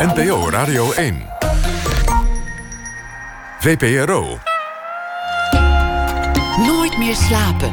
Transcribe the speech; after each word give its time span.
NPO 0.00 0.50
Radio 0.50 0.92
1. 0.92 1.22
VPRO. 3.58 4.38
Nooit 6.66 6.98
meer 6.98 7.14
slapen. 7.14 7.70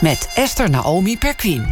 Met 0.00 0.30
Esther 0.34 0.70
Naomi 0.70 1.18
Perquin. 1.18 1.66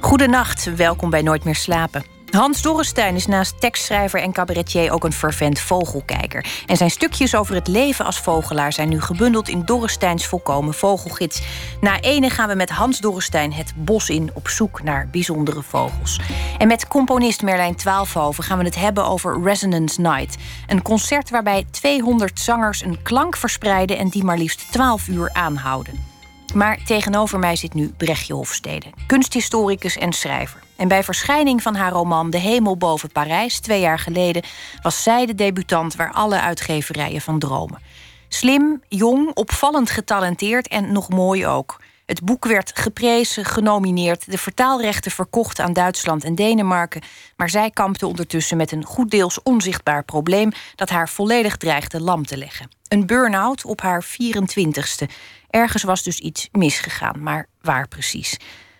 Goedenacht, 0.00 0.76
welkom 0.76 1.10
bij 1.10 1.22
Nooit 1.22 1.44
meer 1.44 1.56
slapen. 1.56 2.13
Hans 2.34 2.62
Dorrestein 2.62 3.14
is 3.14 3.26
naast 3.26 3.60
tekstschrijver 3.60 4.20
en 4.20 4.32
cabaretier 4.32 4.92
ook 4.92 5.04
een 5.04 5.12
fervent 5.12 5.60
vogelkijker. 5.60 6.46
En 6.66 6.76
zijn 6.76 6.90
stukjes 6.90 7.34
over 7.34 7.54
het 7.54 7.68
leven 7.68 8.04
als 8.04 8.18
vogelaar 8.18 8.72
zijn 8.72 8.88
nu 8.88 9.00
gebundeld 9.00 9.48
in 9.48 9.64
Dorresteins 9.64 10.26
volkomen 10.26 10.74
vogelgids. 10.74 11.42
Na 11.80 12.00
ene 12.00 12.30
gaan 12.30 12.48
we 12.48 12.54
met 12.54 12.70
Hans 12.70 13.00
Dorrestein 13.00 13.52
het 13.52 13.72
bos 13.76 14.10
in 14.10 14.30
op 14.34 14.48
zoek 14.48 14.82
naar 14.82 15.08
bijzondere 15.10 15.62
vogels. 15.62 16.20
En 16.58 16.68
met 16.68 16.88
componist 16.88 17.42
Merlijn 17.42 17.76
Twaalfhoven 17.76 18.44
gaan 18.44 18.58
we 18.58 18.64
het 18.64 18.76
hebben 18.76 19.04
over 19.04 19.42
Resonance 19.42 20.00
Night. 20.00 20.36
Een 20.66 20.82
concert 20.82 21.30
waarbij 21.30 21.66
200 21.70 22.40
zangers 22.40 22.82
een 22.82 23.02
klank 23.02 23.36
verspreiden 23.36 23.98
en 23.98 24.08
die 24.08 24.24
maar 24.24 24.38
liefst 24.38 24.72
12 24.72 25.08
uur 25.08 25.30
aanhouden. 25.32 26.13
Maar 26.54 26.78
tegenover 26.84 27.38
mij 27.38 27.56
zit 27.56 27.74
nu 27.74 27.88
Brechtje 27.96 28.34
Hofstede, 28.34 28.86
kunsthistoricus 29.06 29.96
en 29.96 30.12
schrijver. 30.12 30.60
En 30.76 30.88
bij 30.88 31.04
verschijning 31.04 31.62
van 31.62 31.74
haar 31.74 31.92
roman 31.92 32.30
De 32.30 32.38
Hemel 32.38 32.76
boven 32.76 33.12
Parijs, 33.12 33.60
twee 33.60 33.80
jaar 33.80 33.98
geleden, 33.98 34.42
was 34.82 35.02
zij 35.02 35.26
de 35.26 35.34
debutant 35.34 35.96
waar 35.96 36.12
alle 36.12 36.40
uitgeverijen 36.40 37.20
van 37.20 37.38
dromen. 37.38 37.80
Slim, 38.28 38.82
jong, 38.88 39.30
opvallend 39.34 39.90
getalenteerd 39.90 40.68
en 40.68 40.92
nog 40.92 41.08
mooi 41.08 41.46
ook. 41.46 41.80
Het 42.06 42.24
boek 42.24 42.44
werd 42.44 42.70
geprezen, 42.74 43.44
genomineerd, 43.44 44.30
de 44.30 44.38
vertaalrechten 44.38 45.10
verkocht 45.10 45.60
aan 45.60 45.72
Duitsland 45.72 46.24
en 46.24 46.34
Denemarken. 46.34 47.02
Maar 47.36 47.50
zij 47.50 47.70
kampte 47.70 48.06
ondertussen 48.06 48.56
met 48.56 48.72
een 48.72 48.84
goed 48.84 49.10
deels 49.10 49.42
onzichtbaar 49.42 50.04
probleem 50.04 50.50
dat 50.74 50.90
haar 50.90 51.08
volledig 51.08 51.56
dreigde 51.56 52.00
lam 52.00 52.26
te 52.26 52.36
leggen. 52.36 52.68
Een 52.88 53.06
burn-out 53.06 53.64
op 53.64 53.80
haar 53.80 54.04
24ste. 54.04 55.08
Ergens 55.54 55.82
was 55.82 56.02
dus 56.02 56.18
iets 56.18 56.48
misgegaan, 56.52 57.22
maar 57.22 57.46
waar 57.60 57.88
precies? 57.88 58.36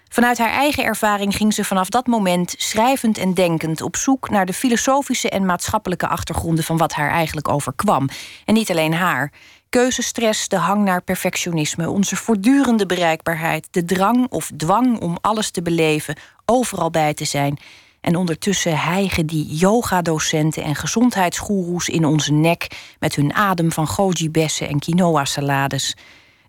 Vanuit 0.08 0.39
haar 0.39 0.50
eigen 0.50 0.84
ervaring 0.84 1.36
ging 1.36 1.55
ze 1.55 1.64
vanaf 1.64 1.89
dat 1.89 2.06
moment 2.06 2.55
schrijvend 2.58 3.19
en 3.19 3.34
denkend 3.34 3.81
op 3.81 3.97
zoek 3.97 4.31
naar 4.31 4.47
de 4.47 4.53
filosofische 4.53 5.31
en 5.31 5.47
maatschappelijke 5.47 6.06
achtergronden 6.06 6.64
van 6.64 6.77
wat 6.77 6.92
haar 6.92 7.11
eigenlijk 7.11 7.48
overkwam. 7.48 8.08
En 8.44 8.55
niet 8.55 8.70
alleen 8.70 8.94
haar. 8.94 9.33
Keuzestress, 9.69 10.48
de 10.48 10.56
hang 10.56 10.84
naar 10.84 11.03
perfectionisme, 11.03 11.91
onze 11.91 12.16
voortdurende 12.16 12.86
bereikbaarheid, 12.86 13.69
de 13.70 13.84
drang 13.84 14.27
of 14.31 14.50
dwang 14.56 15.00
om 15.00 15.19
alles 15.20 15.50
te 15.50 15.62
beleven, 15.62 16.16
overal 16.44 16.91
bij 16.91 17.14
te 17.14 17.25
zijn. 17.25 17.59
En 18.00 18.16
ondertussen 18.16 18.78
hijgen 18.78 19.27
die 19.27 19.55
yoga-docenten 19.55 20.62
en 20.62 20.75
gezondheidsgoeroes 20.75 21.88
in 21.88 22.05
onze 22.05 22.33
nek 22.33 22.94
met 22.98 23.14
hun 23.14 23.34
adem 23.34 23.72
van 23.72 23.86
goji-bessen 23.86 24.69
en 24.69 24.78
quinoa-salades. 24.78 25.94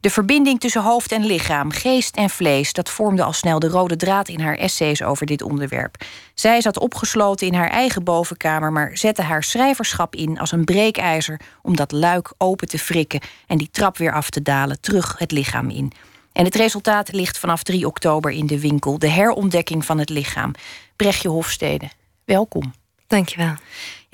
De 0.06 0.12
verbinding 0.12 0.60
tussen 0.60 0.84
hoofd 0.84 1.12
en 1.12 1.26
lichaam, 1.26 1.72
geest 1.72 2.16
en 2.16 2.30
vlees, 2.30 2.74
dat 2.74 2.90
vormde 2.90 3.24
al 3.24 3.34
snel 3.34 3.60
de 3.60 3.68
rode 3.68 3.96
draad 3.96 4.28
in 4.28 4.40
haar 4.40 4.56
essays 4.56 5.04
over 5.04 5.26
dit 5.26 5.42
onderwerp. 5.42 5.96
Zij 6.34 6.62
zat 6.62 6.80
opgesloten 6.80 7.48
in 7.48 7.54
haar 7.54 7.70
eigen 7.70 8.04
bovenkamer, 8.04 8.72
maar 8.72 8.98
zette 8.98 9.22
haar 9.22 9.44
schrijverschap 9.44 10.16
in 10.16 10.40
als 10.40 10.52
een 10.52 10.66
breekijzer 10.66 11.40
om 11.62 11.76
dat 11.76 11.92
luik 11.92 12.34
open 12.38 12.68
te 12.68 12.80
frikken 12.80 13.22
en 13.48 13.58
die 13.58 13.70
trap 13.72 13.98
weer 13.98 14.14
af 14.14 14.30
te 14.30 14.42
dalen, 14.42 14.82
terug 14.82 15.16
het 15.18 15.32
lichaam 15.32 15.70
in. 15.70 15.92
En 16.32 16.46
het 16.46 16.56
resultaat 16.56 17.14
ligt 17.14 17.38
vanaf 17.38 17.64
3 17.64 17.88
oktober 17.88 18.32
in 18.32 18.48
de 18.48 18.60
winkel: 18.60 19.00
de 19.00 19.10
herontdekking 19.10 19.86
van 19.86 19.98
het 19.98 20.10
lichaam. 20.10 20.52
Brechtje 20.96 21.30
Hofstede, 21.30 21.90
welkom. 22.26 22.74
Dankjewel. 23.08 23.54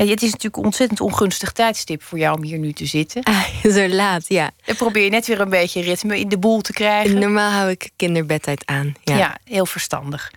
Ja, 0.05 0.11
het 0.11 0.21
is 0.21 0.31
natuurlijk 0.31 0.57
een 0.57 0.63
ontzettend 0.63 1.01
ongunstig 1.01 1.51
tijdstip 1.51 2.03
voor 2.03 2.17
jou 2.17 2.37
om 2.37 2.43
hier 2.43 2.57
nu 2.57 2.73
te 2.73 2.85
zitten. 2.85 3.23
Ah, 3.23 3.43
zo 3.75 3.87
laat, 3.87 4.27
ja. 4.27 4.51
Dan 4.65 4.75
probeer 4.75 5.03
je 5.03 5.09
net 5.09 5.27
weer 5.27 5.39
een 5.39 5.49
beetje 5.49 5.81
ritme 5.81 6.19
in 6.19 6.29
de 6.29 6.37
boel 6.37 6.61
te 6.61 6.73
krijgen. 6.73 7.19
Normaal 7.19 7.51
hou 7.51 7.69
ik 7.69 7.89
kinderbedtijd 7.95 8.65
aan. 8.65 8.93
Ja, 9.03 9.17
ja 9.17 9.37
heel 9.43 9.65
verstandig. 9.65 10.31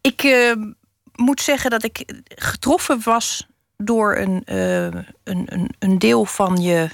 Ik 0.00 0.22
uh, 0.22 0.52
moet 1.14 1.40
zeggen 1.40 1.70
dat 1.70 1.82
ik 1.82 2.22
getroffen 2.24 3.00
was 3.04 3.46
door 3.76 4.16
een, 4.16 4.42
uh, 4.46 4.84
een, 4.84 5.02
een, 5.24 5.74
een 5.78 5.98
deel 5.98 6.24
van 6.24 6.62
je 6.62 6.88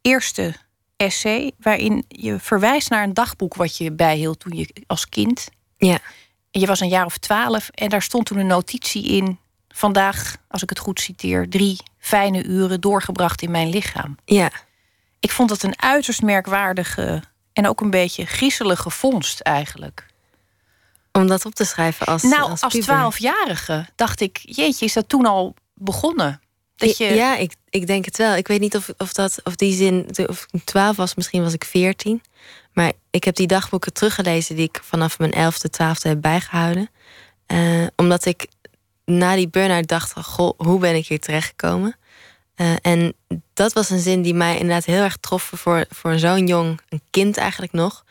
eerste 0.00 0.54
essay, 0.96 1.52
waarin 1.58 2.04
je 2.08 2.38
verwijst 2.38 2.90
naar 2.90 3.02
een 3.02 3.14
dagboek 3.14 3.54
wat 3.54 3.76
je 3.76 3.92
bijhield 3.92 4.40
toen 4.40 4.56
je 4.56 4.68
als 4.86 5.08
kind. 5.08 5.48
Ja. 5.76 5.98
En 6.50 6.60
je 6.60 6.66
was 6.66 6.80
een 6.80 6.88
jaar 6.88 7.04
of 7.04 7.18
twaalf 7.18 7.68
en 7.68 7.88
daar 7.88 8.02
stond 8.02 8.26
toen 8.26 8.38
een 8.38 8.46
notitie 8.46 9.04
in 9.04 9.38
vandaag, 9.80 10.36
als 10.48 10.62
ik 10.62 10.68
het 10.68 10.78
goed 10.78 11.00
citeer, 11.00 11.48
drie 11.48 11.78
fijne 11.98 12.44
uren 12.44 12.80
doorgebracht 12.80 13.42
in 13.42 13.50
mijn 13.50 13.68
lichaam. 13.68 14.16
Ja. 14.24 14.50
Ik 15.20 15.30
vond 15.30 15.50
het 15.50 15.62
een 15.62 15.82
uiterst 15.82 16.22
merkwaardige 16.22 17.22
en 17.52 17.68
ook 17.68 17.80
een 17.80 17.90
beetje 17.90 18.26
griezelige 18.26 18.90
vondst 18.90 19.40
eigenlijk. 19.40 20.06
Om 21.12 21.26
dat 21.26 21.44
op 21.44 21.54
te 21.54 21.64
schrijven 21.64 22.06
als 22.06 22.22
Nou, 22.22 22.56
als 22.60 22.74
twaalfjarige 22.74 23.86
dacht 23.96 24.20
ik, 24.20 24.38
jeetje, 24.42 24.84
is 24.84 24.92
dat 24.92 25.08
toen 25.08 25.26
al 25.26 25.54
begonnen? 25.74 26.40
Dat 26.76 26.96
je... 26.96 27.04
Ja, 27.04 27.36
ik, 27.36 27.54
ik 27.70 27.86
denk 27.86 28.04
het 28.04 28.16
wel. 28.16 28.34
Ik 28.34 28.48
weet 28.48 28.60
niet 28.60 28.76
of, 28.76 28.90
of 28.98 29.12
dat 29.12 29.40
of 29.44 29.56
die 29.56 29.72
zin, 29.72 30.08
of 30.26 30.46
ik 30.50 30.64
twaalf 30.64 30.96
was, 30.96 31.14
misschien 31.14 31.42
was 31.42 31.52
ik 31.52 31.64
veertien. 31.64 32.22
Maar 32.72 32.92
ik 33.10 33.24
heb 33.24 33.34
die 33.34 33.46
dagboeken 33.46 33.92
teruggelezen 33.92 34.56
die 34.56 34.68
ik 34.68 34.80
vanaf 34.82 35.18
mijn 35.18 35.32
elfde, 35.32 35.70
twaalfde 35.70 36.08
heb 36.08 36.20
bijgehouden. 36.20 36.90
Uh, 37.52 37.86
omdat 37.96 38.24
ik 38.24 38.46
na 39.10 39.34
die 39.34 39.48
burn-out 39.48 39.88
dacht: 39.88 40.12
goh, 40.12 40.52
hoe 40.56 40.78
ben 40.78 40.94
ik 40.94 41.06
hier 41.06 41.20
terechtgekomen? 41.20 41.96
Uh, 42.60 42.72
en 42.82 43.14
dat 43.54 43.72
was 43.72 43.90
een 43.90 43.98
zin 43.98 44.22
die 44.22 44.34
mij 44.34 44.58
inderdaad 44.58 44.84
heel 44.84 45.02
erg 45.02 45.16
trof 45.16 45.52
voor, 45.54 45.84
voor 45.88 46.18
zo'n 46.18 46.46
jong, 46.46 46.80
een 46.88 47.02
kind 47.10 47.36
eigenlijk 47.36 47.72
nog. 47.72 48.04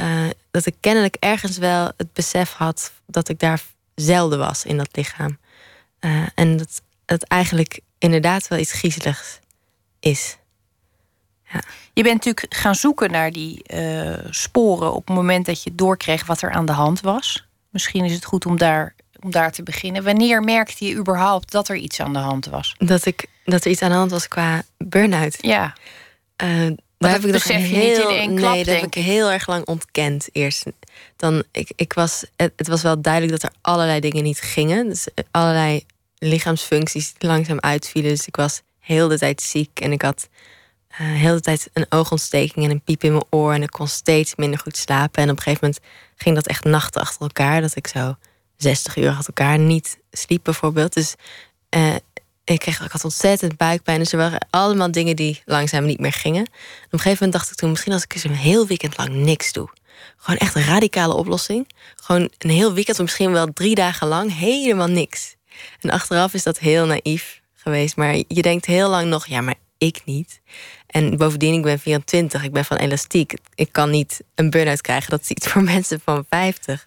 Uh, 0.00 0.28
dat 0.50 0.66
ik 0.66 0.74
kennelijk 0.80 1.16
ergens 1.18 1.58
wel 1.58 1.92
het 1.96 2.12
besef 2.12 2.52
had 2.52 2.92
dat 3.06 3.28
ik 3.28 3.38
daar 3.38 3.62
zelden 3.94 4.38
was 4.38 4.64
in 4.64 4.76
dat 4.76 4.88
lichaam. 4.92 5.38
Uh, 6.00 6.26
en 6.34 6.56
dat 6.56 6.82
het 7.06 7.24
eigenlijk 7.24 7.80
inderdaad 7.98 8.48
wel 8.48 8.58
iets 8.58 8.72
griezeligs 8.72 9.38
is. 10.00 10.36
Ja. 11.52 11.62
Je 11.92 12.02
bent 12.02 12.24
natuurlijk 12.24 12.54
gaan 12.54 12.74
zoeken 12.74 13.10
naar 13.10 13.30
die 13.30 13.64
sporen 14.30 14.94
op 14.94 15.06
het 15.06 15.16
moment 15.16 15.46
dat 15.46 15.62
je 15.62 15.74
doorkreeg 15.74 16.26
wat 16.26 16.42
er 16.42 16.50
aan 16.50 16.66
de 16.66 16.72
hand 16.72 17.00
was. 17.00 17.46
Misschien 17.70 18.04
is 18.04 18.14
het 18.14 18.24
goed 18.24 18.46
om 18.46 18.58
daar 18.58 18.94
om 19.24 19.30
daar 19.30 19.52
te 19.52 19.62
beginnen. 19.62 20.04
Wanneer 20.04 20.42
merkte 20.42 20.84
je 20.84 20.94
überhaupt 20.94 21.50
dat 21.50 21.68
er 21.68 21.76
iets 21.76 22.00
aan 22.00 22.12
de 22.12 22.18
hand 22.18 22.46
was? 22.46 22.74
Dat, 22.78 23.06
ik, 23.06 23.26
dat 23.44 23.64
er 23.64 23.70
iets 23.70 23.82
aan 23.82 23.90
de 23.90 23.96
hand 23.96 24.10
was 24.10 24.28
qua 24.28 24.62
burn-out? 24.78 25.36
Ja. 25.40 25.74
Uh, 26.42 26.70
daar 26.98 27.10
heb 27.10 27.24
ik 27.24 27.32
nog 27.32 27.44
heel, 27.44 27.88
niet 27.88 28.10
in 28.10 28.16
één 28.16 28.36
klap, 28.36 28.54
nee, 28.54 28.64
dat 28.64 28.74
heb 28.74 28.84
ik 28.84 29.04
heel 29.04 29.30
erg 29.30 29.46
lang 29.46 29.66
ontkend 29.66 30.28
eerst. 30.32 30.64
Dan, 31.16 31.42
ik, 31.52 31.72
ik 31.76 31.92
was, 31.92 32.24
het, 32.36 32.52
het, 32.56 32.68
was 32.68 32.82
wel 32.82 33.00
duidelijk 33.00 33.32
dat 33.32 33.50
er 33.50 33.58
allerlei 33.60 34.00
dingen 34.00 34.22
niet 34.22 34.40
gingen. 34.40 34.88
Dus 34.88 35.08
eh, 35.14 35.24
allerlei 35.30 35.84
lichaamsfuncties 36.18 37.12
langzaam 37.18 37.60
uitvielen. 37.60 38.10
Dus 38.10 38.26
ik 38.26 38.36
was 38.36 38.62
heel 38.80 39.08
de 39.08 39.18
tijd 39.18 39.42
ziek 39.42 39.80
en 39.80 39.92
ik 39.92 40.02
had 40.02 40.28
uh, 40.90 40.96
heel 40.98 41.34
de 41.34 41.40
tijd 41.40 41.70
een 41.72 41.86
oogontsteking 41.88 42.64
en 42.64 42.70
een 42.70 42.82
piep 42.82 43.04
in 43.04 43.12
mijn 43.12 43.24
oor. 43.30 43.52
En 43.52 43.62
ik 43.62 43.70
kon 43.70 43.88
steeds 43.88 44.34
minder 44.36 44.58
goed 44.58 44.76
slapen. 44.76 45.22
En 45.22 45.30
op 45.30 45.36
een 45.36 45.42
gegeven 45.42 45.66
moment 45.66 45.84
ging 46.16 46.34
dat 46.34 46.46
echt 46.46 46.64
nachten 46.64 47.00
achter 47.00 47.20
elkaar. 47.20 47.60
Dat 47.60 47.76
ik 47.76 47.86
zo 47.86 48.16
60 48.62 48.96
uur 48.96 49.08
achter 49.08 49.26
elkaar 49.34 49.58
niet 49.58 49.98
sliep 50.10 50.40
bijvoorbeeld. 50.44 50.94
Dus 50.94 51.14
uh, 51.76 51.94
ik, 52.44 52.58
kreeg, 52.58 52.80
ik 52.80 52.90
had 52.90 53.04
ontzettend 53.04 53.56
buikpijn. 53.56 53.98
Dus 53.98 54.12
er 54.12 54.18
waren 54.18 54.46
allemaal 54.50 54.90
dingen 54.90 55.16
die 55.16 55.42
langzaam 55.44 55.84
niet 55.84 56.00
meer 56.00 56.12
gingen. 56.12 56.42
op 56.42 56.92
een 56.92 56.98
gegeven 56.98 57.24
moment 57.24 57.32
dacht 57.32 57.50
ik 57.50 57.56
toen... 57.56 57.70
misschien 57.70 57.92
als 57.92 58.02
ik 58.02 58.14
eens 58.14 58.24
een 58.24 58.34
heel 58.34 58.66
weekend 58.66 58.96
lang 58.96 59.10
niks 59.10 59.52
doe. 59.52 59.68
Gewoon 60.16 60.38
echt 60.38 60.54
een 60.54 60.64
radicale 60.64 61.14
oplossing. 61.14 61.68
Gewoon 61.96 62.30
een 62.38 62.50
heel 62.50 62.72
weekend, 62.72 62.96
of 62.96 63.02
misschien 63.02 63.32
wel 63.32 63.52
drie 63.52 63.74
dagen 63.74 64.08
lang... 64.08 64.38
helemaal 64.38 64.88
niks. 64.88 65.36
En 65.80 65.90
achteraf 65.90 66.34
is 66.34 66.42
dat 66.42 66.58
heel 66.58 66.86
naïef 66.86 67.40
geweest. 67.54 67.96
Maar 67.96 68.14
je 68.14 68.42
denkt 68.42 68.66
heel 68.66 68.88
lang 68.88 69.08
nog, 69.08 69.26
ja, 69.26 69.40
maar 69.40 69.54
ik 69.78 70.02
niet. 70.04 70.40
En 70.86 71.16
bovendien, 71.16 71.54
ik 71.54 71.62
ben 71.62 71.78
24, 71.78 72.44
ik 72.44 72.52
ben 72.52 72.64
van 72.64 72.76
elastiek. 72.76 73.34
Ik 73.54 73.72
kan 73.72 73.90
niet 73.90 74.20
een 74.34 74.50
burn-out 74.50 74.80
krijgen. 74.80 75.10
Dat 75.10 75.20
is 75.20 75.28
iets 75.28 75.46
voor 75.46 75.62
mensen 75.74 76.00
van 76.04 76.24
50. 76.28 76.86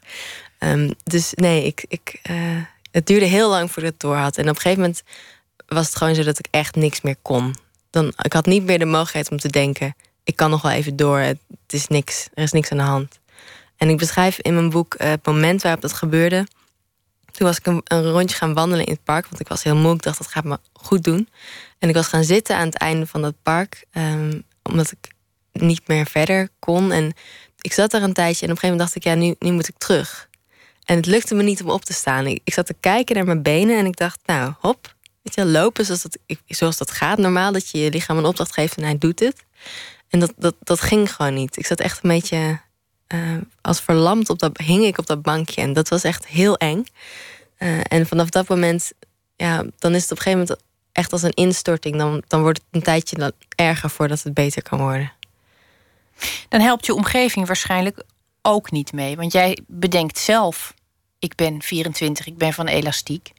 Um, 0.60 0.94
dus 1.04 1.34
nee, 1.34 1.66
ik, 1.66 1.86
ik, 1.88 2.20
uh, 2.30 2.62
het 2.92 3.08
duurde 3.08 3.26
heel 3.26 3.50
lang 3.50 3.72
voordat 3.72 3.94
ik 3.94 4.02
het 4.02 4.10
door 4.10 4.16
had. 4.16 4.38
En 4.38 4.44
op 4.44 4.56
een 4.56 4.62
gegeven 4.62 4.82
moment 4.82 5.04
was 5.68 5.86
het 5.86 5.96
gewoon 5.96 6.16
zo 6.16 6.24
dat 6.24 6.40
ik 6.40 6.48
echt 6.52 6.76
niks 6.76 7.02
meer 7.02 7.16
kon. 7.22 7.56
Dan, 7.90 8.14
ik 8.22 8.34
had 8.34 8.46
niet 8.46 8.64
meer 8.64 8.80
de 8.80 8.86
mogelijkheid 8.86 9.32
om 9.32 9.38
te 9.38 9.48
denken: 9.48 9.96
ik 10.24 10.36
kan 10.36 10.50
nog 10.50 10.62
wel 10.62 10.72
even 10.72 10.96
door. 10.96 11.20
Het 11.20 11.40
is 11.68 11.88
niks, 11.88 12.28
er 12.34 12.44
is 12.44 12.52
niks 12.52 12.72
aan 12.72 12.78
de 12.78 12.84
hand. 12.84 13.20
En 13.78 13.90
ik 13.90 13.98
beschrijf 13.98 14.40
in 14.40 14.54
mijn 14.54 14.70
boek 14.70 14.96
uh, 14.98 15.10
het 15.10 15.26
moment 15.26 15.62
waarop 15.62 15.82
dat 15.82 15.94
gebeurde. 15.94 16.48
Toen 17.32 17.48
was 17.48 17.58
ik 17.58 17.66
een, 17.66 18.12
rondje 18.12 18.36
gaan 18.36 18.54
wandelen 18.54 18.86
in 18.86 18.94
het 18.94 19.04
park, 19.04 19.26
want 19.26 19.40
ik 19.40 19.48
was 19.48 19.64
heel 19.64 19.76
moe. 19.76 19.94
Ik 19.94 20.02
dacht 20.02 20.18
dat 20.18 20.28
gaat 20.28 20.44
me 20.44 20.60
goed 20.74 21.04
doen. 21.04 21.30
En 21.80 21.90
ik 21.90 21.96
was 21.96 22.08
gaan 22.08 22.24
zitten 22.24 22.56
aan 22.56 22.66
het 22.66 22.78
einde 22.78 23.08
van 23.08 23.22
dat 23.22 23.34
park, 23.44 23.86
um, 23.92 24.44
omdat 24.64 24.92
ik 24.92 25.14
niet 25.52 25.88
meer 25.88 26.06
verder 26.06 26.50
kon. 26.60 26.92
En 26.92 27.14
ik 27.62 27.74
zat 27.74 27.92
daar 27.92 28.02
een 28.02 28.14
tijdje 28.14 28.46
en 28.46 28.52
op 28.52 28.56
een 28.56 28.62
gegeven 28.62 28.78
moment 28.78 28.80
dacht 28.80 28.96
ik, 28.96 29.04
ja, 29.04 29.16
nu, 29.16 29.36
nu 29.40 29.56
moet 29.56 29.68
ik 29.68 29.78
terug. 29.78 30.30
En 30.86 30.96
het 30.96 31.06
lukte 31.06 31.36
me 31.36 31.44
niet 31.44 31.64
om 31.64 31.70
op 31.70 31.86
te 31.86 31.94
staan. 31.94 32.28
Ik, 32.28 32.42
ik 32.44 32.54
zat 32.54 32.66
te 32.66 32.76
kijken 32.80 33.16
naar 33.16 33.26
mijn 33.26 33.42
benen 33.42 33.78
en 33.78 33.86
ik 33.86 33.98
dacht, 33.98 34.20
nou, 34.26 34.54
hop. 34.60 34.94
Weet 35.22 35.36
je, 35.36 35.46
lopen 35.46 35.86
zoals 35.86 36.02
dat, 36.02 36.18
zoals 36.48 36.78
dat 36.78 36.92
gaat 36.92 37.18
normaal. 37.18 37.52
Dat 37.52 37.70
je 37.70 37.78
je 37.78 37.90
lichaam 37.90 38.18
een 38.18 38.26
opdracht 38.26 38.54
geeft 38.54 38.78
en 38.78 38.84
hij 38.84 38.98
doet 38.98 39.20
het. 39.20 39.44
En 40.10 40.20
dat, 40.20 40.34
dat, 40.38 40.56
dat 40.60 40.82
ging 40.82 41.14
gewoon 41.16 41.34
niet. 41.34 41.58
Ik 41.58 41.66
zat 41.66 41.80
echt 41.80 42.04
een 42.04 42.10
beetje 42.10 42.60
uh, 43.14 43.38
als 43.62 43.82
verlamd 43.82 44.30
op 44.30 44.40
dat, 44.40 44.58
hing 44.58 44.84
ik 44.84 44.98
op 44.98 45.06
dat 45.06 45.22
bankje. 45.22 45.62
En 45.62 45.74
dat 45.74 45.90
was 45.90 46.04
echt 46.04 46.28
heel 46.28 46.58
eng. 46.58 46.86
Uh, 47.60 47.80
en 47.88 48.08
vanaf 48.08 48.30
dat 48.30 48.48
moment, 48.48 48.92
ja, 49.36 49.64
dan 49.78 49.96
is 49.96 50.02
het 50.02 50.12
op 50.12 50.18
een 50.18 50.24
gegeven 50.24 50.40
moment 50.40 50.60
echt 50.92 51.12
als 51.12 51.22
een 51.22 51.34
instorting. 51.34 51.98
Dan, 51.98 52.24
dan 52.28 52.42
wordt 52.42 52.58
het 52.58 52.68
een 52.72 52.82
tijdje 52.82 53.18
dan 53.18 53.32
erger 53.56 53.90
voordat 53.90 54.24
het 54.24 54.34
beter 54.34 54.62
kan 54.62 54.80
worden. 54.80 55.12
Dan 56.50 56.62
helpt 56.62 56.86
je 56.86 56.94
omgeving 56.94 57.48
waarschijnlijk 57.48 58.04
ook 58.46 58.72
niet 58.72 58.94
mee. 58.94 59.16
Want 59.16 59.32
jij 59.32 59.60
bedenkt 59.68 60.18
zelf, 60.18 60.74
ik 61.20 61.36
ben 61.36 61.62
24, 61.62 62.26
ik 62.28 62.38
ben 62.38 62.54
van 62.54 62.68
elastiek. 62.68 63.34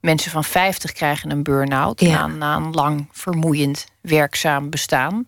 Mensen 0.00 0.30
van 0.30 0.44
50 0.44 0.92
krijgen 0.92 1.30
een 1.30 1.42
burn-out 1.42 2.00
na, 2.00 2.26
na 2.26 2.56
een 2.56 2.72
lang 2.72 3.08
vermoeiend 3.12 3.86
werkzaam 4.00 4.70
bestaan. 4.70 5.26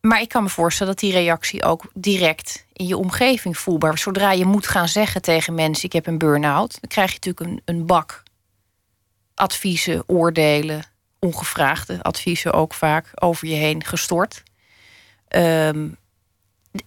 Maar 0.00 0.20
ik 0.20 0.28
kan 0.28 0.42
me 0.42 0.48
voorstellen 0.48 0.92
dat 0.92 1.02
die 1.02 1.12
reactie 1.12 1.64
ook 1.64 1.90
direct 1.94 2.66
in 2.72 2.86
je 2.86 2.96
omgeving 2.96 3.58
voelbaar. 3.58 3.98
Zodra 3.98 4.32
je 4.32 4.44
moet 4.44 4.66
gaan 4.66 4.88
zeggen 4.88 5.22
tegen 5.22 5.54
mensen: 5.54 5.84
ik 5.84 5.92
heb 5.92 6.06
een 6.06 6.18
burn-out, 6.18 6.78
dan 6.80 6.90
krijg 6.90 7.08
je 7.12 7.18
natuurlijk 7.20 7.50
een, 7.66 7.76
een 7.76 7.86
bak 7.86 8.22
adviezen, 9.34 10.02
oordelen, 10.06 10.84
ongevraagde 11.18 12.02
adviezen 12.02 12.52
ook 12.52 12.74
vaak 12.74 13.10
over 13.14 13.48
je 13.48 13.54
heen 13.54 13.84
gestort. 13.84 14.42
Um, 15.28 15.96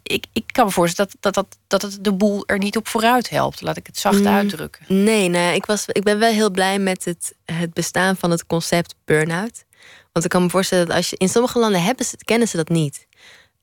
ik, 0.04 0.26
ik 0.34 0.44
kan 0.46 0.66
me 0.66 0.72
voorstellen 0.72 1.12
dat, 1.20 1.34
dat, 1.34 1.46
dat, 1.46 1.58
dat 1.68 1.92
het 1.92 2.04
de 2.04 2.14
boel 2.14 2.44
er 2.46 2.58
niet 2.58 2.78
op 2.78 2.88
vooruit 2.88 3.30
helpt. 3.30 3.62
Laat 3.62 3.78
ik 3.78 3.88
het 3.88 3.98
zacht 3.98 4.20
mm, 4.20 4.28
uitdrukken. 4.28 4.86
Nee, 4.88 5.28
nee 5.28 5.56
ik, 5.56 5.66
was, 5.66 5.86
ik 5.88 6.04
ben 6.04 6.20
wel 6.20 6.32
heel 6.32 6.52
blij 6.52 6.80
met 6.80 7.06
het, 7.06 7.36
het 7.46 7.74
bestaan 7.74 8.18
van 8.18 8.32
het 8.32 8.46
concept 8.46 8.96
burn-out. 9.06 9.64
Want 10.12 10.26
ik 10.26 10.32
kan 10.32 10.44
me 10.44 10.50
voorstellen 10.50 10.88
dat 10.88 10.96
als 10.96 11.10
je 11.10 11.18
in 11.18 11.30
sommige 11.30 11.60
landen 11.60 11.84
hebben 11.84 12.06
ze, 12.06 12.18
kennen 12.26 12.48
ze 12.48 12.58
dat 12.58 12.70
niet. 12.70 13.08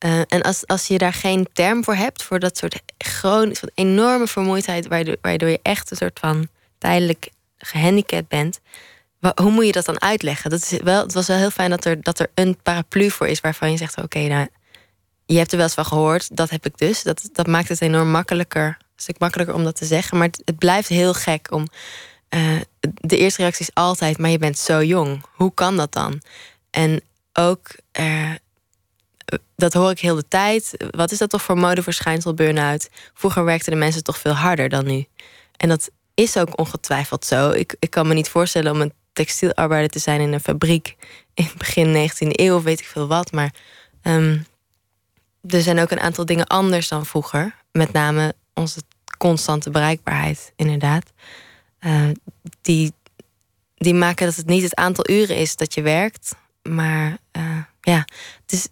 Uh, 0.04 0.20
en 0.28 0.42
als, 0.42 0.66
als 0.66 0.86
je 0.86 0.98
daar 0.98 1.12
geen 1.12 1.48
term 1.52 1.84
voor 1.84 1.94
hebt, 1.94 2.22
voor 2.22 2.38
dat 2.38 2.56
soort 2.56 2.82
chronische, 2.98 3.70
enorme 3.74 4.26
vermoeidheid, 4.26 4.86
waardoor, 4.86 5.16
waardoor 5.20 5.48
je 5.48 5.60
echt 5.62 5.90
een 5.90 5.96
soort 5.96 6.18
van 6.18 6.48
tijdelijk 6.78 7.28
gehandicapt 7.58 8.28
bent, 8.28 8.60
hoe 9.34 9.50
moet 9.50 9.66
je 9.66 9.72
dat 9.72 9.84
dan 9.84 10.02
uitleggen? 10.02 10.50
Dat 10.50 10.60
is 10.60 10.80
wel, 10.82 11.02
het 11.02 11.12
was 11.12 11.26
wel 11.26 11.36
heel 11.36 11.50
fijn 11.50 11.70
dat 11.70 11.84
er, 11.84 12.02
dat 12.02 12.18
er 12.18 12.30
een 12.34 12.58
paraplu 12.62 13.10
voor 13.10 13.28
is 13.28 13.40
waarvan 13.40 13.70
je 13.70 13.76
zegt: 13.76 14.02
Oké, 14.02 14.18
nou, 14.18 14.46
je 15.32 15.38
hebt 15.38 15.50
er 15.50 15.56
wel 15.56 15.66
eens 15.66 15.74
van 15.74 15.84
gehoord, 15.84 16.36
dat 16.36 16.50
heb 16.50 16.66
ik 16.66 16.78
dus. 16.78 17.02
Dat, 17.02 17.28
dat 17.32 17.46
maakt 17.46 17.68
het 17.68 17.80
enorm 17.80 18.10
makkelijker, 18.10 18.66
een 18.66 18.76
stuk 18.96 19.18
makkelijker 19.18 19.54
om 19.54 19.64
dat 19.64 19.76
te 19.76 19.84
zeggen. 19.84 20.18
Maar 20.18 20.28
het, 20.44 20.58
blijft 20.58 20.88
heel 20.88 21.14
gek 21.14 21.50
om. 21.50 21.66
Uh, 22.34 22.60
de 22.80 23.16
eerste 23.16 23.40
reactie 23.40 23.66
is 23.66 23.74
altijd: 23.74 24.18
maar 24.18 24.30
je 24.30 24.38
bent 24.38 24.58
zo 24.58 24.82
jong. 24.82 25.22
Hoe 25.34 25.54
kan 25.54 25.76
dat 25.76 25.92
dan? 25.92 26.22
En 26.70 27.00
ook, 27.32 27.68
uh, 28.00 28.30
dat 29.56 29.72
hoor 29.72 29.90
ik 29.90 30.00
heel 30.00 30.14
de 30.14 30.28
tijd. 30.28 30.86
Wat 30.90 31.10
is 31.10 31.18
dat 31.18 31.30
toch 31.30 31.42
voor 31.42 31.58
modeverschijnsel, 31.58 32.34
burn-out? 32.34 32.88
Vroeger 33.14 33.44
werkten 33.44 33.72
de 33.72 33.78
mensen 33.78 34.04
toch 34.04 34.18
veel 34.18 34.34
harder 34.34 34.68
dan 34.68 34.86
nu. 34.86 35.06
En 35.56 35.68
dat 35.68 35.90
is 36.14 36.36
ook 36.36 36.58
ongetwijfeld 36.58 37.24
zo. 37.24 37.50
Ik, 37.50 37.76
ik 37.78 37.90
kan 37.90 38.06
me 38.06 38.14
niet 38.14 38.28
voorstellen 38.28 38.72
om 38.72 38.80
een 38.80 38.92
textielarbeider 39.12 39.90
te 39.90 39.98
zijn 39.98 40.20
in 40.20 40.32
een 40.32 40.40
fabriek 40.40 40.96
in 41.34 41.50
begin 41.58 42.10
19e 42.10 42.28
eeuw, 42.30 42.62
weet 42.62 42.80
ik 42.80 42.86
veel 42.86 43.06
wat. 43.06 43.32
Maar 43.32 43.54
um, 44.02 44.46
er 45.48 45.62
zijn 45.62 45.78
ook 45.78 45.90
een 45.90 46.00
aantal 46.00 46.24
dingen 46.24 46.46
anders 46.46 46.88
dan 46.88 47.06
vroeger. 47.06 47.54
Met 47.72 47.92
name 47.92 48.34
onze 48.54 48.80
constante 49.18 49.70
bereikbaarheid, 49.70 50.52
inderdaad. 50.56 51.12
Uh, 51.80 52.10
die, 52.62 52.92
die 53.74 53.94
maken 53.94 54.26
dat 54.26 54.36
het 54.36 54.46
niet 54.46 54.62
het 54.62 54.74
aantal 54.74 55.10
uren 55.10 55.36
is 55.36 55.56
dat 55.56 55.74
je 55.74 55.82
werkt. 55.82 56.34
Maar 56.62 57.18
uh, 57.36 57.58
ja, 57.80 58.04
het 58.42 58.52
is, 58.52 58.68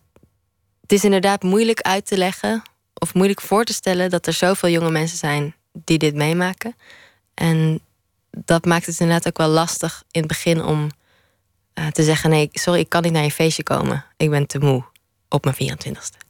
het 0.81 0.93
is 0.93 1.05
inderdaad 1.05 1.43
moeilijk 1.43 1.81
uit 1.81 2.07
te 2.07 2.17
leggen. 2.17 2.63
Of 2.95 3.15
moeilijk 3.15 3.41
voor 3.41 3.65
te 3.65 3.73
stellen 3.73 4.11
dat 4.11 4.27
er 4.27 4.33
zoveel 4.33 4.69
jonge 4.69 4.91
mensen 4.91 5.19
zijn 5.19 5.55
die 5.73 5.99
dit 5.99 6.15
meemaken. 6.15 6.77
En 7.35 7.81
dat 8.31 8.65
maakt 8.65 8.87
het 8.87 9.01
inderdaad 9.01 9.27
ook 9.27 9.37
wel 9.37 9.49
lastig 9.49 10.03
in 10.11 10.21
het 10.21 10.29
begin 10.29 10.63
om 10.63 10.91
uh, 11.75 11.87
te 11.87 12.03
zeggen: 12.03 12.31
nee, 12.31 12.49
sorry, 12.53 12.81
ik 12.81 12.89
kan 12.89 13.03
niet 13.03 13.13
naar 13.13 13.23
je 13.23 13.31
feestje 13.31 13.63
komen. 13.63 14.05
Ik 14.17 14.31
ben 14.31 14.47
te 14.47 14.59
moe 14.59 14.85
op 15.29 15.45
mijn 15.45 15.79
24ste. 15.79 16.26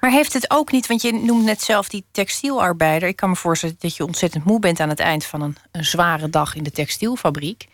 Maar 0.00 0.10
heeft 0.10 0.32
het 0.32 0.50
ook 0.50 0.72
niet, 0.72 0.86
want 0.86 1.02
je 1.02 1.12
noemt 1.12 1.44
net 1.44 1.62
zelf 1.62 1.88
die 1.88 2.04
textielarbeider. 2.10 3.08
Ik 3.08 3.16
kan 3.16 3.28
me 3.28 3.36
voorstellen 3.36 3.76
dat 3.78 3.96
je 3.96 4.06
ontzettend 4.06 4.44
moe 4.44 4.58
bent 4.58 4.80
aan 4.80 4.88
het 4.88 5.00
eind 5.00 5.24
van 5.24 5.42
een, 5.42 5.56
een 5.70 5.84
zware 5.84 6.30
dag 6.30 6.54
in 6.54 6.62
de 6.62 6.70
textielfabriek. 6.70 7.66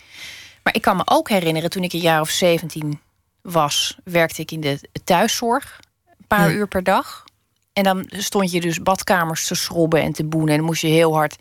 Maar 0.62 0.74
ik 0.74 0.82
kan 0.82 0.96
me 0.96 1.02
ook 1.04 1.28
herinneren, 1.28 1.70
toen 1.70 1.82
ik 1.82 1.92
een 1.92 2.00
jaar 2.00 2.20
of 2.20 2.30
17 2.30 3.00
was, 3.42 3.96
werkte 4.04 4.42
ik 4.42 4.50
in 4.50 4.60
de 4.60 4.80
thuiszorg. 5.04 5.80
Een 6.06 6.26
paar 6.26 6.52
uur 6.52 6.68
per 6.68 6.84
dag. 6.84 7.24
En 7.72 7.82
dan 7.82 8.04
stond 8.08 8.50
je 8.50 8.60
dus 8.60 8.82
badkamers 8.82 9.46
te 9.46 9.54
schrobben 9.54 10.02
en 10.02 10.12
te 10.12 10.24
boenen. 10.24 10.50
En 10.50 10.56
dan 10.56 10.66
moest 10.66 10.80
je 10.80 10.88
heel 10.88 11.14
hard 11.14 11.36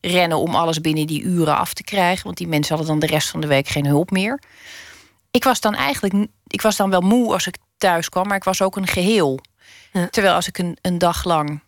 rennen 0.00 0.38
om 0.38 0.54
alles 0.54 0.80
binnen 0.80 1.06
die 1.06 1.22
uren 1.22 1.56
af 1.56 1.74
te 1.74 1.84
krijgen. 1.84 2.24
Want 2.24 2.36
die 2.36 2.48
mensen 2.48 2.76
hadden 2.76 2.98
dan 2.98 3.08
de 3.08 3.14
rest 3.14 3.28
van 3.28 3.40
de 3.40 3.46
week 3.46 3.68
geen 3.68 3.86
hulp 3.86 4.10
meer. 4.10 4.42
Ik 5.30 5.44
was 5.44 5.60
dan 5.60 5.74
eigenlijk, 5.74 6.14
ik 6.46 6.62
was 6.62 6.76
dan 6.76 6.90
wel 6.90 7.00
moe 7.00 7.32
als 7.32 7.46
ik 7.46 7.56
thuis 7.78 8.08
kwam, 8.08 8.26
maar 8.26 8.36
ik 8.36 8.44
was 8.44 8.62
ook 8.62 8.76
een 8.76 8.86
geheel. 8.86 9.40
Terwijl 10.10 10.34
als 10.34 10.48
ik 10.48 10.58
een, 10.58 10.78
een 10.80 10.98
dag 10.98 11.24
lang 11.24 11.60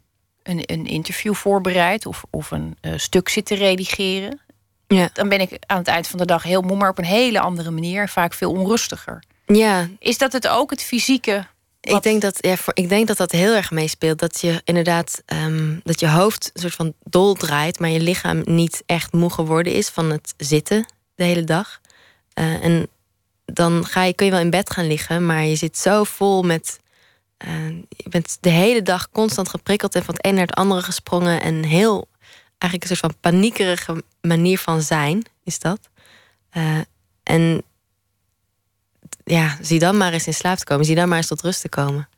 een, 0.42 0.62
een 0.66 0.86
interview 0.86 1.34
voorbereid 1.34 2.06
of, 2.06 2.24
of 2.30 2.50
een 2.50 2.76
uh, 2.80 2.92
stuk 2.96 3.28
zit 3.28 3.46
te 3.46 3.54
redigeren, 3.54 4.40
ja. 4.86 5.10
dan 5.12 5.28
ben 5.28 5.40
ik 5.40 5.58
aan 5.66 5.78
het 5.78 5.88
eind 5.88 6.06
van 6.06 6.19
de 6.19 6.24
dag 6.24 6.42
heel 6.42 6.62
moe, 6.62 6.76
maar 6.76 6.90
op 6.90 6.98
een 6.98 7.04
hele 7.04 7.40
andere 7.40 7.70
manier, 7.70 8.08
vaak 8.08 8.34
veel 8.34 8.50
onrustiger. 8.50 9.22
Ja. 9.46 9.88
Is 9.98 10.19
dat 10.19 10.32
het 10.32 10.48
ook, 10.48 10.70
het 10.70 10.82
fysieke? 10.82 11.46
Ik, 11.80 12.02
denk 12.02 12.22
dat, 12.22 12.38
ja, 12.40 12.56
voor, 12.56 12.72
ik 12.76 12.88
denk 12.88 13.06
dat 13.06 13.16
dat 13.16 13.30
heel 13.30 13.54
erg 13.54 13.70
meespeelt. 13.70 14.19
Dat 14.19 14.40
je 14.40 14.60
inderdaad 14.64 15.22
um, 15.26 15.80
dat 15.84 16.00
je 16.00 16.08
hoofd 16.08 16.50
een 16.54 16.60
soort 16.60 16.74
van 16.74 16.94
dol 17.04 17.34
draait, 17.34 17.78
maar 17.78 17.90
je 17.90 18.00
lichaam 18.00 18.42
niet 18.44 18.82
echt 18.86 19.12
moe 19.12 19.30
geworden 19.30 19.72
is 19.72 19.88
van 19.88 20.10
het 20.10 20.34
zitten 20.36 20.86
de 21.14 21.24
hele 21.24 21.44
dag. 21.44 21.80
Uh, 22.34 22.64
en 22.64 22.88
dan 23.44 23.86
ga 23.86 24.02
je, 24.02 24.14
kun 24.14 24.26
je 24.26 24.32
wel 24.32 24.40
in 24.40 24.50
bed 24.50 24.70
gaan 24.70 24.86
liggen, 24.86 25.26
maar 25.26 25.44
je 25.44 25.56
zit 25.56 25.78
zo 25.78 26.04
vol 26.04 26.42
met 26.42 26.80
je 27.88 28.08
bent 28.08 28.36
de 28.40 28.50
hele 28.50 28.82
dag 28.82 29.10
constant 29.10 29.48
geprikkeld 29.48 29.94
en 29.94 30.04
van 30.04 30.14
het 30.14 30.26
een 30.26 30.34
naar 30.34 30.46
het 30.46 30.54
andere 30.54 30.82
gesprongen. 30.82 31.43
En 31.43 31.64
heel, 31.64 32.08
eigenlijk 32.58 32.90
een 32.90 32.96
soort 32.96 33.12
van 33.12 33.32
paniekerige 33.32 34.05
manier 34.20 34.58
van 34.58 34.82
zijn 34.82 35.22
is 35.44 35.58
dat. 35.58 35.78
Uh, 36.52 36.78
en 37.22 37.62
ja, 39.24 39.58
zie 39.60 39.78
dan 39.78 39.96
maar 39.96 40.12
eens 40.12 40.26
in 40.26 40.34
slaap 40.34 40.58
te 40.58 40.64
komen. 40.64 40.84
Zie 40.84 40.94
dan 40.94 41.08
maar 41.08 41.17
eens 41.17 41.26
tot 41.26 41.43
rust 41.43 41.60
te 41.60 41.69
komen. 41.69 42.08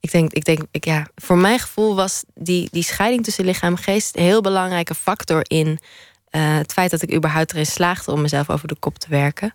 Ik 0.00 0.10
denk, 0.10 0.32
ik 0.32 0.44
denk 0.44 0.60
ik, 0.70 0.84
ja, 0.84 1.06
voor 1.14 1.38
mijn 1.38 1.58
gevoel 1.58 1.94
was 1.94 2.24
die, 2.34 2.68
die 2.72 2.82
scheiding 2.82 3.24
tussen 3.24 3.44
lichaam 3.44 3.72
en 3.76 3.82
geest 3.82 4.16
een 4.16 4.22
heel 4.22 4.40
belangrijke 4.40 4.94
factor 4.94 5.42
in 5.42 5.66
uh, 5.66 6.56
het 6.56 6.72
feit 6.72 6.90
dat 6.90 7.02
ik 7.02 7.14
überhaupt 7.14 7.52
erin 7.52 7.66
slaagde 7.66 8.12
om 8.12 8.20
mezelf 8.20 8.50
over 8.50 8.68
de 8.68 8.76
kop 8.78 8.98
te 8.98 9.08
werken. 9.08 9.52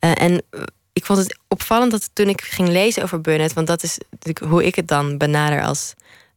Uh, 0.00 0.22
en 0.22 0.42
ik 0.96 1.04
vond 1.04 1.18
het 1.18 1.38
opvallend 1.48 1.90
dat 1.90 2.10
toen 2.12 2.28
ik 2.28 2.40
ging 2.40 2.68
lezen 2.68 3.02
over 3.02 3.20
burn 3.20 3.50
want 3.54 3.66
dat 3.66 3.82
is 3.82 3.98
hoe 4.48 4.64
ik 4.64 4.74
het 4.74 4.88
dan 4.88 5.18
benader 5.18 5.62
als 5.62 5.94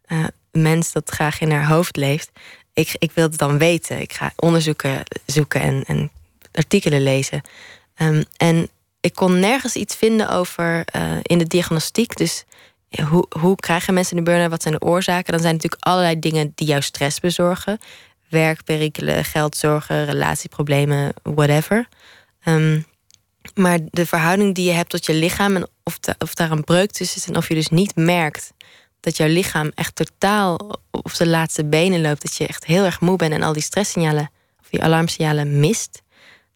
uh, 0.07 0.25
mens 0.51 0.91
dat 0.91 1.09
graag 1.09 1.39
in 1.39 1.51
haar 1.51 1.67
hoofd 1.67 1.95
leeft. 1.95 2.31
Ik, 2.73 2.95
ik 2.97 3.11
wil 3.11 3.23
het 3.23 3.37
dan 3.37 3.57
weten. 3.57 4.01
Ik 4.01 4.13
ga 4.13 4.31
onderzoeken 4.35 5.03
zoeken 5.25 5.61
en, 5.61 5.83
en 5.87 6.11
artikelen 6.51 7.03
lezen. 7.03 7.41
Um, 8.01 8.23
en 8.37 8.69
ik 8.99 9.13
kon 9.13 9.39
nergens 9.39 9.75
iets 9.75 9.95
vinden 9.95 10.29
over 10.29 10.85
uh, 10.95 11.17
in 11.21 11.37
de 11.37 11.47
diagnostiek. 11.47 12.17
Dus 12.17 12.43
hoe, 13.09 13.25
hoe 13.39 13.55
krijgen 13.55 13.93
mensen 13.93 14.17
een 14.17 14.23
burn-out? 14.23 14.49
Wat 14.49 14.61
zijn 14.61 14.73
de 14.73 14.85
oorzaken? 14.85 15.31
Dan 15.31 15.41
zijn 15.41 15.53
natuurlijk 15.53 15.85
allerlei 15.85 16.19
dingen 16.19 16.51
die 16.55 16.67
jou 16.67 16.81
stress 16.81 17.19
bezorgen. 17.19 17.79
Werkperikelen, 18.29 19.25
geldzorgen, 19.25 20.05
relatieproblemen, 20.05 21.13
whatever. 21.23 21.87
Um, 22.45 22.85
maar 23.59 23.79
de 23.89 24.05
verhouding 24.05 24.55
die 24.55 24.65
je 24.65 24.71
hebt 24.71 24.89
tot 24.89 25.05
je 25.05 25.13
lichaam 25.13 25.55
en 25.55 25.67
of, 25.83 25.99
of 26.17 26.33
daar 26.33 26.51
een 26.51 26.63
breuk 26.63 26.91
tussen 26.91 27.21
zit 27.21 27.29
en 27.29 27.37
of 27.37 27.47
je 27.47 27.53
dus 27.53 27.69
niet 27.69 27.95
merkt 27.95 28.53
dat 28.99 29.17
jouw 29.17 29.27
lichaam 29.27 29.71
echt 29.75 29.95
totaal 29.95 30.79
op 30.91 31.13
de 31.13 31.27
laatste 31.27 31.65
benen 31.65 32.01
loopt, 32.01 32.21
dat 32.21 32.35
je 32.35 32.47
echt 32.47 32.65
heel 32.65 32.85
erg 32.85 33.01
moe 33.01 33.17
bent 33.17 33.33
en 33.33 33.43
al 33.43 33.53
die 33.53 33.61
stresssignalen 33.61 34.31
of 34.61 34.69
die 34.69 34.83
alarmsignalen 34.83 35.59
mist, 35.59 36.01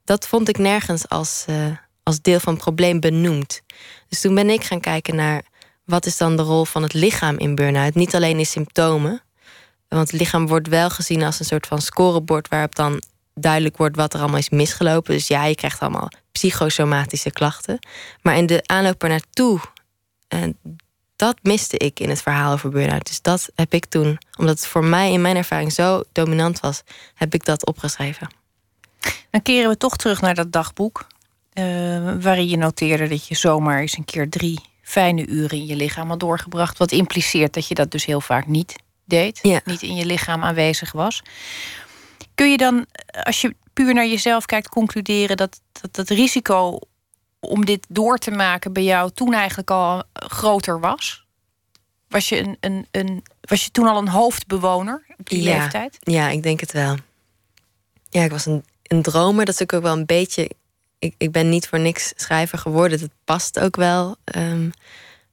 dat 0.03 0.27
vond 0.27 0.49
ik 0.49 0.57
nergens 0.57 1.09
als, 1.09 1.45
uh, 1.49 1.65
als 2.03 2.21
deel 2.21 2.39
van 2.39 2.53
het 2.53 2.61
probleem 2.61 2.99
benoemd. 2.99 3.61
Dus 4.07 4.21
toen 4.21 4.35
ben 4.35 4.49
ik 4.49 4.63
gaan 4.63 4.79
kijken 4.79 5.15
naar 5.15 5.43
wat 5.85 6.05
is 6.05 6.17
dan 6.17 6.37
de 6.37 6.43
rol 6.43 6.65
van 6.65 6.83
het 6.83 6.93
lichaam 6.93 7.37
in 7.37 7.55
burn-out. 7.55 7.95
Niet 7.95 8.15
alleen 8.15 8.37
in 8.37 8.45
symptomen, 8.45 9.21
want 9.87 10.11
het 10.11 10.19
lichaam 10.19 10.47
wordt 10.47 10.67
wel 10.67 10.89
gezien 10.89 11.23
als 11.23 11.39
een 11.39 11.45
soort 11.45 11.67
van 11.67 11.81
scorebord 11.81 12.47
waarop 12.47 12.75
dan 12.75 13.01
duidelijk 13.33 13.77
wordt 13.77 13.95
wat 13.95 14.13
er 14.13 14.19
allemaal 14.19 14.37
is 14.37 14.49
misgelopen. 14.49 15.13
Dus 15.13 15.27
ja, 15.27 15.45
je 15.45 15.55
krijgt 15.55 15.79
allemaal 15.79 16.09
psychosomatische 16.31 17.31
klachten. 17.31 17.79
Maar 18.21 18.37
in 18.37 18.45
de 18.45 18.63
aanloop 18.65 19.03
er 19.03 19.09
naartoe, 19.09 19.59
uh, 20.29 20.43
dat 21.15 21.39
miste 21.41 21.77
ik 21.77 21.99
in 21.99 22.09
het 22.09 22.21
verhaal 22.21 22.53
over 22.53 22.69
burn-out. 22.69 23.07
Dus 23.07 23.21
dat 23.21 23.49
heb 23.55 23.73
ik 23.73 23.85
toen, 23.85 24.17
omdat 24.37 24.55
het 24.55 24.67
voor 24.67 24.83
mij 24.83 25.11
in 25.11 25.21
mijn 25.21 25.35
ervaring 25.35 25.73
zo 25.73 26.03
dominant 26.11 26.59
was, 26.59 26.83
heb 27.13 27.33
ik 27.33 27.45
dat 27.45 27.65
opgeschreven. 27.65 28.27
Dan 29.29 29.41
keren 29.41 29.69
we 29.69 29.77
toch 29.77 29.95
terug 29.95 30.21
naar 30.21 30.35
dat 30.35 30.51
dagboek. 30.51 31.07
Uh, 31.53 31.63
waarin 32.21 32.47
je 32.47 32.57
noteerde 32.57 33.07
dat 33.07 33.27
je 33.27 33.35
zomaar 33.35 33.79
eens 33.79 33.97
een 33.97 34.05
keer 34.05 34.29
drie 34.29 34.59
fijne 34.81 35.27
uren 35.27 35.57
in 35.57 35.65
je 35.65 35.75
lichaam 35.75 36.09
had 36.09 36.19
doorgebracht. 36.19 36.77
Wat 36.77 36.91
impliceert 36.91 37.53
dat 37.53 37.67
je 37.67 37.75
dat 37.75 37.91
dus 37.91 38.05
heel 38.05 38.21
vaak 38.21 38.47
niet 38.47 38.75
deed. 39.05 39.39
Ja. 39.41 39.61
Niet 39.65 39.81
in 39.81 39.95
je 39.95 40.05
lichaam 40.05 40.43
aanwezig 40.43 40.91
was. 40.91 41.21
Kun 42.35 42.51
je 42.51 42.57
dan, 42.57 42.85
als 43.23 43.41
je 43.41 43.55
puur 43.73 43.93
naar 43.93 44.07
jezelf 44.07 44.45
kijkt, 44.45 44.69
concluderen 44.69 45.37
dat, 45.37 45.61
dat 45.71 45.95
het 45.95 46.09
risico 46.09 46.79
om 47.39 47.65
dit 47.65 47.85
door 47.89 48.17
te 48.17 48.31
maken 48.31 48.73
bij 48.73 48.83
jou 48.83 49.11
toen 49.11 49.33
eigenlijk 49.33 49.71
al 49.71 50.03
groter 50.13 50.79
was? 50.79 51.25
Was 52.07 52.29
je, 52.29 52.39
een, 52.39 52.57
een, 52.59 52.87
een, 52.91 53.23
was 53.41 53.63
je 53.63 53.71
toen 53.71 53.87
al 53.87 53.97
een 53.97 54.07
hoofdbewoner 54.07 55.05
op 55.17 55.29
die 55.29 55.43
ja, 55.43 55.57
leeftijd? 55.57 55.97
Ja, 55.99 56.29
ik 56.29 56.43
denk 56.43 56.59
het 56.59 56.71
wel. 56.71 56.95
Ja, 58.09 58.23
ik 58.23 58.31
was 58.31 58.45
een, 58.45 58.65
een 58.83 59.01
dromer. 59.01 59.45
Dat 59.45 59.53
is 59.53 59.61
ook 59.61 59.81
wel 59.81 59.97
een 59.97 60.05
beetje. 60.05 60.49
Ik, 60.99 61.15
ik 61.17 61.31
ben 61.31 61.49
niet 61.49 61.67
voor 61.67 61.79
niks 61.79 62.13
schrijver 62.15 62.57
geworden. 62.57 62.99
Dat 62.99 63.09
past 63.23 63.59
ook 63.59 63.75
wel 63.75 64.15
um, 64.35 64.71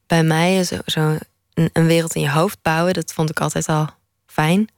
bij 0.07 0.23
mij. 0.23 0.64
Zo, 0.64 0.78
zo 0.87 1.16
een, 1.54 1.71
een, 1.73 1.87
wereld 1.87 2.14
in 2.14 2.23
je 2.23 2.30
hoofd 2.30 2.59
bouwen, 2.62 2.95
dat 2.95 3.12
vond 3.12 3.30
ik 3.30 3.40
altijd 3.40 3.69
al 3.69 3.88
fijn. 4.26 4.69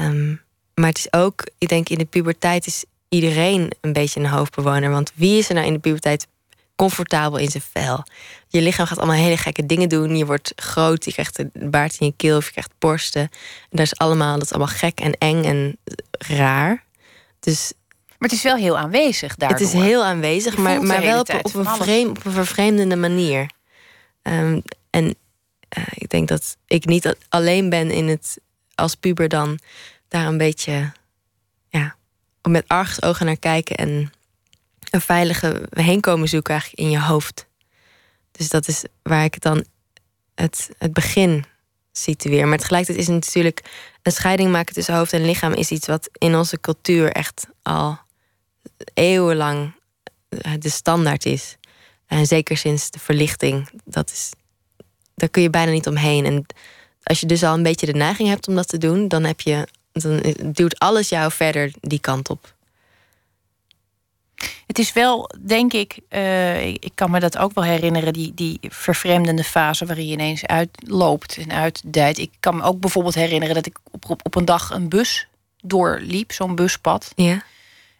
Um, 0.00 0.40
maar 0.80 0.88
het 0.88 0.98
is 0.98 1.12
ook, 1.12 1.46
ik 1.58 1.68
denk 1.68 1.88
in 1.88 1.98
de 1.98 2.04
puberteit 2.04 2.66
is 2.66 2.84
iedereen 3.08 3.70
een 3.80 3.92
beetje 3.92 4.20
een 4.20 4.26
hoofdbewoner. 4.26 4.90
Want 4.90 5.12
wie 5.14 5.38
is 5.38 5.48
er 5.48 5.54
nou 5.54 5.66
in 5.66 5.72
de 5.72 5.78
puberteit 5.78 6.26
comfortabel 6.76 7.38
in 7.38 7.50
zijn 7.50 7.62
vel? 7.72 8.04
Je 8.48 8.60
lichaam 8.60 8.86
gaat 8.86 8.98
allemaal 8.98 9.16
hele 9.16 9.36
gekke 9.36 9.66
dingen 9.66 9.88
doen. 9.88 10.16
Je 10.16 10.26
wordt 10.26 10.52
groot, 10.56 11.04
je 11.04 11.12
krijgt 11.12 11.38
een 11.38 11.70
baard 11.70 11.96
in 11.98 12.06
je 12.06 12.12
keel 12.16 12.36
of 12.36 12.44
je 12.44 12.52
krijgt 12.52 12.72
borsten. 12.78 13.20
En 13.20 13.30
dat 13.70 13.86
is 13.86 13.96
allemaal, 13.96 14.34
dat 14.34 14.44
is 14.44 14.52
allemaal 14.52 14.74
gek 14.74 15.00
en 15.00 15.12
eng 15.12 15.44
en 15.44 15.78
raar. 16.10 16.84
Dus 17.40 17.72
maar 18.18 18.28
het 18.28 18.38
is 18.38 18.44
wel 18.44 18.56
heel 18.56 18.78
aanwezig 18.78 19.36
daar. 19.36 19.50
Het 19.50 19.60
is 19.60 19.72
heel 19.72 20.04
aanwezig, 20.04 20.56
maar, 20.56 20.82
maar 20.82 21.00
wel 21.00 21.20
op, 21.20 21.40
op, 21.42 21.54
een 21.54 22.08
op 22.08 22.24
een 22.24 22.32
vervreemdende 22.32 22.96
manier. 22.96 23.50
Um, 24.22 24.62
en 24.90 25.04
uh, 25.78 25.84
ik 25.94 26.08
denk 26.08 26.28
dat 26.28 26.56
ik 26.66 26.84
niet 26.84 27.16
alleen 27.28 27.68
ben 27.68 27.90
in 27.90 28.08
het 28.08 28.38
als 28.74 28.94
puber 28.94 29.28
dan 29.28 29.58
daar 30.08 30.26
een 30.26 30.38
beetje 30.38 30.92
ja, 31.68 31.96
met 32.42 32.68
argusogen 32.68 33.26
naar 33.26 33.38
kijken 33.38 33.76
en 33.76 34.12
een 34.90 35.00
veilige 35.00 35.66
heenkomen 35.70 36.28
zoeken 36.28 36.52
eigenlijk 36.52 36.82
in 36.82 36.90
je 36.90 37.00
hoofd. 37.00 37.46
Dus 38.32 38.48
dat 38.48 38.68
is 38.68 38.84
waar 39.02 39.24
ik 39.24 39.40
dan 39.40 39.64
het, 40.34 40.70
het 40.78 40.92
begin 40.92 41.44
situeer. 41.92 42.48
Maar 42.48 42.58
tegelijkertijd 42.58 42.98
is 42.98 43.06
het 43.06 43.24
natuurlijk 43.24 43.62
een 44.02 44.12
scheiding 44.12 44.50
maken 44.50 44.74
tussen 44.74 44.94
hoofd 44.94 45.12
en 45.12 45.24
lichaam 45.24 45.52
is 45.52 45.70
iets 45.70 45.86
wat 45.86 46.08
in 46.12 46.36
onze 46.36 46.60
cultuur 46.60 47.12
echt 47.12 47.46
al 47.62 47.98
eeuwenlang 48.94 49.74
de 50.58 50.70
standaard 50.70 51.24
is. 51.24 51.56
En 52.06 52.26
zeker 52.26 52.56
sinds 52.56 52.90
de 52.90 52.98
verlichting, 52.98 53.68
dat 53.84 54.10
is, 54.10 54.30
daar 55.14 55.28
kun 55.28 55.42
je 55.42 55.50
bijna 55.50 55.72
niet 55.72 55.86
omheen. 55.86 56.24
En 56.24 56.46
als 57.02 57.20
je 57.20 57.26
dus 57.26 57.42
al 57.42 57.54
een 57.54 57.62
beetje 57.62 57.86
de 57.86 57.92
neiging 57.92 58.28
hebt 58.28 58.48
om 58.48 58.54
dat 58.54 58.68
te 58.68 58.78
doen, 58.78 59.08
dan 59.08 59.24
heb 59.24 59.40
je 59.40 59.68
dan 60.02 60.34
duwt 60.52 60.78
alles 60.78 61.08
jou 61.08 61.32
verder 61.32 61.72
die 61.80 62.00
kant 62.00 62.30
op. 62.30 62.54
Het 64.66 64.78
is 64.78 64.92
wel, 64.92 65.30
denk 65.40 65.72
ik, 65.72 65.98
uh, 66.10 66.66
ik 66.66 66.92
kan 66.94 67.10
me 67.10 67.20
dat 67.20 67.38
ook 67.38 67.54
wel 67.54 67.64
herinneren, 67.64 68.12
die, 68.12 68.34
die 68.34 68.58
vervreemdende 68.62 69.44
fase 69.44 69.86
waarin 69.86 70.06
je 70.06 70.12
ineens 70.12 70.46
uitloopt 70.46 71.36
en 71.36 71.52
uitdijt. 71.52 72.18
Ik 72.18 72.30
kan 72.40 72.56
me 72.56 72.62
ook 72.62 72.80
bijvoorbeeld 72.80 73.14
herinneren 73.14 73.54
dat 73.54 73.66
ik 73.66 73.78
op, 73.90 74.10
op, 74.10 74.20
op 74.24 74.34
een 74.34 74.44
dag 74.44 74.70
een 74.70 74.88
bus 74.88 75.26
doorliep, 75.62 76.32
zo'n 76.32 76.54
buspad. 76.54 77.12
Ja. 77.16 77.42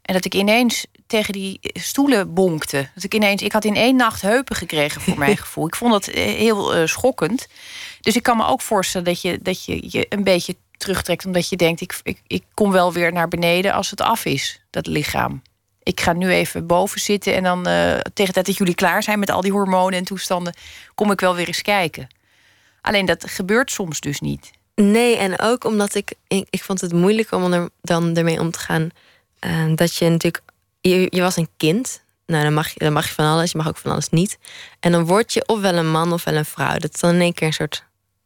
En 0.02 0.14
dat 0.14 0.24
ik 0.24 0.34
ineens 0.34 0.86
tegen 1.06 1.32
die 1.32 1.58
stoelen 1.62 2.34
bonkte. 2.34 2.88
Dat 2.94 3.04
ik 3.04 3.14
ineens, 3.14 3.42
ik 3.42 3.52
had 3.52 3.64
in 3.64 3.76
één 3.76 3.96
nacht 3.96 4.22
heupen 4.22 4.56
gekregen 4.56 5.00
voor 5.00 5.18
mijn 5.18 5.36
gevoel. 5.46 5.66
Ik 5.66 5.76
vond 5.76 5.92
dat 5.92 6.06
eh, 6.06 6.24
heel 6.24 6.76
uh, 6.76 6.86
schokkend. 6.86 7.46
Dus 8.00 8.16
ik 8.16 8.22
kan 8.22 8.36
me 8.36 8.46
ook 8.46 8.60
voorstellen 8.60 9.06
dat 9.06 9.20
je, 9.20 9.38
dat 9.42 9.64
je 9.64 9.86
je 9.90 10.06
een 10.08 10.24
beetje 10.24 10.56
terugtrekt 10.76 11.26
omdat 11.26 11.48
je 11.48 11.56
denkt: 11.56 11.80
ik, 11.80 12.00
ik, 12.02 12.20
ik 12.26 12.44
kom 12.54 12.72
wel 12.72 12.92
weer 12.92 13.12
naar 13.12 13.28
beneden 13.28 13.72
als 13.72 13.90
het 13.90 14.00
af 14.00 14.24
is, 14.24 14.60
dat 14.70 14.86
lichaam. 14.86 15.42
Ik 15.82 16.00
ga 16.00 16.12
nu 16.12 16.30
even 16.30 16.66
boven 16.66 17.00
zitten 17.00 17.34
en 17.34 17.42
dan 17.42 17.58
uh, 17.58 17.90
tegen 17.92 18.24
de 18.26 18.32
tijd 18.32 18.46
dat 18.46 18.56
jullie 18.56 18.74
klaar 18.74 19.02
zijn 19.02 19.18
met 19.18 19.30
al 19.30 19.40
die 19.40 19.52
hormonen 19.52 19.98
en 19.98 20.04
toestanden, 20.04 20.54
kom 20.94 21.10
ik 21.10 21.20
wel 21.20 21.34
weer 21.34 21.46
eens 21.46 21.62
kijken. 21.62 22.08
Alleen 22.80 23.06
dat 23.06 23.30
gebeurt 23.30 23.70
soms 23.70 24.00
dus 24.00 24.20
niet. 24.20 24.50
Nee, 24.74 25.16
en 25.16 25.40
ook 25.40 25.64
omdat 25.64 25.94
ik, 25.94 26.14
ik, 26.28 26.46
ik 26.50 26.62
vond 26.62 26.80
het 26.80 26.92
moeilijk 26.92 27.32
om 27.32 27.52
er 27.52 27.68
dan 27.80 28.16
ermee 28.16 28.40
om 28.40 28.50
te 28.50 28.58
gaan. 28.58 28.88
Uh, 29.40 29.74
dat 29.74 29.96
je 29.96 30.08
natuurlijk, 30.08 30.42
je, 30.80 31.06
je 31.10 31.20
was 31.20 31.36
een 31.36 31.48
kind. 31.56 32.04
Nou, 32.26 32.42
dan 32.42 32.54
mag, 32.54 32.68
je, 32.68 32.78
dan 32.78 32.92
mag 32.92 33.06
je 33.08 33.14
van 33.14 33.24
alles, 33.24 33.52
je 33.52 33.58
mag 33.58 33.68
ook 33.68 33.76
van 33.76 33.90
alles 33.90 34.08
niet. 34.08 34.38
En 34.80 34.92
dan 34.92 35.04
word 35.04 35.32
je 35.32 35.46
ofwel 35.46 35.74
een 35.74 35.90
man 35.90 36.12
ofwel 36.12 36.34
een 36.34 36.44
vrouw. 36.44 36.78
Dat 36.78 36.94
is 36.94 37.00
dan 37.00 37.14
in 37.14 37.20
één 37.20 37.34
keer 37.34 37.46
een 37.46 37.52
soort 37.52 37.84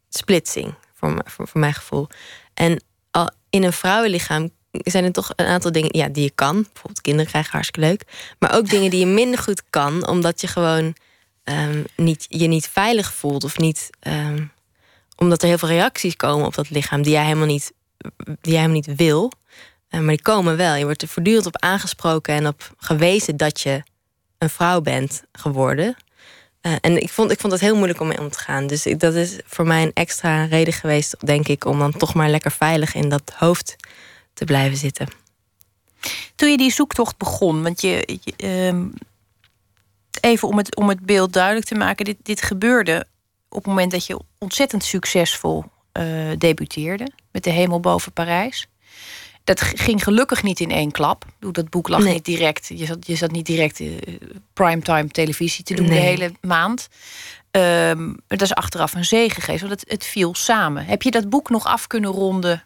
splitsing, 0.08 0.74
voor, 1.00 1.46
voor, 1.46 1.60
mijn 1.60 1.74
gevoel. 1.74 2.08
En 2.54 2.82
al 3.10 3.30
in 3.50 3.62
een 3.62 3.72
vrouwenlichaam 3.72 4.50
zijn 4.70 5.04
er 5.04 5.12
toch 5.12 5.32
een 5.36 5.46
aantal 5.46 5.72
dingen 5.72 5.96
ja, 5.96 6.08
die 6.08 6.22
je 6.22 6.30
kan. 6.34 6.54
Bijvoorbeeld 6.62 7.00
kinderen 7.00 7.30
krijgen 7.30 7.52
hartstikke 7.52 7.88
leuk. 7.88 8.02
Maar 8.38 8.56
ook 8.56 8.68
dingen 8.68 8.90
die 8.90 9.00
je 9.00 9.06
minder 9.06 9.38
goed 9.38 9.62
kan, 9.70 10.06
omdat 10.06 10.40
je 10.40 10.46
gewoon 10.46 10.94
um, 11.44 11.84
niet, 11.96 12.26
je 12.28 12.46
niet 12.46 12.68
veilig 12.68 13.12
voelt. 13.12 13.44
Of 13.44 13.58
niet, 13.58 13.90
um, 14.00 14.52
omdat 15.16 15.42
er 15.42 15.48
heel 15.48 15.58
veel 15.58 15.68
reacties 15.68 16.16
komen 16.16 16.46
op 16.46 16.54
dat 16.54 16.70
lichaam 16.70 17.02
die 17.02 17.12
jij 17.12 17.24
helemaal 17.24 17.46
niet, 17.46 17.72
die 18.16 18.52
jij 18.52 18.60
helemaal 18.60 18.82
niet 18.86 18.96
wil. 18.96 19.32
Uh, 19.90 20.00
maar 20.00 20.14
die 20.14 20.22
komen 20.22 20.56
wel. 20.56 20.74
Je 20.74 20.84
wordt 20.84 21.02
er 21.02 21.08
voortdurend 21.08 21.46
op 21.46 21.56
aangesproken 21.56 22.34
en 22.34 22.46
op 22.46 22.74
gewezen 22.76 23.36
dat 23.36 23.60
je 23.60 23.82
een 24.38 24.50
vrouw 24.50 24.80
bent 24.80 25.22
geworden. 25.32 25.96
Uh, 26.62 26.76
en 26.80 27.02
ik 27.02 27.08
vond, 27.08 27.30
ik 27.30 27.40
vond 27.40 27.52
het 27.52 27.62
heel 27.62 27.74
moeilijk 27.74 28.00
om 28.00 28.08
mee 28.08 28.18
om 28.18 28.30
te 28.30 28.38
gaan. 28.38 28.66
Dus 28.66 28.82
dat 28.82 29.14
is 29.14 29.38
voor 29.44 29.66
mij 29.66 29.82
een 29.82 29.92
extra 29.94 30.44
reden 30.44 30.72
geweest, 30.72 31.26
denk 31.26 31.48
ik, 31.48 31.64
om 31.64 31.78
dan 31.78 31.92
toch 31.92 32.14
maar 32.14 32.28
lekker 32.28 32.52
veilig 32.52 32.94
in 32.94 33.08
dat 33.08 33.32
hoofd 33.36 33.76
te 34.34 34.44
blijven 34.44 34.76
zitten. 34.76 35.08
Toen 36.36 36.50
je 36.50 36.56
die 36.56 36.72
zoektocht 36.72 37.16
begon, 37.16 37.62
want 37.62 37.80
je. 37.80 38.18
uh, 38.36 38.84
even 40.20 40.48
om 40.48 40.56
het, 40.56 40.76
om 40.76 40.88
het 40.88 41.00
beeld 41.00 41.32
duidelijk 41.32 41.66
te 41.66 41.74
maken, 41.74 42.04
dit, 42.04 42.16
dit 42.22 42.42
gebeurde 42.42 43.06
op 43.48 43.56
het 43.56 43.66
moment 43.66 43.90
dat 43.90 44.06
je 44.06 44.20
ontzettend 44.38 44.84
succesvol 44.84 45.64
uh, 45.98 46.30
debuteerde 46.38 47.12
met 47.32 47.44
de 47.44 47.50
hemel 47.50 47.80
boven 47.80 48.12
Parijs. 48.12 48.66
Dat 49.44 49.60
ging 49.60 50.02
gelukkig 50.02 50.42
niet 50.42 50.60
in 50.60 50.70
één 50.70 50.90
klap. 50.90 51.24
Dat 51.38 51.70
boek 51.70 51.88
lag 51.88 52.04
niet 52.04 52.24
direct. 52.24 52.66
Je 52.68 52.86
zat, 52.86 53.06
je 53.06 53.16
zat 53.16 53.30
niet 53.30 53.46
direct 53.46 53.80
uh, 53.80 53.98
primetime 54.52 55.08
televisie 55.08 55.64
te 55.64 55.74
doen 55.74 55.86
de 55.86 55.94
hele 55.94 56.32
maand. 56.40 56.88
Um, 57.50 58.16
dat 58.26 58.42
is 58.42 58.54
achteraf 58.54 58.94
een 58.94 59.04
zegen 59.04 59.42
geweest, 59.42 59.62
want 59.62 59.80
het, 59.80 59.90
het 59.90 60.04
viel 60.04 60.34
samen. 60.34 60.84
Heb 60.84 61.02
je 61.02 61.10
dat 61.10 61.28
boek 61.28 61.50
nog 61.50 61.64
af 61.64 61.86
kunnen 61.86 62.10
ronden? 62.10 62.62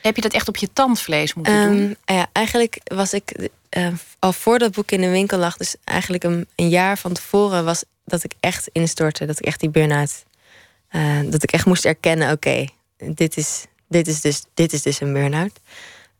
Heb 0.00 0.16
je 0.16 0.22
dat 0.22 0.32
echt 0.32 0.48
op 0.48 0.56
je 0.56 0.72
tandvlees 0.72 1.34
moeten 1.34 1.54
um, 1.54 1.76
doen? 1.76 1.96
Ja, 2.04 2.26
eigenlijk 2.32 2.80
was 2.84 3.12
ik 3.12 3.48
uh, 3.76 3.88
al 4.18 4.32
voor 4.32 4.58
dat 4.58 4.72
boek 4.72 4.90
in 4.90 5.00
de 5.00 5.08
winkel 5.08 5.38
lag, 5.38 5.56
dus 5.56 5.76
eigenlijk 5.84 6.24
een, 6.24 6.46
een, 6.54 6.68
jaar 6.68 6.98
van 6.98 7.12
tevoren 7.12 7.64
was 7.64 7.84
dat 8.04 8.24
ik 8.24 8.32
echt 8.40 8.68
instortte, 8.72 9.26
dat 9.26 9.38
ik 9.38 9.44
echt 9.44 9.60
die 9.60 9.70
burn-out, 9.70 10.24
uh, 10.90 11.20
dat 11.30 11.42
ik 11.42 11.52
echt 11.52 11.66
moest 11.66 11.84
erkennen: 11.84 12.32
oké, 12.32 12.66
dit, 12.96 13.36
is, 13.36 13.64
dit, 13.88 14.08
is 14.08 14.20
dus, 14.20 14.44
dit 14.54 14.72
is 14.72 14.82
dus 14.82 15.00
een 15.00 15.12
burn-out. 15.12 15.60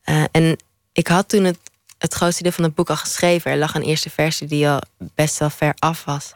Uh, 0.05 0.25
en 0.31 0.57
ik 0.93 1.09
had 1.09 1.29
toen 1.29 1.45
het, 1.45 1.59
het 1.99 2.15
grootste 2.15 2.43
deel 2.43 2.53
van 2.53 2.65
het 2.65 2.75
boek 2.75 2.91
al 2.91 2.97
geschreven. 2.97 3.51
Er 3.51 3.59
lag 3.59 3.75
een 3.75 3.83
eerste 3.83 4.11
versie 4.11 4.47
die 4.47 4.69
al 4.69 4.81
best 4.99 5.39
wel 5.39 5.51
ver 5.51 5.75
af 5.79 6.05
was. 6.05 6.33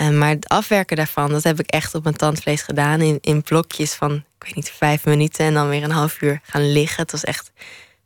Uh, 0.00 0.10
maar 0.10 0.28
het 0.28 0.48
afwerken 0.48 0.96
daarvan, 0.96 1.30
dat 1.30 1.42
heb 1.42 1.60
ik 1.60 1.70
echt 1.70 1.94
op 1.94 2.02
mijn 2.02 2.16
tandvlees 2.16 2.62
gedaan. 2.62 3.00
In, 3.00 3.18
in 3.20 3.42
blokjes 3.42 3.94
van, 3.94 4.14
ik 4.14 4.44
weet 4.44 4.54
niet, 4.54 4.70
vijf 4.70 5.04
minuten. 5.04 5.46
En 5.46 5.54
dan 5.54 5.68
weer 5.68 5.82
een 5.82 5.90
half 5.90 6.22
uur 6.22 6.40
gaan 6.42 6.72
liggen. 6.72 7.02
Het 7.02 7.12
was 7.12 7.24
echt 7.24 7.50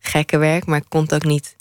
gekke 0.01 0.39
werk, 0.39 0.67
maar 0.67 0.79
ik 0.79 0.89
kon 0.89 1.03
het 1.03 1.15
ook 1.15 1.25
niet 1.25 1.57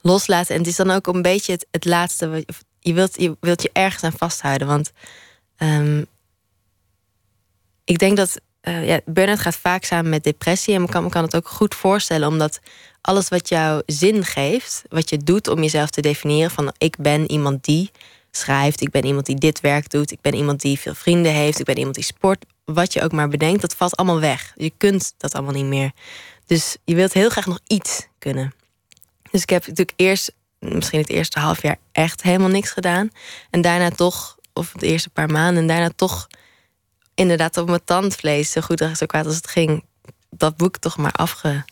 loslaten. 0.00 0.54
En 0.54 0.60
het 0.60 0.70
is 0.70 0.76
dan 0.76 0.90
ook 0.90 1.06
een 1.06 1.22
beetje 1.22 1.58
het, 1.70 1.84
laatste. 1.84 2.44
Je 2.80 2.92
wilt, 2.92 3.20
je 3.20 3.36
wilt 3.40 3.62
je 3.62 3.70
ergens 3.72 4.02
aan 4.02 4.18
vasthouden. 4.18 4.66
Want 4.66 4.92
um, 5.58 6.06
ik 7.84 7.98
denk 7.98 8.16
dat 8.16 8.40
uh, 8.62 8.86
ja, 8.86 9.00
burn-out 9.04 9.38
gaat 9.38 9.56
vaak 9.56 9.84
samen 9.84 10.10
met 10.10 10.24
depressie. 10.24 10.74
En 10.74 10.80
me 10.80 10.88
kan, 10.88 11.02
me 11.02 11.08
kan 11.08 11.22
het 11.22 11.36
ook 11.36 11.48
goed 11.48 11.74
voorstellen, 11.74 12.28
omdat 12.28 12.60
alles 13.00 13.28
wat 13.28 13.48
jou 13.48 13.82
zin 13.86 14.24
geeft, 14.24 14.82
wat 14.88 15.10
je 15.10 15.16
doet 15.16 15.48
om 15.48 15.62
jezelf 15.62 15.90
te 15.90 16.00
definiëren 16.00 16.50
van 16.50 16.72
ik 16.78 16.96
ben 16.98 17.30
iemand 17.30 17.64
die 17.64 17.90
schrijft, 18.30 18.80
ik 18.80 18.90
ben 18.90 19.04
iemand 19.04 19.26
die 19.26 19.36
dit 19.36 19.60
werk 19.60 19.90
doet, 19.90 20.10
ik 20.10 20.20
ben 20.20 20.34
iemand 20.34 20.60
die 20.60 20.78
veel 20.78 20.94
vrienden 20.94 21.32
heeft, 21.32 21.58
ik 21.58 21.64
ben 21.64 21.76
iemand 21.78 21.94
die 21.94 22.04
sport, 22.04 22.44
wat 22.64 22.92
je 22.92 23.02
ook 23.02 23.12
maar 23.12 23.28
bedenkt, 23.28 23.60
dat 23.60 23.74
valt 23.74 23.96
allemaal 23.96 24.20
weg. 24.20 24.52
Je 24.54 24.72
kunt 24.76 25.14
dat 25.16 25.34
allemaal 25.34 25.54
niet 25.54 25.64
meer. 25.64 25.90
Dus 26.46 26.76
je 26.84 26.94
wilt 26.94 27.12
heel 27.12 27.30
graag 27.30 27.46
nog 27.46 27.60
iets 27.66 28.06
kunnen. 28.18 28.54
Dus 29.30 29.42
ik 29.42 29.50
heb 29.50 29.66
natuurlijk 29.66 29.92
eerst, 29.96 30.32
misschien 30.58 31.00
het 31.00 31.08
eerste 31.08 31.38
half 31.38 31.62
jaar, 31.62 31.76
echt 31.92 32.22
helemaal 32.22 32.48
niks 32.48 32.70
gedaan. 32.70 33.10
En 33.50 33.60
daarna 33.60 33.90
toch, 33.90 34.38
of 34.52 34.72
de 34.72 34.86
eerste 34.86 35.10
paar 35.10 35.30
maanden, 35.30 35.62
en 35.62 35.68
daarna 35.68 35.90
toch 35.96 36.26
inderdaad 37.14 37.56
op 37.56 37.68
mijn 37.68 37.84
tandvlees, 37.84 38.50
zo 38.50 38.60
goed 38.60 38.84
zo 38.96 39.06
kwaad 39.06 39.26
als 39.26 39.36
het 39.36 39.48
ging, 39.48 39.84
dat 40.30 40.56
boek 40.56 40.76
toch 40.76 40.96
maar 40.96 41.12
afge, 41.12 41.64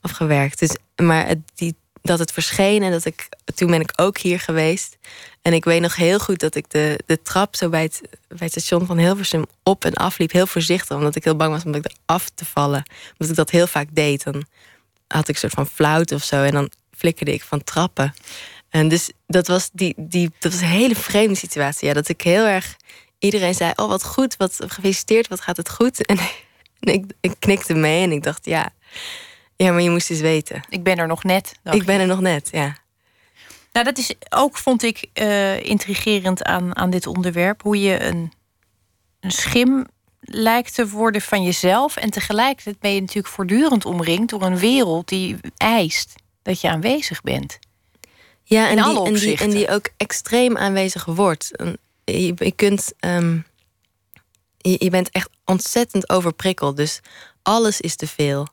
afgewerkt. 0.00 0.58
Dus, 0.58 0.76
maar 0.96 1.34
die, 1.54 1.74
dat 2.02 2.18
het 2.18 2.32
verscheen 2.32 2.82
en 2.82 2.90
dat 2.90 3.04
ik. 3.04 3.28
Toen 3.54 3.70
ben 3.70 3.80
ik 3.80 3.92
ook 3.96 4.18
hier 4.18 4.40
geweest. 4.40 4.96
En 5.42 5.52
ik 5.52 5.64
weet 5.64 5.80
nog 5.80 5.96
heel 5.96 6.18
goed 6.18 6.38
dat 6.38 6.54
ik 6.54 6.70
de, 6.70 7.00
de 7.06 7.22
trap 7.22 7.56
zo 7.56 7.68
bij 7.68 7.82
het, 7.82 8.00
bij 8.28 8.38
het 8.38 8.50
station 8.50 8.86
van 8.86 8.98
Hilversum 8.98 9.44
op 9.62 9.84
en 9.84 9.94
af 9.94 10.18
liep. 10.18 10.32
Heel 10.32 10.46
voorzichtig, 10.46 10.96
omdat 10.96 11.16
ik 11.16 11.24
heel 11.24 11.36
bang 11.36 11.52
was 11.52 11.64
om 11.64 11.74
er 11.74 11.92
af 12.06 12.28
te 12.34 12.44
vallen. 12.44 12.82
Omdat 13.12 13.28
ik 13.28 13.34
dat 13.34 13.50
heel 13.50 13.66
vaak 13.66 13.88
deed. 13.92 14.24
Dan 14.24 14.44
had 15.06 15.28
ik 15.28 15.34
een 15.34 15.40
soort 15.40 15.52
van 15.52 15.66
flauwte 15.66 16.14
of 16.14 16.24
zo. 16.24 16.42
En 16.42 16.52
dan 16.52 16.70
flikkerde 16.96 17.32
ik 17.32 17.42
van 17.42 17.64
trappen. 17.64 18.14
En 18.68 18.88
dus 18.88 19.10
dat 19.26 19.46
was, 19.46 19.70
die, 19.72 19.94
die, 19.96 20.30
dat 20.38 20.52
was 20.52 20.60
een 20.60 20.66
hele 20.66 20.96
vreemde 20.96 21.34
situatie. 21.34 21.88
Ja, 21.88 21.94
dat 21.94 22.08
ik 22.08 22.20
heel 22.20 22.44
erg. 22.44 22.76
Iedereen 23.20 23.54
zei: 23.54 23.72
Oh, 23.76 23.88
wat 23.88 24.04
goed, 24.04 24.36
wat 24.36 24.56
gefeliciteerd, 24.66 25.28
wat 25.28 25.40
gaat 25.40 25.56
het 25.56 25.70
goed. 25.70 26.06
En, 26.80 26.92
ik, 26.92 27.12
ik 27.20 27.34
knikte 27.38 27.74
mee 27.74 28.02
en 28.02 28.12
ik 28.12 28.22
dacht: 28.22 28.44
Ja, 28.44 28.72
ja, 29.56 29.72
maar 29.72 29.82
je 29.82 29.90
moest 29.90 30.10
eens 30.10 30.20
weten. 30.20 30.62
Ik 30.68 30.82
ben 30.82 30.98
er 30.98 31.06
nog 31.06 31.24
net. 31.24 31.52
Ik 31.70 31.84
ben 31.84 32.00
er 32.00 32.06
nog 32.06 32.20
net, 32.20 32.48
ja. 32.52 32.76
Nou, 33.72 33.84
dat 33.84 33.98
is 33.98 34.14
ook, 34.28 34.56
vond 34.56 34.82
ik, 34.82 35.06
uh, 35.14 35.62
intrigerend 35.62 36.42
aan, 36.42 36.76
aan 36.76 36.90
dit 36.90 37.06
onderwerp. 37.06 37.62
Hoe 37.62 37.80
je 37.80 38.02
een, 38.02 38.32
een 39.20 39.30
schim 39.30 39.86
lijkt 40.20 40.74
te 40.74 40.88
worden 40.88 41.20
van 41.20 41.42
jezelf. 41.42 41.96
En 41.96 42.10
tegelijkertijd 42.10 42.78
ben 42.78 42.94
je 42.94 43.00
natuurlijk 43.00 43.34
voortdurend 43.34 43.84
omringd 43.84 44.30
door 44.30 44.42
een 44.42 44.58
wereld 44.58 45.08
die 45.08 45.36
eist 45.56 46.14
dat 46.42 46.60
je 46.60 46.68
aanwezig 46.68 47.20
bent. 47.20 47.58
Ja, 48.42 48.68
en, 48.68 48.76
die, 48.76 49.04
en, 49.04 49.14
die, 49.14 49.36
en 49.36 49.50
die 49.50 49.68
ook 49.68 49.88
extreem 49.96 50.56
aanwezig 50.56 51.04
wordt. 51.04 51.50
Je, 52.10 52.34
je 52.36 52.52
kunt. 52.52 52.92
Je 54.58 54.90
bent 54.90 55.10
echt 55.10 55.30
ontzettend 55.44 56.10
overprikkeld. 56.10 56.76
Dus 56.76 57.00
alles 57.42 57.80
is 57.80 57.96
te 57.96 58.06
veel. 58.06 58.46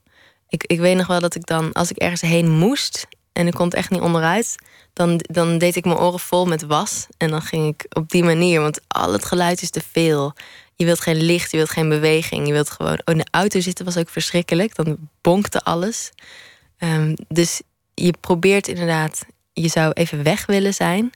Ik, 0.49 0.63
ik 0.63 0.79
weet 0.79 0.95
nog 0.95 1.07
wel 1.07 1.19
dat 1.19 1.35
ik 1.35 1.45
dan, 1.45 1.73
als 1.73 1.91
ik 1.91 1.97
ergens 1.97 2.21
heen 2.21 2.49
moest 2.49 3.07
en 3.33 3.47
ik 3.47 3.53
kon 3.53 3.65
het 3.65 3.73
echt 3.73 3.89
niet 3.89 4.01
onderuit, 4.01 4.55
dan, 4.93 5.19
dan 5.31 5.57
deed 5.57 5.75
ik 5.75 5.85
mijn 5.85 5.97
oren 5.97 6.19
vol 6.19 6.45
met 6.45 6.65
was. 6.65 7.07
En 7.17 7.29
dan 7.29 7.41
ging 7.41 7.67
ik 7.67 7.85
op 7.97 8.09
die 8.09 8.23
manier, 8.23 8.61
want 8.61 8.79
al 8.87 9.13
het 9.13 9.25
geluid 9.25 9.61
is 9.61 9.69
te 9.69 9.81
veel. 9.91 10.33
Je 10.75 10.85
wilt 10.85 11.01
geen 11.01 11.21
licht, 11.21 11.51
je 11.51 11.57
wilt 11.57 11.69
geen 11.69 11.89
beweging. 11.89 12.47
Je 12.47 12.53
wilt 12.53 12.69
gewoon. 12.69 12.99
Oh, 13.05 13.13
in 13.13 13.17
de 13.17 13.27
auto 13.31 13.59
zitten 13.59 13.85
was 13.85 13.97
ook 13.97 14.09
verschrikkelijk. 14.09 14.75
Dan 14.75 14.97
bonkte 15.21 15.63
alles. 15.63 16.11
Um, 16.79 17.15
dus 17.27 17.61
je 17.93 18.13
probeert 18.19 18.67
inderdaad, 18.67 19.25
je 19.53 19.67
zou 19.67 19.91
even 19.91 20.23
weg 20.23 20.45
willen 20.45 20.73
zijn. 20.73 21.11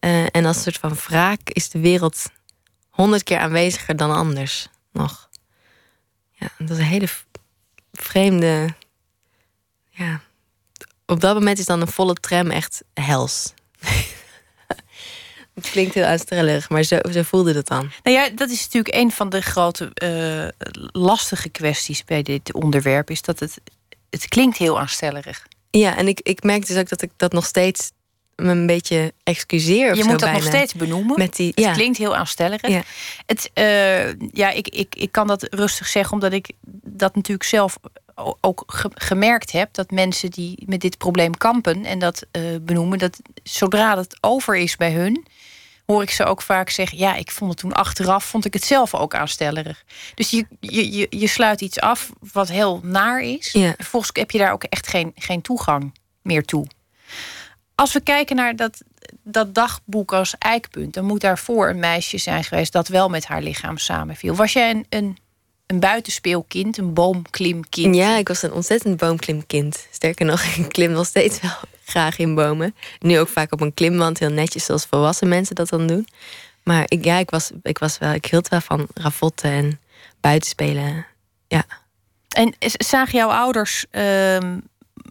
Uh, 0.00 0.26
en 0.30 0.44
als 0.44 0.56
een 0.56 0.62
soort 0.62 0.78
van 0.78 0.94
wraak 0.94 1.40
is 1.44 1.70
de 1.70 1.78
wereld 1.78 2.30
honderd 2.90 3.22
keer 3.22 3.38
aanweziger 3.38 3.96
dan 3.96 4.10
anders 4.10 4.68
nog. 4.92 5.28
Ja, 6.30 6.48
dat 6.58 6.70
is 6.70 6.78
een 6.78 6.84
hele 6.84 7.08
vreemde. 7.92 8.74
Ja. 9.90 10.20
Op 11.06 11.20
dat 11.20 11.34
moment 11.34 11.58
is 11.58 11.66
dan 11.66 11.80
een 11.80 11.88
volle 11.88 12.14
tram 12.14 12.50
echt 12.50 12.82
hels. 12.94 13.54
Het 15.54 15.70
klinkt 15.70 15.94
heel 15.94 16.04
aanstellerig, 16.04 16.68
maar 16.68 16.82
zo, 16.82 16.98
zo 17.12 17.22
voelde 17.22 17.54
het 17.54 17.66
dan. 17.66 17.90
Nou 18.02 18.16
ja, 18.16 18.28
dat 18.28 18.50
is 18.50 18.62
natuurlijk 18.62 18.94
een 18.94 19.12
van 19.12 19.28
de 19.28 19.40
grote 19.40 19.90
uh, 20.02 20.68
lastige 20.92 21.48
kwesties 21.48 22.04
bij 22.04 22.22
dit 22.22 22.52
onderwerp. 22.52 23.10
Is 23.10 23.22
dat 23.22 23.40
het, 23.40 23.60
het 24.10 24.28
klinkt 24.28 24.56
heel 24.56 24.80
aanstellerig. 24.80 25.46
Ja, 25.70 25.96
en 25.96 26.08
ik, 26.08 26.20
ik 26.20 26.42
merk 26.42 26.66
dus 26.66 26.76
ook 26.76 26.88
dat 26.88 27.02
ik 27.02 27.10
dat 27.16 27.32
nog 27.32 27.46
steeds 27.46 27.90
me 28.40 28.50
een 28.50 28.66
beetje 28.66 29.12
excuseer. 29.22 29.96
Je 29.96 30.04
moet 30.04 30.18
dat 30.18 30.32
nog 30.32 30.42
steeds 30.42 30.74
benoemen. 30.74 31.18
Met 31.18 31.36
die, 31.36 31.52
het 31.54 31.72
klinkt 31.72 31.98
heel 31.98 32.16
aanstellerig. 32.16 32.70
Ja. 32.70 32.82
Het, 33.26 33.50
uh, 33.54 34.28
ja, 34.32 34.50
ik, 34.50 34.68
ik, 34.68 34.94
ik 34.94 35.12
kan 35.12 35.26
dat 35.26 35.46
rustig 35.50 35.86
zeggen, 35.86 36.12
omdat 36.12 36.32
ik 36.32 36.50
dat 36.84 37.14
natuurlijk 37.14 37.48
zelf 37.48 37.78
ook 38.40 38.64
gemerkt 38.94 39.52
heb. 39.52 39.74
Dat 39.74 39.90
mensen 39.90 40.30
die 40.30 40.62
met 40.66 40.80
dit 40.80 40.98
probleem 40.98 41.36
kampen 41.36 41.84
en 41.84 41.98
dat 41.98 42.26
uh, 42.32 42.42
benoemen, 42.60 42.98
dat 42.98 43.20
zodra 43.42 43.96
het 43.96 44.16
over 44.20 44.56
is 44.56 44.76
bij 44.76 44.92
hun, 44.92 45.26
hoor 45.86 46.02
ik 46.02 46.10
ze 46.10 46.24
ook 46.24 46.42
vaak 46.42 46.70
zeggen: 46.70 46.98
Ja, 46.98 47.14
ik 47.14 47.30
vond 47.30 47.50
het 47.50 47.60
toen 47.60 47.72
achteraf, 47.72 48.24
vond 48.24 48.44
ik 48.44 48.52
het 48.52 48.64
zelf 48.64 48.94
ook 48.94 49.14
aanstellerig. 49.14 49.84
Dus 50.14 50.30
je, 50.30 50.46
je, 50.60 50.92
je, 50.92 51.06
je 51.10 51.26
sluit 51.26 51.60
iets 51.60 51.80
af 51.80 52.10
wat 52.32 52.48
heel 52.48 52.80
naar 52.82 53.22
is. 53.22 53.52
Ja. 53.52 53.74
Volgens 53.78 54.10
heb 54.14 54.30
je 54.30 54.38
daar 54.38 54.52
ook 54.52 54.64
echt 54.64 54.86
geen, 54.86 55.12
geen 55.14 55.42
toegang 55.42 55.94
meer 56.22 56.44
toe. 56.44 56.66
Als 57.80 57.92
we 57.92 58.00
kijken 58.00 58.36
naar 58.36 58.56
dat, 58.56 58.82
dat 59.22 59.54
dagboek 59.54 60.12
als 60.12 60.34
eikpunt, 60.38 60.94
dan 60.94 61.04
moet 61.04 61.20
daarvoor 61.20 61.68
een 61.68 61.78
meisje 61.78 62.18
zijn 62.18 62.44
geweest 62.44 62.72
dat 62.72 62.88
wel 62.88 63.08
met 63.08 63.26
haar 63.26 63.42
lichaam 63.42 63.78
samenviel. 63.78 64.34
Was 64.34 64.52
jij 64.52 64.70
een, 64.70 64.86
een, 64.88 65.18
een 65.66 65.80
buitenspeelkind, 65.80 66.78
een 66.78 66.94
boomklimkind? 66.94 67.94
Ja, 67.94 68.16
ik 68.16 68.28
was 68.28 68.42
een 68.42 68.52
ontzettend 68.52 68.96
boomklimkind. 68.96 69.86
Sterker 69.90 70.26
nog, 70.26 70.42
ik 70.56 70.68
klim 70.68 70.90
nog 70.90 71.06
steeds 71.06 71.40
wel 71.40 71.50
graag 71.84 72.18
in 72.18 72.34
bomen. 72.34 72.74
Nu 72.98 73.18
ook 73.18 73.28
vaak 73.28 73.52
op 73.52 73.60
een 73.60 73.74
klimwand, 73.74 74.18
heel 74.18 74.30
netjes 74.30 74.64
zoals 74.64 74.86
volwassen 74.86 75.28
mensen 75.28 75.54
dat 75.54 75.68
dan 75.68 75.86
doen. 75.86 76.06
Maar 76.62 76.84
ik, 76.86 77.04
ja, 77.04 77.18
ik, 77.18 77.30
was, 77.30 77.50
ik, 77.62 77.78
was 77.78 77.98
wel, 77.98 78.12
ik 78.12 78.26
hield 78.26 78.48
wel 78.48 78.60
van 78.60 78.86
ravotten 78.94 79.50
en 79.50 79.80
buitenspelen. 80.20 81.06
Ja. 81.48 81.64
En 82.28 82.54
zagen 82.60 83.18
jouw 83.18 83.30
ouders, 83.30 83.84
uh, 83.90 84.38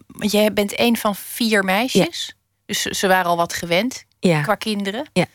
want 0.06 0.30
jij 0.30 0.52
bent 0.52 0.80
een 0.80 0.96
van 0.96 1.16
vier 1.16 1.64
meisjes. 1.64 2.34
Dus 2.70 2.82
ze 2.82 3.06
waren 3.06 3.30
al 3.30 3.36
wat 3.36 3.52
gewend 3.52 4.04
ja. 4.20 4.42
qua 4.42 4.54
kinderen. 4.54 5.08
Ja. 5.12 5.26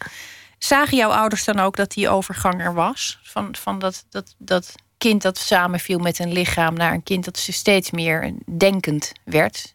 Zagen 0.58 0.98
jouw 0.98 1.10
ouders 1.10 1.44
dan 1.44 1.60
ook 1.60 1.76
dat 1.76 1.92
die 1.92 2.10
overgang 2.10 2.62
er 2.62 2.74
was? 2.74 3.20
Van, 3.24 3.56
van 3.56 3.80
dat, 3.80 4.06
dat, 4.10 4.36
dat 4.38 4.76
kind 4.98 5.22
dat 5.22 5.38
samenviel 5.38 6.00
met 6.00 6.20
een 6.20 6.32
lichaam 6.32 6.74
naar 6.74 6.94
een 6.94 7.04
kind 7.04 7.26
dat 7.26 7.38
ze 7.38 7.52
steeds 7.54 7.92
meer 7.92 8.34
denkend 8.58 9.12
werd? 9.24 9.72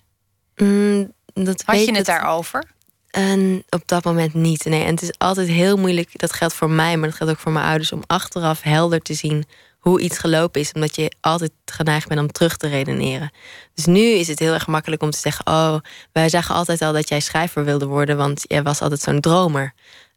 Mm, 0.57 1.13
dat 1.35 1.63
Had 1.67 1.85
je 1.85 1.95
het 1.95 2.07
daarover? 2.07 2.65
En 3.11 3.65
op 3.69 3.83
dat 3.87 4.05
moment 4.05 4.35
niet. 4.35 4.65
Nee, 4.65 4.85
en 4.85 4.91
het 4.91 5.03
is 5.03 5.19
altijd 5.19 5.49
heel 5.49 5.77
moeilijk. 5.77 6.19
Dat 6.19 6.33
geldt 6.33 6.55
voor 6.55 6.71
mij, 6.71 6.97
maar 6.97 7.09
dat 7.09 7.17
geldt 7.17 7.33
ook 7.33 7.39
voor 7.39 7.53
mijn 7.53 7.67
ouders 7.67 7.93
om 7.93 8.03
achteraf 8.07 8.63
helder 8.63 9.01
te 9.01 9.15
zien 9.15 9.45
hoe 9.81 10.01
iets 10.01 10.19
gelopen 10.19 10.61
is, 10.61 10.73
omdat 10.73 10.97
je 10.97 11.13
altijd 11.21 11.53
geneigd 11.65 12.09
bent 12.09 12.21
om 12.21 12.33
terug 12.33 12.57
te 12.57 12.69
redeneren. 12.69 13.31
Dus 13.75 13.85
nu 13.85 14.01
is 14.01 14.29
het 14.29 14.39
heel 14.39 14.53
erg 14.53 14.67
makkelijk 14.67 15.03
om 15.03 15.11
te 15.11 15.19
zeggen: 15.19 15.47
Oh, 15.47 15.77
wij 16.13 16.29
zagen 16.29 16.55
altijd 16.55 16.83
al 16.83 16.93
dat 16.93 17.09
jij 17.09 17.21
schrijver 17.21 17.65
wilde 17.65 17.87
worden, 17.87 18.17
want 18.17 18.45
jij 18.47 18.63
was 18.63 18.81
altijd 18.81 19.01
zo'n 19.01 19.21
dromer. 19.21 19.73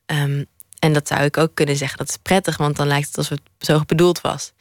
Um, 0.06 0.46
en 0.80 0.94
dat 0.94 1.08
zou 1.08 1.22
ik 1.22 1.38
ook 1.38 1.56
kunnen 1.56 1.76
zeggen. 1.76 1.98
Dat 1.98 2.10
is 2.10 2.18
prettig, 2.22 2.58
want 2.58 2.76
dan 2.76 2.88
lijkt 2.88 3.08
het 3.08 3.18
alsof 3.18 3.38
het 3.58 3.68
zo 3.68 3.82
bedoeld 3.86 4.22
was. 4.22 4.52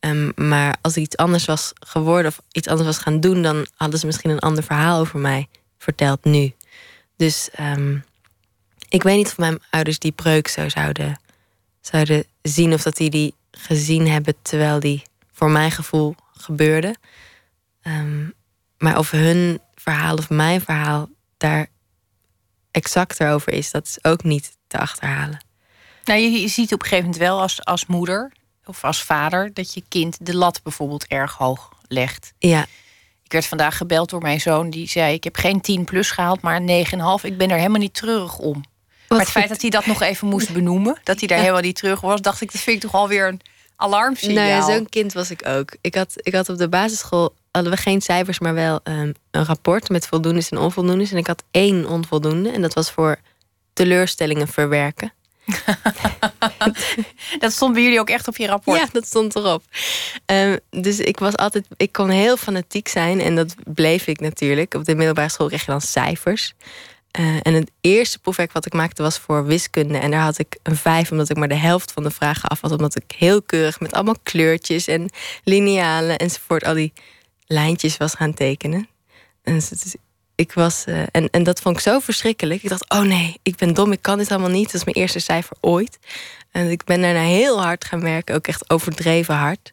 Um, 0.00 0.32
maar 0.36 0.76
als 0.80 0.96
ik 0.96 1.02
iets 1.02 1.16
anders 1.16 1.44
was 1.44 1.72
geworden 1.86 2.30
of 2.30 2.40
iets 2.52 2.68
anders 2.68 2.86
was 2.86 2.98
gaan 2.98 3.20
doen, 3.20 3.42
dan 3.42 3.66
hadden 3.74 3.98
ze 3.98 4.06
misschien 4.06 4.30
een 4.30 4.38
ander 4.38 4.64
verhaal 4.64 5.00
over 5.00 5.18
mij 5.18 5.48
verteld 5.78 6.24
nu. 6.24 6.52
Dus 7.16 7.48
um, 7.60 8.04
ik 8.88 9.02
weet 9.02 9.16
niet 9.16 9.26
of 9.26 9.38
mijn 9.38 9.58
ouders 9.70 9.98
die 9.98 10.12
breuk 10.12 10.48
zo 10.48 10.68
zouden, 10.68 11.20
zouden 11.80 12.24
zien 12.42 12.72
of 12.72 12.82
dat 12.82 12.96
die 12.96 13.10
die 13.10 13.34
gezien 13.62 14.08
hebben 14.08 14.34
terwijl 14.42 14.80
die 14.80 15.02
voor 15.32 15.50
mijn 15.50 15.70
gevoel 15.70 16.14
gebeurde. 16.32 16.94
Um, 17.82 18.34
maar 18.78 18.98
of 18.98 19.10
hun 19.10 19.60
verhaal 19.74 20.16
of 20.16 20.30
mijn 20.30 20.60
verhaal 20.60 21.08
daar 21.36 21.66
exacter 22.70 23.32
over 23.32 23.52
is, 23.52 23.70
dat 23.70 23.86
is 23.86 24.04
ook 24.04 24.22
niet 24.22 24.56
te 24.66 24.78
achterhalen. 24.78 25.44
Nou, 26.04 26.20
je, 26.20 26.48
ziet 26.48 26.72
op 26.72 26.82
een 26.82 26.88
gegeven 26.88 27.04
moment 27.04 27.22
wel 27.22 27.40
als, 27.40 27.64
als 27.64 27.86
moeder 27.86 28.32
of 28.64 28.84
als 28.84 29.02
vader 29.02 29.54
dat 29.54 29.74
je 29.74 29.82
kind 29.88 30.26
de 30.26 30.36
lat 30.36 30.62
bijvoorbeeld 30.62 31.06
erg 31.06 31.32
hoog 31.32 31.72
legt. 31.88 32.32
Ja. 32.38 32.66
Ik 33.22 33.32
werd 33.32 33.46
vandaag 33.46 33.76
gebeld 33.76 34.10
door 34.10 34.20
mijn 34.20 34.40
zoon 34.40 34.70
die 34.70 34.88
zei: 34.88 35.14
Ik 35.14 35.24
heb 35.24 35.36
geen 35.36 35.60
10 35.60 35.84
plus 35.84 36.10
gehaald, 36.10 36.40
maar 36.40 36.60
9,5. 36.60 36.66
Ik 37.22 37.38
ben 37.38 37.50
er 37.50 37.56
helemaal 37.56 37.80
niet 37.80 37.94
treurig 37.94 38.38
om 38.38 38.64
maar 39.16 39.26
het 39.26 39.30
feit 39.30 39.48
dat 39.48 39.60
hij 39.60 39.70
dat 39.70 39.86
nog 39.86 40.02
even 40.02 40.28
moest 40.28 40.52
benoemen, 40.52 40.98
dat 41.04 41.18
hij 41.18 41.28
daar 41.28 41.38
helemaal 41.38 41.60
niet 41.60 41.76
terug 41.76 42.00
was, 42.00 42.20
dacht 42.20 42.40
ik, 42.40 42.52
dat 42.52 42.60
vind 42.60 42.76
ik 42.76 42.82
toch 42.82 43.00
alweer 43.00 43.28
een 43.28 43.40
alarmsignaal. 43.76 44.48
Nou 44.48 44.48
ja, 44.48 44.76
zo'n 44.76 44.88
kind 44.88 45.12
was 45.12 45.30
ik 45.30 45.46
ook. 45.46 45.76
Ik 45.80 45.94
had, 45.94 46.12
ik 46.16 46.34
had 46.34 46.48
op 46.48 46.58
de 46.58 46.68
basisschool 46.68 47.34
hadden 47.50 47.72
we 47.72 47.78
geen 47.78 48.00
cijfers, 48.00 48.38
maar 48.38 48.54
wel 48.54 48.80
um, 48.84 49.14
een 49.30 49.44
rapport 49.44 49.88
met 49.88 50.06
voldoendes 50.06 50.48
en 50.48 50.58
onvoldoendes. 50.58 51.10
En 51.10 51.16
ik 51.16 51.26
had 51.26 51.44
één 51.50 51.86
onvoldoende 51.86 52.50
en 52.50 52.62
dat 52.62 52.74
was 52.74 52.90
voor 52.90 53.18
teleurstellingen 53.72 54.48
verwerken. 54.48 55.12
dat 57.38 57.52
stond 57.52 57.72
bij 57.74 57.82
jullie 57.82 58.00
ook 58.00 58.10
echt 58.10 58.28
op 58.28 58.36
je 58.36 58.46
rapport? 58.46 58.78
Ja, 58.78 58.88
dat 58.92 59.06
stond 59.06 59.36
erop. 59.36 59.62
Um, 60.26 60.58
dus 60.70 60.98
ik 60.98 61.18
was 61.18 61.36
altijd, 61.36 61.66
ik 61.76 61.92
kon 61.92 62.08
heel 62.08 62.36
fanatiek 62.36 62.88
zijn 62.88 63.20
en 63.20 63.34
dat 63.36 63.54
bleef 63.64 64.06
ik 64.06 64.20
natuurlijk. 64.20 64.74
Op 64.74 64.84
de 64.84 64.94
middelbare 64.94 65.28
school 65.28 65.46
kreeg 65.46 65.64
je 65.64 65.70
dan 65.70 65.80
cijfers. 65.80 66.54
Uh, 67.18 67.36
en 67.42 67.54
het 67.54 67.70
eerste 67.80 68.18
proefwerk 68.18 68.52
wat 68.52 68.66
ik 68.66 68.72
maakte 68.72 69.02
was 69.02 69.18
voor 69.18 69.44
wiskunde. 69.44 69.98
En 69.98 70.10
daar 70.10 70.22
had 70.22 70.38
ik 70.38 70.58
een 70.62 70.76
vijf, 70.76 71.10
omdat 71.10 71.30
ik 71.30 71.36
maar 71.36 71.48
de 71.48 71.54
helft 71.54 71.92
van 71.92 72.02
de 72.02 72.10
vragen 72.10 72.48
af 72.48 72.60
was. 72.60 72.70
Omdat 72.70 72.96
ik 72.96 73.12
heel 73.16 73.42
keurig 73.42 73.80
met 73.80 73.92
allemaal 73.92 74.18
kleurtjes 74.22 74.86
en 74.86 75.10
linealen 75.44 76.16
enzovoort... 76.16 76.64
al 76.64 76.74
die 76.74 76.92
lijntjes 77.46 77.96
was 77.96 78.14
gaan 78.14 78.34
tekenen. 78.34 78.88
En 79.42 79.54
dus 79.54 79.94
ik 80.34 80.52
was. 80.52 80.84
Uh, 80.86 81.02
en, 81.10 81.30
en 81.30 81.42
dat 81.42 81.60
vond 81.60 81.76
ik 81.76 81.82
zo 81.82 81.98
verschrikkelijk. 81.98 82.62
Ik 82.62 82.68
dacht, 82.68 82.90
oh 82.90 83.02
nee, 83.02 83.38
ik 83.42 83.56
ben 83.56 83.74
dom, 83.74 83.92
ik 83.92 84.02
kan 84.02 84.18
dit 84.18 84.30
allemaal 84.30 84.50
niet. 84.50 84.64
Dat 84.64 84.74
is 84.74 84.84
mijn 84.84 84.96
eerste 84.96 85.18
cijfer 85.18 85.56
ooit. 85.60 85.98
En 86.50 86.70
ik 86.70 86.84
ben 86.84 87.00
daarna 87.00 87.22
heel 87.22 87.62
hard 87.62 87.84
gaan 87.84 88.00
werken, 88.00 88.34
ook 88.34 88.46
echt 88.46 88.70
overdreven 88.70 89.34
hard. 89.34 89.72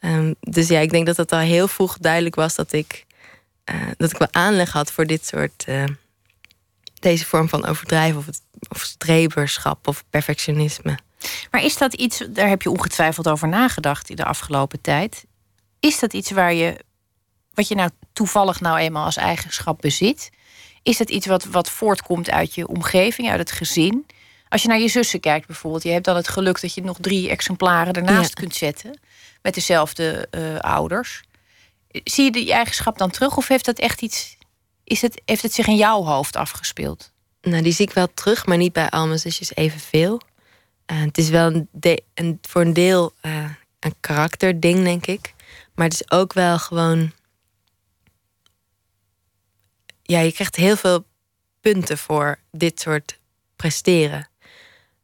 Um, 0.00 0.34
dus 0.40 0.68
ja, 0.68 0.80
ik 0.80 0.90
denk 0.90 1.06
dat 1.06 1.16
het 1.16 1.32
al 1.32 1.38
heel 1.38 1.68
vroeg 1.68 1.98
duidelijk 1.98 2.34
was 2.34 2.54
dat 2.54 2.72
ik, 2.72 3.04
uh, 3.70 3.76
dat 3.96 4.10
ik 4.10 4.18
wel 4.18 4.28
aanleg 4.30 4.72
had 4.72 4.92
voor 4.92 5.06
dit 5.06 5.26
soort. 5.26 5.64
Deze 7.00 7.26
vorm 7.26 7.48
van 7.48 7.66
overdrijven 7.66 8.18
of, 8.18 8.26
of 8.68 8.82
streberschap 8.82 9.88
of 9.88 10.04
perfectionisme. 10.10 10.98
Maar 11.50 11.62
is 11.62 11.76
dat 11.76 11.94
iets, 11.94 12.22
daar 12.28 12.48
heb 12.48 12.62
je 12.62 12.70
ongetwijfeld 12.70 13.28
over 13.28 13.48
nagedacht 13.48 14.10
in 14.10 14.16
de 14.16 14.24
afgelopen 14.24 14.80
tijd. 14.80 15.24
Is 15.80 15.98
dat 15.98 16.12
iets 16.12 16.30
waar 16.30 16.54
je, 16.54 16.80
wat 17.54 17.68
je 17.68 17.74
nou 17.74 17.90
toevallig 18.12 18.60
nou 18.60 18.78
eenmaal 18.78 19.04
als 19.04 19.16
eigenschap 19.16 19.80
bezit? 19.80 20.30
Is 20.82 20.96
dat 20.96 21.10
iets 21.10 21.26
wat, 21.26 21.44
wat 21.44 21.70
voortkomt 21.70 22.30
uit 22.30 22.54
je 22.54 22.68
omgeving, 22.68 23.30
uit 23.30 23.38
het 23.38 23.52
gezin? 23.52 24.06
Als 24.48 24.62
je 24.62 24.68
naar 24.68 24.78
je 24.78 24.88
zussen 24.88 25.20
kijkt 25.20 25.46
bijvoorbeeld, 25.46 25.82
je 25.82 25.90
hebt 25.90 26.04
dan 26.04 26.16
het 26.16 26.28
geluk 26.28 26.60
dat 26.60 26.74
je 26.74 26.82
nog 26.82 26.96
drie 27.00 27.28
exemplaren 27.30 27.92
ernaast 27.92 28.34
kunt 28.34 28.54
zetten 28.54 29.00
met 29.42 29.54
dezelfde 29.54 30.28
uh, 30.30 30.58
ouders. 30.58 31.22
Zie 31.90 32.24
je 32.24 32.30
die 32.30 32.52
eigenschap 32.52 32.98
dan 32.98 33.10
terug 33.10 33.36
of 33.36 33.48
heeft 33.48 33.64
dat 33.64 33.78
echt 33.78 34.02
iets, 34.02 34.35
is 34.86 35.02
het, 35.02 35.22
heeft 35.24 35.42
het 35.42 35.52
zich 35.52 35.66
in 35.66 35.76
jouw 35.76 36.02
hoofd 36.02 36.36
afgespeeld? 36.36 37.12
Nou, 37.40 37.62
die 37.62 37.72
zie 37.72 37.86
ik 37.86 37.94
wel 37.94 38.14
terug, 38.14 38.46
maar 38.46 38.56
niet 38.56 38.72
bij 38.72 38.90
al 38.90 39.06
mijn 39.06 39.18
zusjes 39.18 39.54
evenveel. 39.54 40.20
Uh, 40.92 41.00
het 41.00 41.18
is 41.18 41.28
wel 41.28 41.66
een, 42.14 42.38
voor 42.42 42.60
een 42.60 42.72
deel 42.72 43.12
uh, 43.22 43.50
een 43.80 43.94
karakterding, 44.00 44.84
denk 44.84 45.06
ik. 45.06 45.34
Maar 45.74 45.84
het 45.84 45.94
is 45.94 46.10
ook 46.10 46.32
wel 46.32 46.58
gewoon. 46.58 47.12
Ja, 50.02 50.20
je 50.20 50.32
krijgt 50.32 50.56
heel 50.56 50.76
veel 50.76 51.04
punten 51.60 51.98
voor 51.98 52.38
dit 52.50 52.80
soort 52.80 53.18
presteren. 53.56 54.28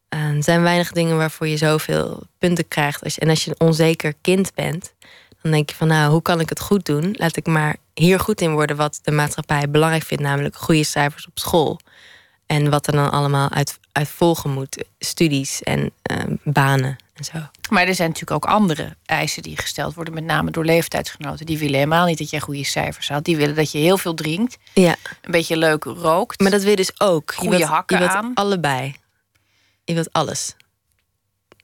er 0.08 0.42
zijn 0.42 0.62
weinig 0.62 0.92
dingen 0.92 1.16
waarvoor 1.16 1.46
je 1.46 1.56
zoveel 1.56 2.22
punten 2.38 2.68
krijgt. 2.68 3.18
En 3.18 3.28
als 3.28 3.44
je 3.44 3.50
een 3.50 3.66
onzeker 3.66 4.14
kind 4.20 4.54
bent, 4.54 4.94
dan 5.42 5.50
denk 5.52 5.70
je 5.70 5.76
van 5.76 5.88
nou, 5.88 6.10
hoe 6.12 6.22
kan 6.22 6.40
ik 6.40 6.48
het 6.48 6.60
goed 6.60 6.84
doen? 6.84 7.14
Laat 7.18 7.36
ik 7.36 7.46
maar 7.46 7.76
hier 7.94 8.20
goed 8.20 8.40
in 8.40 8.52
worden 8.52 8.76
wat 8.76 8.98
de 9.02 9.10
maatschappij 9.10 9.70
belangrijk 9.70 10.04
vindt, 10.04 10.22
namelijk 10.22 10.56
goede 10.56 10.84
cijfers 10.84 11.26
op 11.26 11.38
school. 11.38 11.80
En 12.46 12.70
wat 12.70 12.86
er 12.86 12.92
dan 12.92 13.10
allemaal 13.10 13.50
uit, 13.50 13.78
uit 13.92 14.08
volgen 14.08 14.50
moet. 14.50 14.84
Studies 14.98 15.62
en 15.62 15.90
ehm, 16.02 16.36
banen 16.44 16.96
en 17.14 17.24
zo. 17.24 17.38
Maar 17.70 17.86
er 17.86 17.94
zijn 17.94 18.08
natuurlijk 18.08 18.44
ook 18.44 18.52
andere 18.52 18.96
eisen 19.04 19.42
die 19.42 19.56
gesteld 19.56 19.94
worden. 19.94 20.14
Met 20.14 20.24
name 20.24 20.50
door 20.50 20.64
leeftijdsgenoten. 20.64 21.46
Die 21.46 21.58
willen 21.58 21.74
helemaal 21.74 22.06
niet 22.06 22.18
dat 22.18 22.30
je 22.30 22.40
goede 22.40 22.64
cijfers 22.64 23.08
haalt. 23.08 23.24
Die 23.24 23.36
willen 23.36 23.54
dat 23.54 23.72
je 23.72 23.78
heel 23.78 23.98
veel 23.98 24.14
drinkt. 24.14 24.58
Ja. 24.74 24.96
Een 25.20 25.30
beetje 25.30 25.56
leuk 25.56 25.84
rookt. 25.84 26.40
Maar 26.40 26.50
dat 26.50 26.60
wil 26.60 26.70
je 26.70 26.76
dus 26.76 27.00
ook. 27.00 27.34
Goede 27.34 27.58
je 27.58 27.64
hakken 27.64 27.98
je 27.98 28.04
wilt 28.04 28.16
aan. 28.16 28.30
allebei. 28.34 28.94
Je 29.84 29.94
wilt 29.94 30.12
alles. 30.12 30.54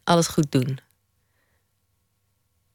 Alles 0.05 0.27
goed 0.27 0.53
doen. 0.53 0.79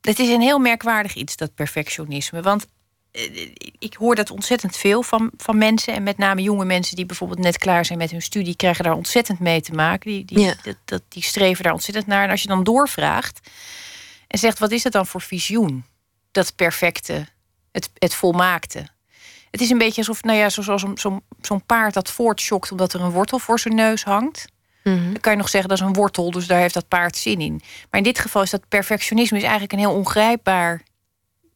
Het 0.07 0.19
is 0.19 0.29
een 0.29 0.41
heel 0.41 0.59
merkwaardig 0.59 1.15
iets, 1.15 1.35
dat 1.35 1.55
perfectionisme. 1.55 2.41
Want 2.41 2.65
eh, 3.11 3.49
ik 3.79 3.93
hoor 3.93 4.15
dat 4.15 4.31
ontzettend 4.31 4.77
veel 4.77 5.03
van, 5.03 5.31
van 5.37 5.57
mensen. 5.57 5.93
En 5.93 6.03
met 6.03 6.17
name 6.17 6.41
jonge 6.41 6.65
mensen 6.65 6.95
die 6.95 7.05
bijvoorbeeld 7.05 7.39
net 7.39 7.57
klaar 7.57 7.85
zijn 7.85 7.97
met 7.97 8.11
hun 8.11 8.21
studie, 8.21 8.55
krijgen 8.55 8.83
daar 8.83 8.95
ontzettend 8.95 9.39
mee 9.39 9.61
te 9.61 9.71
maken. 9.73 10.11
Die, 10.11 10.25
die, 10.25 10.39
Ja. 10.39 10.55
dat, 10.63 10.77
dat, 10.85 11.01
die 11.07 11.23
streven 11.23 11.63
daar 11.63 11.73
ontzettend 11.73 12.07
naar. 12.07 12.23
En 12.23 12.29
als 12.29 12.41
je 12.41 12.47
dan 12.47 12.63
doorvraagt 12.63 13.49
en 14.27 14.39
zegt: 14.39 14.59
wat 14.59 14.71
is 14.71 14.83
dat 14.83 14.91
dan 14.91 15.07
voor 15.07 15.21
visioen? 15.21 15.85
Dat 16.31 16.55
perfecte, 16.55 17.27
het, 17.71 17.89
het 17.93 18.15
volmaakte. 18.15 18.87
Het 19.51 19.61
is 19.61 19.69
een 19.69 19.77
beetje 19.77 19.97
alsof, 19.97 20.23
nou 20.23 20.37
ja, 20.37 20.49
zoals 20.49 20.85
zo'n 21.41 21.65
paard 21.65 21.93
dat 21.93 22.11
voortschokt 22.11 22.71
omdat 22.71 22.93
er 22.93 23.01
een 23.01 23.11
wortel 23.11 23.39
voor 23.39 23.59
zijn 23.59 23.75
neus 23.75 24.03
hangt. 24.03 24.45
Mhm. 24.83 25.03
Dan 25.03 25.19
kan 25.19 25.31
je 25.31 25.37
nog 25.37 25.49
zeggen 25.49 25.69
dat 25.69 25.79
is 25.79 25.85
een 25.85 25.93
wortel, 25.93 26.31
dus 26.31 26.47
daar 26.47 26.59
heeft 26.59 26.73
dat 26.73 26.87
paard 26.87 27.17
zin 27.17 27.41
in. 27.41 27.61
Maar 27.89 27.99
in 27.99 28.03
dit 28.03 28.19
geval 28.19 28.41
is 28.41 28.49
dat 28.49 28.67
perfectionisme 28.67 29.37
is 29.37 29.43
eigenlijk 29.43 29.73
een 29.73 29.79
heel 29.79 29.93
ongrijpbaar 29.93 30.81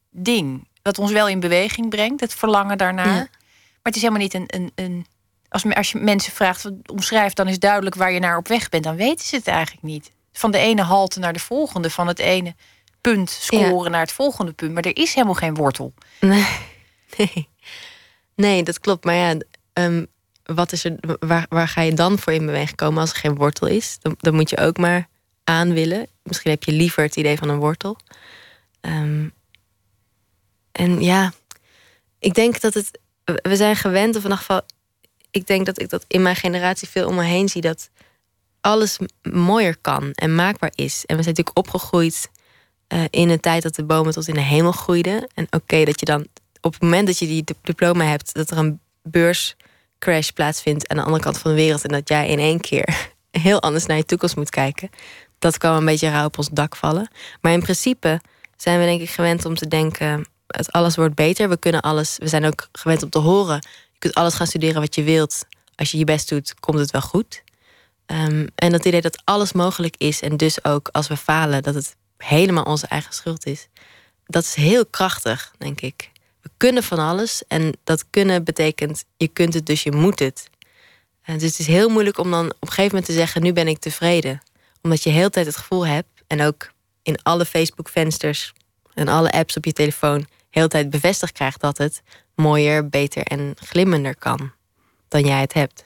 ding. 0.10 0.68
Dat 0.82 1.00
ons 1.00 1.12
wel 1.12 1.28
in 1.28 1.40
beweging 1.40 1.90
brengt, 1.90 2.20
het 2.20 2.34
verlangen 2.34 2.78
daarnaar. 2.78 3.08
Ja. 3.08 3.14
Maar 3.14 3.96
het 3.96 3.96
is 3.96 4.02
helemaal 4.02 4.22
niet 4.22 4.34
een. 4.34 4.46
een, 4.48 4.72
een 4.76 5.06
als, 5.50 5.64
als 5.74 5.92
je 5.92 5.98
mensen 5.98 6.34
vraagt, 6.34 6.64
wat 6.64 6.74
omschrijft, 6.92 7.36
dan 7.36 7.48
is 7.48 7.60
duidelijk 7.60 7.96
waar 7.96 8.12
je 8.12 8.20
naar 8.20 8.38
op 8.38 8.48
weg 8.48 8.70
bent. 8.70 8.84
Dan 8.84 8.96
weten 8.96 9.26
ze 9.26 9.36
het 9.36 9.48
eigenlijk 9.48 9.84
niet. 9.84 10.12
Van 10.32 10.52
de 10.52 10.58
ene 10.58 10.82
halte 10.82 11.20
naar 11.20 11.34
de 11.34 11.40
volgende, 11.40 11.90
van 11.90 12.08
het 12.08 12.20
ene 12.20 12.56
punt 13.02 13.30
scoren 13.30 13.92
naar 13.92 14.02
het 14.02 14.12
volgende 14.12 14.54
punt. 14.54 14.74
Maar 14.74 14.84
er 14.84 14.98
is 14.98 15.14
helemaal 15.14 15.36
geen 15.36 15.56
wortel. 15.56 15.94
Nee. 16.20 16.48
nee. 17.18 17.50
Nee, 18.36 18.64
dat 18.64 18.80
klopt. 18.80 19.06
Maar 19.06 19.16
ja, 19.16 19.36
ehm, 19.74 20.06
wat 20.56 20.72
is 20.72 20.84
er, 20.84 20.96
waar, 21.20 21.46
waar 21.50 21.68
ga 21.68 21.82
je 21.82 21.94
dan 21.94 22.20
voor 22.20 22.34
in 22.34 22.46
beweging 22.46 22.76
komen 22.76 23.00
als 23.02 23.12
er 23.12 23.18
geen 23.18 23.36
wortel 23.36 23.68
is? 23.68 23.98
Dan, 24.02 24.16
dan 24.18 24.36
moet 24.36 24.50
je 24.50 24.58
ook 24.58 24.78
maar 24.78 25.08
aan 25.44 25.74
willen. 25.74 26.08
Misschien 26.24 26.52
heb 26.52 26.64
je 26.64 26.72
liever 26.72 27.04
het 27.04 27.16
idee 27.16 27.38
van 27.38 27.50
een 27.50 27.60
wortel. 27.60 27.98
Ehm, 28.82 29.28
en 30.72 31.02
ja, 31.02 31.34
ik 32.20 32.34
denk 32.34 32.62
dat 32.62 32.74
het. 32.74 33.00
We 33.24 33.56
zijn 33.56 33.76
gewend, 33.76 34.16
of 34.16 34.24
in 34.24 34.30
ieder 34.30 34.38
geval. 34.38 34.62
Ik 35.32 35.48
denk 35.48 35.66
dat 35.66 35.82
ik 35.82 35.90
dat 35.90 36.06
in 36.08 36.22
mijn 36.22 36.36
generatie 36.36 36.88
veel 36.88 37.08
om 37.08 37.16
me 37.16 37.24
heen 37.24 37.50
zie. 37.50 37.62
Dat 37.62 37.90
alles 38.62 38.98
mooier 39.22 39.78
kan 39.78 40.12
en 40.12 40.36
maakbaar 40.36 40.72
is. 40.76 41.06
En 41.06 41.16
we 41.18 41.24
zijn 41.24 41.36
natuurlijk 41.36 41.58
opgegroeid 41.58 42.30
eh, 42.88 43.04
in 43.10 43.30
een 43.30 43.40
tijd 43.40 43.64
dat 43.64 43.76
de 43.76 43.84
bomen 43.84 44.14
tot 44.14 44.28
in 44.28 44.34
de 44.34 44.42
hemel 44.42 44.72
groeiden. 44.72 45.28
En 45.34 45.48
oké, 45.50 45.86
dat 45.86 46.00
je 46.00 46.06
dan 46.06 46.28
op 46.62 46.74
het 46.74 46.82
moment 46.82 47.08
dat 47.08 47.20
je 47.20 47.28
die 47.28 47.44
dip- 47.44 47.66
diploma 47.66 48.06
hebt, 48.06 48.34
dat 48.34 48.52
er 48.52 48.58
een 48.58 48.80
beurscrash 50.00 50.30
plaatsvindt 50.30 50.88
aan 50.88 50.98
de 50.98 51.04
andere 51.04 51.24
kant 51.24 51.38
van 51.38 51.52
de 51.52 51.58
wereld. 51.58 51.84
En 51.84 51.92
dat 51.92 52.10
jij 52.10 52.28
in 52.28 52.40
één 52.40 52.60
keer 52.60 53.10
heel 53.32 53.62
anders 53.62 53.86
naar 53.86 53.98
je 53.98 54.06
toekomst 54.06 54.36
moet 54.36 54.50
kijken. 54.50 54.90
Dat 55.40 55.58
kan 55.58 55.76
een 55.76 55.86
beetje 55.86 56.10
rauw 56.10 56.26
op 56.26 56.38
ons 56.38 56.50
dak 56.50 56.76
vallen. 56.76 57.10
Maar 57.42 57.52
in 57.52 57.62
principe 57.62 58.22
zijn 58.58 58.80
we 58.80 58.86
denk 58.86 59.02
ik 59.02 59.10
gewend 59.10 59.46
om 59.46 59.56
te 59.56 59.68
denken: 59.68 60.28
het 60.48 60.72
alles 60.72 60.96
wordt 60.96 61.16
beter. 61.16 61.50
We 61.50 61.58
kunnen 61.58 61.82
alles. 61.82 62.18
We 62.18 62.28
zijn 62.28 62.46
ook 62.46 62.68
gewend 62.72 63.04
om 63.04 63.10
te 63.10 63.20
horen. 63.20 63.56
Je 63.92 64.00
kunt 64.00 64.14
alles 64.14 64.34
gaan 64.34 64.48
studeren 64.48 64.82
wat 64.82 64.96
je 64.96 65.04
wilt. 65.04 65.46
Als 65.76 65.92
je 65.92 65.98
je 65.98 66.04
best 66.04 66.30
doet, 66.30 66.54
komt 66.60 66.80
het 66.80 66.92
wel 66.92 67.02
goed. 67.02 67.44
Ehm, 68.06 68.48
en 68.56 68.72
dat 68.72 68.86
idee 68.86 69.02
dat 69.02 69.22
alles 69.24 69.52
mogelijk 69.52 69.96
is 69.98 70.22
en 70.22 70.38
dus 70.38 70.64
ook 70.64 70.90
als 70.92 71.08
we 71.08 71.18
falen, 71.18 71.64
dat 71.64 71.76
het 71.76 71.96
helemaal 72.18 72.64
onze 72.64 72.88
eigen 72.88 73.14
schuld 73.14 73.46
is. 73.46 73.68
Dat 74.26 74.44
is 74.44 74.54
heel 74.54 74.86
krachtig, 74.86 75.54
denk 75.58 75.82
ik. 75.82 76.12
Kunnen 76.58 76.84
van 76.84 77.00
alles 77.00 77.44
en 77.48 77.74
dat 77.84 78.10
kunnen 78.10 78.44
betekent 78.44 79.04
je 79.18 79.28
kunt 79.28 79.54
het, 79.54 79.66
dus 79.66 79.84
je 79.84 79.92
moet 79.92 80.20
het. 80.20 80.50
En 81.22 81.38
dus 81.38 81.50
het 81.50 81.60
is 81.60 81.68
heel 81.68 81.90
moeilijk 81.90 82.18
om 82.18 82.32
dan 82.32 82.46
op 82.46 82.56
een 82.60 82.68
gegeven 82.68 82.90
moment 82.90 83.06
te 83.06 83.14
zeggen: 83.14 83.44
nu 83.44 83.54
ben 83.54 83.68
ik 83.68 83.80
tevreden, 83.80 84.42
omdat 84.82 85.04
je 85.04 85.10
heel 85.10 85.30
tijd 85.30 85.46
het 85.46 85.58
gevoel 85.58 85.88
hebt 85.88 86.24
en 86.28 86.42
ook 86.42 86.72
in 87.02 87.20
alle 87.24 87.46
Facebook-vensters 87.46 88.54
en 88.94 89.08
alle 89.08 89.32
apps 89.32 89.58
op 89.58 89.66
je 89.66 89.74
telefoon 89.74 90.28
heel 90.50 90.68
tijd 90.68 90.90
bevestigd 90.90 91.32
krijgt 91.32 91.62
dat 91.62 91.78
het 91.78 92.02
mooier, 92.36 92.90
beter 92.90 93.24
en 93.24 93.54
glimmender 93.56 94.16
kan 94.16 94.52
dan 95.08 95.26
jij 95.26 95.40
het 95.40 95.54
hebt. 95.54 95.84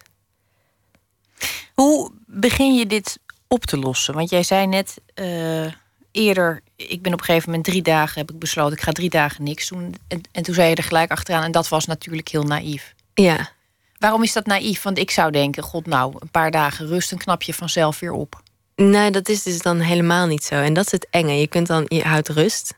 Hoe 1.73 2.11
begin 2.25 2.75
je 2.75 2.85
dit 2.85 3.19
op 3.47 3.65
te 3.65 3.77
lossen? 3.77 4.13
Want 4.13 4.29
jij 4.29 4.43
zei 4.43 4.67
net 4.67 5.01
eh, 5.13 5.65
eerder, 6.11 6.61
ik 6.75 7.01
ben 7.01 7.13
op 7.13 7.19
een 7.19 7.25
gegeven 7.25 7.49
moment 7.49 7.67
drie 7.67 7.81
dagen, 7.81 8.19
heb 8.19 8.31
ik 8.31 8.39
besloten, 8.39 8.77
ik 8.77 8.83
ga 8.83 8.91
drie 8.91 9.09
dagen 9.09 9.43
niks 9.43 9.67
doen. 9.67 9.95
En, 10.07 10.21
en 10.31 10.43
toen 10.43 10.53
zei 10.53 10.69
je 10.69 10.75
er 10.75 10.83
gelijk 10.83 11.11
achteraan, 11.11 11.43
en 11.43 11.51
dat 11.51 11.69
was 11.69 11.85
natuurlijk 11.85 12.27
heel 12.27 12.43
naïef. 12.43 12.93
Ja, 13.13 13.49
Waarom 14.01 14.23
is 14.23 14.33
dat 14.33 14.45
naïef? 14.45 14.81
Want 14.81 14.97
ik 14.97 15.11
zou 15.11 15.31
denken, 15.31 15.63
god 15.63 15.85
nou, 15.85 16.15
een 16.19 16.31
paar 16.31 16.51
dagen 16.51 16.87
rust, 16.87 17.11
een 17.11 17.17
knap 17.17 17.41
je 17.41 17.53
vanzelf 17.53 17.99
weer 17.99 18.11
op. 18.11 18.41
Nee, 18.75 19.11
dat 19.11 19.29
is 19.29 19.43
dus 19.43 19.61
dan 19.61 19.79
helemaal 19.79 20.27
niet 20.27 20.43
zo. 20.43 20.55
En 20.55 20.73
dat 20.73 20.85
is 20.85 20.91
het 20.91 21.07
enge. 21.09 21.39
Je 21.39 21.47
kunt 21.47 21.67
dan, 21.67 21.85
je 21.87 22.01
houdt 22.01 22.29
rust. 22.29 22.73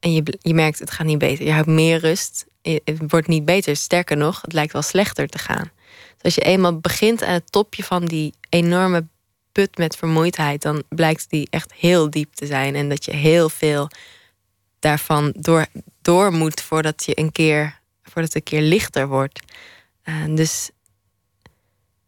En 0.00 0.12
je, 0.12 0.38
je 0.40 0.54
merkt, 0.54 0.78
het 0.78 0.90
gaat 0.90 1.06
niet 1.06 1.18
beter. 1.18 1.44
Je 1.44 1.52
houdt 1.52 1.68
meer 1.68 1.98
rust. 1.98 2.46
Het 2.62 2.98
wordt 3.08 3.26
niet 3.26 3.44
beter. 3.44 3.76
Sterker 3.76 4.16
nog, 4.16 4.40
het 4.42 4.52
lijkt 4.52 4.72
wel 4.72 4.82
slechter 4.82 5.28
te 5.28 5.38
gaan. 5.38 5.70
Dus 6.14 6.22
als 6.22 6.34
je 6.34 6.40
eenmaal 6.40 6.78
begint 6.78 7.22
aan 7.22 7.32
het 7.32 7.52
topje 7.52 7.84
van 7.84 8.04
die 8.04 8.34
enorme 8.48 9.06
put 9.52 9.78
met 9.78 9.96
vermoeidheid, 9.96 10.62
dan 10.62 10.82
blijkt 10.88 11.30
die 11.30 11.46
echt 11.50 11.72
heel 11.72 12.10
diep 12.10 12.34
te 12.34 12.46
zijn. 12.46 12.74
En 12.74 12.88
dat 12.88 13.04
je 13.04 13.12
heel 13.12 13.48
veel 13.48 13.88
daarvan 14.78 15.32
door, 15.36 15.66
door 16.02 16.32
moet 16.32 16.60
voordat 16.60 17.04
je 17.04 17.18
een 17.18 17.32
keer, 17.32 17.78
voordat 18.02 18.24
het 18.24 18.34
een 18.34 18.42
keer 18.42 18.62
lichter 18.62 19.08
wordt. 19.08 19.40
Eh, 20.02 20.14
dus 20.28 20.70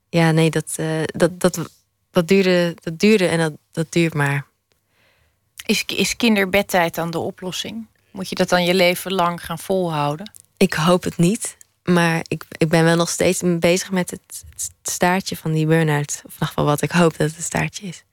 ja, 0.09 0.31
nee, 0.31 0.51
dat, 0.51 0.73
eh, 0.77 1.03
dat, 1.07 1.41
dat, 1.41 1.71
dat, 2.11 2.29
duurde, 2.29 2.75
dat 2.81 2.99
duurde 2.99 3.27
en 3.27 3.39
dat, 3.39 3.53
dat 3.73 3.93
duurt 3.93 4.15
maar. 4.15 4.47
Is, 5.67 5.85
is 5.87 6.17
kinderbedtijd 6.17 6.95
dan 6.95 7.11
de 7.11 7.19
oplossing? 7.19 7.87
Moet 8.11 8.29
je 8.29 8.35
dat 8.35 8.49
dan 8.49 8.65
je 8.65 8.75
leven 8.75 9.13
lang 9.13 9.45
gaan 9.45 9.59
volhouden? 9.59 10.33
Ik 10.57 10.75
hoop 10.75 11.05
het 11.05 11.17
niet. 11.17 11.57
Maar 11.85 12.25
ik, 12.29 12.45
ik 12.49 12.69
ben 12.69 12.85
wel 12.85 12.97
nog 12.97 13.09
steeds 13.09 13.43
bezig 13.59 13.91
met 13.91 14.11
het, 14.11 14.45
staartje 14.83 15.37
van 15.37 15.53
die 15.53 15.67
burn-out. 15.67 16.23
Of 16.27 16.41
in 16.41 16.47
ieder 16.49 16.65
wat 16.65 16.83
ik 16.83 16.91
hoop 16.91 17.17
dat 17.17 17.35
het 17.35 17.45
staartje 17.45 17.87
is. 17.87 18.05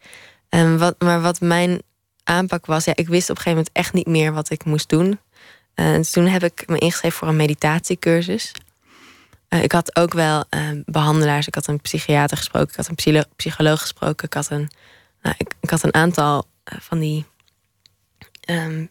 En 0.49 0.77
wat, 0.77 0.95
maar 0.99 1.21
wat 1.21 1.41
mijn 1.41 1.81
aanpak 2.23 2.65
was, 2.65 2.85
ja, 2.85 2.95
ik 2.95 3.07
wist 3.07 3.29
op 3.29 3.35
een 3.35 3.41
gegeven 3.41 3.57
moment 3.57 3.69
echt 3.73 3.93
niet 3.93 4.07
meer 4.07 4.33
wat 4.33 4.49
ik 4.49 4.65
moest 4.65 4.89
doen. 4.89 5.19
En 5.73 6.01
toen 6.01 6.27
heb 6.27 6.43
ik 6.43 6.67
me 6.67 6.77
ingeschreven 6.77 7.17
voor 7.17 7.27
een 7.27 7.35
meditatiecursus. 7.35 8.51
ik 9.49 9.71
had 9.71 9.95
ook 9.95 10.13
wel 10.13 10.43
behandelaars. 10.85 11.47
Ik 11.47 11.55
had 11.55 11.67
een 11.67 11.81
psychiater 11.81 12.37
gesproken. 12.37 12.69
Ik 12.69 12.75
had 12.75 12.87
een 12.87 13.25
psycholoog 13.35 13.81
gesproken. 13.81 14.25
Ik 14.25 14.33
had 14.33 14.49
een, 14.49 14.69
nou, 15.21 15.35
ik, 15.59 15.69
had 15.69 15.83
een 15.83 15.93
aantal 15.93 16.45
van 16.63 16.99
die 16.99 17.25
um, 18.49 18.89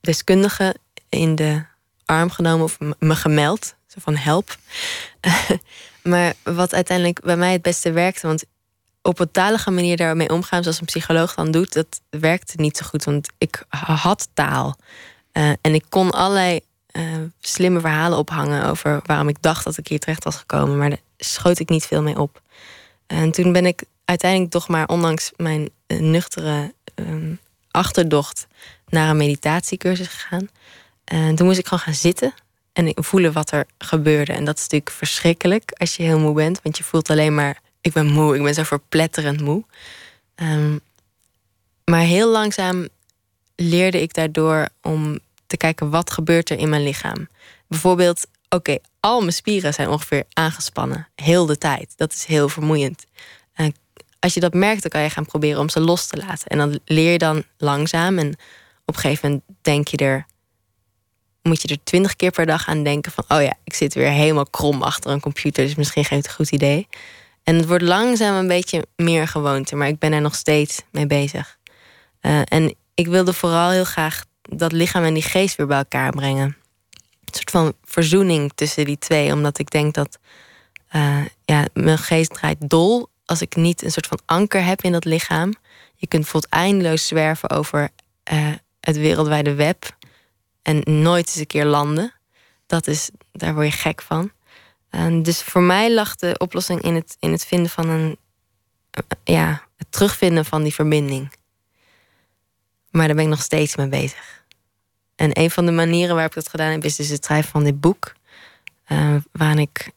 deskundigen 0.00 0.74
in 1.08 1.34
de 1.34 1.64
arm 2.04 2.30
genomen 2.30 2.64
of 2.64 2.78
me 2.98 3.16
gemeld. 3.16 3.76
Van 3.98 4.16
help. 4.16 4.56
maar 6.02 6.34
wat 6.42 6.74
uiteindelijk 6.74 7.20
bij 7.20 7.36
mij 7.36 7.52
het 7.52 7.62
beste 7.62 7.92
werkte, 7.92 8.26
want 8.26 8.44
op 9.02 9.18
een 9.18 9.30
talige 9.30 9.70
manier 9.70 9.96
daarmee 9.96 10.28
omgaan, 10.28 10.62
zoals 10.62 10.80
een 10.80 10.86
psycholoog 10.86 11.34
dan 11.34 11.50
doet, 11.50 11.72
dat 11.72 12.00
werkte 12.10 12.52
niet 12.56 12.76
zo 12.76 12.86
goed. 12.86 13.04
Want 13.04 13.28
ik 13.38 13.64
had 13.68 14.28
taal. 14.34 14.76
Uh, 15.32 15.52
en 15.60 15.74
ik 15.74 15.84
kon 15.88 16.10
allerlei 16.10 16.60
uh, 16.92 17.02
slimme 17.40 17.80
verhalen 17.80 18.18
ophangen 18.18 18.64
over 18.64 19.00
waarom 19.04 19.28
ik 19.28 19.42
dacht 19.42 19.64
dat 19.64 19.76
ik 19.76 19.88
hier 19.88 19.98
terecht 19.98 20.24
was 20.24 20.36
gekomen. 20.36 20.78
Maar 20.78 20.90
daar 20.90 21.00
schoot 21.16 21.58
ik 21.58 21.68
niet 21.68 21.86
veel 21.86 22.02
mee 22.02 22.18
op. 22.18 22.42
En 23.06 23.30
toen 23.32 23.52
ben 23.52 23.66
ik 23.66 23.82
uiteindelijk 24.04 24.50
toch 24.50 24.68
maar, 24.68 24.88
ondanks 24.88 25.32
mijn 25.36 25.70
uh, 25.86 26.00
nuchtere 26.00 26.74
um, 26.94 27.40
achterdocht, 27.70 28.46
naar 28.88 29.10
een 29.10 29.16
meditatiecursus 29.16 30.08
gegaan. 30.08 30.48
En 31.04 31.34
toen 31.34 31.46
moest 31.46 31.58
ik 31.58 31.66
gewoon 31.66 31.84
gaan 31.84 31.94
zitten 31.94 32.34
en 32.78 33.04
voelen 33.04 33.32
wat 33.32 33.50
er 33.50 33.66
gebeurde. 33.78 34.32
En 34.32 34.44
dat 34.44 34.56
is 34.56 34.62
natuurlijk 34.62 34.90
verschrikkelijk 34.90 35.70
als 35.72 35.96
je 35.96 36.02
heel 36.02 36.18
moe 36.18 36.34
bent, 36.34 36.60
want 36.62 36.76
je 36.76 36.84
voelt 36.84 37.10
alleen 37.10 37.34
maar: 37.34 37.60
ik 37.80 37.92
ben 37.92 38.06
moe, 38.06 38.36
ik 38.36 38.42
ben 38.42 38.54
zo 38.54 38.62
verpletterend 38.62 39.40
moe. 39.40 39.64
Um, 40.36 40.80
maar 41.84 42.00
heel 42.00 42.30
langzaam 42.30 42.88
leerde 43.56 44.02
ik 44.02 44.14
daardoor 44.14 44.68
om 44.82 45.18
te 45.46 45.56
kijken 45.56 45.90
wat 45.90 46.10
gebeurt 46.10 46.50
er 46.50 46.58
in 46.58 46.68
mijn 46.68 46.82
lichaam. 46.82 47.28
Bijvoorbeeld, 47.66 48.26
oké, 48.48 48.78
al 49.00 49.20
mijn 49.20 49.32
spieren 49.32 49.74
zijn 49.74 49.88
ongeveer 49.88 50.24
aangespannen, 50.32 51.08
heel 51.14 51.46
de 51.46 51.58
tijd. 51.58 51.92
Dat 51.96 52.12
is 52.12 52.24
heel 52.24 52.48
vermoeiend. 52.48 53.04
En 53.54 53.74
als 54.18 54.34
je 54.34 54.40
dat 54.40 54.54
merkt, 54.54 54.82
dan 54.82 54.90
kan 54.90 55.02
je 55.02 55.10
gaan 55.10 55.26
proberen 55.26 55.60
om 55.60 55.68
ze 55.68 55.80
los 55.80 56.06
te 56.06 56.16
laten. 56.16 56.46
En 56.46 56.58
dan 56.58 56.80
leer 56.84 57.12
je 57.12 57.18
dan 57.18 57.44
langzaam. 57.56 58.18
En 58.18 58.32
op 58.84 58.94
een 58.94 59.00
gegeven 59.00 59.28
moment 59.28 59.46
denk 59.60 59.88
je 59.88 59.96
er, 59.96 60.26
moet 61.42 61.62
je 61.62 61.68
er 61.68 61.78
twintig 61.84 62.16
keer 62.16 62.30
per 62.30 62.46
dag 62.46 62.68
aan 62.68 62.82
denken 62.82 63.12
van, 63.12 63.24
oh 63.28 63.42
ja, 63.42 63.54
ik 63.64 63.74
zit 63.74 63.94
weer 63.94 64.10
helemaal 64.10 64.46
krom 64.46 64.82
achter 64.82 65.10
een 65.10 65.20
computer, 65.20 65.64
dus 65.64 65.74
misschien 65.74 66.04
geen 66.04 66.28
goed 66.28 66.50
idee. 66.50 66.86
En 67.42 67.56
het 67.56 67.66
wordt 67.66 67.84
langzaam 67.84 68.34
een 68.34 68.48
beetje 68.48 68.86
meer 68.96 69.28
gewoonte, 69.28 69.76
maar 69.76 69.88
ik 69.88 69.98
ben 69.98 70.12
er 70.12 70.20
nog 70.20 70.34
steeds 70.34 70.82
mee 70.90 71.06
bezig. 71.06 71.58
Uh, 72.22 72.40
en 72.44 72.74
ik 72.94 73.06
wilde 73.06 73.32
vooral 73.32 73.70
heel 73.70 73.84
graag 73.84 74.24
dat 74.42 74.72
lichaam 74.72 75.04
en 75.04 75.14
die 75.14 75.22
geest 75.22 75.56
weer 75.56 75.66
bij 75.66 75.78
elkaar 75.78 76.10
brengen. 76.10 76.56
Een 77.24 77.34
soort 77.34 77.50
van 77.50 77.72
verzoening 77.84 78.52
tussen 78.54 78.84
die 78.84 78.98
twee, 78.98 79.32
omdat 79.32 79.58
ik 79.58 79.70
denk 79.70 79.94
dat 79.94 80.18
uh, 80.92 81.24
ja, 81.44 81.66
mijn 81.72 81.98
geest 81.98 82.34
draait 82.34 82.70
dol 82.70 83.08
als 83.24 83.40
ik 83.40 83.56
niet 83.56 83.82
een 83.82 83.90
soort 83.90 84.06
van 84.06 84.20
anker 84.24 84.64
heb 84.64 84.82
in 84.82 84.92
dat 84.92 85.04
lichaam. 85.04 85.54
Je 85.96 86.06
kunt 86.06 86.22
bijvoorbeeld 86.22 86.52
eindeloos 86.52 87.06
zwerven 87.06 87.50
over 87.50 87.88
uh, 88.32 88.48
het 88.80 88.96
wereldwijde 88.96 89.54
web 89.54 89.96
en 90.68 91.02
nooit 91.02 91.26
eens 91.26 91.36
een 91.36 91.46
keer 91.46 91.64
landen. 91.64 92.12
Dat 92.66 92.86
is, 92.86 93.10
daar 93.32 93.54
word 93.54 93.66
je 93.66 93.72
gek 93.72 94.02
van. 94.02 94.32
En 94.90 95.22
dus 95.22 95.42
voor 95.42 95.62
mij 95.62 95.94
lag 95.94 96.16
de 96.16 96.34
oplossing 96.38 96.82
in 96.82 96.94
het, 96.94 97.16
in 97.18 97.32
het 97.32 97.44
vinden 97.44 97.70
van 97.70 97.88
een. 97.88 98.18
Ja, 99.24 99.62
het 99.76 99.92
terugvinden 99.92 100.44
van 100.44 100.62
die 100.62 100.74
verbinding. 100.74 101.32
Maar 102.90 103.06
daar 103.06 103.16
ben 103.16 103.24
ik 103.24 103.30
nog 103.30 103.42
steeds 103.42 103.76
mee 103.76 103.88
bezig. 103.88 104.44
En 105.16 105.40
een 105.40 105.50
van 105.50 105.66
de 105.66 105.72
manieren 105.72 106.14
waarop 106.14 106.34
ik 106.36 106.42
dat 106.42 106.50
gedaan 106.50 106.70
heb, 106.70 106.84
is 106.84 106.96
dus 106.96 107.08
het 107.08 107.24
schrijven 107.24 107.50
van 107.50 107.64
dit 107.64 107.80
boek. 107.80 108.14
Uh, 108.88 109.16
waarin 109.32 109.58
ik, 109.58 109.90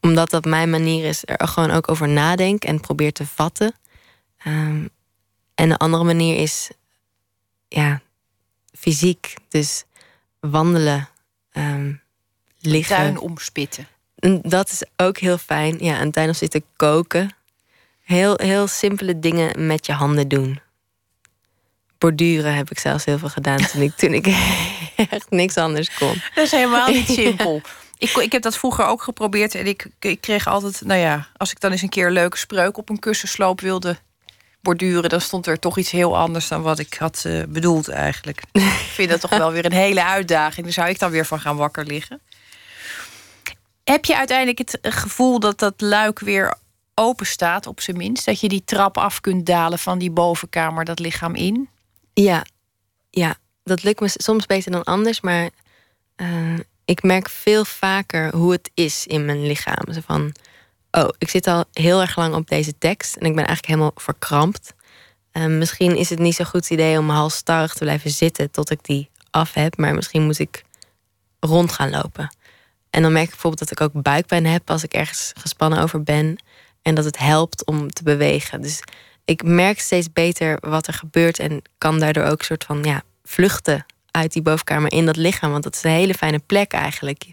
omdat 0.00 0.30
dat 0.30 0.44
mijn 0.44 0.70
manier 0.70 1.04
is, 1.04 1.22
er 1.24 1.48
gewoon 1.48 1.70
ook 1.70 1.90
over 1.90 2.08
nadenk 2.08 2.64
en 2.64 2.80
probeer 2.80 3.12
te 3.12 3.26
vatten. 3.26 3.74
Um, 4.46 4.90
en 5.54 5.68
de 5.68 5.78
andere 5.78 6.04
manier 6.04 6.36
is 6.36 6.70
ja, 7.68 8.02
fysiek. 8.72 9.34
Dus 9.48 9.84
wandelen, 10.40 11.08
um, 11.52 12.00
liggen. 12.60 12.96
Tuin 12.96 13.18
omspitten. 13.18 13.86
Dat 14.42 14.70
is 14.70 14.82
ook 14.96 15.18
heel 15.18 15.38
fijn. 15.38 15.78
Ja, 15.78 16.00
een 16.00 16.10
tuin 16.10 16.34
zitten 16.34 16.64
koken. 16.76 17.34
Heel, 18.02 18.34
heel 18.36 18.66
simpele 18.66 19.18
dingen 19.18 19.66
met 19.66 19.86
je 19.86 19.92
handen 19.92 20.28
doen. 20.28 20.60
Borduren 21.98 22.54
heb 22.54 22.70
ik 22.70 22.78
zelfs 22.78 23.04
heel 23.04 23.18
veel 23.18 23.28
gedaan 23.28 23.66
toen 23.66 23.82
ik, 23.82 23.96
toen 23.96 24.12
ik 24.12 24.26
echt 25.10 25.30
niks 25.30 25.56
anders 25.56 25.94
kon. 25.94 26.22
Dat 26.34 26.44
is 26.44 26.50
helemaal 26.50 26.88
niet 26.88 27.08
simpel. 27.20 27.60
Ik, 27.98 28.10
ik 28.10 28.32
heb 28.32 28.42
dat 28.42 28.56
vroeger 28.56 28.84
ook 28.84 29.02
geprobeerd 29.02 29.54
en 29.54 29.66
ik, 29.66 29.86
ik 30.00 30.20
kreeg 30.20 30.46
altijd, 30.46 30.80
nou 30.80 31.00
ja, 31.00 31.28
als 31.36 31.50
ik 31.50 31.60
dan 31.60 31.70
eens 31.70 31.82
een 31.82 31.88
keer 31.88 32.06
een 32.06 32.12
leuke 32.12 32.36
spreuk 32.38 32.76
op 32.76 32.88
een 32.88 32.98
kussensloop 32.98 33.60
wilde 33.60 33.98
borduren, 34.62 35.10
dan 35.10 35.20
stond 35.20 35.46
er 35.46 35.58
toch 35.58 35.78
iets 35.78 35.90
heel 35.90 36.16
anders 36.16 36.48
dan 36.48 36.62
wat 36.62 36.78
ik 36.78 36.94
had 36.94 37.24
uh, 37.26 37.42
bedoeld 37.48 37.88
eigenlijk. 37.88 38.42
ik 38.52 38.92
vind 38.92 39.10
dat 39.10 39.20
toch 39.20 39.30
wel 39.30 39.52
weer 39.52 39.64
een 39.64 39.72
hele 39.72 40.04
uitdaging. 40.04 40.64
Daar 40.64 40.74
zou 40.74 40.88
ik 40.88 40.98
dan 40.98 41.10
weer 41.10 41.26
van 41.26 41.40
gaan 41.40 41.56
wakker 41.56 41.84
liggen. 41.84 42.20
Heb 43.84 44.04
je 44.04 44.16
uiteindelijk 44.16 44.58
het 44.58 44.78
gevoel 44.82 45.40
dat 45.40 45.58
dat 45.58 45.80
luik 45.80 46.18
weer 46.18 46.54
open 46.94 47.26
staat, 47.26 47.66
op 47.66 47.80
zijn 47.80 47.96
minst? 47.96 48.24
Dat 48.24 48.40
je 48.40 48.48
die 48.48 48.64
trap 48.64 48.98
af 48.98 49.20
kunt 49.20 49.46
dalen 49.46 49.78
van 49.78 49.98
die 49.98 50.10
bovenkamer, 50.10 50.84
dat 50.84 50.98
lichaam 50.98 51.34
in? 51.34 51.68
Ja, 52.14 52.44
ja. 53.10 53.34
dat 53.64 53.82
lukt 53.82 54.00
me 54.00 54.08
soms 54.08 54.46
beter 54.46 54.70
dan 54.70 54.82
anders, 54.82 55.20
maar 55.20 55.50
uh, 56.16 56.58
ik 56.84 57.02
merk 57.02 57.28
veel 57.28 57.64
vaker 57.64 58.36
hoe 58.36 58.52
het 58.52 58.70
is 58.74 59.06
in 59.06 59.24
mijn 59.24 59.46
lichaam. 59.46 59.92
Zo 59.92 60.00
van, 60.06 60.32
oh, 60.92 61.08
ik 61.18 61.30
zit 61.30 61.46
al 61.46 61.64
heel 61.72 62.00
erg 62.00 62.16
lang 62.16 62.34
op 62.34 62.48
deze 62.48 62.78
tekst 62.78 63.16
en 63.16 63.26
ik 63.26 63.34
ben 63.34 63.46
eigenlijk 63.46 63.66
helemaal 63.66 63.92
verkrampt. 63.94 64.74
Um, 65.32 65.58
misschien 65.58 65.96
is 65.96 66.10
het 66.10 66.18
niet 66.18 66.34
zo'n 66.34 66.46
goed 66.46 66.70
idee 66.70 66.98
om 66.98 67.08
halstarrig 67.08 67.72
te 67.74 67.84
blijven 67.84 68.10
zitten 68.10 68.50
tot 68.50 68.70
ik 68.70 68.84
die 68.84 69.10
af 69.30 69.54
heb, 69.54 69.76
maar 69.76 69.94
misschien 69.94 70.22
moet 70.22 70.38
ik 70.38 70.64
rond 71.40 71.72
gaan 71.72 71.90
lopen. 71.90 72.36
En 72.90 73.02
dan 73.02 73.12
merk 73.12 73.24
ik 73.24 73.30
bijvoorbeeld 73.30 73.68
dat 73.68 73.80
ik 73.80 73.80
ook 73.80 74.02
buikpijn 74.02 74.46
heb 74.46 74.70
als 74.70 74.82
ik 74.82 74.92
ergens 74.92 75.32
gespannen 75.36 75.78
over 75.78 76.02
ben 76.02 76.36
en 76.82 76.94
dat 76.94 77.04
het 77.04 77.18
helpt 77.18 77.66
om 77.66 77.90
te 77.90 78.02
bewegen. 78.02 78.62
Dus 78.62 78.82
ik 79.24 79.42
merk 79.42 79.80
steeds 79.80 80.12
beter 80.12 80.58
wat 80.60 80.86
er 80.86 80.94
gebeurt 80.94 81.38
en 81.38 81.62
kan 81.78 81.98
daardoor 81.98 82.24
ook 82.24 82.38
een 82.38 82.44
soort 82.44 82.64
van 82.64 82.82
ja, 82.82 83.02
vluchten 83.24 83.86
uit 84.10 84.32
die 84.32 84.42
bovenkamer 84.42 84.92
in 84.92 85.06
dat 85.06 85.16
lichaam. 85.16 85.50
Want 85.50 85.62
dat 85.62 85.74
is 85.74 85.82
een 85.82 85.90
hele 85.90 86.14
fijne 86.14 86.38
plek 86.38 86.72
eigenlijk. 86.72 87.22
Je 87.22 87.32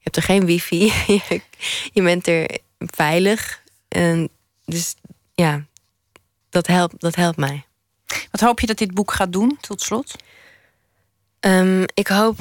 hebt 0.00 0.16
er 0.16 0.22
geen 0.22 0.46
wifi, 0.46 0.92
je 1.94 2.02
bent 2.02 2.26
er 2.26 2.58
veilig. 2.78 3.62
En 3.88 4.28
dus 4.64 4.94
ja, 5.34 5.64
dat 6.48 6.66
helpt, 6.66 7.00
dat 7.00 7.14
helpt 7.14 7.36
mij. 7.36 7.64
Wat 8.30 8.40
hoop 8.40 8.60
je 8.60 8.66
dat 8.66 8.78
dit 8.78 8.94
boek 8.94 9.12
gaat 9.12 9.32
doen, 9.32 9.58
tot 9.60 9.80
slot? 9.80 10.14
Um, 11.40 11.84
ik 11.94 12.08
hoop 12.08 12.38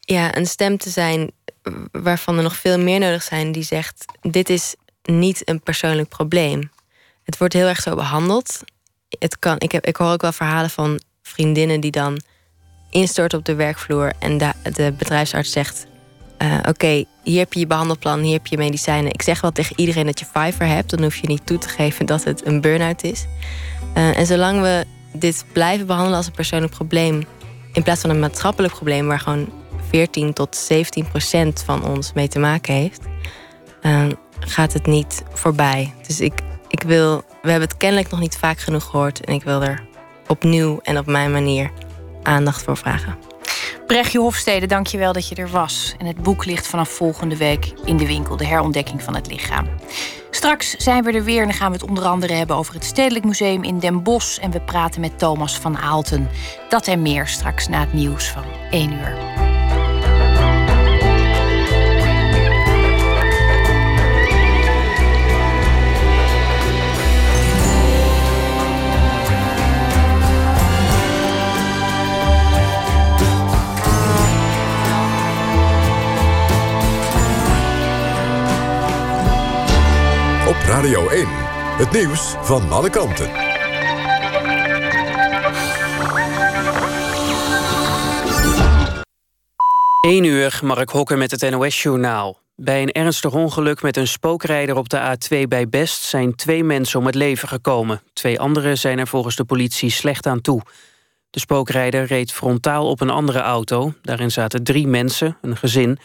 ja, 0.00 0.36
een 0.36 0.46
stem 0.46 0.78
te 0.78 0.90
zijn 0.90 1.30
waarvan 1.92 2.36
er 2.36 2.42
nog 2.42 2.56
veel 2.56 2.78
meer 2.78 2.98
nodig 2.98 3.22
zijn, 3.22 3.52
die 3.52 3.62
zegt: 3.62 4.04
Dit 4.20 4.48
is 4.48 4.74
niet 5.02 5.48
een 5.48 5.60
persoonlijk 5.60 6.08
probleem. 6.08 6.70
Het 7.22 7.38
wordt 7.38 7.54
heel 7.54 7.66
erg 7.66 7.80
zo 7.80 7.94
behandeld. 7.94 8.60
Het 9.08 9.38
kan, 9.38 9.58
ik, 9.58 9.72
heb, 9.72 9.86
ik 9.86 9.96
hoor 9.96 10.12
ook 10.12 10.22
wel 10.22 10.32
verhalen 10.32 10.70
van 10.70 11.00
vriendinnen 11.22 11.80
die 11.80 11.90
dan 11.90 12.20
instorten 12.90 13.38
op 13.38 13.44
de 13.44 13.54
werkvloer 13.54 14.12
en 14.18 14.38
de, 14.38 14.52
de 14.72 14.92
bedrijfsarts 14.92 15.50
zegt: 15.50 15.86
uh, 16.42 16.58
Oké, 16.68 17.04
hier 17.22 17.38
heb 17.38 17.52
je 17.52 17.60
je 17.60 17.66
behandelplan, 17.66 18.20
hier 18.20 18.32
heb 18.32 18.46
je 18.46 18.56
medicijnen. 18.56 19.12
Ik 19.12 19.22
zeg 19.22 19.40
wel 19.40 19.52
tegen 19.52 19.80
iedereen 19.80 20.06
dat 20.06 20.18
je 20.18 20.24
Fiverr 20.24 20.68
hebt, 20.68 20.90
dan 20.90 21.02
hoef 21.02 21.16
je 21.16 21.26
niet 21.26 21.46
toe 21.46 21.58
te 21.58 21.68
geven 21.68 22.06
dat 22.06 22.24
het 22.24 22.46
een 22.46 22.60
burn-out 22.60 23.02
is. 23.02 23.26
Uh, 23.96 24.18
en 24.18 24.26
zolang 24.26 24.60
we 24.60 24.84
dit 25.12 25.44
blijven 25.52 25.86
behandelen 25.86 26.16
als 26.16 26.26
een 26.26 26.32
persoonlijk 26.32 26.72
probleem, 26.72 27.22
in 27.72 27.82
plaats 27.82 28.00
van 28.00 28.10
een 28.10 28.20
maatschappelijk 28.20 28.74
probleem 28.74 29.06
waar 29.06 29.20
gewoon 29.20 29.52
14 29.88 30.32
tot 30.32 30.56
17 30.56 31.08
procent 31.08 31.62
van 31.62 31.84
ons 31.84 32.12
mee 32.12 32.28
te 32.28 32.38
maken 32.38 32.74
heeft, 32.74 33.00
uh, 33.82 34.06
gaat 34.40 34.72
het 34.72 34.86
niet 34.86 35.22
voorbij. 35.32 35.94
Dus 36.06 36.20
ik, 36.20 36.40
ik 36.68 36.82
wil, 36.82 37.16
we 37.16 37.50
hebben 37.50 37.68
het 37.68 37.76
kennelijk 37.76 38.10
nog 38.10 38.20
niet 38.20 38.36
vaak 38.36 38.58
genoeg 38.58 38.84
gehoord 38.84 39.24
en 39.24 39.34
ik 39.34 39.42
wil 39.42 39.62
er 39.62 39.82
opnieuw 40.26 40.78
en 40.82 40.98
op 40.98 41.06
mijn 41.06 41.32
manier 41.32 41.70
aandacht 42.22 42.62
voor 42.62 42.76
vragen. 42.76 43.31
Brechtje 43.92 44.18
Hofstede, 44.18 44.66
dank 44.66 44.86
je 44.86 44.98
wel 44.98 45.12
dat 45.12 45.28
je 45.28 45.34
er 45.34 45.48
was. 45.48 45.94
En 45.98 46.06
het 46.06 46.22
boek 46.22 46.44
ligt 46.44 46.66
vanaf 46.66 46.88
volgende 46.88 47.36
week 47.36 47.72
in 47.84 47.96
de 47.96 48.06
winkel, 48.06 48.36
De 48.36 48.46
herontdekking 48.46 49.02
van 49.02 49.14
het 49.14 49.26
lichaam. 49.26 49.68
Straks 50.30 50.76
zijn 50.76 51.04
we 51.04 51.12
er 51.12 51.24
weer 51.24 51.40
en 51.40 51.48
dan 51.48 51.56
gaan 51.56 51.72
we 51.72 51.78
het 51.78 51.88
onder 51.88 52.04
andere 52.04 52.32
hebben 52.32 52.56
over 52.56 52.74
het 52.74 52.84
Stedelijk 52.84 53.24
Museum 53.24 53.62
in 53.62 53.78
Den 53.78 54.02
Bosch. 54.02 54.38
En 54.38 54.50
we 54.50 54.60
praten 54.60 55.00
met 55.00 55.18
Thomas 55.18 55.58
van 55.58 55.78
Aalten. 55.78 56.28
Dat 56.68 56.86
en 56.86 57.02
meer 57.02 57.26
straks 57.26 57.68
na 57.68 57.80
het 57.80 57.92
nieuws 57.92 58.28
van 58.28 58.44
1 58.70 58.92
uur. 58.92 59.51
Radio 80.66 81.08
1. 81.08 81.26
Het 81.78 81.92
nieuws 81.92 82.34
van 82.40 82.70
alle 82.70 82.90
kanten. 82.90 83.30
1 90.00 90.24
uur, 90.24 90.60
Mark 90.62 90.90
Hokker 90.90 91.18
met 91.18 91.30
het 91.30 91.50
NOS-journaal. 91.50 92.38
Bij 92.56 92.82
een 92.82 92.92
ernstig 92.92 93.32
ongeluk 93.32 93.82
met 93.82 93.96
een 93.96 94.06
spookrijder 94.06 94.76
op 94.76 94.88
de 94.88 95.16
A2 95.16 95.48
bij 95.48 95.68
Best... 95.68 96.02
zijn 96.02 96.34
twee 96.34 96.64
mensen 96.64 96.98
om 96.98 97.06
het 97.06 97.14
leven 97.14 97.48
gekomen. 97.48 98.02
Twee 98.12 98.40
anderen 98.40 98.78
zijn 98.78 98.98
er 98.98 99.06
volgens 99.06 99.36
de 99.36 99.44
politie 99.44 99.90
slecht 99.90 100.26
aan 100.26 100.40
toe. 100.40 100.62
De 101.30 101.40
spookrijder 101.40 102.04
reed 102.04 102.32
frontaal 102.32 102.88
op 102.88 103.00
een 103.00 103.10
andere 103.10 103.40
auto. 103.40 103.92
Daarin 104.02 104.30
zaten 104.30 104.64
drie 104.64 104.86
mensen, 104.86 105.36
een 105.42 105.56
gezin. 105.56 105.98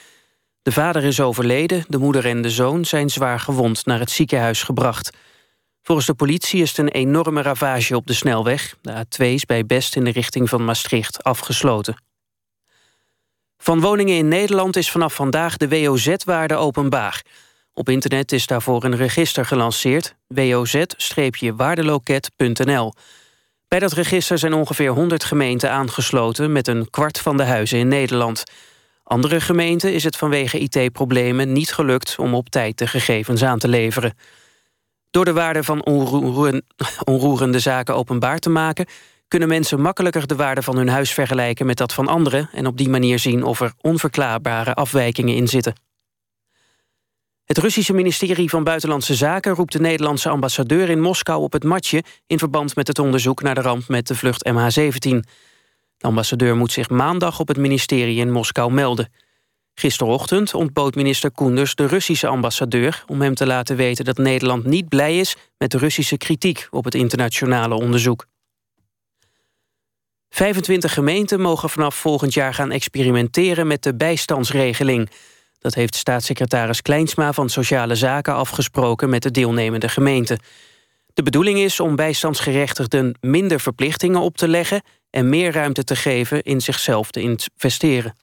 De 0.67 0.73
vader 0.73 1.03
is 1.03 1.19
overleden, 1.19 1.85
de 1.87 1.97
moeder 1.97 2.25
en 2.25 2.41
de 2.41 2.49
zoon 2.49 2.85
zijn 2.85 3.09
zwaar 3.09 3.39
gewond... 3.39 3.85
naar 3.85 3.99
het 3.99 4.11
ziekenhuis 4.11 4.63
gebracht. 4.63 5.17
Volgens 5.81 6.07
de 6.07 6.13
politie 6.13 6.61
is 6.61 6.69
het 6.69 6.77
een 6.77 6.87
enorme 6.87 7.41
ravage 7.41 7.95
op 7.95 8.07
de 8.07 8.13
snelweg. 8.13 8.75
De 8.81 9.05
A2 9.05 9.25
is 9.25 9.45
bij 9.45 9.65
Best 9.65 9.95
in 9.95 10.03
de 10.03 10.11
richting 10.11 10.49
van 10.49 10.65
Maastricht 10.65 11.23
afgesloten. 11.23 12.03
Van 13.57 13.79
woningen 13.79 14.15
in 14.15 14.27
Nederland 14.27 14.75
is 14.75 14.91
vanaf 14.91 15.13
vandaag 15.13 15.57
de 15.57 15.69
WOZ-waarde 15.69 16.55
openbaar. 16.55 17.21
Op 17.73 17.89
internet 17.89 18.31
is 18.31 18.47
daarvoor 18.47 18.83
een 18.83 18.95
register 18.95 19.45
gelanceerd, 19.45 20.15
woz-waardeloket.nl. 20.27 22.93
Bij 23.67 23.79
dat 23.79 23.93
register 23.93 24.37
zijn 24.37 24.53
ongeveer 24.53 24.89
100 24.89 25.23
gemeenten 25.23 25.71
aangesloten... 25.71 26.51
met 26.51 26.67
een 26.67 26.89
kwart 26.89 27.19
van 27.19 27.37
de 27.37 27.43
huizen 27.43 27.79
in 27.79 27.87
Nederland. 27.87 28.43
Andere 29.07 29.41
gemeenten 29.41 29.93
is 29.93 30.03
het 30.03 30.17
vanwege 30.17 30.59
IT-problemen 30.59 31.51
niet 31.51 31.73
gelukt... 31.73 32.15
om 32.19 32.33
op 32.33 32.49
tijd 32.49 32.77
de 32.77 32.87
gegevens 32.87 33.43
aan 33.43 33.59
te 33.59 33.67
leveren. 33.67 34.13
Door 35.11 35.25
de 35.25 35.33
waarde 35.33 35.63
van 35.63 35.85
onroerende 37.05 37.59
zaken 37.59 37.95
openbaar 37.95 38.39
te 38.39 38.49
maken 38.49 38.85
kunnen 39.27 39.47
mensen 39.47 39.81
makkelijker 39.81 40.27
de 40.27 40.35
waarde 40.35 40.61
van 40.61 40.77
hun 40.77 40.89
huis 40.89 41.13
vergelijken 41.13 41.65
met 41.65 41.77
dat 41.77 41.93
van 41.93 42.07
anderen 42.07 42.49
en 42.53 42.67
op 42.67 42.77
die 42.77 42.89
manier 42.89 43.19
zien 43.19 43.43
of 43.43 43.61
er 43.61 43.73
onverklaarbare 43.81 44.73
afwijkingen 44.73 45.35
in 45.35 45.47
zitten. 45.47 45.75
Het 47.45 47.57
Russische 47.57 47.93
ministerie 47.93 48.49
van 48.49 48.63
Buitenlandse 48.63 49.15
Zaken 49.15 49.53
roept 49.53 49.71
de 49.71 49.79
Nederlandse 49.79 50.29
ambassadeur 50.29 50.89
in 50.89 51.01
Moskou 51.01 51.41
op 51.41 51.53
het 51.53 51.63
matje 51.63 52.03
in 52.25 52.39
verband 52.39 52.75
met 52.75 52.87
het 52.87 52.99
onderzoek 52.99 53.41
naar 53.41 53.55
de 53.55 53.61
ramp 53.61 53.87
met 53.87 54.07
de 54.07 54.15
vlucht 54.15 54.49
MH17. 54.49 55.19
De 55.97 56.07
ambassadeur 56.07 56.55
moet 56.55 56.71
zich 56.71 56.89
maandag 56.89 57.39
op 57.39 57.47
het 57.47 57.57
ministerie 57.57 58.17
in 58.17 58.31
Moskou 58.31 58.71
melden. 58.71 59.11
Gisterochtend 59.73 60.53
ontbood 60.53 60.95
minister 60.95 61.31
Koenders 61.31 61.75
de 61.75 61.85
Russische 61.85 62.27
ambassadeur... 62.27 63.03
om 63.07 63.21
hem 63.21 63.35
te 63.35 63.45
laten 63.45 63.75
weten 63.75 64.05
dat 64.05 64.17
Nederland 64.17 64.65
niet 64.65 64.89
blij 64.89 65.19
is... 65.19 65.35
met 65.57 65.71
de 65.71 65.77
Russische 65.77 66.17
kritiek 66.17 66.67
op 66.69 66.83
het 66.83 66.95
internationale 66.95 67.75
onderzoek. 67.75 68.25
25 70.29 70.93
gemeenten 70.93 71.39
mogen 71.39 71.69
vanaf 71.69 71.95
volgend 71.95 72.33
jaar 72.33 72.53
gaan 72.53 72.71
experimenteren 72.71 73.67
met 73.67 73.83
de 73.83 73.95
bijstandsregeling. 73.95 75.09
Dat 75.59 75.73
heeft 75.73 75.95
staatssecretaris 75.95 76.81
Kleinsma 76.81 77.33
van 77.33 77.49
Sociale 77.49 77.95
Zaken 77.95 78.33
afgesproken 78.33 79.09
met 79.09 79.23
de 79.23 79.31
deelnemende 79.31 79.89
gemeenten. 79.89 80.39
De 81.13 81.23
bedoeling 81.23 81.59
is 81.59 81.79
om 81.79 81.95
bijstandsgerechtigden 81.95 83.17
minder 83.21 83.59
verplichtingen 83.59 84.21
op 84.21 84.37
te 84.37 84.47
leggen 84.47 84.81
en 85.09 85.29
meer 85.29 85.51
ruimte 85.51 85.83
te 85.83 85.95
geven 85.95 86.43
in 86.43 86.61
zichzelf 86.61 87.11
te 87.11 87.21
investeren. 87.21 88.15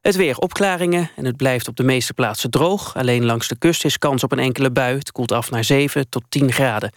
Het 0.00 0.16
weer 0.16 0.36
opklaringen 0.36 1.10
en 1.16 1.24
het 1.24 1.36
blijft 1.36 1.68
op 1.68 1.76
de 1.76 1.82
meeste 1.82 2.14
plaatsen 2.14 2.50
droog. 2.50 2.96
Alleen 2.96 3.24
langs 3.24 3.48
de 3.48 3.58
kust 3.58 3.84
is 3.84 3.98
kans 3.98 4.22
op 4.22 4.32
een 4.32 4.38
enkele 4.38 4.70
bui. 4.70 4.98
Het 4.98 5.12
koelt 5.12 5.32
af 5.32 5.50
naar 5.50 5.64
7 5.64 6.08
tot 6.08 6.24
10 6.28 6.52
graden. 6.52 6.92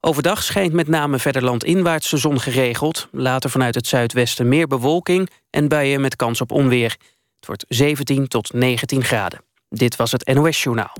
Overdag 0.00 0.42
schijnt 0.42 0.72
met 0.72 0.88
name 0.88 1.18
verder 1.18 1.44
landinwaarts 1.44 2.10
de 2.10 2.16
zon 2.16 2.40
geregeld. 2.40 3.08
Later 3.12 3.50
vanuit 3.50 3.74
het 3.74 3.86
zuidwesten 3.86 4.48
meer 4.48 4.66
bewolking 4.66 5.30
en 5.50 5.68
buien 5.68 6.00
met 6.00 6.16
kans 6.16 6.40
op 6.40 6.52
onweer. 6.52 6.96
Het 7.36 7.46
wordt 7.46 7.64
17 7.68 8.28
tot 8.28 8.52
19 8.52 9.04
graden. 9.04 9.40
Dit 9.68 9.96
was 9.96 10.12
het 10.12 10.34
NOS 10.34 10.62
Journaal. 10.62 10.96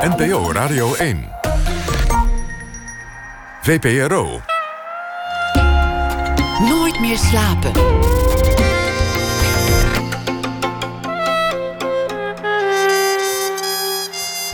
NPO 0.00 0.52
Radio 0.52 0.94
1. 0.94 1.28
VPRO. 3.62 4.55
Nooit 6.96 7.08
meer 7.08 7.18
slapen. 7.18 7.72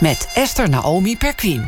Met 0.01 0.31
Esther 0.33 0.69
Naomi 0.69 1.17
Perquin. 1.17 1.65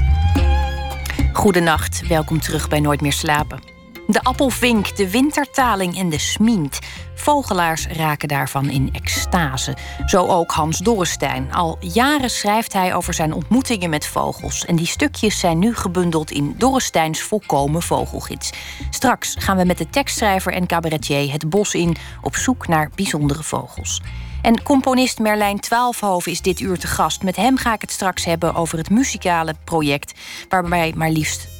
Goedenacht, 1.34 2.08
welkom 2.08 2.40
terug 2.40 2.68
bij 2.68 2.80
Nooit 2.80 3.02
meer 3.02 3.14
slapen. 3.14 3.75
De 4.08 4.24
appelvink, 4.24 4.96
de 4.96 5.12
wintertaling 5.12 5.98
en 5.98 6.10
de 6.10 6.20
smient. 6.20 6.80
Vogelaars 7.16 7.88
raken 7.88 8.28
daarvan 8.28 8.70
in 8.70 8.90
extase. 8.94 9.78
Zo 10.06 10.28
ook 10.28 10.52
Hans 10.52 10.78
Dorrestein. 10.78 11.54
Al 11.54 11.78
jaren 11.80 12.30
schrijft 12.30 12.74
hij 12.74 12.96
over 12.96 13.14
zijn 13.14 13.34
ontmoetingen 13.34 13.90
met 13.90 14.08
vogels. 14.08 14.66
En 14.66 14.76
die 14.76 14.86
stukjes 14.86 15.40
zijn 15.40 15.60
nu 15.60 15.76
gebundeld 15.76 16.32
in 16.32 16.56
Dorresteins 16.58 17.22
volkomen 17.22 17.82
vogelgids. 17.82 18.50
Straks 18.90 19.36
gaan 19.40 19.58
we 19.58 19.66
met 19.66 19.78
de 19.78 19.90
tekstschrijver 19.90 20.54
en 20.54 20.68
cabaretier 20.68 21.32
het 21.32 21.50
bos 21.50 21.74
in... 21.74 21.96
op 22.22 22.36
zoek 22.36 22.68
naar 22.68 22.90
bijzondere 22.96 23.44
vogels. 23.44 24.02
En 24.42 24.64
componist 24.64 25.20
Merlijn 25.20 25.60
Twaalfhoven 25.60 26.32
is 26.32 26.42
dit 26.42 26.60
uur 26.60 26.80
te 26.80 26.88
gast. 26.88 27.24
Met 27.24 27.36
hem 27.36 27.58
ga 27.58 27.74
ik 27.74 27.82
het 27.82 27.92
straks 27.92 28.26
hebben 28.26 28.56
over 28.56 28.78
het 28.78 28.90
muzikale 28.90 29.56
project... 29.64 30.14
waarbij 30.50 30.94
maar 30.96 31.10
liefst 31.10 31.55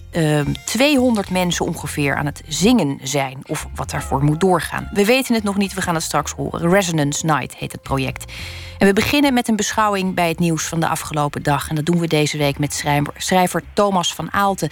200 0.66 1.26
ehm, 1.26 1.34
mensen 1.34 1.66
ongeveer 1.66 2.16
aan 2.16 2.26
het 2.26 2.42
zingen 2.48 3.00
zijn. 3.04 3.38
Of 3.46 3.68
wat 3.76 3.90
daarvoor 3.90 4.24
moet 4.24 4.40
doorgaan. 4.40 4.90
We 4.92 5.06
weten 5.06 5.36
het 5.36 5.44
nog 5.44 5.58
niet, 5.58 5.74
we 5.74 5.82
gaan 5.82 5.94
het 5.94 6.04
straks 6.04 6.32
horen. 6.32 6.70
Resonance 6.70 7.26
Night 7.26 7.56
heet 7.56 7.72
het 7.72 7.82
project. 7.82 8.34
En 8.78 8.88
we 8.88 8.94
beginnen 8.94 9.34
met 9.34 9.48
een 9.48 9.56
beschouwing 9.56 10.16
bij 10.16 10.28
het 10.28 10.40
nieuws 10.40 10.64
van 10.64 10.80
de 10.80 10.88
afgelopen 10.88 11.44
dag. 11.44 11.70
En 11.70 11.76
dat 11.76 11.86
doen 11.86 12.00
we 12.00 12.08
deze 12.08 12.38
week 12.38 12.60
met 12.60 12.74
schrijver, 12.74 13.14
schrijver 13.18 13.62
Thomas 13.74 14.14
van 14.14 14.34
Aalten. 14.34 14.70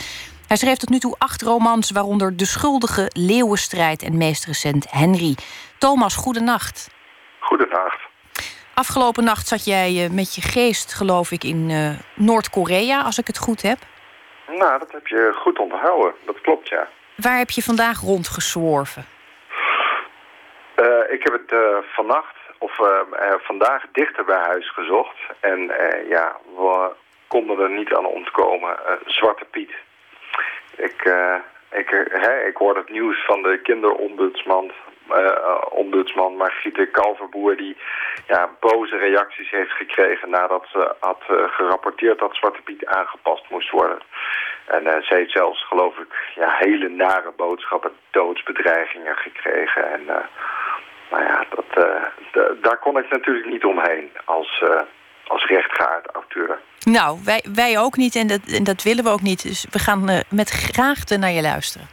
Hij 0.48 0.58
schreef 0.58 0.78
tot 0.78 0.90
nu 0.90 1.00
toe 1.00 1.16
acht 1.18 1.42
romans, 1.42 1.92
waaronder 1.92 2.38
De 2.38 2.46
Schuldige, 2.46 3.10
Leeuwenstrijd 3.14 4.02
en 4.02 4.18
meest 4.18 4.46
recent 4.46 4.86
Henry. 4.90 5.36
Thomas, 5.78 6.16
goedenacht. 6.16 6.90
Goedenacht. 7.40 7.98
Afgelopen 8.74 9.24
nacht 9.24 9.48
zat 9.48 9.66
jij 9.66 10.04
eh, 10.04 10.12
met 10.12 10.36
je 10.36 10.42
geest, 10.42 10.94
geloof 10.94 11.32
ik, 11.32 11.44
in 11.44 11.70
uh, 11.70 11.90
Noord-Korea, 12.16 13.02
als 13.02 13.18
ik 13.18 13.28
het 13.28 13.38
goed 13.38 13.62
heb. 13.62 13.78
Nou, 14.58 14.80
dat 14.80 14.92
heb 14.92 15.08
je 15.08 15.34
goed 15.36 15.60
onthouden. 15.60 16.14
Dat 16.26 16.42
klopt, 16.42 16.70
ja. 16.70 16.88
Waar 17.16 17.38
heb 17.38 17.50
je 17.50 17.62
vandaag 17.64 18.00
rondgezworven? 18.00 19.06
Uh, 20.76 21.12
ik 21.12 21.24
heb 21.24 21.34
het 21.34 21.84
vannacht, 21.94 22.36
of 22.58 22.80
vandaag, 23.42 23.86
dichter 23.92 24.26
bij 24.26 24.40
huis 24.40 24.74
gezocht. 24.74 25.18
En 25.40 25.72
ja, 26.10 26.38
we 26.56 26.92
konden 27.28 27.60
er 27.60 27.70
niet 27.70 27.94
aan 27.94 28.06
ontkomen. 28.06 28.76
Zwarte 29.06 29.46
Piet. 29.46 29.72
Ik, 30.76 31.12
ik, 31.72 32.08
hè, 32.10 32.46
ik 32.46 32.58
hoorde 32.58 32.80
het 32.80 32.90
nieuws 32.90 33.26
van 33.26 33.42
de 33.42 33.60
kinderombudsman 33.64 34.72
ombudsman 35.74 36.36
Margriete 36.36 36.86
Kalverboer... 36.86 37.58
die 37.58 37.78
ja, 38.28 38.50
boze 38.60 38.98
reacties 38.98 39.50
heeft 39.50 39.72
gekregen 39.72 40.30
nadat 40.30 40.66
ze 40.72 40.96
had 41.00 41.22
uh, 41.30 41.38
gerapporteerd 41.48 42.20
dat 42.20 42.36
Zwarte 42.36 42.62
Piet 42.62 42.86
aangepast 42.86 43.50
moest 43.50 43.70
worden. 43.70 44.00
En 44.66 44.84
uh, 44.84 45.02
ze 45.02 45.14
heeft 45.14 45.32
zelfs, 45.32 45.68
geloof 45.68 45.98
ik, 45.98 46.14
ja, 46.36 46.56
hele 46.60 46.90
nare 46.90 47.34
boodschappen, 47.36 47.92
doodsbedreigingen 48.12 49.16
gekregen. 49.16 49.92
En 49.92 50.02
nou 51.12 51.24
ja, 51.24 51.46
dat, 51.50 51.88
daar 52.62 52.78
kon 52.78 52.98
ik 52.98 53.10
natuurlijk 53.10 53.46
niet 53.46 53.66
omheen 53.66 54.12
als, 54.26 54.64
als 55.28 55.46
rechtgaard 55.46 56.06
auteur. 56.12 56.60
Nou, 56.86 57.20
wij, 57.26 57.46
wij 57.54 57.80
ook 57.80 57.96
niet 57.98 58.16
en 58.16 58.28
dat, 58.28 58.42
en 58.58 58.64
dat 58.64 58.84
willen 58.84 59.04
we 59.04 59.10
ook 59.10 59.22
niet. 59.22 59.44
Dus 59.44 59.68
we 59.72 59.80
gaan 59.80 60.24
met 60.30 60.50
graagte 60.50 61.18
naar 61.18 61.32
je 61.32 61.42
luisteren. 61.42 61.88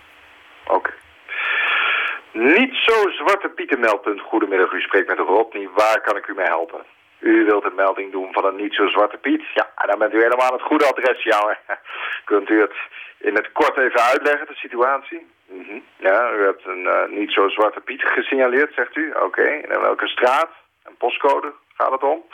Niet 2.33 2.75
zo 2.75 3.11
zwarte 3.11 3.49
pietenmeldpunt. 3.49 4.21
Goedemiddag, 4.21 4.73
u 4.73 4.81
spreekt 4.81 5.09
met 5.09 5.19
Rodney. 5.19 5.69
Waar 5.75 6.01
kan 6.01 6.17
ik 6.17 6.27
u 6.27 6.35
mee 6.35 6.47
helpen? 6.47 6.81
U 7.19 7.45
wilt 7.45 7.65
een 7.65 7.75
melding 7.75 8.13
doen 8.13 8.33
van 8.33 8.45
een 8.45 8.57
niet 8.57 8.75
zo 8.75 8.87
zwarte 8.87 9.17
piet? 9.17 9.43
Ja, 9.55 9.71
dan 9.87 9.99
bent 9.99 10.15
u 10.15 10.23
helemaal 10.23 10.53
het 10.53 10.63
goede 10.63 10.85
adres, 10.87 11.23
ja 11.23 11.59
Kunt 12.25 12.49
u 12.49 12.61
het 12.61 12.75
in 13.19 13.35
het 13.35 13.53
kort 13.53 13.77
even 13.77 14.01
uitleggen, 14.01 14.47
de 14.47 14.55
situatie? 14.55 15.27
Mm 15.47 15.83
Ja, 15.97 16.33
u 16.33 16.45
hebt 16.45 16.67
een 16.67 16.85
uh, 16.85 17.19
niet 17.19 17.33
zo 17.33 17.49
zwarte 17.49 17.81
piet 17.81 18.03
gesignaleerd, 18.03 18.75
zegt 18.75 18.97
u. 18.97 19.13
Oké, 19.13 19.43
en 19.43 19.81
welke 19.81 20.09
straat 20.09 20.51
en 20.83 20.97
postcode 20.99 21.53
gaat 21.77 21.93
het 21.93 22.03
om? 22.03 22.25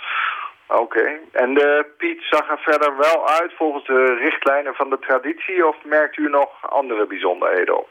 Oké, 0.68 1.18
en 1.32 1.54
de 1.54 1.86
Piet 1.98 2.22
zag 2.22 2.50
er 2.50 2.58
verder 2.58 2.96
wel 2.96 3.28
uit 3.28 3.52
volgens 3.56 3.86
de 3.86 4.14
richtlijnen 4.14 4.74
van 4.74 4.90
de 4.90 4.98
traditie... 4.98 5.66
of 5.66 5.76
merkt 5.84 6.16
u 6.16 6.28
nog 6.28 6.70
andere 6.70 7.06
bijzonderheden 7.06 7.78
op? 7.78 7.88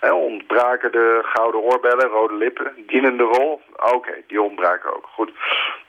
Ontbraken 0.00 0.92
de 0.92 1.20
gouden 1.22 1.60
oorbellen, 1.60 2.08
rode 2.08 2.34
lippen, 2.34 2.72
dienende 2.86 3.22
rol? 3.22 3.60
Oké, 3.76 4.22
die 4.26 4.42
ontbraken 4.42 4.96
ook. 4.96 5.06
Goed. 5.12 5.30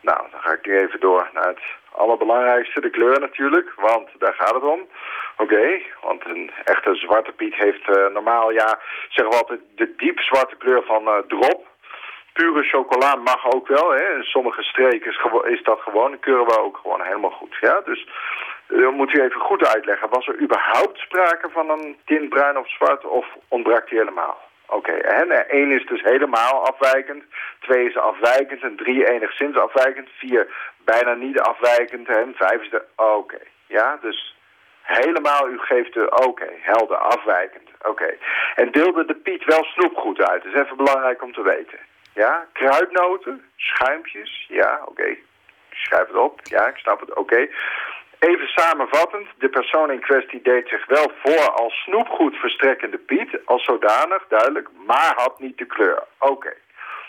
Nou, 0.01 0.19
dan 0.31 0.41
ga 0.41 0.51
ik 0.51 0.65
nu 0.65 0.77
even 0.77 0.99
door 0.99 1.29
naar 1.33 1.47
het 1.47 1.61
allerbelangrijkste, 1.91 2.81
de 2.81 2.89
kleur 2.89 3.19
natuurlijk, 3.19 3.73
want 3.75 4.09
daar 4.17 4.33
gaat 4.33 4.53
het 4.53 4.63
om. 4.63 4.87
Oké, 5.37 5.81
want 6.01 6.25
een 6.25 6.51
echte 6.63 6.95
zwarte 6.95 7.31
piet 7.31 7.55
heeft 7.55 7.87
uh, 7.87 8.07
normaal, 8.07 8.51
ja, 8.51 8.79
zeggen 9.09 9.33
we 9.33 9.41
altijd, 9.41 9.59
de 9.75 9.95
diep 9.95 10.19
zwarte 10.19 10.55
kleur 10.55 10.83
van 10.83 11.03
uh, 11.03 11.17
drop. 11.27 11.67
Pure 12.33 12.63
chocola 12.63 13.15
mag 13.15 13.51
ook 13.53 13.67
wel, 13.67 13.91
hè. 13.91 14.15
In 14.15 14.23
sommige 14.23 14.63
streken 14.63 15.11
is, 15.43 15.63
dat 15.63 15.79
gewoon, 15.79 16.09
dan 16.09 16.19
keuren 16.19 16.45
we 16.45 16.59
ook 16.59 16.77
gewoon 16.77 17.01
helemaal 17.01 17.31
goed. 17.31 17.57
Ja, 17.61 17.81
dus 17.85 18.07
dan 18.69 18.93
moet 18.93 19.13
u 19.13 19.21
even 19.21 19.41
goed 19.41 19.67
uitleggen. 19.67 20.09
Was 20.09 20.27
er 20.27 20.39
überhaupt 20.39 20.97
sprake 20.97 21.49
van 21.49 21.69
een 21.69 21.97
tint 22.05 22.29
bruin 22.29 22.57
of 22.57 22.69
zwart 22.69 23.05
of 23.05 23.25
ontbrak 23.47 23.89
die 23.89 23.97
helemaal? 23.97 24.47
Oké, 24.65 24.91
en 24.91 25.47
één 25.49 25.71
is 25.71 25.85
dus 25.85 26.01
helemaal 26.01 26.67
afwijkend, 26.67 27.23
twee 27.59 27.85
is 27.85 27.97
afwijkend 27.97 28.61
en 28.61 28.75
drie 28.75 29.09
enigszins 29.09 29.57
afwijkend, 29.57 30.09
vier 30.17 30.47
bijna 30.85 31.13
niet 31.13 31.39
afwijkend 31.39 32.07
en 32.07 32.33
vijf 32.35 32.61
is 32.61 32.69
de... 32.69 32.83
Oké, 32.95 33.39
ja, 33.65 33.97
dus 34.01 34.35
helemaal, 34.81 35.49
u 35.49 35.59
geeft 35.59 35.93
de... 35.93 36.23
Oké, 36.25 36.47
helder, 36.59 36.97
afwijkend, 36.97 37.69
oké. 37.81 38.17
En 38.55 38.71
deelde 38.71 39.05
de 39.05 39.15
Piet 39.15 39.43
wel 39.45 39.63
snoepgoed 39.63 40.21
uit, 40.21 40.43
dat 40.43 40.53
is 40.53 40.59
even 40.59 40.77
belangrijk 40.77 41.23
om 41.23 41.33
te 41.33 41.41
weten. 41.41 41.79
Ja, 42.13 42.45
kruidnoten, 42.53 43.43
schuimpjes, 43.55 44.45
ja, 44.47 44.81
oké. 44.85 45.15
Schrijf 45.71 46.07
het 46.07 46.15
op, 46.15 46.39
ja, 46.43 46.67
ik 46.67 46.77
snap 46.77 46.99
het, 46.99 47.13
oké. 47.15 47.47
Even 48.19 48.47
samenvattend, 48.47 49.27
de 49.37 49.49
persoon 49.49 49.91
in 49.91 49.99
kwestie 49.99 50.41
deed 50.41 50.67
zich 50.67 50.85
wel 50.85 51.11
voor 51.23 51.49
als 51.51 51.73
snoepgoed 51.73 52.35
verstrekkende 52.35 52.97
Piet, 52.97 53.39
als 53.45 53.63
zodanig, 53.63 54.25
duidelijk, 54.27 54.69
maar 54.85 55.13
had 55.15 55.39
niet 55.39 55.57
de 55.57 55.65
kleur. 55.65 56.03
Oké. 56.17 56.53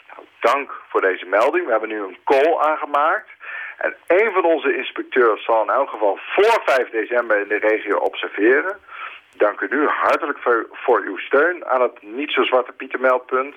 Nou, 0.08 0.26
dank 0.40 0.72
voor 0.88 1.00
deze 1.00 1.26
melding. 1.26 1.64
We 1.64 1.70
hebben 1.70 1.88
nu 1.88 2.02
een 2.02 2.18
call 2.24 2.56
aangemaakt. 2.58 3.28
En 3.78 3.96
een 4.06 4.32
van 4.32 4.44
onze 4.44 4.76
inspecteurs 4.76 5.44
zal 5.44 5.62
in 5.62 5.70
elk 5.70 5.90
geval 5.90 6.18
voor 6.34 6.62
5 6.64 6.90
december 6.90 7.40
in 7.40 7.48
de 7.48 7.58
regio 7.68 7.96
observeren. 7.96 8.78
Dank 9.36 9.61
u 9.61 9.66
nu 9.70 9.86
hartelijk 9.86 10.38
voor, 10.70 11.02
uw 11.04 11.16
steun 11.16 11.66
aan 11.66 11.82
het 11.82 12.02
niet 12.02 12.32
zo 12.32 12.42
zwarte 12.42 12.72
Pietermeldpunt. 12.72 13.54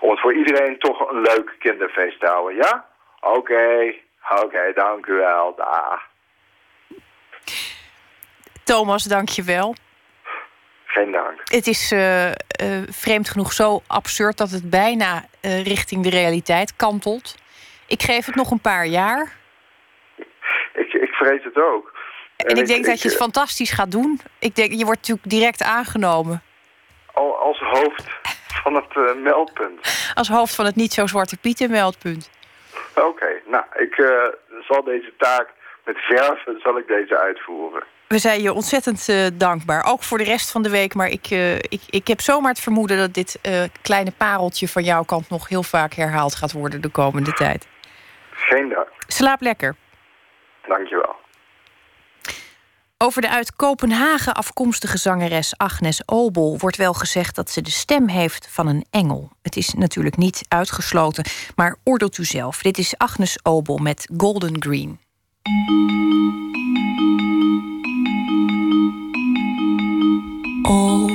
Om 0.00 0.10
het 0.10 0.20
voor 0.20 0.34
iedereen 0.34 0.78
toch 0.78 1.10
een 1.10 1.20
leuk 1.20 1.54
kinderfeest 1.58 2.20
te 2.20 2.26
houden, 2.26 2.56
ja? 2.56 2.86
Oké, 3.20 3.94
oké, 4.42 4.72
dank 4.74 5.06
u 5.06 5.12
wel. 5.12 5.54
Dag. 5.54 6.10
Thomas, 8.64 9.04
dank 9.04 9.28
je 9.28 9.42
wel. 9.42 9.74
Geen 10.92 11.12
dank. 11.12 11.40
Het 11.44 11.66
is 11.66 11.92
uh, 11.92 12.28
uh, 12.28 12.32
vreemd 12.88 13.28
genoeg 13.28 13.52
zo 13.52 13.82
absurd 13.86 14.38
dat 14.38 14.50
het 14.50 14.70
bijna 14.70 15.24
uh, 15.42 15.64
richting 15.64 16.02
de 16.02 16.10
realiteit 16.10 16.76
kantelt. 16.76 17.34
Ik 17.86 18.02
geef 18.02 18.26
het 18.26 18.34
nog 18.34 18.50
een 18.50 18.60
paar 18.60 18.86
jaar. 18.86 19.36
Ik, 20.74 20.92
ik 20.92 21.12
vrees 21.12 21.44
het 21.44 21.56
ook. 21.56 21.92
En, 22.36 22.46
en 22.46 22.56
ik, 22.56 22.62
ik, 22.62 22.66
denk 22.66 22.84
dat 22.84 23.02
je 23.02 23.08
het 23.08 23.16
fantastisch 23.16 23.70
gaat 23.70 23.90
doen. 23.90 24.20
Ik 24.38 24.54
denk, 24.54 24.72
je 24.72 24.84
wordt 24.84 25.00
natuurlijk 25.00 25.30
direct 25.30 25.62
aangenomen. 25.62 26.42
Al, 27.12 27.36
als 27.36 27.58
hoofd 27.58 28.04
van 28.62 28.74
het 28.74 29.16
meldpunt. 29.22 30.12
Als 30.14 30.28
hoofd 30.28 30.54
van 30.54 30.64
het 30.64 30.76
niet 30.76 30.92
zo 30.92 31.06
zwarte 31.06 31.36
pieten 31.36 31.70
meldpunt. 31.70 32.30
Oké, 32.94 33.40
nou, 33.46 33.64
ik 33.76 33.94
zal 34.68 34.84
deze 34.84 35.12
taak 35.18 35.48
met 35.84 35.96
verven 35.96 36.60
zal 36.60 36.78
ik 36.78 36.86
deze 36.86 37.18
uitvoeren. 37.18 37.84
We 38.08 38.18
zijn 38.18 38.42
je 38.42 38.52
ontzettend 38.52 39.08
uh, 39.08 39.26
dankbaar. 39.34 39.84
Ook 39.84 40.02
voor 40.02 40.18
de 40.18 40.24
rest 40.24 40.50
van 40.50 40.62
de 40.62 40.70
week. 40.70 40.94
Maar 40.94 41.08
ik, 41.08 41.30
uh, 41.30 41.54
ik, 41.54 41.80
ik 41.90 42.06
heb 42.06 42.20
zomaar 42.20 42.50
het 42.50 42.60
vermoeden 42.60 42.96
dat 42.96 43.14
dit 43.14 43.38
uh, 43.46 43.62
kleine 43.82 44.12
pareltje 44.16 44.68
van 44.68 44.82
jouw 44.82 45.02
kant 45.02 45.28
nog 45.28 45.48
heel 45.48 45.62
vaak 45.62 45.92
herhaald 45.92 46.34
gaat 46.34 46.52
worden 46.52 46.80
de 46.80 46.88
komende 46.88 47.32
tijd. 47.32 47.68
Geen 48.30 48.68
dank. 48.68 48.88
Slaap 49.06 49.40
lekker. 49.40 49.76
Dankjewel. 50.66 51.14
Over 52.98 53.22
de 53.22 53.30
uit 53.30 53.56
Kopenhagen 53.56 54.34
afkomstige 54.34 54.98
zangeres 54.98 55.54
Agnes 55.56 56.02
Obel 56.06 56.58
wordt 56.58 56.76
wel 56.76 56.92
gezegd 56.92 57.34
dat 57.34 57.50
ze 57.50 57.60
de 57.60 57.70
stem 57.70 58.08
heeft 58.08 58.48
van 58.50 58.66
een 58.66 58.84
engel. 58.90 59.30
Het 59.42 59.56
is 59.56 59.74
natuurlijk 59.74 60.16
niet 60.16 60.44
uitgesloten, 60.48 61.24
maar 61.56 61.76
oordeelt 61.84 62.18
u 62.18 62.24
zelf. 62.24 62.62
Dit 62.62 62.78
is 62.78 62.98
Agnes 62.98 63.38
Obel 63.42 63.76
met 63.76 64.08
Golden 64.16 64.62
Green. 64.62 65.00
All 70.64 71.11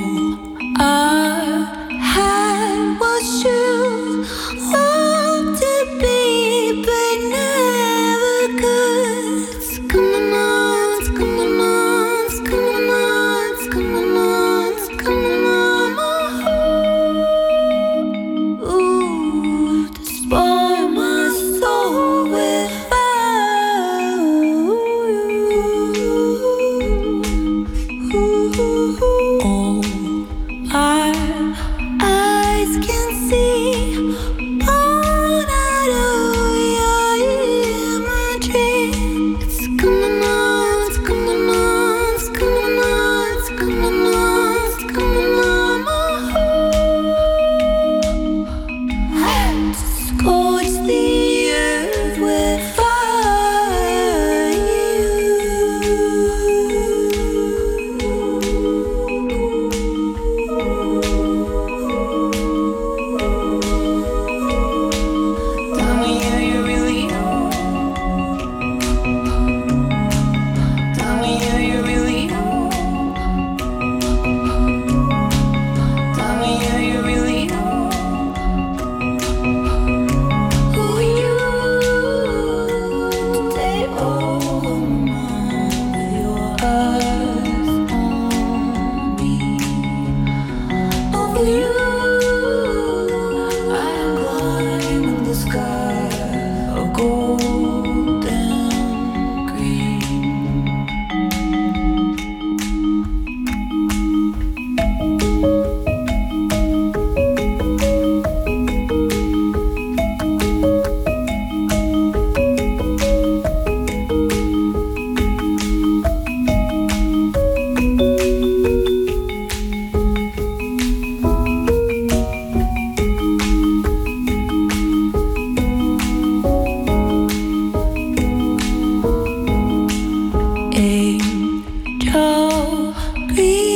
Oh, 132.14 132.94
please. 133.28 133.67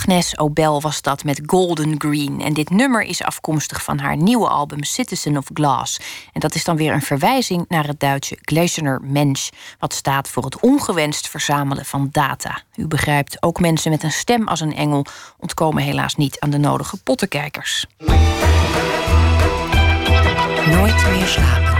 Agnes 0.00 0.38
Obel 0.38 0.80
was 0.80 1.02
dat 1.02 1.24
met 1.24 1.40
Golden 1.46 1.94
Green. 1.98 2.40
En 2.40 2.52
dit 2.52 2.70
nummer 2.70 3.02
is 3.02 3.22
afkomstig 3.22 3.82
van 3.82 3.98
haar 3.98 4.16
nieuwe 4.16 4.48
album 4.48 4.84
Citizen 4.84 5.36
of 5.36 5.50
Glass. 5.54 6.00
En 6.32 6.40
dat 6.40 6.54
is 6.54 6.64
dan 6.64 6.76
weer 6.76 6.92
een 6.92 7.02
verwijzing 7.02 7.64
naar 7.68 7.86
het 7.86 8.00
Duitse 8.00 8.38
Gläserner 8.40 9.00
Mensch, 9.02 9.48
wat 9.78 9.94
staat 9.94 10.28
voor 10.28 10.44
het 10.44 10.60
ongewenst 10.60 11.28
verzamelen 11.28 11.84
van 11.84 12.08
data. 12.12 12.60
U 12.74 12.86
begrijpt, 12.86 13.42
ook 13.42 13.60
mensen 13.60 13.90
met 13.90 14.02
een 14.02 14.12
stem 14.12 14.48
als 14.48 14.60
een 14.60 14.74
engel 14.74 15.04
ontkomen 15.38 15.82
helaas 15.82 16.14
niet 16.14 16.40
aan 16.40 16.50
de 16.50 16.58
nodige 16.58 16.96
pottenkijkers. 16.96 17.86
Nooit 20.66 21.10
meer 21.10 21.26
slapen. 21.26 21.79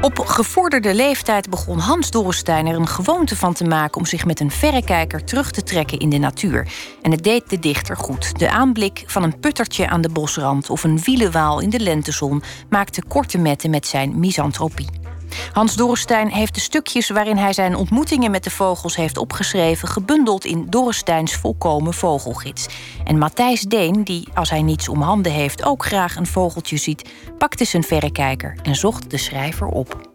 Op 0.00 0.18
gevorderde 0.18 0.94
leeftijd 0.94 1.50
begon 1.50 1.78
Hans 1.78 2.10
Dorrestein 2.10 2.66
er 2.66 2.76
een 2.76 2.88
gewoonte 2.88 3.36
van 3.36 3.52
te 3.52 3.64
maken 3.64 3.98
om 3.98 4.06
zich 4.06 4.24
met 4.24 4.40
een 4.40 4.50
verrekijker 4.50 5.24
terug 5.24 5.50
te 5.50 5.62
trekken 5.62 5.98
in 5.98 6.08
de 6.08 6.18
natuur. 6.18 6.68
En 7.02 7.10
het 7.10 7.24
deed 7.24 7.50
de 7.50 7.58
dichter 7.58 7.96
goed. 7.96 8.38
De 8.38 8.50
aanblik 8.50 9.04
van 9.06 9.22
een 9.22 9.40
puttertje 9.40 9.88
aan 9.88 10.00
de 10.00 10.08
bosrand 10.08 10.70
of 10.70 10.84
een 10.84 10.98
wielenwaal 10.98 11.60
in 11.60 11.70
de 11.70 11.80
lentezon 11.80 12.42
maakte 12.68 13.02
korte 13.08 13.38
metten 13.38 13.70
met 13.70 13.86
zijn 13.86 14.18
misantropie. 14.18 15.05
Hans 15.52 15.74
Dorrestein 15.74 16.28
heeft 16.28 16.54
de 16.54 16.60
stukjes 16.60 17.08
waarin 17.08 17.36
hij 17.36 17.52
zijn 17.52 17.76
ontmoetingen 17.76 18.30
met 18.30 18.44
de 18.44 18.50
vogels 18.50 18.96
heeft 18.96 19.18
opgeschreven, 19.18 19.88
gebundeld 19.88 20.44
in 20.44 20.66
Dorresteins 20.70 21.34
volkomen 21.34 21.94
vogelgids. 21.94 22.66
En 23.04 23.18
Matthijs 23.18 23.60
Deen, 23.60 24.04
die 24.04 24.28
als 24.34 24.50
hij 24.50 24.62
niets 24.62 24.88
om 24.88 25.02
handen 25.02 25.32
heeft 25.32 25.64
ook 25.64 25.84
graag 25.84 26.16
een 26.16 26.26
vogeltje 26.26 26.76
ziet, 26.76 27.10
pakte 27.38 27.64
zijn 27.64 27.82
verrekijker 27.82 28.56
en 28.62 28.74
zocht 28.74 29.10
de 29.10 29.18
schrijver 29.18 29.66
op. 29.66 30.14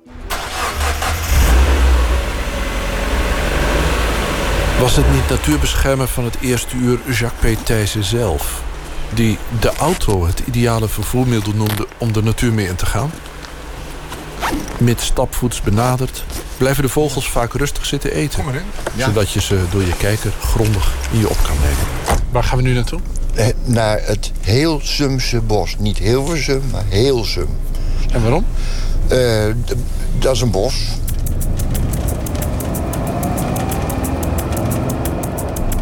Was 4.79 4.95
het 4.95 5.11
niet 5.11 5.29
natuurbeschermer 5.29 6.07
van 6.07 6.23
het 6.23 6.39
eerste 6.39 6.75
uur 6.75 6.99
Jacques 7.11 7.57
P. 7.57 8.03
Zelf... 8.03 8.63
die 9.13 9.37
de 9.59 9.73
auto 9.73 10.25
het 10.25 10.39
ideale 10.39 10.87
vervoermiddel 10.87 11.53
noemde 11.53 11.87
om 11.97 12.11
de 12.11 12.23
natuur 12.23 12.53
mee 12.53 12.67
in 12.67 12.75
te 12.75 12.85
gaan? 12.85 13.11
Met 14.77 15.01
stapvoets 15.01 15.61
benaderd, 15.61 16.23
blijven 16.57 16.83
de 16.83 16.89
vogels 16.89 17.29
vaak 17.29 17.53
rustig 17.53 17.85
zitten 17.85 18.11
eten. 18.13 18.43
Zodat 18.97 19.31
je 19.31 19.41
ze 19.41 19.59
door 19.71 19.81
je 19.81 19.95
kijker 19.97 20.31
grondig 20.41 20.93
in 21.11 21.19
je 21.19 21.29
op 21.29 21.37
kan 21.43 21.55
nemen. 21.61 22.21
Waar 22.31 22.43
gaan 22.43 22.57
we 22.57 22.63
nu 22.63 22.73
naartoe? 22.73 22.99
Eh, 23.33 23.47
naar 23.63 23.99
het 24.03 24.31
Heelsumse 24.41 25.41
bos. 25.41 25.75
Niet 25.79 25.97
Hilversum, 25.97 26.61
maar 26.71 26.83
Heelsum. 26.89 27.47
En 28.11 28.21
waarom? 28.21 28.45
Uh, 29.11 29.53
dat 30.19 30.35
is 30.35 30.41
een 30.41 30.51
bos. 30.51 30.75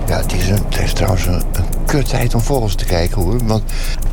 Ja, 0.07 0.17
het 0.17 0.33
is, 0.33 0.49
een, 0.49 0.65
het 0.69 0.79
is 0.79 0.93
trouwens 0.93 1.25
een, 1.25 1.33
een 1.33 1.85
kutheid 1.85 2.33
om 2.35 2.41
vogels 2.41 2.75
te 2.75 2.85
kijken 2.85 3.21
hoor. 3.21 3.45
Want 3.45 3.63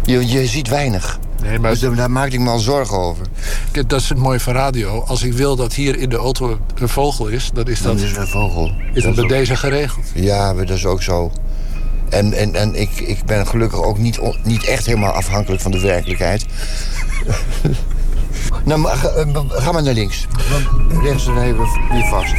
je, 0.04 0.28
je 0.28 0.46
ziet 0.46 0.68
weinig. 0.68 1.18
Nee, 1.46 1.58
maar... 1.58 1.70
Dus 1.70 1.80
daar 1.80 2.10
maak 2.10 2.30
ik 2.30 2.40
me 2.40 2.50
al 2.50 2.58
zorgen 2.58 2.98
over. 2.98 3.26
Dat 3.86 4.00
is 4.00 4.08
het 4.08 4.18
mooie 4.18 4.40
van 4.40 4.52
radio. 4.52 5.02
Als 5.06 5.22
ik 5.22 5.32
wil 5.32 5.56
dat 5.56 5.74
hier 5.74 5.98
in 5.98 6.08
de 6.08 6.16
auto 6.16 6.58
een 6.74 6.88
vogel 6.88 7.26
is, 7.26 7.50
dan 7.54 7.66
is 7.66 7.82
dat... 7.82 7.98
Dan 7.98 8.06
is 8.06 8.16
een 8.16 8.26
vogel. 8.26 8.72
Is 8.92 9.02
dat, 9.02 9.14
bij 9.14 9.26
deze 9.26 9.56
geregeld? 9.56 10.04
Ja, 10.14 10.52
maar 10.52 10.66
dat 10.66 10.76
is 10.76 10.86
ook 10.86 11.02
zo. 11.02 11.32
En, 12.08 12.32
en, 12.32 12.54
en 12.54 12.80
ik, 12.80 12.90
ik 13.00 13.24
ben 13.24 13.46
gelukkig 13.46 13.82
ook 13.82 13.98
niet, 13.98 14.20
niet 14.42 14.64
echt 14.64 14.86
helemaal 14.86 15.12
afhankelijk 15.12 15.62
van 15.62 15.70
de 15.70 15.80
werkelijkheid. 15.80 16.46
nou, 18.64 18.80
maar, 18.80 18.96
ga, 18.96 19.08
eh, 19.08 19.40
ga, 19.48 19.72
maar 19.72 19.82
naar 19.82 19.94
links. 19.94 20.26
rechts 21.02 21.24
dan 21.24 21.38
even 21.38 21.66
weer 21.90 22.06
vast. 22.10 22.32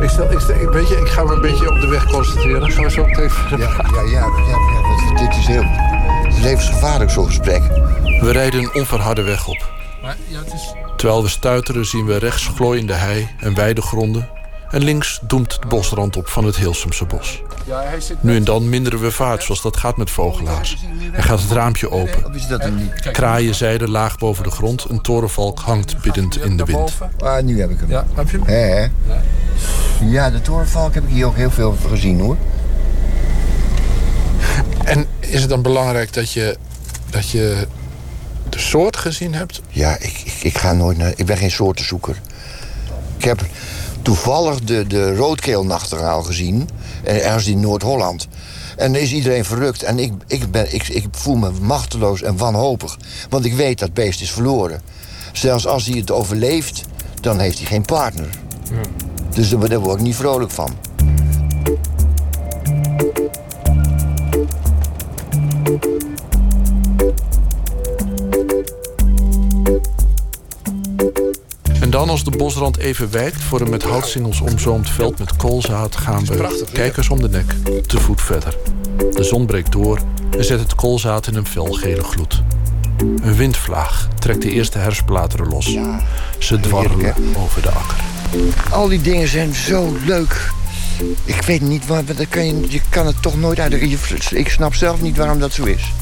Ik, 0.00 0.08
stel, 0.10 0.32
ik, 0.32 0.38
stel, 0.38 0.70
weet 0.70 0.88
je, 0.88 0.96
ik 0.96 1.08
ga 1.08 1.24
me 1.24 1.32
een 1.32 1.40
beetje 1.40 1.70
op 1.70 1.80
de 1.80 1.86
weg 1.86 2.10
concentreren. 2.10 2.70
Gaan 2.70 2.84
we 2.84 2.90
zo 2.90 3.06
meteen 3.06 3.30
ja, 3.50 3.56
ja, 3.58 4.02
ja, 4.02 4.26
ja, 4.36 4.56
ja, 5.08 5.26
dit 5.26 5.36
is 5.36 5.46
heel 5.46 5.93
levensgevaarlijk, 6.42 7.10
zo'n 7.10 7.26
gesprek. 7.26 7.62
We 8.20 8.30
rijden 8.32 8.60
een 8.60 8.74
onverharde 8.74 9.22
weg 9.22 9.48
op. 9.48 9.72
Maar, 10.02 10.16
ja, 10.28 10.38
het 10.38 10.52
is... 10.52 10.74
Terwijl 10.96 11.22
we 11.22 11.28
stuiteren 11.28 11.86
zien 11.86 12.06
we 12.06 12.16
rechts 12.18 12.46
glooiende 12.46 12.92
hei 12.92 13.28
en 13.40 13.54
weidegronden... 13.54 14.28
en 14.70 14.84
links 14.84 15.20
doemt 15.22 15.62
de 15.62 15.66
bosrand 15.68 16.16
op 16.16 16.28
van 16.28 16.44
het 16.44 16.56
Hilsumse 16.56 17.04
bos. 17.04 17.42
Nu 18.20 18.36
en 18.36 18.44
dan 18.44 18.68
minderen 18.68 19.00
we 19.00 19.10
vaart, 19.10 19.42
zoals 19.42 19.62
dat 19.62 19.76
gaat 19.76 19.96
met 19.96 20.10
vogelaars. 20.10 20.76
En 21.12 21.22
gaat 21.22 21.40
het 21.40 21.50
raampje 21.50 21.90
open. 21.90 22.34
Kraaien 23.12 23.54
zijden 23.54 23.90
laag 23.90 24.18
boven 24.18 24.44
de 24.44 24.50
grond. 24.50 24.86
Een 24.88 25.00
torenvalk 25.00 25.58
hangt 25.60 26.02
biddend 26.02 26.44
in 26.44 26.56
de 26.56 26.64
wind. 26.64 26.98
Ah, 27.18 27.42
nu 27.42 27.60
heb 27.60 27.70
ik 27.70 27.80
hem. 27.80 27.90
Ja, 27.90 28.06
heb 28.14 28.30
je 28.30 28.38
hem? 28.44 28.92
Ja, 30.10 30.30
de 30.30 30.40
torenvalk 30.40 30.94
heb 30.94 31.04
ik 31.04 31.10
hier 31.10 31.26
ook 31.26 31.36
heel 31.36 31.50
veel 31.50 31.76
gezien, 31.88 32.20
hoor. 32.20 32.36
En 34.84 35.06
is 35.20 35.40
het 35.40 35.50
dan 35.50 35.62
belangrijk 35.62 36.12
dat 36.12 36.32
je, 36.32 36.56
dat 37.10 37.30
je 37.30 37.66
de 38.48 38.58
soort 38.58 38.96
gezien 38.96 39.34
hebt? 39.34 39.60
Ja, 39.68 39.96
ik, 39.98 40.22
ik, 40.24 40.34
ik 40.42 40.58
ga 40.58 40.72
nooit 40.72 40.98
naar... 40.98 41.12
Ik 41.16 41.26
ben 41.26 41.36
geen 41.36 41.50
soortenzoeker. 41.50 42.20
Ik 43.16 43.24
heb 43.24 43.46
toevallig 44.02 44.60
de, 44.60 44.86
de 44.86 45.16
roodkeelnachtegaal 45.16 46.22
gezien. 46.22 46.68
Ergens 47.04 47.46
in 47.46 47.60
Noord-Holland. 47.60 48.28
En 48.76 48.92
dan 48.92 49.02
is 49.02 49.12
iedereen 49.12 49.44
verrukt. 49.44 49.82
En 49.82 49.98
ik, 49.98 50.12
ik, 50.26 50.50
ben, 50.50 50.74
ik, 50.74 50.88
ik 50.88 51.06
voel 51.10 51.36
me 51.36 51.50
machteloos 51.60 52.22
en 52.22 52.36
wanhopig. 52.36 52.96
Want 53.28 53.44
ik 53.44 53.54
weet 53.54 53.78
dat 53.78 53.94
beest 53.94 54.20
is 54.20 54.30
verloren. 54.30 54.82
Zelfs 55.32 55.66
als 55.66 55.86
hij 55.86 55.98
het 55.98 56.10
overleeft, 56.10 56.82
dan 57.20 57.38
heeft 57.38 57.58
hij 57.58 57.66
geen 57.66 57.84
partner. 57.84 58.28
Dus 59.30 59.48
daar, 59.48 59.68
daar 59.68 59.78
word 59.78 59.96
ik 59.96 60.02
niet 60.02 60.16
vrolijk 60.16 60.50
van. 60.50 60.76
Dan 71.94 72.08
als 72.08 72.24
de 72.24 72.30
bosrand 72.30 72.76
even 72.76 73.10
wijkt 73.10 73.42
voor 73.42 73.60
een 73.60 73.70
met 73.70 73.82
houtsingels 73.82 74.40
omzoomd 74.40 74.90
veld 74.90 75.18
met 75.18 75.36
koolzaad 75.36 75.96
gaan 75.96 76.24
we, 76.24 76.64
kijkers 76.72 77.08
om 77.08 77.20
de 77.20 77.28
nek, 77.28 77.54
te 77.86 78.00
voet 78.00 78.20
verder. 78.20 78.56
De 79.10 79.22
zon 79.24 79.46
breekt 79.46 79.72
door 79.72 80.00
en 80.30 80.44
zet 80.44 80.60
het 80.60 80.74
koolzaad 80.74 81.26
in 81.26 81.34
een 81.34 81.46
felgele 81.46 82.02
gloed. 82.02 82.42
Een 82.98 83.36
windvlaag 83.36 84.08
trekt 84.18 84.42
de 84.42 84.50
eerste 84.50 84.78
herfstbladeren 84.78 85.48
los. 85.48 85.78
Ze 86.38 86.60
dwarrelen 86.60 87.14
over 87.44 87.62
de 87.62 87.70
akker. 87.70 87.98
Al 88.70 88.88
die 88.88 89.00
dingen 89.00 89.28
zijn 89.28 89.54
zo 89.54 89.96
leuk. 90.04 90.50
Ik 91.24 91.42
weet 91.42 91.60
niet, 91.60 91.88
maar 91.88 92.04
dat 92.04 92.28
kan 92.28 92.46
je, 92.46 92.66
je 92.68 92.80
kan 92.88 93.06
het 93.06 93.22
toch 93.22 93.36
nooit 93.36 93.58
uit. 93.58 93.72
Ik 94.32 94.48
snap 94.48 94.74
zelf 94.74 95.00
niet 95.00 95.16
waarom 95.16 95.38
dat 95.38 95.52
zo 95.52 95.64
is. 95.64 95.92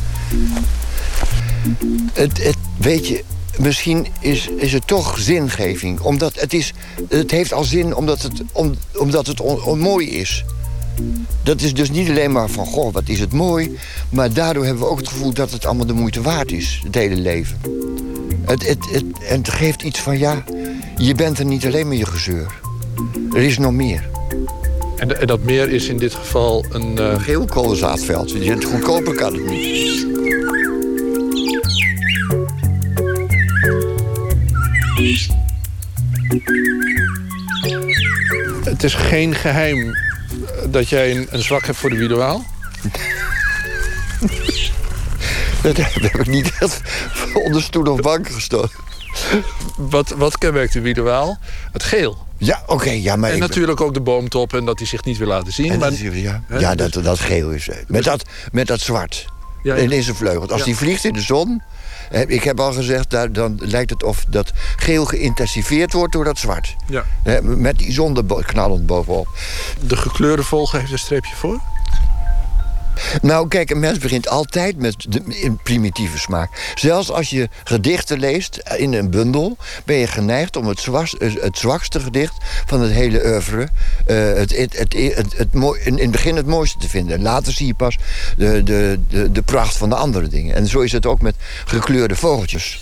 Het, 2.13 2.45
het, 2.45 2.57
weet 2.77 3.09
je, 3.09 3.25
misschien 3.59 4.07
is, 4.21 4.49
is 4.57 4.73
het 4.73 4.87
toch 4.87 5.19
zingeving. 5.19 6.01
Omdat 6.01 6.41
het, 6.41 6.53
is, 6.53 6.73
het 7.09 7.31
heeft 7.31 7.53
al 7.53 7.65
zin 7.65 7.95
omdat 7.95 8.23
het, 8.23 8.43
om, 8.53 8.75
omdat 8.97 9.27
het 9.27 9.41
on, 9.41 9.79
mooi 9.79 10.11
is. 10.11 10.45
Dat 11.43 11.61
is 11.61 11.75
dus 11.75 11.91
niet 11.91 12.09
alleen 12.09 12.33
maar 12.33 12.49
van, 12.49 12.67
goh, 12.67 12.93
wat 12.93 13.09
is 13.09 13.21
het 13.21 13.33
mooi... 13.33 13.79
maar 14.09 14.33
daardoor 14.33 14.65
hebben 14.65 14.83
we 14.83 14.89
ook 14.89 14.99
het 14.99 15.09
gevoel 15.09 15.33
dat 15.33 15.51
het 15.51 15.67
allemaal 15.67 15.87
de 15.87 15.93
moeite 15.93 16.23
waard 16.23 16.53
is, 16.53 16.81
het 16.85 16.95
hele 16.95 17.17
leven. 17.17 17.61
Het, 18.45 18.69
het, 18.69 18.91
het, 18.91 19.05
en 19.29 19.39
het 19.39 19.49
geeft 19.49 19.83
iets 19.83 20.01
van, 20.01 20.19
ja, 20.19 20.45
je 20.97 21.15
bent 21.15 21.39
er 21.39 21.45
niet 21.45 21.67
alleen 21.67 21.89
met 21.89 21.99
je 21.99 22.07
gezeur. 22.07 22.61
Er 23.33 23.43
is 23.43 23.59
nog 23.59 23.73
meer. 23.73 24.11
En, 24.97 25.21
en 25.21 25.27
dat 25.27 25.43
meer 25.43 25.69
is 25.69 25.89
in 25.89 25.99
dit 25.99 26.15
geval 26.15 26.65
een... 26.71 26.97
Uh... 26.99 27.21
Geel 27.21 27.45
koolzaadveld. 27.45 28.33
Het 28.33 28.65
goedkoper 28.65 29.15
kan 29.15 29.35
het 29.35 29.47
niet. 29.47 30.07
Het 38.83 38.91
is 38.91 38.97
geen 38.97 39.35
geheim 39.35 39.97
dat 40.69 40.89
jij 40.89 41.17
een, 41.17 41.27
een 41.31 41.43
zwak 41.43 41.67
hebt 41.67 41.79
voor 41.79 41.91
de 41.91 41.97
widoaal? 41.97 42.45
dat 45.63 45.77
heb 45.77 46.15
ik 46.15 46.27
niet 46.27 46.53
onder 47.47 47.63
stoel 47.63 47.93
of 47.93 48.01
bank 48.01 48.29
gestoken. 48.29 48.79
Wat, 49.77 50.09
wat 50.11 50.39
kenmerkt 50.39 50.73
de 50.73 50.81
widoaal? 50.81 51.39
Het 51.73 51.83
geel. 51.83 52.27
Ja, 52.39 52.63
oké. 52.67 52.91
ja, 52.91 53.17
maar 53.17 53.31
en 53.31 53.39
natuurlijk 53.39 53.81
ook 53.81 53.95
de 53.95 54.01
boomtop 54.01 54.55
en 54.55 54.65
dat 54.65 54.79
hij 54.79 54.87
zich 54.87 55.05
niet 55.05 55.19
wil 55.19 55.29
laten 55.29 55.53
zien. 55.53 55.79
Maar, 55.79 55.93
ja, 55.93 56.43
ja 56.59 56.75
dat, 56.75 56.93
dat 56.93 57.19
geel 57.19 57.51
is. 57.51 57.69
Met, 57.87 58.05
dat, 58.05 58.25
met 58.53 58.67
dat 58.67 58.81
zwart. 58.81 59.25
Ja, 59.63 59.75
ja. 59.75 59.91
In 59.91 60.03
zijn 60.03 60.17
vleugels. 60.17 60.51
Als 60.51 60.65
die 60.65 60.77
vliegt 60.77 61.05
in 61.05 61.13
de 61.13 61.21
zon, 61.21 61.63
ik 62.13 62.43
heb 62.43 62.61
al 62.61 62.73
gezegd, 62.73 63.11
daar, 63.11 63.33
dan 63.33 63.59
lijkt 63.61 63.91
het 63.91 64.03
of 64.03 64.25
dat 64.29 64.53
geel 64.77 65.05
geïntensiveerd 65.05 65.93
wordt 65.93 66.13
door 66.13 66.25
dat 66.25 66.39
zwart. 66.39 66.77
Ja. 66.87 67.05
Met 67.43 67.79
die 67.79 67.93
zon 67.93 68.27
knallend 68.47 68.87
bovenop. 68.87 69.29
De 69.81 69.97
gekleurde 69.97 70.43
vogel 70.43 70.79
heeft 70.79 70.93
een 70.93 70.99
streepje 70.99 71.35
voor? 71.35 71.61
Nou, 73.23 73.49
kijk, 73.49 73.71
een 73.71 73.81
mens 73.81 73.99
begint 73.99 74.29
altijd 74.29 74.77
met 74.77 75.07
de 75.09 75.53
primitieve 75.63 76.19
smaak. 76.19 76.73
Zelfs 76.75 77.11
als 77.11 77.31
je 77.31 77.49
gedichten 77.65 78.19
leest 78.19 78.57
in 78.77 78.93
een 78.93 79.11
bundel... 79.11 79.57
ben 79.85 79.97
je 79.97 80.07
geneigd 80.07 80.57
om 80.57 80.67
het, 80.67 80.81
zwakste, 80.81 81.39
het 81.41 81.59
zwakste 81.59 82.01
gedicht 82.01 82.35
van 82.67 82.81
het 82.81 82.93
hele 82.93 83.25
oeuvre... 83.25 83.69
Uh, 84.07 84.33
het, 84.33 84.57
het, 84.57 84.79
het, 84.79 84.95
in 85.85 85.99
het 85.99 86.11
begin 86.11 86.37
het 86.37 86.47
mooiste 86.47 86.79
te 86.79 86.89
vinden. 86.89 87.23
Later 87.23 87.53
zie 87.53 87.67
je 87.67 87.75
pas 87.75 87.99
de, 88.37 88.63
de, 88.63 89.01
de, 89.09 89.33
de 89.33 89.43
pracht 89.43 89.77
van 89.77 89.89
de 89.89 89.95
andere 89.95 90.29
dingen. 90.29 90.55
En 90.55 90.67
zo 90.67 90.81
is 90.81 90.93
het 90.93 91.07
ook 91.07 91.21
met 91.21 91.35
gekleurde 91.65 92.17
vogeltjes 92.17 92.81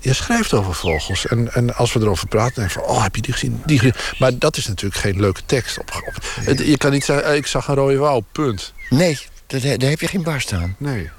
je 0.00 0.12
schrijft 0.12 0.52
over 0.52 0.74
vogels. 0.74 1.26
En, 1.26 1.54
en 1.54 1.74
als 1.74 1.92
we 1.92 2.00
erover 2.00 2.28
praten, 2.28 2.54
denk 2.54 2.70
van... 2.70 2.82
oh, 2.82 3.02
heb 3.02 3.16
je 3.16 3.22
die 3.22 3.32
gezien? 3.32 3.62
Die 3.66 3.78
gezien? 3.78 3.94
Maar 4.18 4.38
dat 4.38 4.56
is 4.56 4.66
natuurlijk 4.66 5.00
geen 5.00 5.20
leuke 5.20 5.40
tekst. 5.46 5.78
Op, 5.78 6.02
op 6.06 6.58
je 6.58 6.76
kan 6.76 6.90
niet 6.90 7.04
zeggen, 7.04 7.36
ik 7.36 7.46
zag 7.46 7.68
een 7.68 7.74
rode 7.74 7.96
wouw, 7.96 8.24
punt. 8.32 8.72
Nee, 8.90 9.18
daar, 9.46 9.60
daar 9.60 9.90
heb 9.90 10.00
je 10.00 10.08
geen 10.08 10.22
barst 10.22 10.52
aan. 10.52 10.76
Nee. 10.78 11.10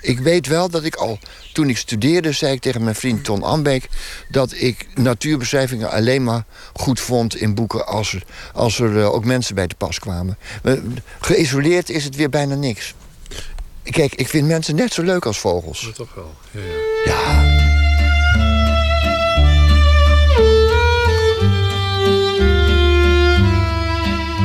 Ik 0.00 0.18
weet 0.18 0.46
wel 0.46 0.68
dat 0.70 0.84
ik 0.84 0.94
al, 0.94 1.18
toen 1.52 1.68
ik 1.68 1.76
studeerde, 1.76 2.32
zei 2.32 2.52
ik 2.52 2.60
tegen 2.60 2.84
mijn 2.84 2.94
vriend 2.94 3.24
Ton 3.24 3.42
Ambeek... 3.42 3.88
dat 4.30 4.52
ik 4.56 4.86
natuurbeschrijvingen 4.94 5.90
alleen 5.90 6.24
maar 6.24 6.44
goed 6.72 7.00
vond 7.00 7.36
in 7.36 7.54
boeken... 7.54 7.86
als 7.86 8.14
er, 8.14 8.24
als 8.52 8.78
er 8.78 8.90
uh, 8.90 9.14
ook 9.14 9.24
mensen 9.24 9.54
bij 9.54 9.66
te 9.66 9.74
pas 9.74 9.98
kwamen. 9.98 10.38
Geïsoleerd 11.20 11.90
is 11.90 12.04
het 12.04 12.16
weer 12.16 12.30
bijna 12.30 12.54
niks. 12.54 12.94
Kijk, 13.82 14.14
ik 14.14 14.28
vind 14.28 14.46
mensen 14.46 14.74
net 14.74 14.92
zo 14.92 15.02
leuk 15.02 15.26
als 15.26 15.38
vogels. 15.38 15.82
Dat 15.82 15.94
toch 15.94 16.14
wel, 16.14 16.34
ja. 16.50 16.60
ja. 16.60 17.12
ja. 17.12 17.13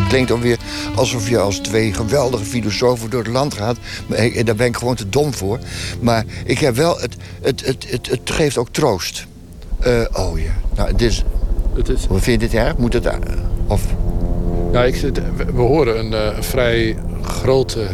Klinkt 0.09 0.29
dan 0.29 0.41
weer 0.41 0.57
alsof 0.95 1.29
je 1.29 1.39
als 1.39 1.57
twee 1.57 1.93
geweldige 1.93 2.45
filosofen 2.45 3.09
door 3.09 3.23
het 3.23 3.31
land 3.31 3.53
gaat. 3.53 3.77
Maar 4.07 4.31
daar 4.43 4.55
ben 4.55 4.67
ik 4.67 4.77
gewoon 4.77 4.95
te 4.95 5.09
dom 5.09 5.33
voor. 5.33 5.59
Maar 5.99 6.25
ik 6.45 6.59
heb 6.59 6.75
wel, 6.75 6.99
het, 6.99 7.15
het, 7.41 7.65
het, 7.65 7.85
het, 7.89 8.09
het 8.09 8.31
geeft 8.31 8.57
ook 8.57 8.69
troost. 8.71 9.27
Uh, 9.87 10.01
oh 10.13 10.39
ja, 10.39 10.51
nou, 10.75 10.95
dit 10.95 11.09
is, 11.09 11.23
het 11.75 11.89
is... 11.89 12.05
Hoe 12.05 12.19
vind 12.19 12.41
je 12.41 12.47
dit 12.47 12.59
erg? 12.59 12.77
Moet 12.77 12.93
het... 12.93 13.09
Of... 13.67 13.81
Ja, 14.71 14.83
ik, 14.83 14.95
we 15.55 15.61
horen 15.61 15.99
een, 15.99 16.11
uh, 16.11 16.37
een 16.37 16.43
vrij 16.43 16.97
grote, 17.21 17.87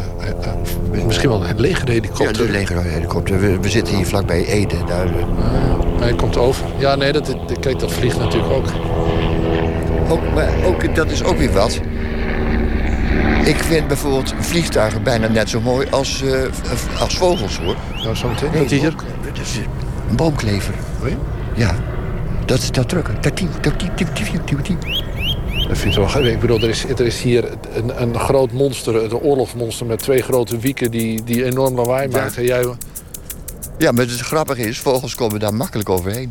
uh, 0.94 1.04
misschien 1.04 1.28
wel 1.28 1.44
een 1.44 1.60
legerhelikopter. 1.60 2.26
Ja, 2.26 2.32
de 2.32 2.50
legerhelikopter. 2.50 3.40
We, 3.40 3.60
we 3.60 3.68
zitten 3.68 3.96
hier 3.96 4.06
vlakbij 4.06 4.44
Ede. 4.44 4.84
Daar, 4.86 5.06
uh... 5.06 6.00
hij 6.00 6.14
komt 6.14 6.36
over. 6.36 6.66
Ja, 6.78 6.94
nee, 6.94 7.12
dat, 7.12 7.36
kijk, 7.60 7.78
dat 7.78 7.92
vliegt 7.92 8.18
natuurlijk 8.18 8.52
ook. 8.52 8.66
ook. 10.08 10.34
Maar 10.34 10.52
ook, 10.64 10.94
dat 10.94 11.10
is 11.10 11.22
ook 11.22 11.38
weer 11.38 11.52
wat. 11.52 11.80
Ik 13.46 13.56
vind 13.56 13.88
bijvoorbeeld 13.88 14.34
vliegtuigen 14.40 15.02
bijna 15.02 15.28
net 15.28 15.48
zo 15.48 15.60
mooi 15.60 15.86
als, 15.90 16.24
als 16.98 17.16
vogels, 17.16 17.58
hoor. 17.58 17.76
Nou, 18.02 18.14
zo 18.14 18.28
meteen. 18.28 18.50
Nee, 18.50 18.60
Wat 18.62 18.70
is 18.70 19.52
hier? 19.52 19.66
Een 20.10 20.16
boomklever. 20.16 20.74
Ja? 21.04 21.16
Ja. 21.54 21.74
Dat 22.44 22.58
is 22.58 22.70
dat 22.70 22.88
drukken. 22.88 23.14
Dat 25.68 25.78
vind 25.78 25.96
ik 25.96 26.12
wel. 26.12 26.24
Ik 26.24 26.40
bedoel, 26.40 26.60
er 26.60 26.68
is, 26.68 26.84
er 26.84 27.00
is 27.00 27.22
hier 27.22 27.52
een, 27.74 28.02
een 28.02 28.18
groot 28.18 28.52
monster, 28.52 29.04
een 29.04 29.14
oorlogsmonster 29.14 29.86
met 29.86 29.98
twee 29.98 30.22
grote 30.22 30.58
wieken 30.58 30.90
die, 30.90 31.24
die 31.24 31.44
enorm 31.44 31.74
lawaai 31.74 32.08
maakt. 32.08 32.34
Ja. 32.34 32.40
En 32.40 32.46
jij... 32.46 32.74
ja, 33.78 33.92
maar 33.92 34.04
het 34.04 34.20
grappige 34.20 34.62
is, 34.62 34.78
vogels 34.78 35.14
komen 35.14 35.40
daar 35.40 35.54
makkelijk 35.54 35.88
overheen. 35.88 36.30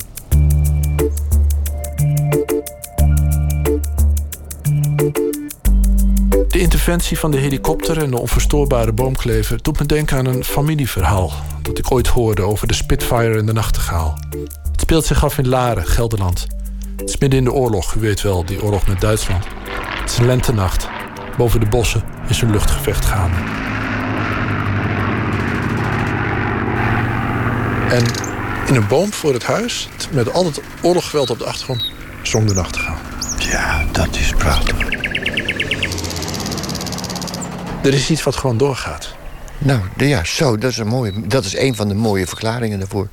De 6.48 6.60
interventie 6.60 7.20
van 7.20 7.32
de 7.32 7.38
helikopter 7.38 8.04
en 8.04 8.12
de 8.12 8.20
onverstoorbare 8.20 8.94
boomklever 8.94 9.62
doet 9.62 9.80
me 9.80 9.86
denken 9.86 10.18
aan 10.18 10.26
een 10.26 10.44
familieverhaal 10.44 11.32
dat 11.62 11.78
ik 11.78 11.92
ooit 11.92 12.08
hoorde 12.08 12.42
over 12.42 12.68
de 12.68 12.74
Spitfire 12.74 13.38
en 13.38 13.46
de 13.46 13.54
nachtegaal. 13.54 14.18
Het 14.72 14.82
speelt 14.82 15.06
zich 15.06 15.24
af 15.24 15.38
in 15.38 15.48
Laren, 15.48 15.86
Gelderland. 15.86 16.48
Het 16.98 17.10
is 17.10 17.18
midden 17.18 17.40
in 17.40 17.46
de 17.46 17.52
oorlog, 17.52 17.94
u 17.94 18.00
weet 18.00 18.22
wel, 18.22 18.46
die 18.46 18.64
oorlog 18.64 18.88
met 18.88 19.02
Duitsland. 19.02 19.46
Het 20.02 20.12
is 20.12 20.18
een 20.18 20.26
lentenacht. 20.26 20.88
Boven 21.38 21.60
de 21.60 21.66
bossen 21.66 22.04
is 22.28 22.42
een 22.42 22.52
luchtgevecht 22.52 23.06
gaande. 23.06 23.38
En 27.90 28.04
in 28.68 28.76
een 28.76 28.88
boom 28.88 29.14
voor 29.14 29.34
het 29.34 29.44
huis, 29.44 29.90
met 30.12 30.34
al 30.34 30.46
het 30.46 30.62
oorloggeweld 30.82 31.30
op 31.30 31.40
de 31.40 31.46
achtergrond, 31.46 31.92
zong 32.22 32.48
de 32.48 32.54
nachtegaal. 32.54 32.98
Ja, 33.40 33.86
dat 33.92 34.16
is 34.16 34.34
prachtig. 34.38 35.05
Er 37.86 37.94
is 37.94 38.10
iets 38.10 38.24
wat 38.24 38.36
gewoon 38.36 38.58
doorgaat. 38.58 39.16
Nou, 39.58 39.82
ja, 39.98 40.24
zo, 40.24 40.58
dat 40.58 40.72
is, 40.72 40.78
een 40.78 40.88
mooie, 40.88 41.28
dat 41.28 41.46
is 41.46 41.58
een 41.58 41.76
van 41.76 41.88
de 41.88 41.94
mooie 41.94 42.28
verklaringen 42.28 42.80
daarvoor. 42.80 43.08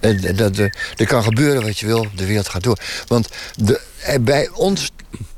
En 0.00 0.36
dat, 0.36 0.58
er 0.96 1.06
kan 1.06 1.22
gebeuren 1.22 1.62
wat 1.62 1.78
je 1.78 1.86
wil, 1.86 2.06
de 2.14 2.26
wereld 2.26 2.48
gaat 2.48 2.62
door. 2.62 2.78
Want 3.06 3.28
de, 3.56 3.80
bij 4.20 4.48
ons 4.48 4.90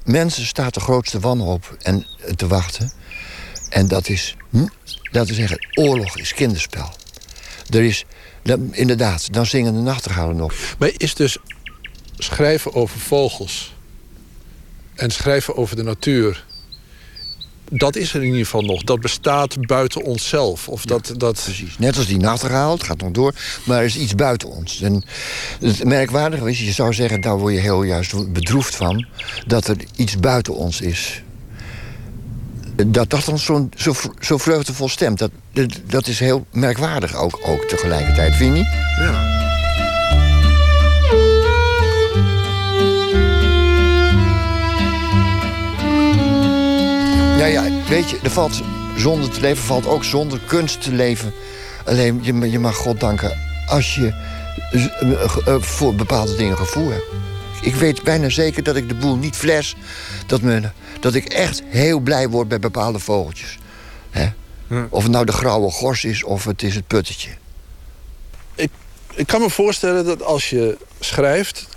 mensen 0.04 0.46
staat 0.46 0.74
de 0.74 0.80
grootste 0.80 1.20
wanhoop 1.20 1.76
en, 1.82 2.06
te 2.36 2.46
wachten. 2.46 2.92
En 3.68 3.88
dat 3.88 4.08
is, 4.08 4.36
hm, 4.50 4.66
dat 5.10 5.28
we 5.28 5.34
zeggen, 5.34 5.66
oorlog 5.74 6.18
is 6.18 6.34
kinderspel. 6.34 6.92
Er 7.70 7.82
is, 7.82 8.04
inderdaad, 8.70 9.32
dan 9.32 9.46
zingen 9.46 9.74
de 9.74 9.80
nachtegalen 9.80 10.36
nog. 10.36 10.54
Maar 10.78 10.90
is 10.96 11.14
dus 11.14 11.36
schrijven 12.18 12.74
over 12.74 12.98
vogels... 12.98 13.74
en 14.94 15.10
schrijven 15.10 15.56
over 15.56 15.76
de 15.76 15.82
natuur 15.82 16.44
dat 17.74 17.96
is 17.96 18.14
er 18.14 18.20
in 18.20 18.26
ieder 18.26 18.44
geval 18.44 18.62
nog. 18.62 18.82
Dat 18.82 19.00
bestaat 19.00 19.66
buiten 19.66 20.02
onszelf. 20.02 20.68
Of 20.68 20.84
dat, 20.84 21.12
dat... 21.16 21.40
Precies. 21.44 21.78
Net 21.78 21.96
als 21.96 22.06
die 22.06 22.18
nachtegaal, 22.18 22.72
het 22.72 22.82
gaat 22.82 23.00
nog 23.00 23.10
door. 23.10 23.34
Maar 23.64 23.78
er 23.78 23.84
is 23.84 23.96
iets 23.96 24.14
buiten 24.14 24.48
ons. 24.48 24.80
En 24.80 25.04
het 25.60 25.84
merkwaardige 25.84 26.50
is, 26.50 26.60
je 26.60 26.72
zou 26.72 26.92
zeggen... 26.92 27.20
daar 27.20 27.38
word 27.38 27.54
je 27.54 27.60
heel 27.60 27.82
juist 27.82 28.32
bedroefd 28.32 28.76
van... 28.76 29.06
dat 29.46 29.68
er 29.68 29.76
iets 29.96 30.20
buiten 30.20 30.54
ons 30.54 30.80
is. 30.80 31.22
Dat 32.86 33.10
dat 33.10 33.24
dan 33.24 33.38
zo, 33.38 33.68
zo, 33.76 33.92
zo 34.20 34.38
vreugdevol 34.38 34.88
stemt. 34.88 35.18
Dat, 35.18 35.30
dat 35.86 36.06
is 36.06 36.18
heel 36.18 36.46
merkwaardig 36.50 37.16
ook, 37.16 37.40
ook 37.44 37.64
tegelijkertijd, 37.64 38.34
vind 38.34 38.56
je 38.56 38.62
niet? 38.62 38.72
Ja. 38.98 39.41
Ja, 47.42 47.48
ja, 47.48 47.86
weet 47.88 48.10
je, 48.10 48.18
er 48.22 48.30
valt 48.30 48.62
zonder 48.96 49.30
te 49.30 49.40
leven 49.40 49.64
valt 49.64 49.86
ook 49.86 50.04
zonder 50.04 50.40
kunst 50.46 50.82
te 50.82 50.92
leven. 50.92 51.32
Alleen, 51.84 52.18
je, 52.22 52.50
je 52.50 52.58
mag 52.58 52.76
God 52.76 53.00
danken 53.00 53.38
als 53.66 53.94
je 53.94 54.12
uh, 54.72 55.60
voor 55.60 55.94
bepaalde 55.94 56.36
dingen 56.36 56.56
gevoel 56.56 56.90
hebt. 56.90 57.04
Ik 57.62 57.74
weet 57.74 58.02
bijna 58.02 58.28
zeker 58.28 58.62
dat 58.62 58.76
ik 58.76 58.88
de 58.88 58.94
boel 58.94 59.16
niet 59.16 59.36
fles. 59.36 59.76
Dat, 60.26 60.40
me, 60.40 60.70
dat 61.00 61.14
ik 61.14 61.24
echt 61.24 61.62
heel 61.66 62.00
blij 62.00 62.28
word 62.28 62.48
bij 62.48 62.58
bepaalde 62.58 62.98
vogeltjes. 62.98 63.58
Hè? 64.10 64.28
Hm. 64.66 64.84
Of 64.88 65.02
het 65.02 65.12
nou 65.12 65.24
de 65.24 65.32
grauwe 65.32 65.70
gors 65.70 66.04
is 66.04 66.24
of 66.24 66.44
het 66.44 66.62
is 66.62 66.74
het 66.74 66.86
puttetje. 66.86 67.30
Ik, 68.54 68.70
ik 69.14 69.26
kan 69.26 69.40
me 69.40 69.50
voorstellen 69.50 70.04
dat 70.04 70.22
als 70.22 70.50
je 70.50 70.76
schrijft... 71.00 71.68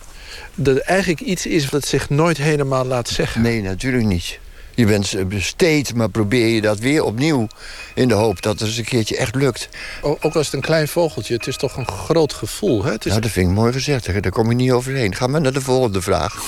dat 0.55 0.75
er 0.75 0.81
eigenlijk 0.81 1.21
iets 1.21 1.45
is 1.45 1.69
wat 1.69 1.85
zich 1.85 2.09
nooit 2.09 2.37
helemaal 2.37 2.85
laat 2.85 3.09
zeggen. 3.09 3.41
Nee, 3.41 3.61
natuurlijk 3.61 4.05
niet. 4.05 4.39
Je 4.75 4.85
bent 4.85 5.15
steeds, 5.37 5.93
maar 5.93 6.09
probeer 6.09 6.47
je 6.47 6.61
dat 6.61 6.79
weer 6.79 7.03
opnieuw... 7.03 7.47
in 7.93 8.07
de 8.07 8.13
hoop 8.13 8.41
dat 8.41 8.59
het 8.59 8.67
eens 8.67 8.77
een 8.77 8.83
keertje 8.83 9.17
echt 9.17 9.35
lukt. 9.35 9.69
Ook 10.01 10.35
als 10.35 10.45
het 10.45 10.53
een 10.53 10.61
klein 10.61 10.87
vogeltje, 10.87 11.33
het 11.33 11.47
is 11.47 11.57
toch 11.57 11.77
een 11.77 11.87
groot 11.87 12.33
gevoel, 12.33 12.83
hè? 12.83 12.91
Het 12.91 13.05
is... 13.05 13.09
Nou, 13.09 13.21
dat 13.21 13.31
vind 13.31 13.49
ik 13.49 13.55
mooi 13.55 13.73
gezegd. 13.73 14.05
Daar 14.05 14.31
kom 14.31 14.49
je 14.49 14.55
niet 14.55 14.71
overheen. 14.71 15.15
Ga 15.15 15.27
maar 15.27 15.41
naar 15.41 15.53
de 15.53 15.61
volgende 15.61 16.01
vraag. 16.01 16.35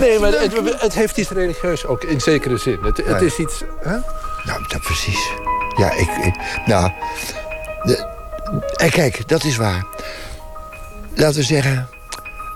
nee, 0.00 0.18
maar 0.18 0.32
het, 0.32 0.80
het, 0.80 0.94
heeft 0.94 1.16
iets 1.16 1.30
religieus 1.30 1.86
ook, 1.86 2.04
in 2.04 2.20
zekere 2.20 2.56
zin. 2.56 2.78
Het, 2.82 3.02
het 3.04 3.22
is 3.22 3.38
iets... 3.38 3.62
Hè? 3.80 3.96
Nou, 4.44 4.64
dat 4.68 4.80
precies. 4.80 5.30
Ja, 5.76 5.92
ik... 5.92 6.08
ik 6.08 6.34
nou... 6.66 6.92
De, 7.82 8.18
en 8.76 8.90
kijk, 8.90 9.28
dat 9.28 9.44
is 9.44 9.56
waar. 9.56 9.86
Laten 11.14 11.36
we 11.36 11.42
zeggen... 11.42 11.88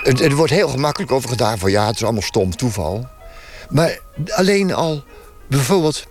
Er 0.04 0.34
wordt 0.34 0.52
heel 0.52 0.68
gemakkelijk 0.68 1.12
over 1.12 1.28
gedaan 1.28 1.58
van 1.58 1.70
ja, 1.70 1.86
het 1.86 1.94
is 1.94 2.02
allemaal 2.02 2.22
stom 2.22 2.56
toeval. 2.56 3.08
Maar 3.70 3.98
alleen 4.28 4.74
al 4.74 5.04
bijvoorbeeld 5.46 6.06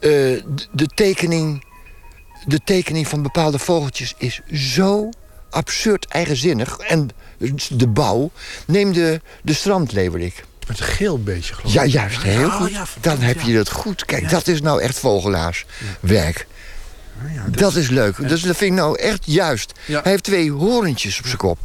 uh, 0.00 0.42
de, 0.72 0.86
tekening, 0.94 1.64
de 2.46 2.60
tekening 2.64 3.08
van 3.08 3.22
bepaalde 3.22 3.58
vogeltjes 3.58 4.14
is 4.18 4.40
zo 4.52 5.08
absurd 5.50 6.06
eigenzinnig. 6.06 6.78
En 6.78 7.10
de 7.70 7.86
bouw. 7.86 8.30
Neem 8.66 8.92
de, 8.92 9.20
de 9.42 9.52
strandleeuwerik. 9.52 10.44
Met 10.66 10.78
een 10.78 10.84
geel 10.84 11.22
beetje, 11.22 11.54
geloof 11.54 11.74
ik. 11.74 11.80
Ja, 11.80 11.84
juist. 11.84 12.22
Heel 12.22 12.46
oh, 12.46 12.54
goed. 12.54 12.78
Dan 13.00 13.20
heb 13.20 13.40
je 13.40 13.54
dat 13.54 13.70
goed. 13.70 14.04
Kijk, 14.04 14.30
dat 14.30 14.48
is 14.48 14.60
nou 14.60 14.82
echt 14.82 14.98
vogelaarswerk. 14.98 16.46
Dat, 17.50 17.74
is 17.74 17.88
leuk. 17.88 18.28
Dus 18.28 18.42
dat 18.42 18.56
vind 18.56 18.70
ik 18.72 18.78
nou 18.78 18.98
echt 18.98 19.22
juist. 19.24 19.72
Hij 19.86 20.00
heeft 20.02 20.22
twee 20.22 20.50
horentjes 20.50 21.18
op 21.18 21.26
zijn 21.26 21.36
kop. 21.36 21.58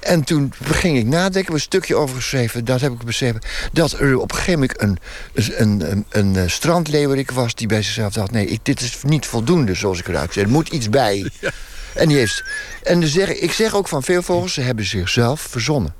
En 0.00 0.24
toen 0.24 0.52
ging 0.64 0.98
ik 0.98 1.06
nadenken, 1.06 1.44
heb 1.44 1.52
een 1.52 1.60
stukje 1.60 1.94
over 1.94 2.16
geschreven. 2.16 2.64
Dat 2.64 2.80
heb 2.80 2.92
ik 2.92 3.04
beseft. 3.04 3.46
Dat 3.72 3.92
er 3.92 4.18
op 4.18 4.30
een 4.30 4.38
gegeven 4.38 4.60
moment 4.60 4.82
een, 4.82 4.98
een, 5.34 5.90
een, 5.90 6.04
een, 6.08 6.34
een 6.34 6.50
strandleeuwerik 6.50 7.30
was... 7.30 7.54
die 7.54 7.66
bij 7.66 7.82
zichzelf 7.82 8.12
dacht, 8.12 8.30
nee, 8.30 8.46
ik, 8.46 8.60
dit 8.62 8.80
is 8.80 8.98
niet 9.02 9.26
voldoende 9.26 9.74
zoals 9.74 9.98
ik 9.98 10.08
eruit 10.08 10.32
zie. 10.32 10.42
Er 10.42 10.48
moet 10.48 10.68
iets 10.68 10.90
bij. 10.90 11.30
En, 11.94 12.08
die 12.08 12.16
heeft, 12.16 12.44
en 12.82 13.06
zeg, 13.06 13.28
ik 13.28 13.52
zeg 13.52 13.74
ook 13.74 13.88
van 13.88 14.02
veel 14.02 14.22
vogels, 14.22 14.52
ze 14.52 14.60
hebben 14.60 14.84
zichzelf 14.84 15.40
verzonnen. 15.40 15.94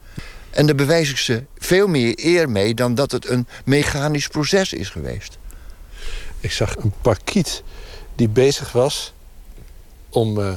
En 0.51 0.67
daar 0.67 0.75
bewijs 0.75 1.11
ik 1.11 1.17
ze 1.17 1.45
veel 1.59 1.87
meer 1.87 2.13
eer 2.17 2.51
mee... 2.51 2.75
dan 2.75 2.95
dat 2.95 3.11
het 3.11 3.29
een 3.29 3.47
mechanisch 3.65 4.29
proces 4.29 4.73
is 4.73 4.89
geweest. 4.89 5.39
Ik 6.41 6.53
zag 6.53 6.77
een 6.77 6.93
parkiet 7.03 7.63
die 8.15 8.29
bezig 8.29 8.73
was 8.73 9.13
om 10.09 10.39
uh, 10.39 10.53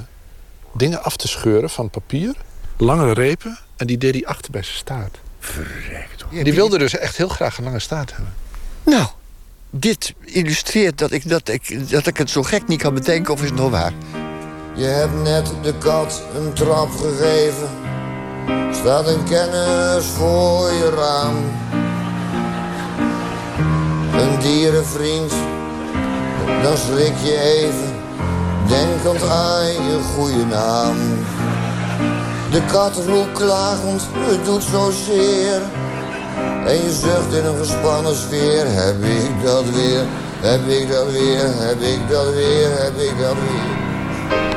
dingen 0.74 1.04
af 1.04 1.18
te 1.18 1.28
scheuren 1.28 1.70
van 1.70 1.90
papier. 1.90 2.36
Lange 2.78 3.14
repen. 3.14 3.60
En 3.76 3.88
die 3.88 3.98
deed 3.98 4.14
hij 4.14 4.26
achter 4.26 4.52
bij 4.52 4.64
zijn 4.64 4.78
staart. 4.78 5.18
Verrekt 5.40 6.22
hoor. 6.22 6.44
Die 6.44 6.54
wilde 6.54 6.78
dus 6.78 6.98
echt 6.98 7.18
heel 7.18 7.28
graag 7.28 7.58
een 7.58 7.64
lange 7.64 7.80
staart 7.80 8.16
hebben. 8.16 8.34
Nou, 8.84 9.08
dit 9.70 10.14
illustreert 10.24 10.98
dat 10.98 11.12
ik, 11.12 11.30
dat, 11.30 11.48
ik, 11.50 11.90
dat 11.90 12.08
ik 12.08 12.18
het 12.18 12.30
zo 12.30 12.44
gek 12.44 12.68
niet 12.68 12.82
kan 12.82 12.94
bedenken 12.94 13.34
of 13.34 13.42
is 13.42 13.50
het 13.50 13.60
nog 13.60 13.72
waar. 13.72 13.94
Je 14.76 14.86
hebt 14.86 15.14
net 15.14 15.52
de 15.64 15.78
kat 15.78 16.22
een 16.36 16.54
trap 16.54 16.90
gegeven. 16.92 17.70
Staat 18.74 19.08
een 19.08 19.24
kennis 19.24 20.06
voor 20.06 20.72
je 20.72 20.90
raam. 20.90 21.36
Een 24.22 24.40
dierenvriend, 24.40 25.34
dan 26.64 26.78
schrik 26.78 27.14
je 27.24 27.40
even. 27.40 27.96
Denkend 28.68 29.30
aan 29.30 29.66
je 29.66 30.00
goede 30.16 30.46
naam. 30.46 30.96
De 32.52 32.62
kat 32.72 32.96
roept 33.08 33.32
klagend, 33.32 34.02
het 34.14 34.46
doet 34.46 34.64
zozeer. 34.64 35.62
En 36.66 36.74
je 36.74 37.00
zucht 37.02 37.34
in 37.34 37.46
een 37.46 37.58
gespannen 37.58 38.16
sfeer. 38.16 38.66
Heb 38.66 39.04
ik 39.04 39.44
dat 39.44 39.66
weer, 39.70 40.04
heb 40.40 40.68
ik 40.68 40.90
dat 40.90 41.12
weer, 41.12 41.68
heb 41.68 41.82
ik 41.82 42.10
dat 42.10 42.34
weer, 42.34 42.70
heb 42.82 42.98
ik 42.98 43.18
dat 43.20 43.34
weer. 43.34 43.86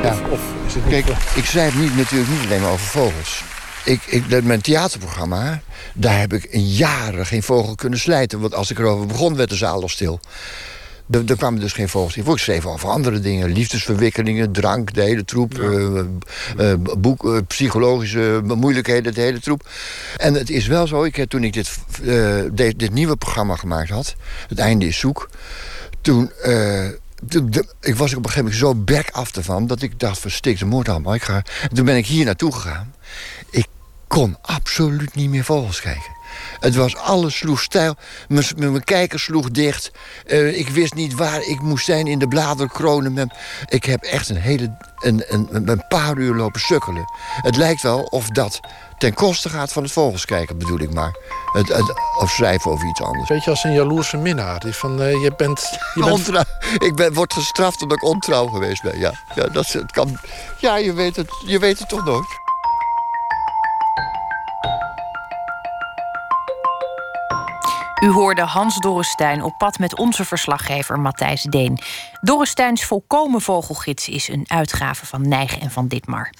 Ja, 0.03 0.15
of 0.31 0.39
is 0.67 0.73
het 0.73 0.83
Kijk, 0.89 1.05
ik 1.35 1.45
schrijf 1.45 1.75
niet, 1.79 1.95
natuurlijk 1.95 2.31
niet 2.31 2.45
alleen 2.45 2.61
maar 2.61 2.71
over 2.71 2.87
vogels. 2.87 3.43
Ik, 3.85 4.01
ik, 4.05 4.43
mijn 4.43 4.61
theaterprogramma, 4.61 5.61
daar 5.93 6.19
heb 6.19 6.33
ik 6.33 6.47
een 6.51 6.67
jaren 6.67 7.25
geen 7.25 7.43
vogel 7.43 7.75
kunnen 7.75 7.99
slijten. 7.99 8.39
Want 8.39 8.55
als 8.55 8.71
ik 8.71 8.79
erover 8.79 9.05
begon, 9.05 9.35
werd 9.35 9.49
de 9.49 9.55
zaal 9.55 9.81
al 9.81 9.89
stil. 9.89 10.19
Er, 11.11 11.35
kwamen 11.37 11.59
dus 11.59 11.73
geen 11.73 11.89
vogels 11.89 12.17
in 12.17 12.23
voor. 12.23 12.33
Ik 12.33 12.39
schreef 12.39 12.65
over 12.65 12.89
andere 12.89 13.19
dingen. 13.19 13.51
Liefdesverwikkelingen, 13.51 14.51
drank, 14.51 14.93
de 14.93 15.01
hele 15.01 15.25
troep. 15.25 15.53
Ja. 15.53 16.05
Uh, 16.59 16.73
boek, 16.97 17.23
uh, 17.23 17.37
psychologische 17.47 18.41
moeilijkheden, 18.43 19.13
de 19.13 19.21
hele 19.21 19.39
troep. 19.39 19.69
En 20.17 20.33
het 20.33 20.49
is 20.49 20.67
wel 20.67 20.87
zo, 20.87 21.03
ik, 21.03 21.25
toen 21.29 21.43
ik 21.43 21.53
dit, 21.53 21.77
dit, 22.51 22.79
dit, 22.79 22.93
nieuwe 22.93 23.15
programma 23.15 23.55
gemaakt 23.55 23.89
had... 23.89 24.15
Het 24.47 24.59
Einde 24.59 24.87
is 24.87 24.99
Zoek... 24.99 25.29
Toen... 26.01 26.31
ik 27.81 27.95
was 27.95 28.13
op 28.13 28.23
een 28.25 28.31
gegeven 28.31 28.35
moment 28.35 28.55
zo 28.55 28.75
back 28.75 29.09
af 29.11 29.35
ervan... 29.35 29.67
dat 29.67 29.81
ik 29.81 29.99
dacht, 29.99 30.19
verstikt 30.19 30.59
de 30.59 30.65
moord 30.65 30.89
allemaal. 30.89 31.13
Ik 31.13 31.23
ga... 31.23 31.43
En 31.61 31.75
toen 31.75 31.85
ben 31.85 31.97
ik 31.97 32.05
hier 32.05 32.25
naartoe 32.25 32.53
gegaan. 32.53 32.93
Ik 33.49 33.67
kon 34.07 34.37
absoluut 34.41 35.15
niet 35.15 35.29
meer 35.29 35.43
vogels 35.43 35.81
kijken. 35.81 36.19
Het 36.61 36.75
was 36.75 36.95
alles 36.95 37.37
sloeg 37.37 37.61
stijl. 37.61 37.95
Mijn 38.27 38.83
kijker 38.83 39.19
sloeg 39.19 39.51
dicht. 39.51 39.91
Uh, 40.25 40.57
ik 40.57 40.69
wist 40.69 40.93
niet 40.93 41.13
waar 41.13 41.41
ik 41.41 41.61
moest 41.61 41.85
zijn 41.85 42.07
in 42.07 42.19
de 42.19 42.27
bladerkronen. 42.27 43.31
Ik 43.67 43.85
heb 43.85 44.03
echt 44.03 44.29
een 44.29 44.37
hele 44.41 44.77
een, 44.99 45.23
een, 45.27 45.69
een 45.69 45.87
paar 45.87 46.17
uur 46.17 46.35
lopen 46.35 46.61
sukkelen. 46.61 47.05
Het 47.41 47.55
lijkt 47.55 47.81
wel 47.81 48.01
of 48.01 48.27
dat 48.27 48.59
ten 48.97 49.13
koste 49.13 49.49
gaat 49.49 49.71
van 49.71 49.83
het 49.83 49.91
vogelskijken, 49.91 50.57
bedoel 50.57 50.79
ik 50.79 50.93
maar. 50.93 51.15
Het, 51.53 51.67
het, 51.67 51.93
of 52.19 52.29
schrijven 52.29 52.71
over 52.71 52.87
iets 52.87 53.01
anders. 53.01 53.29
Weet 53.29 53.43
je, 53.43 53.49
als 53.49 53.63
een 53.63 53.73
jaloerse 53.73 54.17
minnaar. 54.17 54.59
Die 54.59 54.73
van, 54.73 55.01
uh, 55.01 55.23
je 55.23 55.33
bent... 55.37 55.59
Je 55.93 55.99
bent... 56.03 56.11
Ontrouw. 56.11 56.43
Ik 56.77 56.95
ben, 56.95 57.13
word 57.13 57.33
gestraft 57.33 57.81
omdat 57.81 57.97
ik 57.97 58.03
ontrouw 58.03 58.47
geweest 58.47 58.81
ben, 58.81 58.99
ja. 58.99 59.13
Ja, 59.35 59.47
dat, 59.47 59.67
het 59.67 59.91
kan, 59.91 60.17
ja 60.59 60.77
je, 60.77 60.93
weet 60.93 61.15
het, 61.15 61.29
je 61.45 61.59
weet 61.59 61.79
het 61.79 61.89
toch 61.89 62.05
nooit. 62.05 62.39
U 68.01 68.09
hoorde 68.09 68.41
Hans 68.41 68.77
Dorrestein 68.77 69.43
op 69.43 69.57
pad 69.57 69.79
met 69.79 69.97
onze 69.97 70.25
verslaggever 70.25 70.99
Matthijs 70.99 71.41
Deen. 71.41 71.79
Dorresteins 72.21 72.85
Volkomen 72.85 73.41
Vogelgids 73.41 74.07
is 74.09 74.27
een 74.27 74.45
uitgave 74.47 75.05
van 75.05 75.27
Nijgen 75.27 75.61
en 75.61 75.71
van 75.71 75.87
Ditmar. 75.87 76.33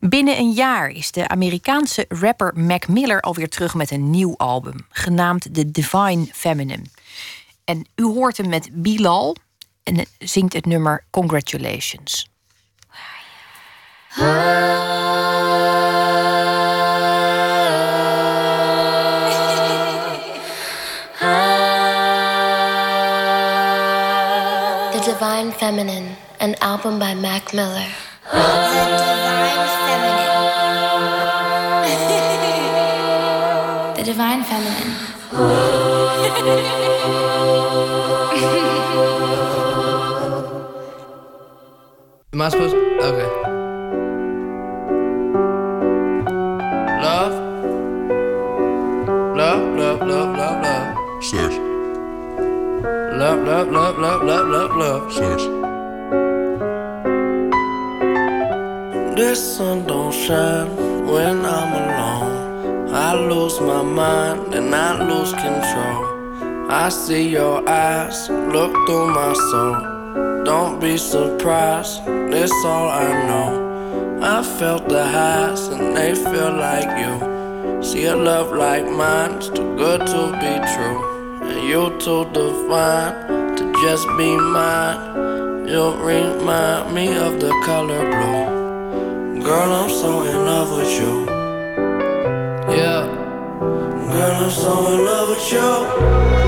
Binnen 0.00 0.38
een 0.38 0.50
jaar 0.50 0.88
is 0.88 1.10
de 1.10 1.28
Amerikaanse 1.28 2.04
rapper 2.08 2.52
Mac 2.54 2.88
Miller 2.88 3.20
alweer 3.20 3.48
terug 3.48 3.74
met 3.74 3.90
een 3.90 4.10
nieuw 4.10 4.36
album, 4.36 4.86
genaamd 4.90 5.54
The 5.54 5.70
Divine 5.70 6.26
Feminine. 6.32 6.84
En 7.64 7.86
u 7.94 8.04
hoort 8.04 8.36
hem 8.36 8.48
met 8.48 8.68
Bilal 8.72 9.36
en 9.82 10.06
zingt 10.18 10.52
het 10.52 10.66
nummer 10.66 11.04
Congratulations. 11.10 12.30
Divine 25.22 25.52
Feminine, 25.52 26.16
an 26.40 26.56
album 26.60 26.98
by 26.98 27.14
Mac 27.14 27.54
Miller. 27.54 27.86
The 33.96 34.02
Divine 34.02 34.42
Feminine. 34.42 34.96
the 36.24 36.30
Divine 36.34 36.72
Feminine. 36.72 36.82
Am 42.32 42.40
I 42.42 42.48
supposed 42.48 42.74
to? 42.74 42.80
Okay. 43.06 43.30
Love. 47.06 47.34
Love, 49.36 49.78
love, 49.78 50.00
love, 50.00 50.36
love, 50.36 50.36
love. 50.36 50.61
Love, 53.44 53.72
love, 53.72 53.98
love, 53.98 54.22
love, 54.22 54.46
love, 54.46 54.76
love. 54.76 55.12
Sex. 55.12 55.42
The 59.16 59.34
sun 59.34 59.84
don't 59.84 60.12
shine 60.12 60.76
when 61.06 61.44
I'm 61.44 61.72
alone. 61.82 62.94
I 62.94 63.14
lose 63.14 63.60
my 63.60 63.82
mind 63.82 64.54
and 64.54 64.72
I 64.72 65.02
lose 65.08 65.32
control. 65.32 66.70
I 66.70 66.88
see 66.88 67.30
your 67.30 67.68
eyes 67.68 68.30
look 68.30 68.72
through 68.86 69.08
my 69.08 69.32
soul. 69.50 70.44
Don't 70.44 70.80
be 70.80 70.96
surprised, 70.96 72.06
that's 72.06 72.52
all 72.64 72.90
I 72.90 73.26
know. 73.26 74.20
I 74.22 74.44
felt 74.44 74.88
the 74.88 75.04
highs 75.04 75.66
and 75.66 75.96
they 75.96 76.14
feel 76.14 76.52
like 76.52 76.90
you. 77.02 77.82
See 77.82 78.04
a 78.04 78.14
love 78.14 78.52
like 78.52 78.86
mine's 78.88 79.48
too 79.50 79.76
good 79.76 80.06
to 80.06 80.22
be 80.38 80.52
true. 80.74 80.98
And 81.42 81.68
You're 81.68 81.98
too 81.98 82.24
divine 82.32 83.31
just 83.82 84.06
be 84.16 84.36
mine. 84.36 85.66
You 85.66 85.94
remind 85.96 86.94
me 86.94 87.16
of 87.18 87.40
the 87.40 87.50
color 87.64 88.02
blue. 88.12 89.42
Girl, 89.42 89.72
I'm 89.72 89.90
so 89.90 90.22
in 90.22 90.36
love 90.36 90.70
with 90.76 90.92
you. 91.00 91.26
Yeah. 92.76 93.02
Girl, 94.12 94.44
I'm 94.44 94.50
so 94.50 94.94
in 94.94 95.04
love 95.04 95.28
with 95.30 95.52
you. 95.52 96.41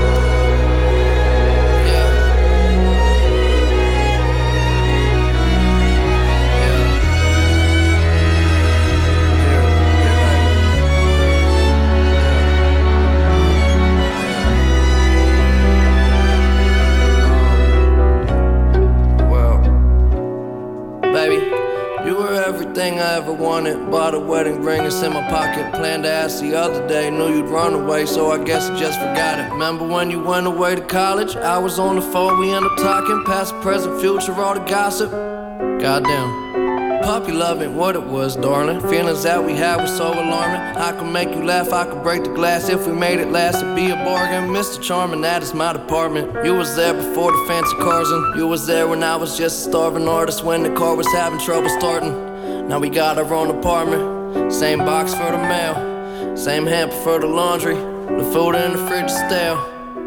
Ever 23.15 23.31
wanted. 23.31 23.89
Bought 23.89 24.13
a 24.13 24.19
wedding 24.19 24.61
ring, 24.61 24.81
it's 24.81 25.01
in 25.01 25.13
my 25.13 25.25
pocket. 25.29 25.73
Planned 25.73 26.03
to 26.03 26.09
ask 26.09 26.41
the 26.41 26.53
other 26.53 26.85
day, 26.85 27.09
knew 27.09 27.29
you'd 27.33 27.47
run 27.47 27.73
away, 27.73 28.05
so 28.05 28.29
I 28.29 28.43
guess 28.43 28.69
I 28.69 28.77
just 28.77 28.99
forgot 28.99 29.39
it. 29.39 29.49
Remember 29.53 29.87
when 29.87 30.11
you 30.11 30.21
went 30.21 30.47
away 30.47 30.75
to 30.75 30.81
college? 30.81 31.37
I 31.37 31.57
was 31.57 31.79
on 31.79 31.95
the 31.95 32.01
phone, 32.01 32.37
we 32.41 32.51
ended 32.51 32.69
up 32.69 32.77
talking. 32.77 33.23
Past, 33.23 33.53
present, 33.61 34.01
future, 34.01 34.33
all 34.33 34.55
the 34.55 34.59
gossip. 34.65 35.11
Goddamn. 35.11 37.01
puppy 37.03 37.31
love 37.31 37.61
ain't 37.61 37.71
what 37.71 37.95
it 37.95 38.03
was, 38.03 38.35
darling. 38.35 38.81
Feelings 38.81 39.23
that 39.23 39.41
we 39.41 39.53
had 39.53 39.79
were 39.79 39.87
so 39.87 40.07
alarming. 40.11 40.59
I 40.75 40.91
could 40.91 41.09
make 41.09 41.29
you 41.29 41.41
laugh, 41.41 41.71
I 41.71 41.85
could 41.85 42.03
break 42.03 42.25
the 42.25 42.33
glass 42.33 42.67
if 42.67 42.85
we 42.85 42.91
made 42.91 43.19
it 43.21 43.29
last. 43.29 43.63
It'd 43.63 43.77
be 43.77 43.91
a 43.91 43.95
bargain, 43.95 44.49
Mr. 44.49 44.81
Charming. 44.81 45.21
That 45.21 45.41
is 45.41 45.53
my 45.53 45.71
department. 45.71 46.45
You 46.45 46.55
was 46.55 46.75
there 46.75 46.93
before 46.93 47.31
the 47.31 47.45
fancy 47.47 47.77
cars, 47.77 48.11
and 48.11 48.35
you 48.35 48.45
was 48.45 48.67
there 48.67 48.89
when 48.89 49.03
I 49.03 49.15
was 49.15 49.37
just 49.37 49.67
a 49.67 49.69
starving 49.69 50.09
artist. 50.09 50.43
When 50.43 50.63
the 50.63 50.73
car 50.73 50.95
was 50.97 51.07
having 51.13 51.39
trouble 51.39 51.69
starting. 51.79 52.34
Now 52.67 52.79
we 52.79 52.89
got 52.89 53.19
our 53.19 53.31
own 53.31 53.55
apartment, 53.55 54.51
same 54.51 54.79
box 54.79 55.13
for 55.13 55.31
the 55.31 55.37
mail, 55.37 56.35
same 56.35 56.65
hamper 56.65 56.95
for 56.95 57.19
the 57.19 57.27
laundry. 57.27 57.75
The 57.75 58.27
food 58.33 58.55
in 58.55 58.71
the 58.71 58.87
fridge 58.87 59.05
is 59.05 59.15
stale. 59.15 59.59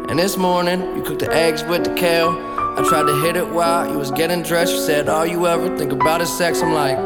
And 0.09 0.19
this 0.19 0.35
morning, 0.35 0.97
you 0.97 1.01
cooked 1.01 1.19
the 1.19 1.33
eggs 1.33 1.63
with 1.63 1.85
the 1.85 1.95
kale. 1.95 2.31
I 2.77 2.83
tried 2.85 3.03
to 3.03 3.21
hit 3.21 3.37
it 3.37 3.47
while 3.47 3.89
you 3.89 3.97
was 3.97 4.11
getting 4.11 4.43
dressed. 4.43 4.73
You 4.73 4.79
said, 4.79 5.07
All 5.07 5.25
you 5.25 5.47
ever 5.47 5.77
think 5.77 5.93
about 5.93 6.19
is 6.19 6.37
sex. 6.37 6.61
I'm 6.61 6.73
like, 6.73 6.97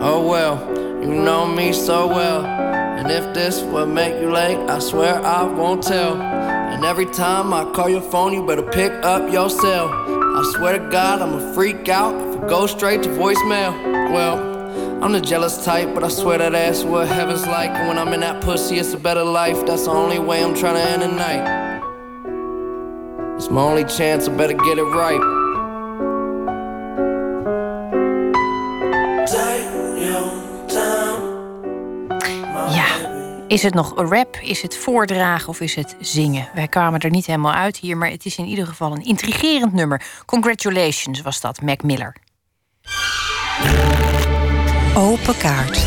Oh 0.00 0.26
well, 0.26 0.66
you 1.02 1.12
know 1.12 1.46
me 1.46 1.74
so 1.74 2.06
well. 2.06 2.46
And 2.46 3.10
if 3.10 3.34
this 3.34 3.60
would 3.64 3.90
make 3.90 4.18
you 4.18 4.30
late, 4.30 4.56
I 4.56 4.78
swear 4.78 5.22
I 5.22 5.42
won't 5.42 5.82
tell. 5.82 6.18
And 6.22 6.86
every 6.86 7.06
time 7.06 7.52
I 7.52 7.70
call 7.72 7.90
your 7.90 8.00
phone, 8.00 8.32
you 8.32 8.46
better 8.46 8.62
pick 8.62 8.92
up 9.04 9.30
your 9.30 9.50
cell. 9.50 9.90
I 9.90 10.52
swear 10.56 10.78
to 10.78 10.88
God, 10.88 11.20
I'm 11.20 11.34
a 11.34 11.52
freak 11.52 11.86
out 11.90 12.14
if 12.28 12.42
it 12.42 12.48
goes 12.48 12.70
straight 12.70 13.02
to 13.02 13.10
voicemail. 13.10 13.72
Well, 14.10 14.55
I'm 15.02 15.12
the 15.12 15.20
jealous 15.20 15.64
type, 15.64 15.94
but 15.94 16.02
I 16.02 16.08
swear 16.08 16.38
that 16.38 16.54
ass 16.54 16.82
what 16.82 17.06
heaven's 17.08 17.46
like. 17.46 17.70
And 17.70 17.88
when 17.88 17.98
I'm 17.98 18.12
in 18.14 18.20
that 18.20 18.42
pussy, 18.42 18.78
it's 18.78 18.94
a 18.94 18.98
better 18.98 19.24
life. 19.24 19.64
That's 19.66 19.84
the 19.84 19.90
only 19.90 20.18
way 20.18 20.42
I'm 20.42 20.54
trying 20.54 20.74
to 20.74 20.82
end 20.82 21.02
the 21.02 21.08
night. 21.08 21.44
It's 23.36 23.50
my 23.50 23.60
only 23.60 23.84
chance, 23.84 24.26
I 24.28 24.36
better 24.36 24.54
get 24.54 24.78
it 24.78 24.82
right. 24.82 25.36
Is 33.48 33.62
het 33.62 33.74
nog 33.74 34.08
rap, 34.08 34.36
is 34.36 34.62
het 34.62 34.76
voordragen 34.76 35.48
of 35.48 35.60
is 35.60 35.74
het 35.74 35.96
zingen? 36.00 36.48
Wij 36.54 36.68
kwamen 36.68 37.00
er 37.00 37.10
niet 37.10 37.26
helemaal 37.26 37.52
uit 37.52 37.76
hier, 37.76 37.96
maar 37.96 38.10
het 38.10 38.24
is 38.24 38.36
in 38.36 38.44
ieder 38.44 38.66
geval 38.66 38.92
een 38.92 39.04
intrigerend 39.04 39.72
nummer. 39.72 40.02
Congratulations 40.24 41.22
was 41.22 41.40
dat, 41.40 41.60
Mac 41.60 41.82
Miller. 41.82 42.16
Open 44.98 45.36
kaart. 45.36 45.86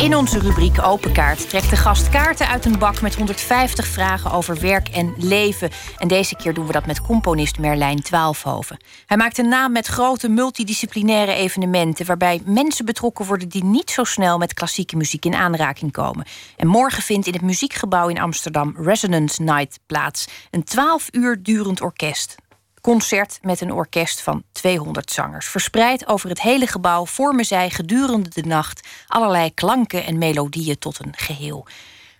In 0.00 0.16
onze 0.16 0.38
rubriek 0.38 0.82
Open 0.82 1.12
Kaart 1.12 1.48
trekt 1.48 1.70
de 1.70 1.76
gast 1.76 2.08
kaarten 2.08 2.48
uit 2.48 2.64
een 2.64 2.78
bak 2.78 3.00
met 3.00 3.14
150 3.14 3.86
vragen 3.86 4.30
over 4.30 4.60
werk 4.60 4.88
en 4.88 5.14
leven. 5.16 5.70
En 5.98 6.08
deze 6.08 6.36
keer 6.36 6.54
doen 6.54 6.66
we 6.66 6.72
dat 6.72 6.86
met 6.86 7.00
componist 7.00 7.58
Merlijn 7.58 8.02
Twaalfhoven. 8.02 8.76
Hij 9.06 9.16
maakt 9.16 9.38
een 9.38 9.48
naam 9.48 9.72
met 9.72 9.86
grote 9.86 10.28
multidisciplinaire 10.28 11.32
evenementen 11.32 12.06
waarbij 12.06 12.40
mensen 12.44 12.84
betrokken 12.84 13.26
worden 13.26 13.48
die 13.48 13.64
niet 13.64 13.90
zo 13.90 14.04
snel 14.04 14.38
met 14.38 14.54
klassieke 14.54 14.96
muziek 14.96 15.24
in 15.24 15.34
aanraking 15.34 15.92
komen. 15.92 16.24
En 16.56 16.66
morgen 16.66 17.02
vindt 17.02 17.26
in 17.26 17.32
het 17.32 17.42
muziekgebouw 17.42 18.08
in 18.08 18.20
Amsterdam 18.20 18.74
Resonance 18.78 19.42
Night 19.42 19.78
plaats. 19.86 20.28
Een 20.50 20.64
12 20.64 21.08
uur 21.10 21.42
durend 21.42 21.80
orkest 21.80 22.36
concert 22.80 23.38
met 23.42 23.60
een 23.60 23.72
orkest 23.72 24.20
van 24.20 24.44
200 24.52 25.10
zangers. 25.10 25.46
Verspreid 25.46 26.06
over 26.06 26.28
het 26.28 26.40
hele 26.40 26.66
gebouw 26.66 27.06
vormen 27.06 27.44
zij 27.44 27.70
gedurende 27.70 28.28
de 28.28 28.42
nacht 28.42 28.88
allerlei 29.06 29.54
klanken 29.54 30.04
en 30.04 30.18
melodieën 30.18 30.78
tot 30.78 31.04
een 31.04 31.12
geheel. 31.16 31.66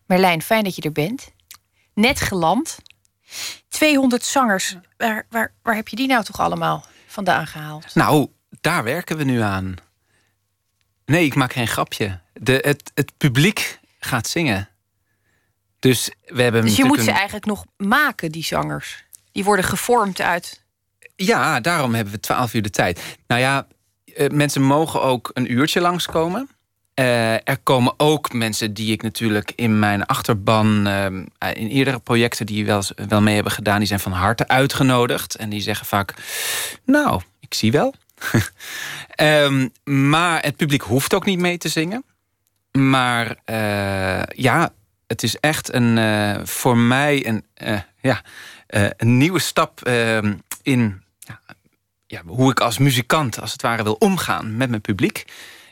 Merlijn, 0.06 0.42
fijn 0.42 0.64
dat 0.64 0.74
je 0.76 0.82
er 0.82 0.92
bent. 0.92 1.30
Net 1.94 2.20
geland. 2.20 2.78
200 3.68 4.24
zangers. 4.24 4.76
Waar, 4.96 5.26
waar, 5.30 5.52
waar 5.62 5.74
heb 5.74 5.88
je 5.88 5.96
die 5.96 6.06
nou 6.06 6.24
toch 6.24 6.40
allemaal 6.40 6.84
vandaan 7.06 7.46
gehaald? 7.46 7.94
Nou, 7.94 8.28
daar 8.60 8.84
werken 8.84 9.16
we 9.16 9.24
nu 9.24 9.40
aan. 9.40 9.74
Nee, 11.04 11.24
ik 11.24 11.34
maak 11.34 11.52
geen 11.52 11.68
grapje. 11.68 12.20
De, 12.32 12.58
het, 12.62 12.90
het 12.94 13.12
publiek 13.16 13.80
gaat 13.98 14.28
zingen. 14.28 14.68
Dus 15.78 16.10
we 16.24 16.42
hebben. 16.42 16.62
Dus 16.62 16.76
je 16.76 16.84
moet 16.84 17.00
ze 17.00 17.10
eigenlijk 17.10 17.46
nog 17.46 17.64
maken, 17.76 18.32
die 18.32 18.44
zangers. 18.44 19.04
Die 19.40 19.48
worden 19.48 19.68
gevormd 19.68 20.20
uit. 20.20 20.62
Ja, 21.16 21.60
daarom 21.60 21.94
hebben 21.94 22.12
we 22.12 22.20
twaalf 22.20 22.54
uur 22.54 22.62
de 22.62 22.70
tijd. 22.70 23.18
Nou 23.26 23.40
ja, 23.40 23.66
eh, 24.04 24.28
mensen 24.28 24.62
mogen 24.62 25.02
ook 25.02 25.30
een 25.32 25.52
uurtje 25.52 25.80
langskomen. 25.80 26.48
Uh, 26.94 27.32
er 27.32 27.58
komen 27.62 27.94
ook 27.96 28.32
mensen 28.32 28.74
die 28.74 28.92
ik 28.92 29.02
natuurlijk 29.02 29.52
in 29.54 29.78
mijn 29.78 30.06
achterban... 30.06 30.88
Uh, 30.88 31.04
in 31.52 31.68
eerdere 31.68 31.98
projecten 31.98 32.46
die 32.46 32.66
wel, 32.66 32.82
wel 33.08 33.20
mee 33.20 33.34
hebben 33.34 33.52
gedaan... 33.52 33.78
die 33.78 33.86
zijn 33.86 34.00
van 34.00 34.12
harte 34.12 34.48
uitgenodigd. 34.48 35.34
En 35.34 35.48
die 35.48 35.60
zeggen 35.60 35.86
vaak, 35.86 36.14
nou, 36.84 37.20
ik 37.38 37.54
zie 37.54 37.72
wel. 37.72 37.94
um, 39.20 39.72
maar 40.10 40.42
het 40.42 40.56
publiek 40.56 40.82
hoeft 40.82 41.14
ook 41.14 41.24
niet 41.24 41.38
mee 41.38 41.58
te 41.58 41.68
zingen. 41.68 42.04
Maar 42.72 43.36
ja, 44.34 44.72
het 45.06 45.22
is 45.22 45.36
echt 45.36 45.72
een, 45.72 46.46
voor 46.46 46.76
mij 46.76 47.26
een... 47.26 47.44
ja, 48.00 48.22
een 48.70 49.16
nieuwe 49.16 49.38
stap 49.38 49.88
uh, 49.88 50.18
in 50.62 51.02
ja, 52.10 52.22
hoe 52.26 52.50
ik 52.50 52.60
als 52.60 52.78
muzikant 52.78 53.40
als 53.40 53.52
het 53.52 53.62
ware 53.62 53.82
wil 53.82 53.96
omgaan 53.98 54.56
met 54.56 54.70
mijn 54.70 54.80
publiek. 54.80 55.18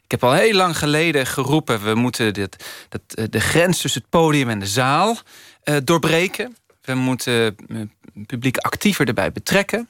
Ik 0.05 0.11
heb 0.11 0.25
al 0.25 0.33
heel 0.33 0.55
lang 0.55 0.79
geleden 0.79 1.27
geroepen... 1.27 1.85
we 1.85 1.95
moeten 1.95 2.35
dit, 2.35 2.65
dat, 2.89 3.01
eh, 3.15 3.25
de 3.31 3.41
grens 3.41 3.81
tussen 3.81 4.01
het 4.01 4.11
podium 4.11 4.49
en 4.49 4.59
de 4.59 4.67
zaal 4.67 5.17
uh, 5.65 5.77
doorbreken. 5.85 6.57
We 6.83 6.95
moeten 6.95 7.33
het 7.33 8.27
publiek 8.27 8.57
actiever 8.57 9.09
erbij 9.09 9.33
betrekken. 9.33 9.89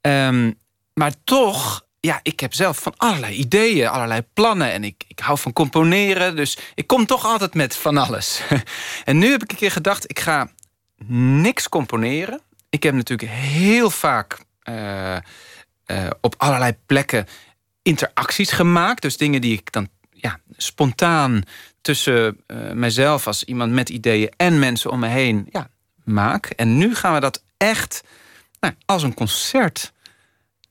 Um, 0.00 0.58
maar 0.92 1.12
toch, 1.24 1.86
ja, 2.00 2.20
ik 2.22 2.40
heb 2.40 2.54
zelf 2.54 2.78
van 2.78 2.94
allerlei 2.96 3.34
ideeën, 3.34 3.88
allerlei 3.88 4.22
plannen... 4.34 4.72
en 4.72 4.84
ik, 4.84 5.04
ik 5.08 5.18
hou 5.18 5.38
van 5.38 5.52
componeren, 5.52 6.36
dus 6.36 6.58
ik 6.74 6.86
kom 6.86 7.06
toch 7.06 7.24
altijd 7.24 7.54
met 7.54 7.76
van 7.76 7.96
alles. 7.96 8.40
en 9.04 9.18
nu 9.18 9.30
heb 9.30 9.42
ik 9.42 9.50
een 9.50 9.58
keer 9.58 9.70
gedacht, 9.70 10.10
ik 10.10 10.18
ga 10.18 10.50
niks 11.06 11.68
componeren. 11.68 12.40
Ik 12.70 12.82
heb 12.82 12.94
natuurlijk 12.94 13.30
heel 13.32 13.90
vaak 13.90 14.38
uh, 14.68 15.16
uh, 15.86 16.10
op 16.20 16.34
allerlei 16.38 16.76
plekken 16.86 17.26
interacties 17.82 18.50
gemaakt. 18.50 19.02
Dus 19.02 19.16
dingen 19.16 19.40
die 19.40 19.52
ik 19.52 19.72
dan 19.72 19.88
ja, 20.10 20.40
spontaan 20.56 21.42
tussen 21.80 22.40
uh, 22.46 22.70
mijzelf 22.72 23.26
als 23.26 23.44
iemand 23.44 23.72
met 23.72 23.88
ideeën 23.88 24.32
en 24.36 24.58
mensen 24.58 24.90
om 24.90 24.98
me 24.98 25.08
heen 25.08 25.46
ja, 25.50 25.68
maak. 26.04 26.46
En 26.46 26.78
nu 26.78 26.94
gaan 26.94 27.14
we 27.14 27.20
dat 27.20 27.42
echt 27.56 28.02
nou, 28.60 28.74
als 28.84 29.02
een 29.02 29.14
concert 29.14 29.92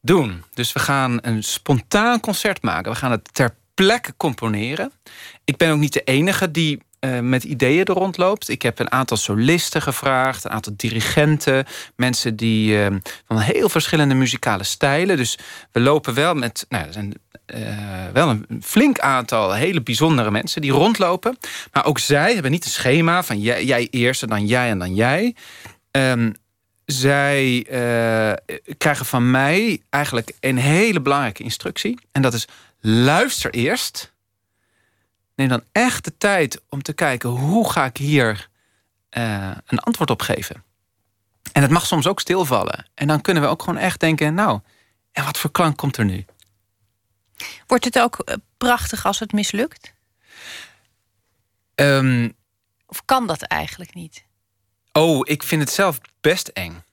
doen. 0.02 0.44
Dus 0.54 0.74
we 0.74 0.80
gaan 0.80 1.18
een 1.22 1.44
spontaan 1.44 2.20
concert 2.20 2.62
maken. 2.62 2.92
We 2.92 2.98
gaan 2.98 3.12
het 3.12 3.34
ter 3.34 3.56
plekke 3.74 4.14
componeren. 4.18 4.92
Ik 5.44 5.58
ben 5.58 5.72
ook 5.72 5.80
niet 5.80 5.94
de 5.94 6.04
enige 6.04 6.52
die 6.52 6.82
uh, 7.06 7.20
met 7.20 7.44
ideeën 7.44 7.86
er 7.86 7.94
rondloopt. 7.94 8.50
Ik 8.50 8.62
heb 8.62 8.80
een 8.80 8.92
aantal 8.92 9.18
solisten 9.18 9.82
gevraagd, 9.82 10.44
een 10.44 10.52
aantal 10.52 10.74
dirigenten, 10.76 11.66
mensen 11.96 12.36
die 12.36 12.78
uh, 12.78 12.88
van 13.28 13.40
heel 13.40 13.70
verschillende 13.70 14.14
muzikale 14.14 14.64
stijlen. 14.64 15.18
Dus 15.18 15.38
we 15.72 15.80
lopen 15.80 16.14
wel 16.14 16.34
met, 16.34 16.66
nou, 16.70 16.86
er 16.86 16.94
zijn 16.94 17.14
uh, 17.56 17.60
wel 18.14 18.30
een 18.30 18.62
flink 18.64 19.00
aantal 19.00 19.54
hele 19.54 19.82
bijzondere 19.82 20.32
mensen 20.32 20.62
die 20.62 20.72
rondlopen. 20.72 21.38
Maar 21.72 21.86
ook 21.86 22.00
zij 22.00 22.34
hebben 22.34 22.52
niet 22.52 22.66
een 22.66 22.72
schema 22.72 23.24
van 23.24 23.40
jij, 23.40 23.66
jij 23.66 23.88
eerst 23.92 24.22
en 24.22 24.30
dan 24.30 24.46
jij 24.46 24.70
en 24.70 24.80
dan 24.80 24.96
jij. 24.96 25.36
Um, 25.92 26.34
zij 26.86 27.66
krijgen 28.78 29.06
van 29.06 29.32
mij 29.32 29.82
eigenlijk 29.90 30.34
een 30.40 30.58
hele 30.58 31.02
belangrijke 31.02 31.44
instructie. 31.44 32.00
En 32.12 32.22
dat 32.22 32.34
is 32.34 32.48
luister 32.80 33.52
eerst 33.52 34.13
neem 35.36 35.48
dan 35.48 35.64
echt 35.72 36.04
de 36.04 36.18
tijd 36.18 36.62
om 36.70 36.82
te 36.82 36.94
kijken 36.94 37.30
hoe 37.30 37.72
ga 37.72 37.86
ik 37.86 37.98
hier 37.98 38.50
uh, 39.18 39.52
een 39.66 39.80
antwoord 39.80 40.10
op 40.10 40.22
geven. 40.22 40.64
En 41.52 41.62
het 41.62 41.72
mag 41.72 41.86
soms 41.86 42.08
ook 42.08 42.20
stilvallen. 42.20 42.86
En 42.94 43.08
dan 43.08 43.22
kunnen 43.22 43.44
we 43.44 43.50
ook 43.50 43.64
gewoon 43.64 43.80
echt 43.80 44.00
denken, 44.00 44.34
nou, 44.34 44.60
en 45.12 45.24
wat 45.24 45.38
voor 45.38 45.52
klank 45.52 45.78
komt 45.78 45.98
er 45.98 46.06
nu? 46.06 46.26
Wordt 47.68 47.86
het 47.86 48.00
ook 48.00 48.20
eh, 48.20 48.36
prachtig 48.58 49.06
als 49.06 49.20
het 49.20 49.32
mislukt? 49.32 49.94
Um, 51.76 52.34
of 52.86 53.06
kan 53.06 53.28
dat 53.28 53.42
eigenlijk 53.42 53.94
niet? 53.94 54.26
Oh, 54.92 55.20
ik 55.24 55.44
vind 55.44 55.62
het 55.62 55.72
zelf 55.72 56.00
best 56.22 56.48
eng. 56.48 56.84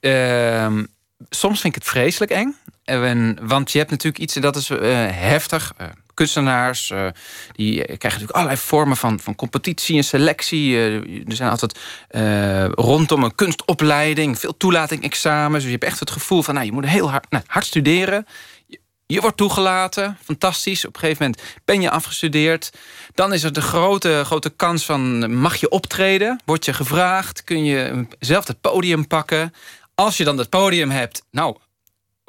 Uh, 0.00 0.82
soms 1.30 1.60
vind 1.60 1.76
ik 1.76 1.82
het 1.82 1.90
vreselijk 1.90 2.30
eng. 2.30 2.56
En, 2.84 3.46
want 3.46 3.72
je 3.72 3.78
hebt 3.78 3.90
natuurlijk 3.90 4.22
iets, 4.22 4.34
dat 4.34 4.56
is 4.56 4.70
uh, 4.70 4.80
heftig. 5.10 5.72
Uh, 5.80 5.86
kunstenaars. 6.20 6.90
Uh, 6.90 7.06
die 7.52 7.74
krijgen 7.74 8.00
natuurlijk 8.02 8.36
allerlei 8.36 8.60
vormen 8.60 8.96
van, 8.96 9.20
van 9.20 9.34
competitie 9.34 9.96
en 9.96 10.04
selectie. 10.04 10.70
Uh, 10.70 11.28
er 11.28 11.36
zijn 11.36 11.50
altijd 11.50 11.78
uh, 12.10 12.68
rondom 12.68 13.24
een 13.24 13.34
kunstopleiding 13.34 14.38
veel 14.38 14.56
toelating, 14.56 15.02
examens. 15.02 15.62
Dus 15.62 15.72
je 15.72 15.78
hebt 15.78 15.84
echt 15.84 16.00
het 16.00 16.10
gevoel 16.10 16.42
van, 16.42 16.54
nou, 16.54 16.66
je 16.66 16.72
moet 16.72 16.86
heel 16.86 17.10
hard, 17.10 17.30
nou, 17.30 17.44
hard 17.46 17.66
studeren. 17.66 18.26
Je, 18.66 18.80
je 19.06 19.20
wordt 19.20 19.36
toegelaten, 19.36 20.18
fantastisch. 20.24 20.84
Op 20.84 20.94
een 20.94 21.00
gegeven 21.00 21.22
moment 21.24 21.42
ben 21.64 21.80
je 21.80 21.90
afgestudeerd. 21.90 22.70
Dan 23.14 23.32
is 23.32 23.42
er 23.42 23.52
de 23.52 23.62
grote, 23.62 24.22
grote 24.24 24.50
kans 24.50 24.84
van, 24.84 25.34
mag 25.40 25.56
je 25.56 25.68
optreden? 25.68 26.40
Word 26.44 26.64
je 26.64 26.72
gevraagd? 26.72 27.44
Kun 27.44 27.64
je 27.64 28.06
zelf 28.18 28.46
het 28.46 28.60
podium 28.60 29.06
pakken? 29.06 29.54
Als 29.94 30.16
je 30.16 30.24
dan 30.24 30.38
het 30.38 30.48
podium 30.48 30.90
hebt, 30.90 31.22
nou, 31.30 31.56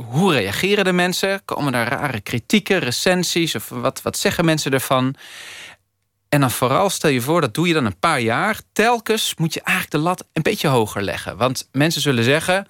hoe 0.10 0.34
reageren 0.34 0.84
de 0.84 0.94
mensen? 0.94 1.46
Komen 1.46 1.74
er 1.74 1.88
rare 1.88 2.22
kritieken, 2.22 2.80
recensies? 2.80 3.56
Of 3.56 3.70
wat, 3.70 4.02
wat 4.02 4.18
zeggen 4.18 4.46
mensen 4.46 4.72
ervan? 4.72 5.16
En 6.30 6.40
dan 6.40 6.52
vooral 6.52 6.90
stel 6.90 7.10
je 7.10 7.22
voor, 7.22 7.42
dat 7.42 7.54
doe 7.54 7.68
je 7.68 7.74
dan 7.74 7.86
een 7.86 8.00
paar 8.00 8.20
jaar. 8.20 8.60
Telkens 8.74 9.36
moet 9.38 9.54
je 9.54 9.62
eigenlijk 9.62 9.96
de 9.96 10.02
lat 10.10 10.28
een 10.34 10.42
beetje 10.42 10.68
hoger 10.68 11.02
leggen. 11.02 11.38
Want 11.38 11.70
mensen 11.72 12.02
zullen 12.02 12.24
zeggen: 12.24 12.68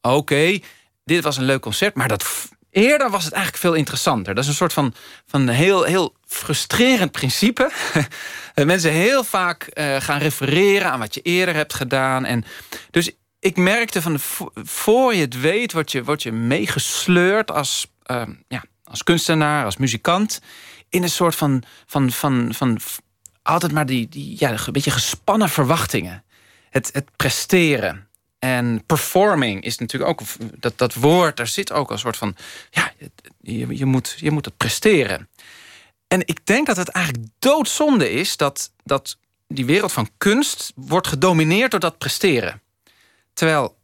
Oké, 0.00 0.58
dit 1.04 1.24
was 1.24 1.36
een 1.36 1.44
leuk 1.44 1.60
concert, 1.60 1.94
maar 1.94 2.08
dat, 2.08 2.48
eerder 2.70 3.10
was 3.10 3.24
het 3.24 3.32
eigenlijk 3.32 3.62
veel 3.62 3.74
interessanter. 3.74 4.34
Dat 4.34 4.44
is 4.44 4.48
een 4.50 4.56
soort 4.56 4.72
van, 4.72 4.94
van 5.26 5.48
heel, 5.48 5.82
heel 5.82 6.14
frustrerend 6.26 7.12
principe. 7.12 7.70
mensen 8.54 8.90
heel 8.90 9.24
vaak 9.24 9.68
uh, 9.74 9.96
gaan 10.00 10.18
refereren 10.18 10.90
aan 10.90 10.98
wat 10.98 11.14
je 11.14 11.20
eerder 11.20 11.54
hebt 11.54 11.74
gedaan. 11.74 12.24
En 12.24 12.44
dus 12.90 13.10
ik 13.44 13.56
merkte 13.56 14.02
van 14.02 14.16
voor 14.54 15.14
je 15.14 15.20
het 15.20 15.40
weet, 15.40 15.72
word 15.72 15.92
je, 15.92 16.04
word 16.04 16.22
je 16.22 16.32
meegesleurd 16.32 17.50
als, 17.50 17.86
uh, 18.06 18.22
ja, 18.48 18.64
als 18.84 19.02
kunstenaar, 19.02 19.64
als 19.64 19.76
muzikant. 19.76 20.40
In 20.88 21.02
een 21.02 21.10
soort 21.10 21.34
van, 21.34 21.62
van, 21.86 22.10
van, 22.10 22.54
van 22.54 22.78
altijd 23.42 23.72
maar 23.72 23.86
die, 23.86 24.08
die 24.08 24.36
ja, 24.38 24.50
een 24.50 24.72
beetje 24.72 24.90
gespannen 24.90 25.48
verwachtingen. 25.48 26.24
Het, 26.70 26.90
het 26.92 27.16
presteren. 27.16 28.08
En 28.38 28.86
performing 28.86 29.62
is 29.62 29.78
natuurlijk 29.78 30.10
ook 30.10 30.28
dat, 30.58 30.78
dat 30.78 30.94
woord, 30.94 31.36
daar 31.36 31.46
zit 31.46 31.72
ook 31.72 31.90
een 31.90 31.98
soort 31.98 32.16
van. 32.16 32.36
Ja, 32.70 32.92
je, 33.40 33.76
je, 33.76 33.84
moet, 33.84 34.14
je 34.18 34.30
moet 34.30 34.44
het 34.44 34.56
presteren. 34.56 35.28
En 36.06 36.20
ik 36.20 36.46
denk 36.46 36.66
dat 36.66 36.76
het 36.76 36.88
eigenlijk 36.88 37.26
doodzonde 37.38 38.10
is 38.10 38.36
dat, 38.36 38.72
dat 38.84 39.18
die 39.48 39.64
wereld 39.64 39.92
van 39.92 40.10
kunst 40.18 40.72
wordt 40.74 41.06
gedomineerd 41.06 41.70
door 41.70 41.80
dat 41.80 41.98
presteren. 41.98 42.62
Terwijl, 43.34 43.76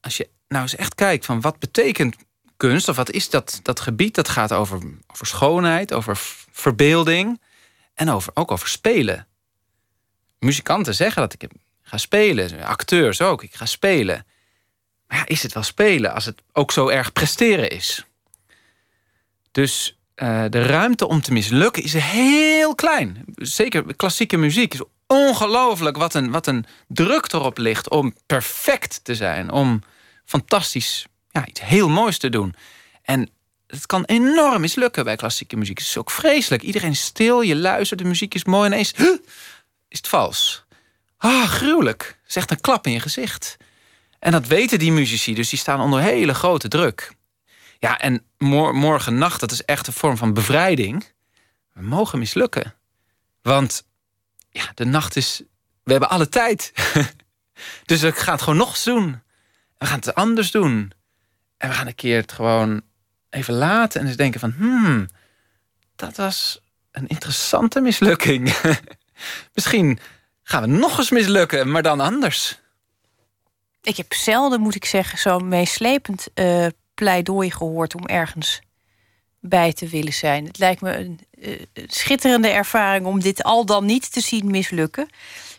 als 0.00 0.16
je 0.16 0.28
nou 0.48 0.62
eens 0.62 0.76
echt 0.76 0.94
kijkt 0.94 1.24
van 1.24 1.40
wat 1.40 1.58
betekent 1.58 2.16
kunst, 2.56 2.88
of 2.88 2.96
wat 2.96 3.10
is 3.10 3.30
dat, 3.30 3.60
dat 3.62 3.80
gebied, 3.80 4.14
dat 4.14 4.28
gaat 4.28 4.52
over, 4.52 4.80
over 5.06 5.26
schoonheid, 5.26 5.92
over 5.92 6.16
verbeelding 6.50 7.40
en 7.94 8.10
over, 8.10 8.32
ook 8.34 8.50
over 8.50 8.68
spelen. 8.68 9.26
Muzikanten 10.38 10.94
zeggen 10.94 11.22
dat 11.22 11.32
ik 11.32 11.50
ga 11.82 11.96
spelen, 11.96 12.62
acteurs 12.62 13.20
ook, 13.20 13.42
ik 13.42 13.54
ga 13.54 13.66
spelen. 13.66 14.26
Maar 15.06 15.28
is 15.28 15.42
het 15.42 15.52
wel 15.52 15.62
spelen 15.62 16.14
als 16.14 16.24
het 16.24 16.42
ook 16.52 16.72
zo 16.72 16.88
erg 16.88 17.12
presteren 17.12 17.70
is? 17.70 18.04
Dus 19.50 19.98
uh, 20.16 20.44
de 20.48 20.62
ruimte 20.62 21.08
om 21.08 21.20
te 21.20 21.32
mislukken 21.32 21.82
is 21.82 21.92
heel 21.92 22.74
klein. 22.74 23.24
Zeker 23.34 23.96
klassieke 23.96 24.36
muziek 24.36 24.74
is 24.74 24.80
ongelooflijk 25.08 25.96
wat 25.96 26.14
een, 26.14 26.30
wat 26.30 26.46
een 26.46 26.64
druk 26.86 27.32
erop 27.32 27.58
ligt 27.58 27.88
om 27.88 28.14
perfect 28.26 29.00
te 29.04 29.14
zijn. 29.14 29.50
Om 29.50 29.82
fantastisch, 30.24 31.06
ja, 31.30 31.46
iets 31.46 31.60
heel 31.60 31.88
moois 31.88 32.18
te 32.18 32.28
doen. 32.28 32.54
En 33.02 33.30
het 33.66 33.86
kan 33.86 34.04
enorm 34.04 34.60
mislukken 34.60 35.04
bij 35.04 35.16
klassieke 35.16 35.56
muziek. 35.56 35.78
Het 35.78 35.86
is 35.86 35.96
ook 35.96 36.10
vreselijk. 36.10 36.62
Iedereen 36.62 36.90
is 36.90 37.04
stil, 37.04 37.40
je 37.40 37.56
luistert, 37.56 38.00
de 38.00 38.06
muziek 38.06 38.34
is 38.34 38.44
mooi. 38.44 38.66
Ineens 38.66 38.92
is 39.88 39.98
het 39.98 40.08
vals. 40.08 40.64
Ah, 41.16 41.48
gruwelijk. 41.48 42.18
Zegt 42.26 42.50
een 42.50 42.60
klap 42.60 42.86
in 42.86 42.92
je 42.92 43.00
gezicht. 43.00 43.56
En 44.18 44.32
dat 44.32 44.46
weten 44.46 44.78
die 44.78 44.92
muzici, 44.92 45.34
dus 45.34 45.48
die 45.48 45.58
staan 45.58 45.80
onder 45.80 46.00
hele 46.00 46.34
grote 46.34 46.68
druk. 46.68 47.12
Ja, 47.78 47.98
en 47.98 48.24
mor 48.38 48.74
morgen 48.74 49.18
nacht, 49.18 49.40
dat 49.40 49.50
is 49.50 49.64
echt 49.64 49.86
een 49.86 49.92
vorm 49.92 50.16
van 50.16 50.32
bevrijding. 50.32 51.12
We 51.72 51.82
mogen 51.82 52.18
mislukken. 52.18 52.74
Want 53.42 53.87
ja, 54.58 54.70
de 54.74 54.84
nacht 54.84 55.16
is. 55.16 55.42
We 55.82 55.90
hebben 55.90 56.10
alle 56.10 56.28
tijd. 56.28 56.72
dus 57.84 58.00
we 58.00 58.12
gaan 58.12 58.32
het 58.32 58.42
gewoon 58.42 58.58
nog 58.58 58.68
eens 58.68 58.84
doen. 58.84 59.22
We 59.78 59.86
gaan 59.86 59.98
het 59.98 60.14
anders 60.14 60.50
doen. 60.50 60.92
En 61.56 61.68
we 61.68 61.74
gaan 61.74 61.86
een 61.86 61.94
keer 61.94 62.20
het 62.20 62.32
gewoon 62.32 62.82
even 63.30 63.54
laten 63.54 64.00
en 64.00 64.06
eens 64.06 64.16
denken 64.16 64.40
van... 64.40 64.54
Hmm, 64.56 65.08
dat 65.96 66.16
was 66.16 66.60
een 66.90 67.06
interessante 67.06 67.80
mislukking. 67.80 68.56
Misschien 69.54 69.98
gaan 70.42 70.62
we 70.62 70.68
nog 70.68 70.98
eens 70.98 71.10
mislukken, 71.10 71.70
maar 71.70 71.82
dan 71.82 72.00
anders. 72.00 72.60
Ik 73.82 73.96
heb 73.96 74.12
zelden, 74.12 74.60
moet 74.60 74.74
ik 74.74 74.84
zeggen, 74.84 75.18
zo'n 75.18 75.48
meeslepend 75.48 76.28
uh, 76.34 76.66
pleidooi 76.94 77.50
gehoord 77.50 77.94
om 77.94 78.06
ergens 78.06 78.60
bij 79.48 79.72
te 79.72 79.88
willen 79.88 80.12
zijn. 80.12 80.46
Het 80.46 80.58
lijkt 80.58 80.80
me 80.80 80.96
een 80.96 81.20
uh, 81.38 81.62
schitterende 81.86 82.48
ervaring 82.48 83.06
om 83.06 83.20
dit 83.20 83.42
al 83.42 83.66
dan 83.66 83.84
niet 83.84 84.12
te 84.12 84.20
zien 84.20 84.50
mislukken. 84.50 85.08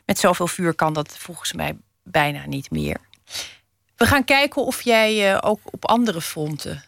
Met 0.06 0.20
zoveel 0.20 0.48
vuur 0.48 0.74
kan 0.74 0.94
dat 0.94 1.18
volgens 1.18 1.54
mij 1.54 1.78
bijna 2.04 2.46
niet 2.46 2.72
meer. 2.72 2.98
We 3.96 4.06
gaan 4.06 4.24
kijken 4.24 4.66
of 4.66 4.82
jij 4.82 5.32
uh, 5.32 5.38
ook 5.42 5.60
op 5.64 5.86
andere 5.86 6.22
fronten 6.22 6.84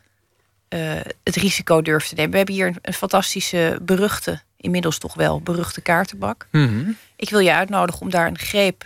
uh, 0.70 1.00
het 1.24 1.36
risico 1.36 1.82
durft 1.82 2.10
te 2.10 2.16
nemen. 2.16 2.32
We 2.32 2.38
hebben 2.38 2.56
hier 2.56 2.80
een, 2.82 2.94
fantastische, 2.94 3.80
beruchte, 3.82 4.42
inmiddels 4.58 4.98
toch 4.98 5.14
wel 5.14 5.42
beruchte 5.42 5.82
kaartenbak. 5.82 6.48
Mm 6.52 6.98
Ik 7.16 7.30
wil 7.30 7.40
je 7.40 7.54
uitnodigen 7.54 8.02
om 8.02 8.10
daar 8.10 8.28
een 8.28 8.38
greep 8.38 8.86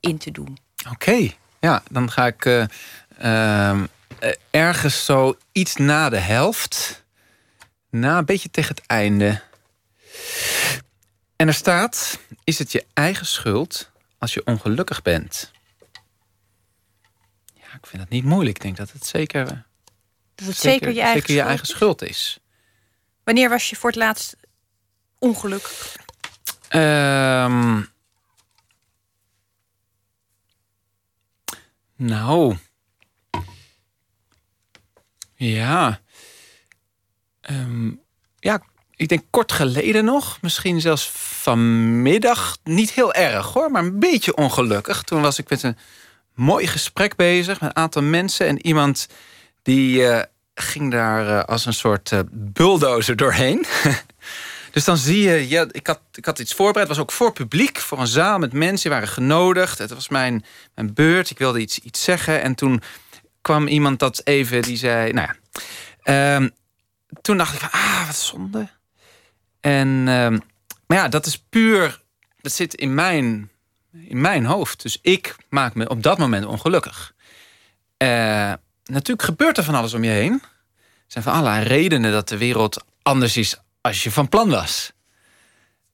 in 0.00 0.18
te 0.18 0.30
doen. 0.30 0.58
Oké, 0.90 1.30
ja, 1.60 1.82
dan 1.90 2.10
ga 2.10 2.26
ik 2.26 2.44
uh, 2.44 3.82
ergens 4.50 5.04
zo 5.04 5.36
iets 5.52 5.76
na 5.76 6.08
de 6.08 6.18
helft 6.18 7.04
na 7.90 8.18
een 8.18 8.24
beetje 8.24 8.50
tegen 8.50 8.74
het 8.74 8.86
einde. 8.86 9.42
En 11.36 11.46
er 11.46 11.54
staat: 11.54 12.18
Is 12.44 12.58
het 12.58 12.72
je 12.72 12.86
eigen 12.92 13.26
schuld 13.26 13.90
als 14.18 14.34
je 14.34 14.46
ongelukkig 14.46 15.02
bent? 15.02 15.50
Ja, 17.54 17.76
ik 17.76 17.86
vind 17.86 18.02
dat 18.02 18.10
niet 18.10 18.24
moeilijk. 18.24 18.56
Ik 18.56 18.62
denk 18.62 18.76
dat 18.76 18.92
het 18.92 19.06
zeker. 19.06 19.44
Dat 20.34 20.46
het 20.46 20.56
zeker, 20.56 20.92
je, 20.92 21.00
eigen, 21.00 21.20
zeker 21.20 21.34
je 21.34 21.40
eigen 21.40 21.66
schuld 21.66 22.02
is. 22.02 22.38
Wanneer 23.24 23.48
was 23.48 23.70
je 23.70 23.76
voor 23.76 23.90
het 23.90 23.98
laatst 23.98 24.36
ongelukkig? 25.18 25.96
Um, 26.70 27.88
nou. 31.96 32.56
Ja. 35.34 36.00
Ehm, 37.50 37.90
ja, 38.38 38.62
ik 38.96 39.08
denk 39.08 39.22
kort 39.30 39.52
geleden 39.52 40.04
nog. 40.04 40.38
Misschien 40.40 40.80
zelfs 40.80 41.10
vanmiddag. 41.14 42.56
Niet 42.64 42.90
heel 42.90 43.12
erg 43.14 43.46
hoor, 43.46 43.70
maar 43.70 43.82
een 43.82 43.98
beetje 43.98 44.36
ongelukkig. 44.36 45.02
Toen 45.02 45.20
was 45.20 45.38
ik 45.38 45.50
met 45.50 45.62
een 45.62 45.76
mooi 46.34 46.66
gesprek 46.66 47.16
bezig 47.16 47.60
met 47.60 47.70
een 47.70 47.82
aantal 47.82 48.02
mensen. 48.02 48.46
En 48.46 48.66
iemand 48.66 49.06
die 49.62 50.00
uh, 50.00 50.22
ging 50.54 50.90
daar 50.90 51.26
uh, 51.26 51.44
als 51.44 51.66
een 51.66 51.74
soort 51.74 52.10
uh, 52.10 52.20
bulldozer 52.32 53.16
doorheen. 53.16 53.66
dus 54.72 54.84
dan 54.84 54.96
zie 54.96 55.22
je, 55.22 55.48
ja, 55.48 55.66
ik, 55.70 55.86
had, 55.86 56.00
ik 56.12 56.24
had 56.24 56.38
iets 56.38 56.54
voorbereid. 56.54 56.88
Was 56.88 56.98
ook 56.98 57.12
voor 57.12 57.32
publiek, 57.32 57.78
voor 57.78 57.98
een 57.98 58.06
zaal 58.06 58.38
met 58.38 58.52
mensen. 58.52 58.90
Die 58.90 58.98
waren 58.98 59.14
genodigd. 59.14 59.78
Het 59.78 59.90
was 59.90 60.08
mijn, 60.08 60.44
mijn 60.74 60.94
beurt. 60.94 61.30
Ik 61.30 61.38
wilde 61.38 61.60
iets, 61.60 61.78
iets 61.78 62.02
zeggen. 62.02 62.42
En 62.42 62.54
toen 62.54 62.82
kwam 63.40 63.66
iemand 63.66 63.98
dat 63.98 64.20
even, 64.24 64.62
die 64.62 64.76
zei... 64.76 65.12
Nou 65.12 65.28
ja, 65.28 66.36
um, 66.36 66.50
toen 67.20 67.36
dacht 67.36 67.54
ik 67.54 67.60
van, 67.60 67.70
ah, 67.70 68.06
wat 68.06 68.16
zonde. 68.16 68.68
En, 69.60 69.88
uh, 69.88 70.28
maar 70.86 70.98
ja, 70.98 71.08
dat 71.08 71.26
is 71.26 71.38
puur, 71.38 72.00
dat 72.40 72.52
zit 72.52 72.74
in 72.74 72.94
mijn, 72.94 73.50
in 73.92 74.20
mijn 74.20 74.44
hoofd. 74.44 74.82
Dus 74.82 74.98
ik 75.02 75.36
maak 75.48 75.74
me 75.74 75.88
op 75.88 76.02
dat 76.02 76.18
moment 76.18 76.46
ongelukkig. 76.46 77.14
Uh, 78.02 78.52
natuurlijk 78.84 79.22
gebeurt 79.22 79.58
er 79.58 79.64
van 79.64 79.74
alles 79.74 79.94
om 79.94 80.04
je 80.04 80.10
heen. 80.10 80.32
Er 80.32 81.06
zijn 81.06 81.24
van 81.24 81.32
allerlei 81.32 81.64
redenen 81.64 82.12
dat 82.12 82.28
de 82.28 82.38
wereld 82.38 82.84
anders 83.02 83.36
is 83.36 83.56
als 83.80 84.02
je 84.02 84.10
van 84.10 84.28
plan 84.28 84.50
was. 84.50 84.92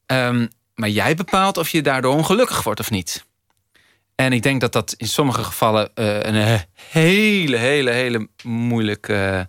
Um, 0.07 0.49
maar 0.75 0.89
jij 0.89 1.15
bepaalt 1.15 1.57
of 1.57 1.69
je 1.69 1.83
daardoor 1.83 2.15
ongelukkig 2.15 2.63
wordt 2.63 2.81
of 2.81 2.91
niet. 2.91 3.25
En 4.15 4.33
ik 4.33 4.43
denk 4.43 4.61
dat 4.61 4.73
dat 4.73 4.95
in 4.97 5.09
sommige 5.09 5.45
gevallen 5.45 5.91
uh, 5.95 6.23
een 6.23 6.61
hele, 6.75 7.57
hele, 7.57 7.91
hele 7.91 8.29
moeilijke 8.43 9.49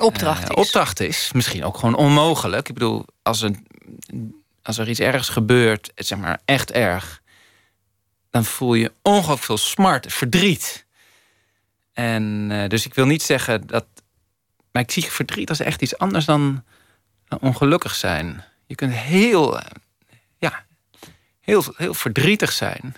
opdracht, 0.00 0.42
uh, 0.42 0.48
is. 0.48 0.54
opdracht 0.54 1.00
is. 1.00 1.30
Misschien 1.32 1.64
ook 1.64 1.78
gewoon 1.78 1.94
onmogelijk. 1.94 2.68
Ik 2.68 2.74
bedoel, 2.74 3.06
als, 3.22 3.40
een, 3.42 3.66
als 4.62 4.78
er 4.78 4.88
iets 4.88 5.00
ergs 5.00 5.28
gebeurt, 5.28 5.92
zeg 5.94 6.18
maar 6.18 6.40
echt 6.44 6.70
erg, 6.70 7.22
dan 8.30 8.44
voel 8.44 8.74
je 8.74 8.92
ongelooflijk 9.02 9.42
veel 9.42 9.58
smart, 9.58 10.12
verdriet. 10.12 10.86
En 11.92 12.48
uh, 12.50 12.68
dus 12.68 12.86
ik 12.86 12.94
wil 12.94 13.06
niet 13.06 13.22
zeggen 13.22 13.66
dat. 13.66 13.86
Maar 14.72 14.82
ik 14.82 14.90
zie 14.90 15.04
verdriet 15.04 15.48
als 15.48 15.60
echt 15.60 15.82
iets 15.82 15.98
anders 15.98 16.24
dan, 16.24 16.64
dan 17.28 17.38
ongelukkig 17.40 17.94
zijn. 17.94 18.44
Je 18.66 18.74
kunt 18.74 18.92
heel, 18.92 19.56
uh, 19.56 19.62
ja, 20.38 20.64
heel, 21.40 21.64
heel 21.76 21.94
verdrietig 21.94 22.52
zijn. 22.52 22.96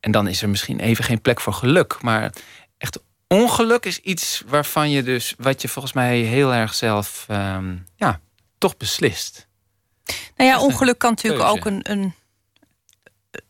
En 0.00 0.10
dan 0.10 0.28
is 0.28 0.42
er 0.42 0.48
misschien 0.48 0.80
even 0.80 1.04
geen 1.04 1.20
plek 1.20 1.40
voor 1.40 1.52
geluk. 1.52 2.02
Maar 2.02 2.32
echt 2.78 3.00
ongeluk 3.34 3.86
is 3.86 3.98
iets 3.98 4.42
waarvan 4.46 4.90
je 4.90 5.02
dus, 5.02 5.34
wat 5.38 5.62
je 5.62 5.68
volgens 5.68 5.94
mij 5.94 6.18
heel 6.18 6.54
erg 6.54 6.74
zelf, 6.74 7.26
um, 7.30 7.86
ja, 7.96 8.20
toch 8.58 8.76
beslist. 8.76 9.48
Nou 10.36 10.50
ja, 10.50 10.60
ongeluk 10.60 10.98
kan 10.98 11.10
natuurlijk 11.10 11.42
ook 11.42 11.64
een, 11.64 11.90
een, 11.90 12.14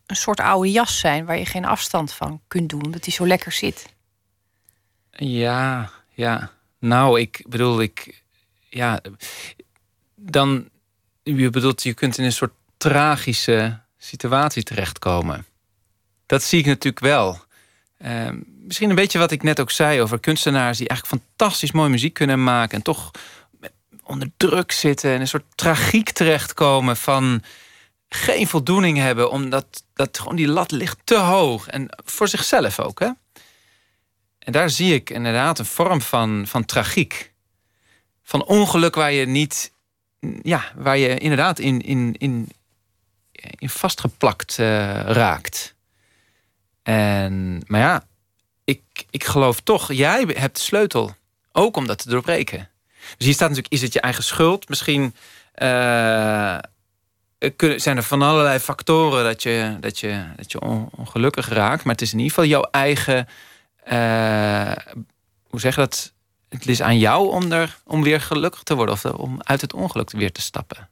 een 0.07 0.17
soort 0.17 0.41
oude 0.41 0.71
jas 0.71 0.99
zijn 0.99 1.25
waar 1.25 1.39
je 1.39 1.47
geen 1.47 1.65
afstand 1.65 2.13
van 2.13 2.41
kunt 2.49 2.69
doen, 2.69 2.85
omdat 2.85 3.03
die 3.03 3.13
zo 3.13 3.27
lekker 3.27 3.53
zit. 3.53 3.87
Ja, 5.11 5.91
ja. 6.09 6.51
Nou, 6.79 7.21
ik 7.21 7.45
bedoel, 7.49 7.81
ik. 7.81 8.23
Ja. 8.69 9.01
Dan. 10.15 10.69
Je 11.23 11.51
bedoelt, 11.51 11.83
je 11.83 11.95
kunt 11.95 12.19
in 12.19 12.25
een 12.25 12.33
soort 12.33 12.53
tragische 12.77 13.81
situatie 13.99 14.63
terechtkomen. 14.63 15.47
Dat 16.27 16.43
zie 16.43 16.59
ik 16.59 16.67
natuurlijk 16.67 17.01
wel. 17.05 17.45
Uh, 18.05 18.29
misschien 18.43 18.89
een 18.89 18.97
beetje 18.97 19.19
wat 19.19 19.31
ik 19.31 19.43
net 19.43 19.61
ook 19.61 19.71
zei 19.71 20.01
over 20.01 20.21
kunstenaars 20.21 20.79
die 20.79 20.89
eigenlijk 20.89 21.23
fantastisch 21.23 21.73
mooie 21.73 21.89
muziek 21.89 22.15
kunnen 22.15 22.43
maken 22.43 22.77
en 22.77 22.83
toch 22.83 23.11
onder 24.05 24.31
druk 24.37 24.73
zitten 24.73 25.11
en 25.11 25.21
een 25.21 25.29
soort 25.29 25.45
tragiek 25.55 26.11
terechtkomen 26.11 26.97
van 26.97 27.43
geen 28.09 28.47
voldoening 28.47 28.99
hebben, 28.99 29.31
omdat 29.31 29.85
dat 29.95 30.19
gewoon 30.19 30.37
die 30.37 30.49
lat 30.49 30.71
ligt 30.71 30.99
te 31.05 31.19
hoog. 31.19 31.67
En 31.67 31.89
voor 32.05 32.29
zichzelf 32.29 32.81
ook. 32.81 33.01
Hè? 33.01 33.11
En 34.39 34.53
daar 34.53 34.71
zie 34.71 34.95
ik 34.95 35.11
inderdaad 35.11 35.59
een 35.59 35.65
vorm 35.65 36.01
van, 36.01 36.45
van 36.47 36.65
tragiek. 36.65 37.33
Van 38.23 38.45
ongeluk 38.45 38.95
waar 38.95 39.13
je 39.13 39.27
niet, 39.27 39.73
ja, 40.43 40.73
waar 40.77 40.99
je 40.99 41.19
inderdaad 41.19 41.59
in, 41.59 41.81
in, 41.81 42.15
in, 42.19 42.49
in 43.33 43.69
vastgeplakt 43.69 44.59
uh, 44.59 44.67
raakt. 45.01 45.75
En, 46.83 47.63
maar 47.67 47.81
ja, 47.81 48.05
ik, 48.65 48.83
ik 49.11 49.25
geloof 49.25 49.61
toch, 49.61 49.93
jij 49.93 50.25
hebt 50.35 50.57
de 50.57 50.63
sleutel. 50.63 51.15
Ook 51.53 51.77
om 51.77 51.87
dat 51.87 51.99
te 51.99 52.09
doorbreken. 52.09 52.69
Dus 53.17 53.27
hier 53.27 53.35
staat 53.35 53.49
natuurlijk, 53.49 53.75
is 53.75 53.83
het 53.83 53.93
je 53.93 54.01
eigen 54.01 54.25
schuld? 54.25 54.69
Misschien 54.69 55.15
uh, 55.63 56.59
zijn 57.77 57.97
er 57.97 58.03
van 58.03 58.23
allerlei 58.23 58.59
factoren 58.59 59.25
dat 59.25 59.43
je, 59.43 59.77
dat, 59.81 59.99
je, 59.99 60.25
dat 60.37 60.53
je 60.53 60.61
ongelukkig 60.97 61.49
raakt. 61.49 61.85
Maar 61.85 61.93
het 61.93 62.03
is 62.03 62.13
in 62.13 62.19
ieder 62.19 62.35
geval 62.35 62.49
jouw 62.51 62.69
eigen. 62.71 63.29
Uh, 63.93 64.73
hoe 65.49 65.61
zeg 65.61 65.75
je 65.75 65.81
dat? 65.81 66.13
Het 66.49 66.67
is 66.67 66.83
aan 66.83 66.99
jou 66.99 67.29
om, 67.29 67.53
er, 67.53 67.79
om 67.85 68.03
weer 68.03 68.21
gelukkig 68.21 68.63
te 68.63 68.75
worden. 68.75 68.95
Of 68.95 69.05
om 69.05 69.39
uit 69.43 69.61
het 69.61 69.73
ongeluk 69.73 70.11
weer 70.11 70.33
te 70.33 70.41
stappen. 70.41 70.89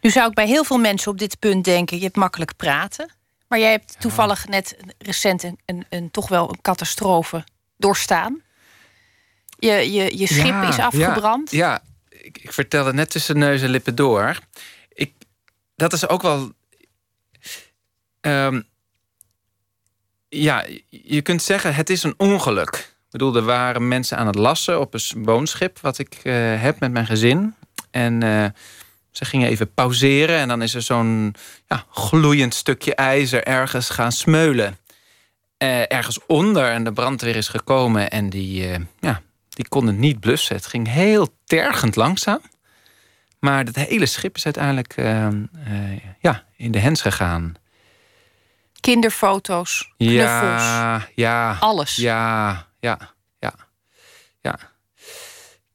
Nu 0.00 0.10
zou 0.10 0.28
ik 0.28 0.34
bij 0.34 0.46
heel 0.46 0.64
veel 0.64 0.78
mensen 0.78 1.10
op 1.10 1.18
dit 1.18 1.38
punt 1.38 1.64
denken: 1.64 1.96
je 1.96 2.02
hebt 2.02 2.16
makkelijk 2.16 2.56
praten. 2.56 3.15
Maar 3.48 3.58
jij 3.58 3.70
hebt 3.70 4.00
toevallig 4.00 4.48
net 4.48 4.76
recent 4.98 5.42
een, 5.42 5.58
een, 5.64 5.86
een, 5.88 6.10
toch 6.10 6.28
wel 6.28 6.48
een 6.48 6.60
catastrofe 6.60 7.44
doorstaan. 7.76 8.42
Je, 9.58 9.92
je, 9.92 10.18
je 10.18 10.26
schip 10.26 10.62
is 10.62 10.78
afgebrand. 10.78 11.50
Ja, 11.50 11.70
ja. 11.70 11.82
Ik, 12.18 12.38
ik, 12.38 12.52
vertelde 12.52 12.92
net 12.92 13.10
tussen 13.10 13.38
neus 13.38 13.62
en 13.62 13.68
lippen 13.68 13.94
door. 13.94 14.38
Ik, 14.88 15.14
dat 15.76 15.92
is 15.92 16.08
ook 16.08 16.22
wel. 16.22 16.52
Um, 18.20 18.68
ja, 20.28 20.64
je 20.88 21.22
kunt 21.22 21.42
zeggen, 21.42 21.74
het 21.74 21.90
is 21.90 22.02
een 22.02 22.14
ongeluk. 22.16 22.94
Ik 23.06 23.12
bedoel, 23.22 23.36
er 23.36 23.42
waren 23.42 23.88
mensen 23.88 24.18
aan 24.18 24.26
het 24.26 24.34
lassen 24.34 24.80
op 24.80 24.94
een 24.94 25.24
woonschip... 25.24 25.78
wat 25.80 25.98
ik 25.98 26.20
uh, 26.22 26.62
heb 26.62 26.80
met 26.80 26.92
mijn 26.92 27.06
gezin. 27.06 27.54
En 27.90 28.24
uh, 28.24 28.46
ze 29.16 29.24
gingen 29.24 29.48
even 29.48 29.74
pauzeren... 29.74 30.38
en 30.38 30.48
dan 30.48 30.62
is 30.62 30.74
er 30.74 30.82
zo'n 30.82 31.34
ja, 31.66 31.84
gloeiend 31.90 32.54
stukje 32.54 32.94
ijzer 32.94 33.44
ergens 33.44 33.88
gaan 33.88 34.12
smeulen. 34.12 34.78
Uh, 35.58 35.92
ergens 35.92 36.18
onder 36.26 36.70
en 36.70 36.84
de 36.84 36.92
brandweer 36.92 37.36
is 37.36 37.48
gekomen... 37.48 38.10
en 38.10 38.30
die, 38.30 38.68
ja, 39.00 39.22
die 39.48 39.68
kon 39.68 39.86
het 39.86 39.96
niet 39.96 40.20
blussen. 40.20 40.56
Het 40.56 40.66
ging 40.66 40.88
heel 40.88 41.36
tergend 41.44 41.96
langzaam. 41.96 42.40
Maar 43.38 43.64
het 43.64 43.76
hele 43.76 44.06
schip 44.06 44.36
is 44.36 44.44
uiteindelijk 44.44 44.96
uh, 44.96 45.26
uh, 45.26 45.98
ja, 46.20 46.44
in 46.56 46.72
de 46.72 46.78
hens 46.78 47.02
gegaan. 47.02 47.54
Kinderfoto's, 48.80 49.92
knuffels. 49.96 50.62
Ja, 50.62 51.08
ja. 51.14 51.56
Alles. 51.60 51.96
Ja, 51.96 52.66
ja. 52.80 53.14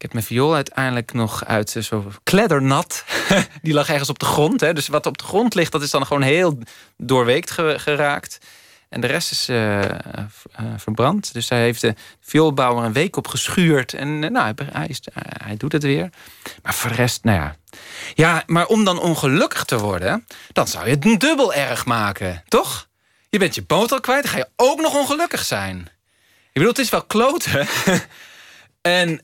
Ik 0.02 0.08
heb 0.08 0.16
mijn 0.16 0.26
viool 0.26 0.56
uiteindelijk 0.56 1.14
nog 1.14 1.46
uit 1.46 1.76
eh, 1.76 1.84
zo 1.84 2.12
kleddernat. 2.24 3.04
Die 3.62 3.74
lag 3.74 3.90
ergens 3.90 4.10
op 4.10 4.20
de 4.20 4.26
grond. 4.26 4.62
Hè. 4.62 4.74
Dus 4.74 4.88
wat 4.88 5.06
op 5.06 5.18
de 5.18 5.24
grond 5.24 5.56
ligt, 5.56 5.72
dat 5.72 5.82
is 5.82 5.90
dan 5.90 6.06
gewoon 6.06 6.22
heel 6.22 6.58
doorweekt 6.98 7.52
geraakt. 7.52 8.38
En 8.90 9.02
de 9.02 9.08
rest 9.08 9.32
is 9.32 9.50
uh, 9.50 9.82
verbrand. 10.78 11.34
Dus 11.34 11.50
hij 11.50 11.62
heeft 11.62 11.82
de 11.82 11.96
vioolbouwer 12.20 12.86
een 12.86 12.94
week 12.94 13.16
op 13.16 13.28
geschuurd. 13.28 13.94
En 13.94 14.20
nou, 14.20 14.54
hij, 14.72 14.88
is, 14.88 15.02
hij 15.44 15.58
doet 15.58 15.72
het 15.72 15.84
weer. 15.84 16.10
Maar 16.64 16.74
voor 16.74 16.90
de 16.90 16.96
rest, 16.96 17.24
nou 17.24 17.40
ja. 17.40 17.56
Ja, 18.14 18.44
maar 18.46 18.66
om 18.66 18.84
dan 18.84 19.00
ongelukkig 19.00 19.64
te 19.64 19.80
worden... 19.80 20.28
dan 20.52 20.68
zou 20.68 20.86
je 20.86 20.92
het 20.92 21.20
dubbel 21.20 21.54
erg 21.54 21.86
maken, 21.86 22.44
toch? 22.48 22.88
Je 23.30 23.40
bent 23.40 23.56
je 23.56 23.64
boot 23.64 23.92
al 23.92 24.00
kwijt, 24.00 24.24
dan 24.24 24.32
ga 24.32 24.38
je 24.38 24.50
ook 24.56 24.82
nog 24.82 24.94
ongelukkig 24.96 25.44
zijn. 25.44 25.78
Ik 26.46 26.54
bedoel, 26.54 26.70
het 26.70 26.80
is 26.80 26.90
wel 26.90 27.04
kloten. 27.04 27.68
en 28.82 29.20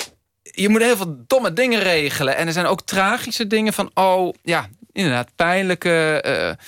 je 0.61 0.69
moet 0.69 0.81
heel 0.81 0.97
veel 0.97 1.23
domme 1.27 1.53
dingen 1.53 1.81
regelen. 1.81 2.35
En 2.35 2.47
er 2.47 2.53
zijn 2.53 2.65
ook 2.65 2.81
tragische 2.81 3.47
dingen 3.47 3.73
van... 3.73 3.91
oh, 3.93 4.33
ja, 4.43 4.67
inderdaad, 4.91 5.29
pijnlijke... 5.35 6.23
Uh, 6.27 6.65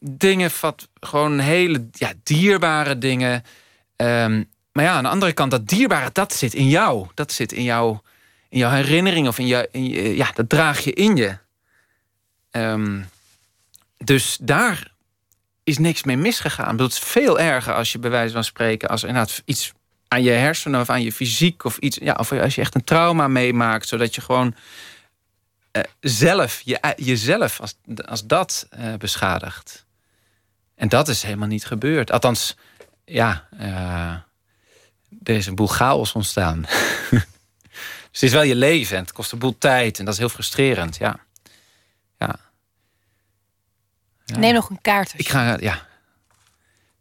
dingen, 0.00 0.50
wat 0.60 0.88
gewoon 1.00 1.38
hele 1.38 1.88
ja, 1.92 2.12
dierbare 2.22 2.98
dingen. 2.98 3.44
Um, 3.96 4.48
maar 4.72 4.84
ja, 4.84 4.92
aan 4.92 5.02
de 5.02 5.08
andere 5.08 5.32
kant, 5.32 5.50
dat 5.50 5.68
dierbare, 5.68 6.10
dat 6.12 6.32
zit 6.32 6.54
in 6.54 6.68
jou. 6.68 7.06
Dat 7.14 7.32
zit 7.32 7.52
in, 7.52 7.62
jou, 7.62 7.98
in 8.48 8.58
jouw 8.58 8.70
herinnering 8.70 9.28
of 9.28 9.38
in 9.38 9.46
ja, 10.16 10.30
dat 10.34 10.48
draag 10.48 10.80
je 10.80 10.92
in 10.92 11.16
je. 11.16 11.38
Um, 12.50 13.08
dus 14.04 14.38
daar 14.40 14.92
is 15.64 15.78
niks 15.78 16.02
mee 16.02 16.16
misgegaan. 16.16 16.76
Dat 16.76 16.90
is 16.90 16.98
veel 16.98 17.40
erger 17.40 17.74
als 17.74 17.92
je 17.92 17.98
bij 17.98 18.10
wijze 18.10 18.32
van 18.32 18.44
spreken, 18.44 18.88
als 18.88 19.02
inderdaad 19.02 19.42
iets 19.44 19.72
aan 20.08 20.22
je 20.22 20.30
hersenen 20.30 20.80
of 20.80 20.90
aan 20.90 21.02
je 21.02 21.12
fysiek 21.12 21.64
of 21.64 21.76
iets, 21.78 21.96
ja, 22.00 22.14
of 22.14 22.32
als 22.32 22.54
je 22.54 22.60
echt 22.60 22.74
een 22.74 22.84
trauma 22.84 23.28
meemaakt, 23.28 23.88
zodat 23.88 24.14
je 24.14 24.20
gewoon 24.20 24.54
uh, 25.72 25.82
zelf, 26.00 26.60
je, 26.64 26.94
jezelf 26.96 27.60
als, 27.60 27.78
als 28.04 28.26
dat 28.26 28.68
uh, 28.78 28.94
beschadigt. 28.94 29.86
En 30.74 30.88
dat 30.88 31.08
is 31.08 31.22
helemaal 31.22 31.48
niet 31.48 31.66
gebeurd. 31.66 32.10
Althans, 32.10 32.56
ja, 33.04 33.48
er 35.22 35.34
is 35.34 35.46
een 35.46 35.54
boel 35.54 35.66
chaos 35.66 36.12
ontstaan. 36.12 36.60
dus 37.10 37.20
het 38.10 38.22
is 38.22 38.32
wel 38.32 38.42
je 38.42 38.54
leven 38.54 38.96
en 38.96 39.02
het 39.02 39.12
kost 39.12 39.32
een 39.32 39.38
boel 39.38 39.58
tijd 39.58 39.98
en 39.98 40.04
dat 40.04 40.14
is 40.14 40.20
heel 40.20 40.28
frustrerend, 40.28 40.96
ja. 40.96 41.20
Ja. 42.18 42.36
Neem 44.26 44.54
nog 44.54 44.70
een 44.70 44.80
kaart. 44.80 45.12
Ik 45.16 45.28
ga, 45.28 45.56
ja. 45.60 45.86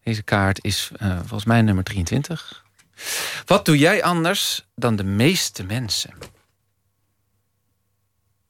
Deze 0.04 0.24
kaart 0.24 0.64
is 0.64 0.92
volgens 1.00 1.46
mij 1.46 1.62
nummer 1.62 1.84
23. 1.84 2.66
Wat 3.46 3.66
doe 3.66 3.78
jij 3.78 4.04
anders 4.04 4.68
dan 4.76 4.96
de 4.96 5.04
meeste 5.04 5.64
mensen? 5.64 6.12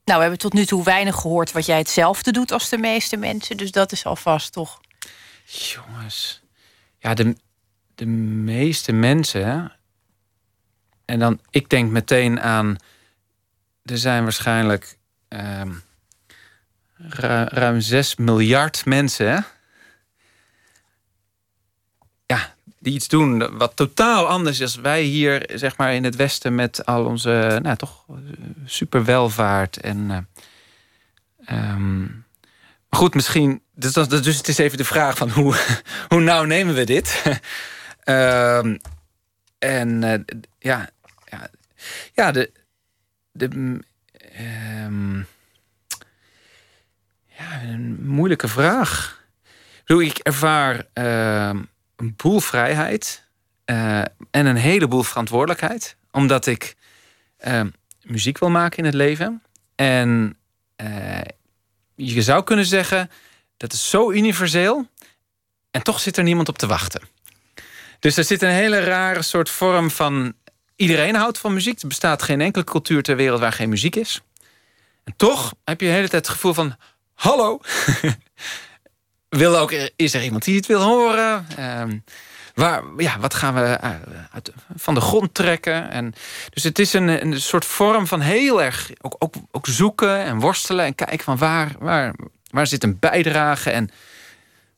Nou, 0.03 0.19
we 0.19 0.22
hebben 0.22 0.40
tot 0.40 0.53
nu 0.53 0.65
toe 0.65 0.84
weinig 0.84 1.15
gehoord 1.15 1.52
wat 1.52 1.65
jij 1.65 1.78
hetzelfde 1.78 2.32
doet 2.32 2.52
als 2.52 2.69
de 2.69 2.78
meeste 2.78 3.18
mensen. 3.18 3.57
Dus 3.57 3.72
dat 3.72 3.91
is 3.91 4.06
alvast 4.06 4.52
toch 4.52 4.80
Jongens. 5.48 6.41
Ja, 6.99 7.14
de, 7.14 7.36
de 7.95 8.06
meeste 8.06 8.91
mensen. 8.91 9.72
En 11.06 11.19
dan, 11.19 11.40
ik 11.49 11.69
denk 11.69 11.91
meteen 11.91 12.41
aan. 12.41 12.78
Er 13.84 13.98
zijn 13.98 14.24
waarschijnlijk 14.24 14.98
uh, 15.30 15.61
ruim 17.45 17.80
6 17.82 18.15
miljard 18.15 18.86
mensen. 18.86 19.45
Ja, 22.26 22.56
die 22.88 22.95
iets 22.95 23.07
doen 23.07 23.57
wat 23.57 23.76
totaal 23.76 24.27
anders 24.27 24.59
is. 24.59 24.76
Wij 24.76 25.01
hier, 25.01 25.49
zeg 25.53 25.77
maar, 25.77 25.93
in 25.93 26.03
het 26.03 26.15
Westen 26.15 26.55
met 26.55 26.85
al 26.85 27.05
onze, 27.05 27.59
nou 27.61 27.76
toch, 27.76 28.05
super 28.65 29.05
welvaart 29.05 29.77
en. 29.77 30.27
Uh, 31.51 32.03
goed, 32.89 33.14
misschien. 33.14 33.61
Dus, 33.76 33.93
dus 33.93 34.38
het 34.38 34.47
is 34.47 34.57
even 34.57 34.77
de 34.77 34.85
vraag 34.85 35.18
van 35.18 35.30
hoe, 35.30 35.55
hoe 36.09 36.22
nauw 36.22 36.43
nemen 36.43 36.76
we 36.76 36.84
dit? 36.84 37.23
uh, 38.05 38.57
en 39.80 40.01
uh, 40.01 40.14
ja, 40.59 40.89
ja, 41.26 41.49
ja, 42.14 42.31
de. 42.31 42.51
de 43.31 43.47
um, 44.85 45.27
ja, 47.26 47.61
een 47.61 47.97
moeilijke 48.07 48.47
vraag. 48.47 49.22
Hoe 49.85 50.05
ik 50.05 50.18
ervaar 50.18 50.85
een 51.98 52.14
boel 52.15 52.40
vrijheid 52.40 53.24
uh, 53.65 53.98
en 54.32 54.45
een 54.45 54.56
heleboel 54.56 55.03
verantwoordelijkheid, 55.03 55.95
omdat 56.11 56.45
ik 56.45 56.76
ehm, 57.38 57.69
muziek 58.02 58.38
wil 58.38 58.49
maken 58.49 58.78
in 58.78 58.86
het 58.86 58.94
leven. 58.94 59.44
En 59.76 60.38
uh, 60.82 61.19
je 61.95 62.22
zou 62.22 62.44
kunnen 62.44 62.65
zeggen, 62.65 63.11
dat 63.57 63.74
is 63.74 63.90
zo 63.90 64.11
universeel 64.11 64.88
en 65.72 65.84
toch 65.84 65.99
zit 65.99 66.18
er 66.18 66.24
niemand 66.24 66.49
op 66.49 66.57
te 66.57 66.68
wachten. 66.68 67.02
Dus 67.99 68.18
er 68.18 68.24
zit 68.24 68.41
een 68.41 68.49
hele 68.49 68.80
rare 68.80 69.22
soort 69.22 69.49
vorm 69.49 69.91
van. 69.91 70.34
Iedereen 70.76 71.15
houdt 71.15 71.38
van 71.38 71.53
muziek. 71.53 71.82
Er 71.82 71.88
bestaat 71.88 72.24
geen 72.24 72.41
enkele 72.41 72.64
cultuur 72.64 73.03
ter 73.03 73.15
wereld 73.15 73.40
waar 73.40 73.52
geen 73.52 73.69
muziek 73.69 73.95
is. 73.95 74.22
En 75.03 75.14
toch 75.15 75.53
heb 75.64 75.82
je 75.82 75.88
de 75.88 75.94
hele 75.94 76.10
tijd 76.10 76.26
het 76.26 76.36
gevoel 76.36 76.53
van: 76.53 76.76
hallo. 77.14 77.60
wil 79.30 79.58
ook, 79.58 79.72
is 79.95 80.14
er 80.14 80.24
iemand 80.24 80.44
die 80.44 80.56
het 80.56 80.66
wil 80.66 80.82
horen? 80.82 81.45
Ehm, 81.58 81.98
waar, 82.54 82.84
ja, 82.98 83.20
wat 83.20 83.34
gaan 83.34 83.54
we 83.54 83.62
eh, 83.62 83.91
uit, 84.32 84.52
van 84.76 84.94
de 84.94 85.02
grond 85.02 85.34
trekken? 85.34 85.90
En, 85.90 86.14
dus 86.49 86.64
het 86.64 86.80
is 86.80 86.94
een, 86.94 87.08
een 87.08 87.41
soort 87.41 87.66
vorm 87.66 88.08
van 88.08 88.22
heel 88.22 88.64
erg 88.64 88.91
ook, 89.02 89.16
ook, 89.20 89.36
ook 89.52 89.68
zoeken 89.68 90.24
en 90.24 90.40
worstelen 90.40 90.86
en 90.86 90.95
kijken 90.95 91.24
van 91.24 91.38
waar, 91.38 91.72
waar, 91.80 92.16
waar 92.49 92.68
zit 92.68 92.84
een 92.84 92.99
bijdrage 92.99 93.70
en 93.70 93.90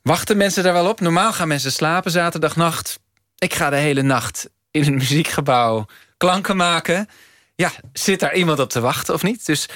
wachten 0.02 0.36
mensen 0.36 0.62
daar 0.62 0.72
wel 0.72 0.88
op? 0.88 1.00
Normaal 1.00 1.32
gaan 1.32 1.48
mensen 1.48 1.72
slapen 1.72 2.10
zaterdagnacht. 2.10 3.00
Ik 3.38 3.54
ga 3.54 3.70
de 3.70 3.76
hele 3.76 4.02
nacht 4.02 4.50
in 4.70 4.86
een 4.86 4.94
muziekgebouw 4.94 5.86
klanken 6.16 6.56
maken. 6.56 7.08
Ja, 7.54 7.72
zit 7.92 8.20
daar 8.20 8.34
iemand 8.34 8.58
op 8.58 8.70
te 8.70 8.80
wachten 8.80 9.14
of 9.14 9.22
niet? 9.22 9.46
Dus 9.46 9.68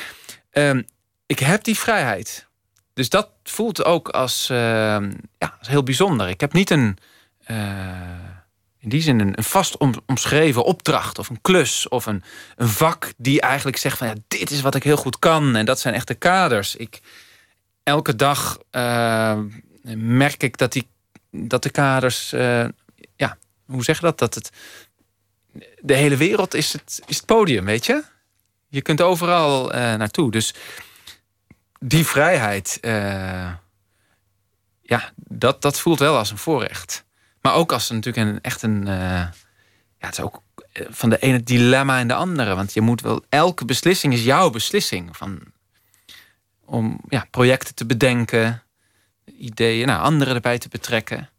ehm, 0.51 0.83
ik 1.27 1.39
heb 1.39 1.65
die 1.65 1.79
vrijheid. 1.79 2.47
Dus 2.95 3.09
dat 3.09 3.29
voelt 3.43 3.85
ook 3.85 4.09
als, 4.09 4.51
ehm, 4.51 5.13
ja, 5.39 5.59
heel 5.61 5.83
bijzonder. 5.83 6.29
Ik 6.29 6.41
heb 6.41 6.53
niet 6.53 6.71
een, 6.71 6.99
uh, 7.51 7.57
in 8.79 8.89
die 8.89 9.03
zin 9.03 9.21
een, 9.21 9.45
vast 9.45 9.77
omschreven 10.07 10.65
opdracht 10.65 11.19
of 11.19 11.29
een 11.29 11.41
klus 11.41 11.89
of 11.89 12.07
een, 12.07 12.23
een 12.57 12.69
vak 12.69 13.13
die 13.17 13.41
eigenlijk 13.41 13.77
zegt 13.77 13.99
van 13.99 14.07
ja, 14.07 14.15
dit 14.29 14.51
is 14.51 14.61
wat 14.61 14.75
ik 14.75 14.83
heel 14.83 14.97
goed 14.97 15.19
kan 15.19 15.57
en 15.57 15.65
dat 15.65 15.81
zijn 15.81 15.95
echte 15.95 16.15
kaders. 16.15 16.77
Ik, 16.77 17.01
elke 17.83 18.17
dag 18.17 18.59
uh, 18.73 19.39
merk 19.97 20.43
ik 20.43 20.59
dat, 20.59 20.73
die, 20.73 20.89
dat 21.31 21.63
de 21.63 21.71
kaders, 21.71 22.33
uh, 22.33 22.65
ja, 23.17 23.37
hoe 23.67 23.85
zeg 23.85 23.97
je 23.97 24.03
dat? 24.03 24.19
Dat 24.19 24.35
het, 24.35 24.51
de 25.81 25.95
hele 25.95 26.17
wereld 26.17 26.55
is 26.55 26.73
het, 26.73 27.03
is 27.07 27.17
het 27.17 27.27
podium, 27.27 27.65
weet 27.65 27.87
je? 27.87 28.03
Je 28.69 28.83
kunt 28.83 29.01
overal 29.01 29.69
naartoe. 29.69 30.31
Dus 30.31 30.55
die 31.89 32.07
vrijheid, 32.07 32.79
ja, 34.83 35.13
dat, 35.17 35.63
dat 35.63 35.81
voelt 35.81 35.99
wel 35.99 36.17
als 36.17 36.31
een 36.31 36.39
voorrecht. 36.39 37.05
Maar 37.41 37.55
ook 37.55 37.73
als 37.73 37.91
natuurlijk 37.91 38.29
een, 38.29 38.41
echt 38.41 38.63
een. 38.63 38.81
Uh, 38.81 39.27
ja, 39.99 40.07
het 40.11 40.13
is 40.13 40.21
ook 40.21 40.43
eh, 40.73 40.87
van 40.91 41.11
de 41.11 41.19
ene 41.19 41.43
dilemma 41.43 41.99
in 41.99 42.09
de 42.09 42.15
andere. 42.15 42.55
Want 42.55 42.73
je 42.73 42.81
moet 42.81 43.01
wel. 43.01 43.25
Elke 43.29 43.65
beslissing 43.65 44.13
is 44.13 44.25
jouw 44.25 44.51
beslissing. 44.51 45.17
Van, 45.17 45.41
om 46.65 47.01
ja, 47.09 47.27
projecten 47.31 47.75
te 47.75 47.87
bedenken, 47.87 48.63
ideeën, 49.39 49.87
nou, 49.87 50.03
anderen 50.03 50.35
erbij 50.35 50.59
te 50.59 50.69
betrekken. 50.69 51.31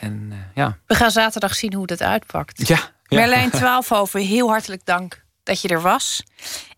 En, 0.00 0.28
uh, 0.30 0.38
ja. 0.54 0.78
We 0.86 0.94
gaan 0.94 1.10
zaterdag 1.10 1.54
zien 1.54 1.74
hoe 1.74 1.86
dat 1.86 2.02
uitpakt. 2.02 2.68
Ja, 2.68 2.92
ja. 3.02 3.18
Merlijn 3.18 3.50
Twaalfhoven, 3.60 4.20
heel 4.20 4.48
hartelijk 4.48 4.84
dank 4.84 5.24
dat 5.48 5.60
je 5.60 5.68
er 5.68 5.80
was. 5.80 6.22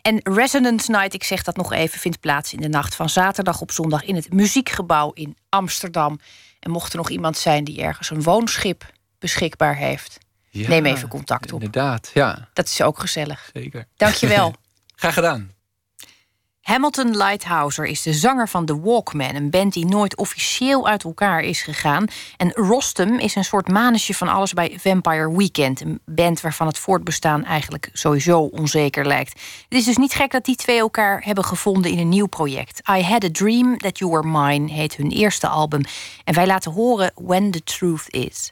En 0.01 0.19
Resonance 0.23 0.91
Night, 0.91 1.13
ik 1.13 1.23
zeg 1.23 1.43
dat 1.43 1.55
nog 1.55 1.73
even, 1.73 1.99
vindt 1.99 2.19
plaats 2.19 2.53
in 2.53 2.61
de 2.61 2.67
nacht 2.67 2.95
van 2.95 3.09
zaterdag 3.09 3.61
op 3.61 3.71
zondag 3.71 4.03
in 4.03 4.15
het 4.15 4.33
Muziekgebouw 4.33 5.11
in 5.13 5.37
Amsterdam. 5.49 6.19
En 6.59 6.71
mocht 6.71 6.91
er 6.91 6.97
nog 6.97 7.09
iemand 7.09 7.37
zijn 7.37 7.63
die 7.63 7.81
ergens 7.81 8.09
een 8.09 8.23
woonschip 8.23 8.91
beschikbaar 9.19 9.75
heeft, 9.75 10.17
neem 10.51 10.85
even 10.85 11.07
contact 11.07 11.53
op. 11.53 11.61
Inderdaad, 11.61 12.11
ja. 12.13 12.49
Dat 12.53 12.65
is 12.65 12.81
ook 12.81 12.99
gezellig. 12.99 13.49
Zeker. 13.53 13.87
Dankjewel. 13.95 14.53
Graag 14.95 15.13
gedaan. 15.13 15.50
Hamilton 16.61 17.17
Lighthouser 17.17 17.85
is 17.85 18.01
de 18.01 18.13
zanger 18.13 18.49
van 18.49 18.65
The 18.65 18.79
Walkmen, 18.79 19.35
een 19.35 19.49
band 19.49 19.73
die 19.73 19.85
nooit 19.85 20.17
officieel 20.17 20.87
uit 20.87 21.03
elkaar 21.03 21.41
is 21.41 21.61
gegaan. 21.61 22.05
En 22.37 22.51
Rostam 22.51 23.19
is 23.19 23.35
een 23.35 23.43
soort 23.43 23.67
manusje 23.67 24.13
van 24.13 24.27
alles 24.27 24.53
bij 24.53 24.77
Vampire 24.79 25.37
Weekend, 25.37 25.81
een 25.81 25.99
band 26.05 26.41
waarvan 26.41 26.67
het 26.67 26.77
voortbestaan 26.77 27.45
eigenlijk 27.45 27.89
sowieso 27.93 28.39
onzeker 28.39 29.05
lijkt. 29.05 29.31
Het 29.69 29.79
is 29.79 29.85
dus 29.85 29.97
niet 29.97 30.13
gek 30.13 30.31
dat 30.31 30.45
die 30.45 30.55
twee 30.55 30.77
elkaar 30.79 31.21
hebben 31.23 31.43
gevonden 31.45 31.91
in 31.91 31.97
een 31.97 32.09
nieuw 32.09 32.27
project. 32.27 32.81
I 32.89 33.01
Had 33.01 33.23
a 33.23 33.29
Dream 33.31 33.77
That 33.77 33.97
You 33.97 34.11
Were 34.11 34.27
Mine 34.27 34.71
heet 34.71 34.95
hun 34.95 35.11
eerste 35.11 35.47
album. 35.47 35.81
En 36.23 36.33
wij 36.33 36.47
laten 36.47 36.71
horen 36.71 37.11
When 37.15 37.51
the 37.51 37.63
Truth 37.63 38.05
Is. 38.09 38.51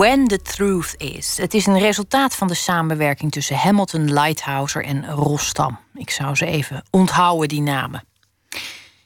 When 0.00 0.26
the 0.26 0.42
Truth 0.42 0.94
Is. 0.96 1.36
Het 1.36 1.54
is 1.54 1.66
een 1.66 1.78
resultaat 1.78 2.34
van 2.34 2.48
de 2.48 2.54
samenwerking 2.54 3.32
tussen 3.32 3.56
Hamilton, 3.56 4.12
Lighthouser 4.12 4.84
en 4.84 5.06
Rostam. 5.10 5.78
Ik 5.94 6.10
zou 6.10 6.34
ze 6.34 6.46
even 6.46 6.82
onthouden, 6.90 7.48
die 7.48 7.60
namen. 7.60 8.04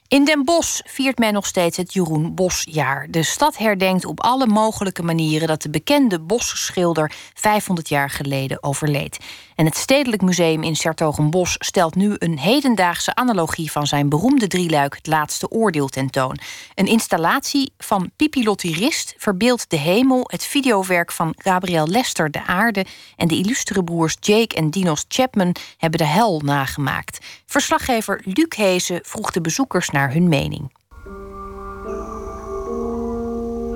In 0.07 0.25
Den 0.25 0.43
Bosch 0.43 0.81
viert 0.83 1.17
men 1.17 1.33
nog 1.33 1.45
steeds 1.45 1.77
het 1.77 1.93
Jeroen 1.93 2.35
Bosjaar. 2.35 3.07
De 3.09 3.23
stad 3.23 3.57
herdenkt 3.57 4.05
op 4.05 4.21
alle 4.21 4.47
mogelijke 4.47 5.03
manieren 5.03 5.47
dat 5.47 5.61
de 5.61 5.69
bekende 5.69 6.21
bosschilder 6.21 7.11
500 7.33 7.89
jaar 7.89 8.09
geleden 8.09 8.63
overleed. 8.63 9.17
En 9.55 9.65
het 9.65 9.77
Stedelijk 9.77 10.21
Museum 10.21 10.63
in 10.63 10.75
Sertogenbos 10.75 11.55
stelt 11.59 11.95
nu 11.95 12.15
een 12.17 12.39
hedendaagse 12.39 13.15
analogie 13.15 13.71
van 13.71 13.87
zijn 13.87 14.09
beroemde 14.09 14.47
drieluik 14.47 14.95
Het 14.95 15.07
Laatste 15.07 15.49
Oordeel 15.49 15.87
tentoon. 15.87 16.37
Een 16.73 16.87
installatie 16.87 17.73
van 17.77 18.11
Pipi 18.15 18.43
Rist 18.61 19.13
verbeeldt 19.17 19.69
de 19.69 19.77
hemel, 19.77 20.23
het 20.27 20.43
videowerk 20.43 21.11
van 21.11 21.33
Gabriel 21.37 21.87
Lester 21.87 22.31
de 22.31 22.45
aarde 22.45 22.85
en 23.15 23.27
de 23.27 23.35
illustere 23.35 23.83
broers 23.83 24.17
Jake 24.19 24.55
en 24.55 24.69
Dinos 24.69 25.05
Chapman 25.07 25.55
hebben 25.77 25.99
de 25.99 26.05
hel 26.05 26.41
nagemaakt. 26.43 27.25
Verslaggever 27.45 28.21
Luc 28.23 28.55
Hezen 28.55 28.99
vroeg 29.03 29.31
de 29.31 29.41
bezoekers 29.41 29.89
naar 29.89 30.11
hun 30.11 30.27
mening. 30.27 30.71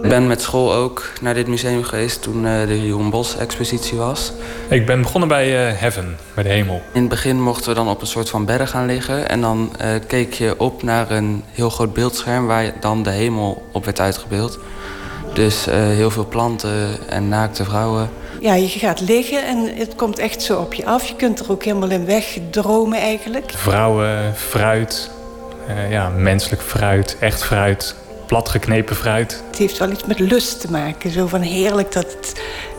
Ik 0.01 0.09
ben 0.09 0.27
met 0.27 0.41
school 0.41 0.73
ook 0.73 1.11
naar 1.21 1.33
dit 1.33 1.47
museum 1.47 1.83
geweest 1.83 2.21
toen 2.21 2.45
uh, 2.45 2.67
de 2.67 2.81
Jeroen 2.85 3.09
Bos 3.09 3.37
expositie 3.37 3.97
was. 3.97 4.31
Ik 4.69 4.85
ben 4.85 5.01
begonnen 5.01 5.29
bij 5.29 5.71
uh, 5.71 5.79
Heaven, 5.79 6.17
bij 6.33 6.43
de 6.43 6.49
hemel. 6.49 6.81
In 6.93 6.99
het 6.99 7.09
begin 7.09 7.41
mochten 7.41 7.69
we 7.69 7.75
dan 7.75 7.89
op 7.89 8.01
een 8.01 8.07
soort 8.07 8.29
van 8.29 8.45
berg 8.45 8.69
gaan 8.69 8.85
liggen. 8.85 9.29
En 9.29 9.41
dan 9.41 9.71
uh, 9.81 9.87
keek 10.07 10.33
je 10.33 10.53
op 10.57 10.83
naar 10.83 11.11
een 11.11 11.43
heel 11.51 11.69
groot 11.69 11.93
beeldscherm 11.93 12.47
waar 12.47 12.73
dan 12.79 13.03
de 13.03 13.09
hemel 13.09 13.67
op 13.71 13.85
werd 13.85 13.99
uitgebeeld. 13.99 14.59
Dus 15.33 15.65
heel 15.71 16.11
veel 16.11 16.27
planten 16.27 17.09
en 17.09 17.27
naakte 17.27 17.63
vrouwen. 17.63 18.09
Ja, 18.39 18.53
je 18.53 18.67
gaat 18.67 19.01
liggen 19.01 19.47
en 19.47 19.71
het 19.75 19.95
komt 19.95 20.19
echt 20.19 20.41
zo 20.41 20.59
op 20.59 20.73
je 20.73 20.85
af. 20.85 21.07
Je 21.07 21.15
kunt 21.15 21.39
er 21.39 21.51
ook 21.51 21.63
helemaal 21.63 21.89
in 21.89 22.05
wegdromen 22.05 22.99
eigenlijk. 22.99 23.51
Vrouwen, 23.55 24.35
fruit, 24.35 25.11
ja, 25.89 26.09
menselijk 26.09 26.61
fruit, 26.61 27.17
echt 27.19 27.43
fruit 27.43 27.95
platgeknepen 28.29 28.95
fruit. 28.95 29.43
Het 29.47 29.57
heeft 29.57 29.77
wel 29.77 29.91
iets 29.91 30.05
met 30.05 30.19
lust 30.19 30.61
te 30.61 30.71
maken. 30.71 31.11
Zo 31.11 31.27
van 31.27 31.41
heerlijk 31.41 31.91
dat 31.91 32.33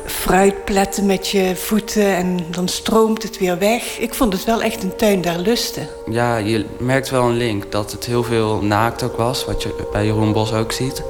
fruit 0.06 0.64
pletten 0.64 1.06
met 1.06 1.28
je 1.28 1.56
voeten 1.56 2.16
en 2.16 2.38
dan 2.50 2.68
stroomt 2.68 3.22
het 3.22 3.38
weer 3.38 3.58
weg. 3.58 3.98
Ik 3.98 4.14
vond 4.14 4.32
het 4.32 4.44
wel 4.44 4.62
echt 4.62 4.82
een 4.82 4.96
tuin 4.96 5.20
der 5.20 5.38
lusten. 5.38 5.88
Ja, 6.10 6.36
je 6.36 6.66
merkt 6.78 7.10
wel 7.10 7.24
een 7.24 7.36
link 7.36 7.72
dat 7.72 7.92
het 7.92 8.04
heel 8.04 8.22
veel 8.22 8.62
naakt 8.62 9.02
ook 9.02 9.16
was, 9.16 9.44
wat 9.44 9.62
je 9.62 9.88
bij 9.92 10.04
Jeroen 10.04 10.32
Bos 10.32 10.52
ook 10.52 10.72
ziet. 10.72 11.02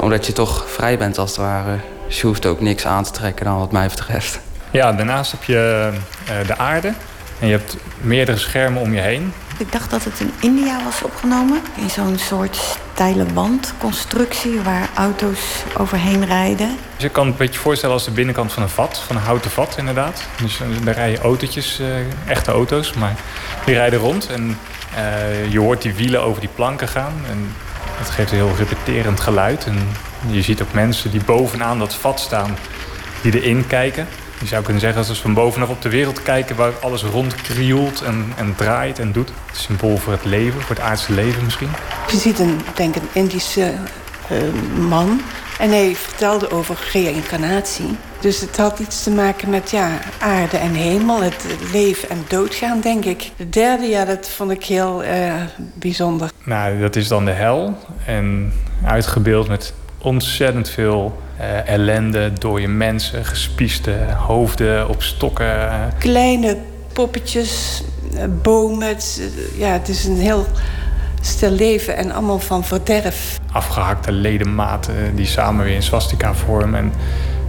Omdat 0.00 0.26
je 0.26 0.32
toch 0.32 0.70
vrij 0.70 0.98
bent 0.98 1.18
als 1.18 1.30
het 1.30 1.38
ware. 1.38 1.76
Dus 2.06 2.20
je 2.20 2.26
hoeft 2.26 2.46
ook 2.46 2.60
niks 2.60 2.86
aan 2.86 3.04
te 3.04 3.10
trekken 3.10 3.44
dan 3.44 3.58
wat 3.58 3.72
mij 3.72 3.88
betreft. 3.88 4.40
Ja, 4.70 4.92
daarnaast 4.92 5.30
heb 5.30 5.44
je 5.44 5.90
uh, 6.30 6.46
de 6.46 6.56
aarde 6.56 6.92
en 7.40 7.46
je 7.46 7.56
hebt 7.56 7.76
meerdere 8.00 8.38
schermen 8.38 8.82
om 8.82 8.94
je 8.94 9.00
heen. 9.00 9.32
Ik 9.58 9.72
dacht 9.72 9.90
dat 9.90 10.04
het 10.04 10.20
in 10.20 10.32
India 10.40 10.84
was 10.84 11.02
opgenomen. 11.02 11.60
In 11.76 11.90
zo'n 11.90 12.18
soort 12.18 12.56
steile 12.56 13.26
wandconstructie 13.32 14.60
waar 14.60 14.88
auto's 14.94 15.40
overheen 15.78 16.24
rijden. 16.24 16.76
Dus 16.94 17.02
je 17.02 17.08
kan 17.08 17.24
het 17.24 17.32
een 17.32 17.46
beetje 17.46 17.60
voorstellen 17.60 17.94
als 17.94 18.04
de 18.04 18.10
binnenkant 18.10 18.52
van 18.52 18.62
een 18.62 18.68
vat, 18.68 18.98
van 18.98 19.16
een 19.16 19.22
houten 19.22 19.50
vat 19.50 19.74
inderdaad. 19.78 20.24
Dus 20.42 20.60
eh, 20.60 20.66
daar 20.84 20.94
rijden 20.94 21.22
autootjes, 21.22 21.80
uh, 21.80 21.86
echte 22.26 22.50
auto's, 22.50 22.92
maar 22.92 23.14
die 23.64 23.74
rijden 23.74 23.98
rond. 23.98 24.26
En 24.26 24.58
uh, 24.96 25.52
je 25.52 25.58
hoort 25.58 25.82
die 25.82 25.94
wielen 25.94 26.22
over 26.22 26.40
die 26.40 26.50
planken 26.54 26.88
gaan. 26.88 27.14
En 27.30 27.54
dat 27.98 28.10
geeft 28.10 28.30
een 28.30 28.36
heel 28.36 28.56
repeterend 28.58 29.20
geluid. 29.20 29.66
En 29.66 29.78
je 30.26 30.42
ziet 30.42 30.62
ook 30.62 30.72
mensen 30.72 31.10
die 31.10 31.24
bovenaan 31.24 31.78
dat 31.78 31.94
vat 31.94 32.20
staan, 32.20 32.56
die 33.22 33.40
erin 33.40 33.66
kijken. 33.66 34.08
Je 34.44 34.50
zou 34.50 34.62
kunnen 34.62 34.80
zeggen, 34.80 34.98
als 34.98 35.08
we 35.08 35.14
van 35.14 35.34
bovenaf 35.34 35.68
op 35.68 35.82
de 35.82 35.88
wereld 35.88 36.22
kijken... 36.22 36.56
waar 36.56 36.72
alles 36.80 37.02
rondkrioelt 37.02 38.02
en, 38.02 38.32
en 38.36 38.54
draait 38.54 38.98
en 38.98 39.12
doet. 39.12 39.28
Het 39.46 39.56
symbool 39.56 39.96
voor 39.96 40.12
het 40.12 40.24
leven, 40.24 40.60
voor 40.60 40.76
het 40.76 40.84
aardse 40.84 41.12
leven 41.12 41.44
misschien. 41.44 41.68
Je 42.10 42.16
ziet 42.16 42.38
een, 42.38 42.60
denk 42.74 42.96
een 42.96 43.08
Indische 43.12 43.72
uh, 44.32 44.38
man. 44.88 45.20
En 45.58 45.70
hij 45.70 45.94
vertelde 45.96 46.50
over 46.50 46.88
reïncarnatie. 46.92 47.96
Dus 48.20 48.40
het 48.40 48.56
had 48.56 48.78
iets 48.78 49.02
te 49.02 49.10
maken 49.10 49.50
met 49.50 49.70
ja, 49.70 49.98
aarde 50.18 50.56
en 50.56 50.74
hemel. 50.74 51.22
Het 51.22 51.46
leven 51.72 52.10
en 52.10 52.24
doodgaan, 52.28 52.80
denk 52.80 53.04
ik. 53.04 53.30
De 53.36 53.48
derde, 53.48 53.86
ja, 53.86 54.04
dat 54.04 54.28
vond 54.28 54.50
ik 54.50 54.64
heel 54.64 55.04
uh, 55.04 55.34
bijzonder. 55.74 56.30
Nou, 56.44 56.80
dat 56.80 56.96
is 56.96 57.08
dan 57.08 57.24
de 57.24 57.30
hel. 57.30 57.78
En 58.06 58.52
uitgebeeld 58.84 59.48
met 59.48 59.74
ontzettend 59.98 60.68
veel 60.68 61.22
uh, 61.40 61.68
ellende, 61.68 62.32
dode 62.32 62.66
mensen, 62.66 63.24
gespieste 63.24 63.96
hoofden 64.26 64.88
op 64.88 65.02
stokken. 65.02 65.70
Kleine 65.98 66.56
poppetjes, 66.92 67.82
eh, 68.16 68.24
bomen. 68.42 68.88
Het, 68.88 69.20
eh, 69.20 69.58
ja, 69.58 69.68
het 69.68 69.88
is 69.88 70.04
een 70.04 70.16
heel 70.16 70.46
stil 71.20 71.50
leven 71.50 71.96
en 71.96 72.12
allemaal 72.12 72.38
van 72.38 72.64
verderf. 72.64 73.40
Afgehakte 73.52 74.12
ledematen 74.12 75.16
die 75.16 75.26
samen 75.26 75.64
weer 75.64 75.76
een 75.76 75.82
swastika 75.82 76.34
vormen. 76.34 76.80
En 76.80 76.92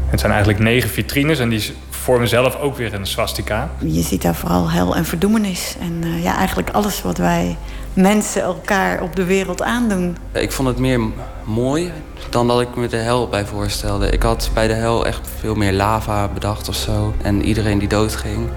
het 0.08 0.20
zijn 0.20 0.32
eigenlijk 0.32 0.64
negen 0.64 0.90
vitrines 0.90 1.40
en 1.40 1.50
die 1.50 1.74
vormen 1.90 2.28
zelf 2.28 2.56
ook 2.56 2.78
weer 2.78 2.94
een 2.94 3.06
swastika. 3.06 3.70
Je 3.80 4.02
ziet 4.02 4.22
daar 4.22 4.36
vooral 4.36 4.72
hel 4.72 4.96
en 4.96 5.06
verdoemenis. 5.06 5.76
En 5.80 6.02
uh, 6.04 6.24
ja, 6.24 6.38
eigenlijk 6.38 6.70
alles 6.70 7.02
wat 7.02 7.18
wij 7.18 7.58
mensen 7.96 8.42
elkaar 8.42 9.02
op 9.02 9.16
de 9.16 9.24
wereld 9.24 9.62
aandoen. 9.62 10.18
Ik 10.32 10.52
vond 10.52 10.68
het 10.68 10.78
meer 10.78 11.00
mooi 11.44 11.92
dan 12.30 12.48
dat 12.48 12.62
ik 12.62 12.76
me 12.76 12.88
de 12.88 12.98
hel 12.98 13.28
bij 13.28 13.46
voorstelde. 13.46 14.10
Ik 14.10 14.24
had 14.24 14.50
bij 14.54 14.68
de 14.68 14.74
hel 14.74 15.06
echt 15.06 15.30
veel 15.40 15.56
meer 15.56 15.74
lava 15.74 16.28
bedacht 16.28 16.70
of 16.70 16.76
zo. 16.76 17.14
En 17.22 17.44
iedereen 17.44 17.80
die 17.80 17.88
doodging. 17.88 18.50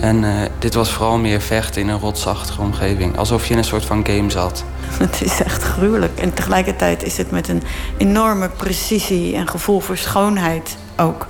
En 0.00 0.22
uh, 0.22 0.34
dit 0.58 0.74
was 0.74 0.90
vooral 0.90 1.18
meer 1.18 1.40
vechten 1.40 1.82
in 1.82 1.88
een 1.88 1.98
rotsachtige 1.98 2.60
omgeving. 2.60 3.18
Alsof 3.18 3.46
je 3.46 3.52
in 3.52 3.58
een 3.58 3.64
soort 3.64 3.84
van 3.84 4.06
game 4.06 4.30
zat. 4.30 4.64
Het 4.98 5.22
is 5.22 5.40
echt 5.40 5.62
gruwelijk. 5.62 6.18
En 6.18 6.34
tegelijkertijd 6.34 7.02
is 7.02 7.16
het 7.16 7.30
met 7.30 7.48
een 7.48 7.62
enorme 7.96 8.48
precisie 8.48 9.34
en 9.34 9.48
gevoel 9.48 9.80
voor 9.80 9.96
schoonheid 9.96 10.76
ook 10.96 11.26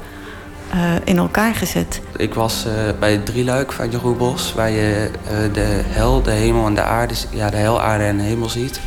uh, 0.75 0.95
in 1.05 1.19
elkaar 1.19 1.55
gezet. 1.55 2.01
Ik 2.17 2.35
was 2.35 2.65
uh, 2.67 2.73
bij 2.99 3.13
het 3.13 3.27
drieluik 3.27 3.73
van 3.73 3.91
Jeroen 3.91 4.17
Bos, 4.17 4.53
waar 4.55 4.71
je 4.71 5.11
uh, 5.25 5.55
de 5.55 5.81
hel, 5.87 6.23
de 6.23 6.31
hemel 6.31 6.67
en 6.67 6.75
de 6.75 6.83
aarde, 6.83 7.15
ja, 7.31 7.51
de 7.51 7.57
hel, 7.57 7.83
aarde 7.83 8.05
en 8.05 8.17
de 8.17 8.23
hemel 8.23 8.49
ziet. 8.49 8.81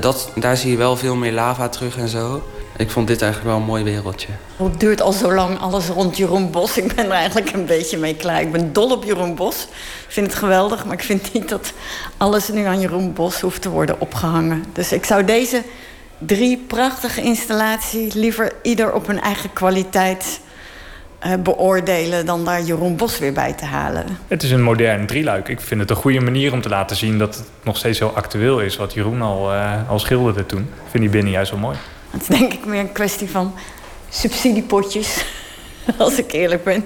dat, 0.00 0.30
daar 0.34 0.56
zie 0.56 0.70
je 0.70 0.76
wel 0.76 0.96
veel 0.96 1.16
meer 1.16 1.32
lava 1.32 1.68
terug 1.68 1.96
en 1.98 2.08
zo. 2.08 2.42
Ik 2.76 2.90
vond 2.90 3.06
dit 3.06 3.22
eigenlijk 3.22 3.52
wel 3.52 3.60
een 3.60 3.68
mooi 3.68 3.84
wereldje. 3.84 4.28
Het 4.56 4.80
duurt 4.80 5.00
al 5.02 5.12
zo 5.12 5.34
lang 5.34 5.58
alles 5.58 5.86
rond 5.86 6.16
Jeroen 6.16 6.50
Bos. 6.50 6.76
Ik 6.76 6.94
ben 6.94 7.04
er 7.04 7.10
eigenlijk 7.10 7.52
een 7.52 7.66
beetje 7.66 7.98
mee 7.98 8.16
klaar. 8.16 8.40
Ik 8.40 8.52
ben 8.52 8.72
dol 8.72 8.90
op 8.90 9.04
Jeroen 9.04 9.34
Bos. 9.34 9.62
Ik 10.06 10.08
vind 10.08 10.26
het 10.26 10.36
geweldig, 10.36 10.84
maar 10.84 10.94
ik 10.94 11.02
vind 11.02 11.32
niet 11.32 11.48
dat 11.48 11.72
alles 12.16 12.48
nu 12.48 12.64
aan 12.64 12.80
Jeroen 12.80 13.12
Bos 13.12 13.40
hoeft 13.40 13.62
te 13.62 13.68
worden 13.68 14.00
opgehangen. 14.00 14.64
Dus 14.72 14.92
ik 14.92 15.04
zou 15.04 15.24
deze 15.24 15.62
drie 16.26 16.64
prachtige 16.66 17.22
installaties 17.22 18.14
liever 18.14 18.52
ieder 18.62 18.92
op 18.92 19.06
hun 19.06 19.20
eigen 19.20 19.52
kwaliteit 19.52 20.40
uh, 21.26 21.32
beoordelen 21.42 22.26
dan 22.26 22.44
daar 22.44 22.62
Jeroen 22.62 22.96
Bos 22.96 23.18
weer 23.18 23.32
bij 23.32 23.52
te 23.52 23.64
halen. 23.64 24.06
Het 24.28 24.42
is 24.42 24.50
een 24.50 24.62
modern 24.62 25.06
drieluik. 25.06 25.48
Ik 25.48 25.60
vind 25.60 25.80
het 25.80 25.90
een 25.90 25.96
goede 25.96 26.20
manier 26.20 26.52
om 26.52 26.60
te 26.60 26.68
laten 26.68 26.96
zien 26.96 27.18
dat 27.18 27.34
het 27.34 27.44
nog 27.62 27.76
steeds 27.76 27.98
heel 27.98 28.14
actueel 28.14 28.60
is 28.60 28.76
wat 28.76 28.92
Jeroen 28.92 29.22
al, 29.22 29.52
uh, 29.54 29.90
al 29.90 29.98
schilderde 29.98 30.46
toen. 30.46 30.60
Ik 30.60 30.90
vind 30.90 31.02
die 31.02 31.12
binnen 31.12 31.32
juist 31.32 31.50
wel 31.50 31.60
mooi. 31.60 31.76
Het 32.10 32.20
is 32.20 32.26
denk 32.26 32.52
ik 32.52 32.64
meer 32.64 32.80
een 32.80 32.92
kwestie 32.92 33.30
van 33.30 33.54
subsidiepotjes, 34.08 35.24
als 35.98 36.18
ik 36.18 36.32
eerlijk 36.32 36.64
ben. 36.64 36.84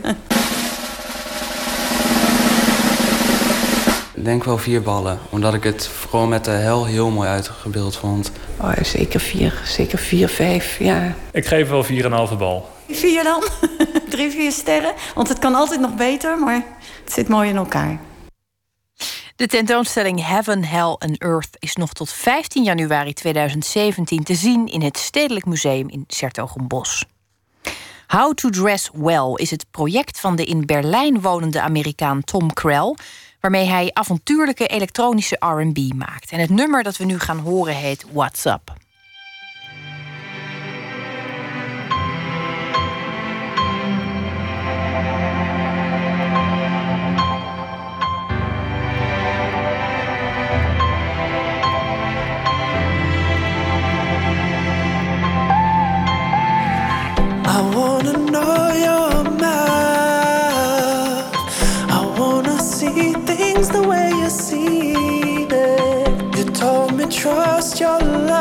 Denk 4.17 4.45
wel 4.45 4.59
vier 4.59 4.83
ballen, 4.83 5.19
omdat 5.31 5.55
ik 5.55 5.63
het 5.65 5.89
vooral 5.89 6.27
met 6.27 6.45
de 6.45 6.51
hel 6.51 6.85
heel 6.85 7.11
mooi 7.11 7.29
uitgebeeld 7.29 7.97
vond. 7.97 8.33
Oh, 8.61 8.73
zeker 8.83 9.21
vier, 9.21 9.63
zeker 9.65 9.99
vier, 9.99 10.29
vijf, 10.29 10.79
ja. 10.79 11.15
Ik 11.33 11.47
geef 11.47 11.69
wel 11.69 11.85
vier 11.85 12.05
en 12.05 12.11
een 12.11 12.17
halve 12.17 12.37
bal. 12.37 12.69
Vier 12.89 13.25
dan? 13.25 13.43
Drie, 14.11 14.31
vier 14.31 14.53
sterren? 14.53 14.95
Want 15.15 15.29
het 15.29 15.39
kan 15.39 15.55
altijd 15.55 15.81
nog 15.81 15.95
beter, 15.95 16.39
maar 16.39 16.65
het 17.05 17.13
zit 17.13 17.29
mooi 17.29 17.49
in 17.49 17.57
elkaar. 17.57 18.01
De 19.37 19.47
tentoonstelling 19.47 20.27
Heaven, 20.27 20.65
Hell 20.65 20.97
and 20.99 21.23
Earth 21.23 21.57
is 21.59 21.75
nog 21.75 21.93
tot 21.93 22.13
15 22.13 22.63
januari 22.63 23.13
2017 23.13 24.25
te 24.25 24.35
zien 24.35 24.67
in 24.67 24.83
het 24.83 24.99
Stedelijk 24.99 25.47
Museum 25.47 25.89
in 25.89 26.05
Sertogenbos. 26.07 27.05
How 28.07 28.35
to 28.35 28.51
Dress 28.51 28.91
Well 28.93 29.33
is 29.35 29.51
het 29.51 29.67
project 29.71 30.21
van 30.21 30.37
de 30.37 30.45
in 30.45 30.67
Berlijn 30.67 31.21
wonende 31.21 31.61
Amerikaan 31.61 32.25
Tom 32.25 32.53
Krell, 32.53 32.95
waarmee 33.41 33.67
hij 33.67 33.91
avontuurlijke 33.93 34.67
elektronische 34.67 35.37
RB 35.41 35.93
maakt. 35.95 36.31
En 36.31 36.41
het 36.41 36.51
nummer 36.51 36.83
dat 36.83 36.97
we 36.97 37.05
nu 37.05 37.19
gaan 37.19 37.39
horen 37.39 37.75
heet 37.75 38.05
What's 38.13 38.45
Up. 38.45 38.86
Trust 67.27 67.81
your 67.81 67.99
lust. 67.99 68.37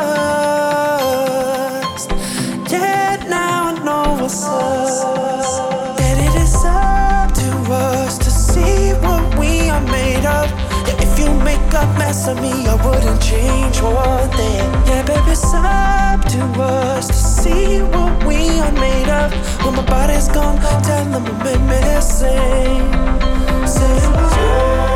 Yeah, 2.70 3.16
now 3.28 3.68
I 3.68 3.72
know 3.84 4.16
what's 4.20 4.44
up. 4.44 5.98
And 5.98 6.18
it 6.26 6.34
is 6.40 6.64
up 6.64 7.32
to 7.42 7.50
us 7.72 8.18
to 8.18 8.30
see 8.30 8.92
what 9.04 9.38
we 9.38 9.70
are 9.70 9.80
made 9.80 10.26
of. 10.26 10.50
Yeah, 10.86 11.06
if 11.06 11.18
you 11.18 11.28
make 11.42 11.72
a 11.82 11.86
mess 11.98 12.28
of 12.28 12.36
me, 12.40 12.66
I 12.66 12.74
wouldn't 12.84 13.20
change 13.22 13.80
one 13.80 14.30
thing. 14.38 14.70
Yeah, 14.88 15.02
baby, 15.04 15.30
it's 15.32 15.54
up 15.54 16.24
to 16.34 16.40
us 16.62 17.06
to 17.08 17.14
see 17.14 17.80
what 17.82 18.12
we 18.24 18.60
are 18.60 18.72
made 18.72 19.08
of. 19.08 19.32
When 19.64 19.74
my 19.74 19.84
body's 19.84 20.28
gone, 20.28 20.58
tell 20.82 21.04
them 21.04 21.26
I'm 21.26 21.66
missing. 21.66 22.82
Say, 23.66 24.95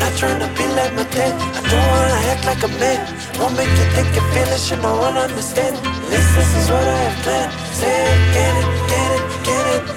Not 0.00 0.12
trying 0.18 0.40
to 0.40 0.48
be 0.58 0.66
like 0.78 0.92
my 0.94 1.04
dad. 1.14 1.32
I 1.58 1.60
don't 1.70 1.88
wanna 1.92 2.18
act 2.32 2.44
like 2.44 2.62
a 2.62 2.72
man. 2.80 3.00
Won't 3.38 3.56
make 3.56 3.68
you 3.68 3.86
think 3.94 4.08
you're 4.14 4.28
feelings 4.32 4.70
you 4.70 4.76
no 4.76 4.96
one 4.96 5.16
understand. 5.16 5.76
At 5.76 6.10
least 6.10 6.30
this 6.36 6.50
is 6.60 6.70
what 6.70 6.86
I 6.86 6.98
have 7.06 7.18
planned. 7.24 7.52
Say 7.78 7.94
it, 8.12 8.20
get 8.36 8.54
it, 8.62 8.68
get 8.92 9.10
it, 9.16 9.24
get 9.46 9.90
it. 9.90 9.95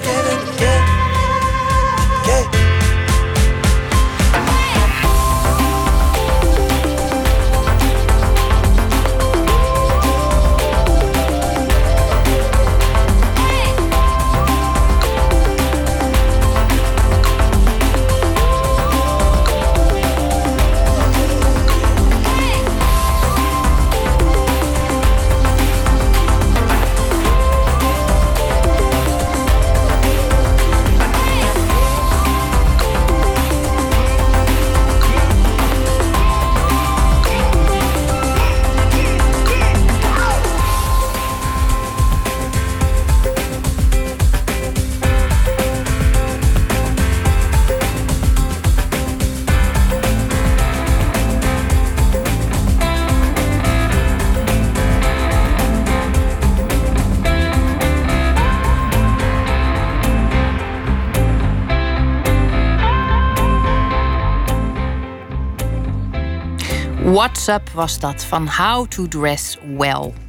Was 67.73 67.99
dat 67.99 68.23
van 68.23 68.47
How 68.47 68.87
to 68.87 69.07
Dress 69.07 69.57
Well. 69.77 70.28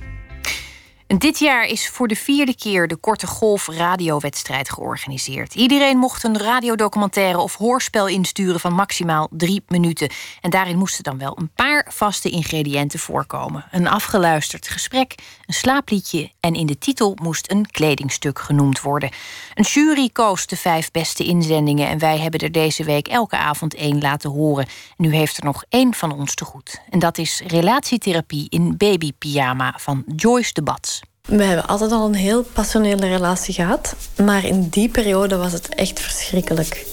Dit 1.21 1.39
jaar 1.39 1.65
is 1.65 1.89
voor 1.89 2.09
de 2.09 2.17
vierde 2.17 2.57
keer 2.57 2.89
de 2.89 2.97
Korte 2.97 3.27
Golf 3.27 3.69
radiowedstrijd 3.69 4.71
georganiseerd. 4.71 5.55
Iedereen 5.55 5.99
mocht 5.99 6.25
een 6.25 6.39
radiodocumentaire 6.39 7.39
of 7.39 7.55
hoorspel 7.55 8.09
insturen 8.09 8.61
van 8.61 8.73
maximaal 8.73 9.29
drie 9.31 9.63
minuten. 9.69 10.11
En 10.41 10.51
daarin 10.51 10.79
moesten 10.79 11.05
dan 11.05 11.19
wel 11.19 11.39
een 11.39 11.51
paar 11.55 11.87
vaste 11.93 12.31
ingrediënten 12.31 12.99
voorkomen. 12.99 13.65
Een 13.71 13.89
afgeluisterd 13.89 14.69
gesprek, 14.69 15.15
een 15.47 15.55
slaapliedje 15.55 16.31
en 16.41 16.55
in 16.55 16.67
de 16.67 16.79
titel 16.79 17.17
moest 17.23 17.51
een 17.51 17.71
kledingstuk 17.71 18.39
genoemd 18.39 18.81
worden. 18.81 19.11
Een 19.55 19.65
jury 19.65 20.11
koos 20.13 20.47
de 20.47 20.57
vijf 20.57 20.91
beste 20.91 21.25
inzendingen 21.25 21.89
en 21.89 21.99
wij 21.99 22.19
hebben 22.19 22.41
er 22.41 22.53
deze 22.53 22.85
week 22.85 23.09
elke 23.09 23.37
avond 23.37 23.75
één 23.75 24.01
laten 24.01 24.31
horen. 24.31 24.65
En 24.67 24.73
nu 24.97 25.15
heeft 25.15 25.37
er 25.37 25.45
nog 25.45 25.65
één 25.69 25.95
van 25.95 26.13
ons 26.13 26.35
te 26.35 26.45
goed. 26.45 26.81
En 26.91 26.99
dat 26.99 27.19
is 27.19 27.43
Relatietherapie 27.47 28.47
in 28.49 28.77
Babypyjama 28.77 29.75
van 29.79 30.05
Joyce 30.17 30.53
de 30.53 30.63
Bats. 30.63 31.01
We 31.23 31.45
hebben 31.45 31.67
altijd 31.67 31.93
al 31.93 32.07
een 32.07 32.15
heel 32.15 32.43
passionele 32.43 33.09
relatie 33.09 33.55
gehad. 33.55 33.95
Maar 34.25 34.45
in 34.45 34.69
die 34.69 34.89
periode 34.89 35.37
was 35.37 35.53
het 35.53 35.75
echt 35.75 36.01
verschrikkelijk. 36.01 36.87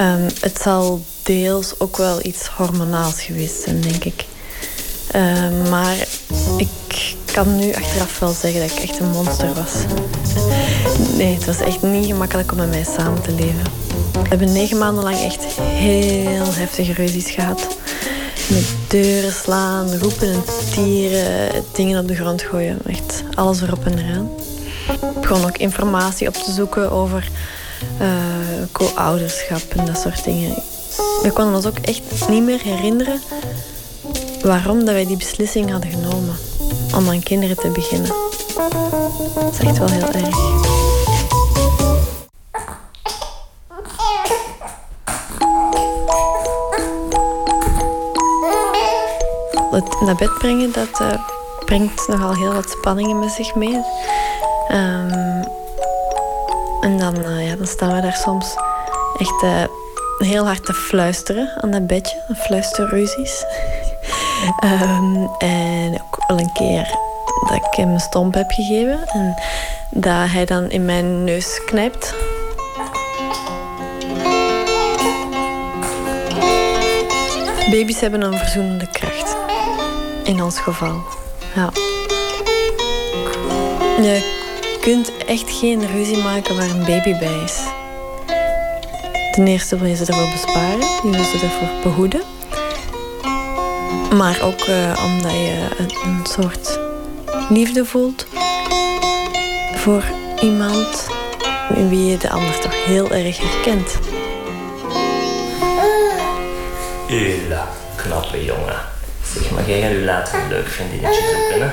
Um, 0.00 0.26
het 0.40 0.60
zal 0.62 1.04
deels 1.22 1.80
ook 1.80 1.96
wel 1.96 2.24
iets 2.24 2.46
hormonaals 2.46 3.22
geweest 3.22 3.62
zijn, 3.62 3.80
denk 3.80 4.04
ik. 4.04 4.24
Um, 5.14 5.68
maar 5.68 5.96
ik 6.56 7.14
kan 7.32 7.56
nu 7.56 7.74
achteraf 7.74 8.18
wel 8.18 8.32
zeggen 8.32 8.60
dat 8.60 8.70
ik 8.70 8.78
echt 8.78 9.00
een 9.00 9.10
monster 9.10 9.54
was. 9.54 9.72
Nee, 11.16 11.34
het 11.34 11.44
was 11.44 11.60
echt 11.60 11.82
niet 11.82 12.06
gemakkelijk 12.06 12.50
om 12.52 12.56
met 12.56 12.68
mij 12.68 12.84
samen 12.96 13.22
te 13.22 13.30
leven. 13.30 13.62
We 14.12 14.28
hebben 14.28 14.52
negen 14.52 14.78
maanden 14.78 15.04
lang 15.04 15.16
echt 15.16 15.44
heel 15.60 16.52
heftige 16.52 16.92
ruzies 16.92 17.30
gehad. 17.30 17.66
Met 18.48 18.64
deuren 18.88 19.32
slaan, 19.32 19.98
roepen 19.98 20.32
en 20.32 20.42
tieren, 20.72 21.64
dingen 21.72 22.00
op 22.00 22.08
de 22.08 22.14
grond 22.14 22.42
gooien. 22.42 22.78
Echt 22.86 23.22
alles 23.34 23.60
erop 23.60 23.84
en 23.84 23.98
eraan. 23.98 24.28
Ik 25.14 25.20
begon 25.20 25.44
ook 25.44 25.58
informatie 25.58 26.28
op 26.28 26.34
te 26.34 26.52
zoeken 26.52 26.90
over 26.90 27.28
uh, 28.00 28.08
co-ouderschap 28.72 29.62
en 29.76 29.84
dat 29.84 29.98
soort 29.98 30.24
dingen. 30.24 30.54
We 31.22 31.30
konden 31.32 31.54
ons 31.54 31.66
ook 31.66 31.78
echt 31.78 32.28
niet 32.28 32.42
meer 32.42 32.62
herinneren 32.62 33.20
waarom 34.42 34.84
dat 34.84 34.94
wij 34.94 35.06
die 35.06 35.16
beslissing 35.16 35.70
hadden 35.70 35.90
genomen 35.90 36.36
om 36.94 37.08
aan 37.08 37.22
kinderen 37.22 37.56
te 37.56 37.68
beginnen. 37.68 38.12
Dat 39.34 39.52
is 39.52 39.58
echt 39.58 39.78
wel 39.78 39.90
heel 39.90 40.12
erg. 40.12 40.93
Het 49.74 50.00
naar 50.00 50.14
bed 50.14 50.34
brengen, 50.38 50.72
dat 50.72 51.00
uh, 51.00 51.14
brengt 51.64 52.08
nogal 52.08 52.34
heel 52.34 52.52
wat 52.52 52.70
spanningen 52.70 53.18
met 53.18 53.30
zich 53.30 53.54
mee. 53.54 53.74
Um, 54.72 55.44
en 56.80 56.98
dan, 56.98 57.16
uh, 57.18 57.48
ja, 57.48 57.56
dan 57.56 57.66
staan 57.66 57.94
we 57.94 58.00
daar 58.00 58.16
soms 58.16 58.56
echt 59.18 59.42
uh, 59.42 59.64
heel 60.18 60.44
hard 60.46 60.64
te 60.64 60.74
fluisteren 60.74 61.50
aan 61.60 61.70
dat 61.70 61.86
bedje. 61.86 62.16
Fluisterruzies. 62.36 63.44
um, 64.64 65.30
en 65.38 65.94
ook 65.94 66.18
al 66.26 66.38
een 66.38 66.52
keer 66.52 66.98
dat 67.48 67.56
ik 67.56 67.74
hem 67.76 67.90
een 67.90 68.00
stomp 68.00 68.34
heb 68.34 68.50
gegeven. 68.50 69.08
En 69.08 69.34
dat 69.90 70.30
hij 70.30 70.44
dan 70.44 70.70
in 70.70 70.84
mijn 70.84 71.24
neus 71.24 71.64
knijpt. 71.66 72.14
Baby's 77.70 78.00
hebben 78.00 78.22
een 78.22 78.38
verzoenende 78.38 78.90
kracht. 78.90 79.36
In 80.24 80.42
ons 80.42 80.58
geval. 80.58 81.02
Ja. 81.54 81.70
Je 84.02 84.32
kunt 84.80 85.12
echt 85.26 85.50
geen 85.50 85.86
ruzie 85.86 86.22
maken 86.22 86.56
waar 86.56 86.70
een 86.70 86.84
baby 86.84 87.18
bij 87.18 87.42
is. 87.44 87.58
Ten 89.32 89.46
eerste 89.46 89.78
wil 89.78 89.88
je 89.88 89.96
ze 89.96 90.04
ervoor 90.04 90.30
besparen. 90.32 90.78
Je 90.78 91.10
wil 91.10 91.24
ze 91.24 91.34
ervoor 91.34 91.68
behoeden. 91.82 92.22
Maar 94.16 94.40
ook 94.42 94.66
uh, 94.66 95.04
omdat 95.04 95.32
je 95.32 95.66
een, 95.78 95.90
een 96.04 96.26
soort 96.26 96.78
liefde 97.48 97.84
voelt 97.84 98.26
voor 99.74 100.04
iemand 100.40 101.08
in 101.74 101.88
wie 101.88 102.10
je 102.10 102.16
de 102.16 102.30
ander 102.30 102.60
toch 102.60 102.84
heel 102.84 103.10
erg 103.10 103.38
herkent. 103.38 103.98
Ula, 107.08 107.68
knappe 107.96 108.44
jongen. 108.44 108.93
Zeg 109.34 109.50
maar, 109.50 109.68
jij 109.68 109.80
gaat 109.80 109.90
u 109.90 110.04
later 110.04 110.38
een 110.38 110.48
leuk 110.48 110.68
vriendinnetje 110.68 111.20
zoeken, 111.20 111.68
hè? 111.68 111.72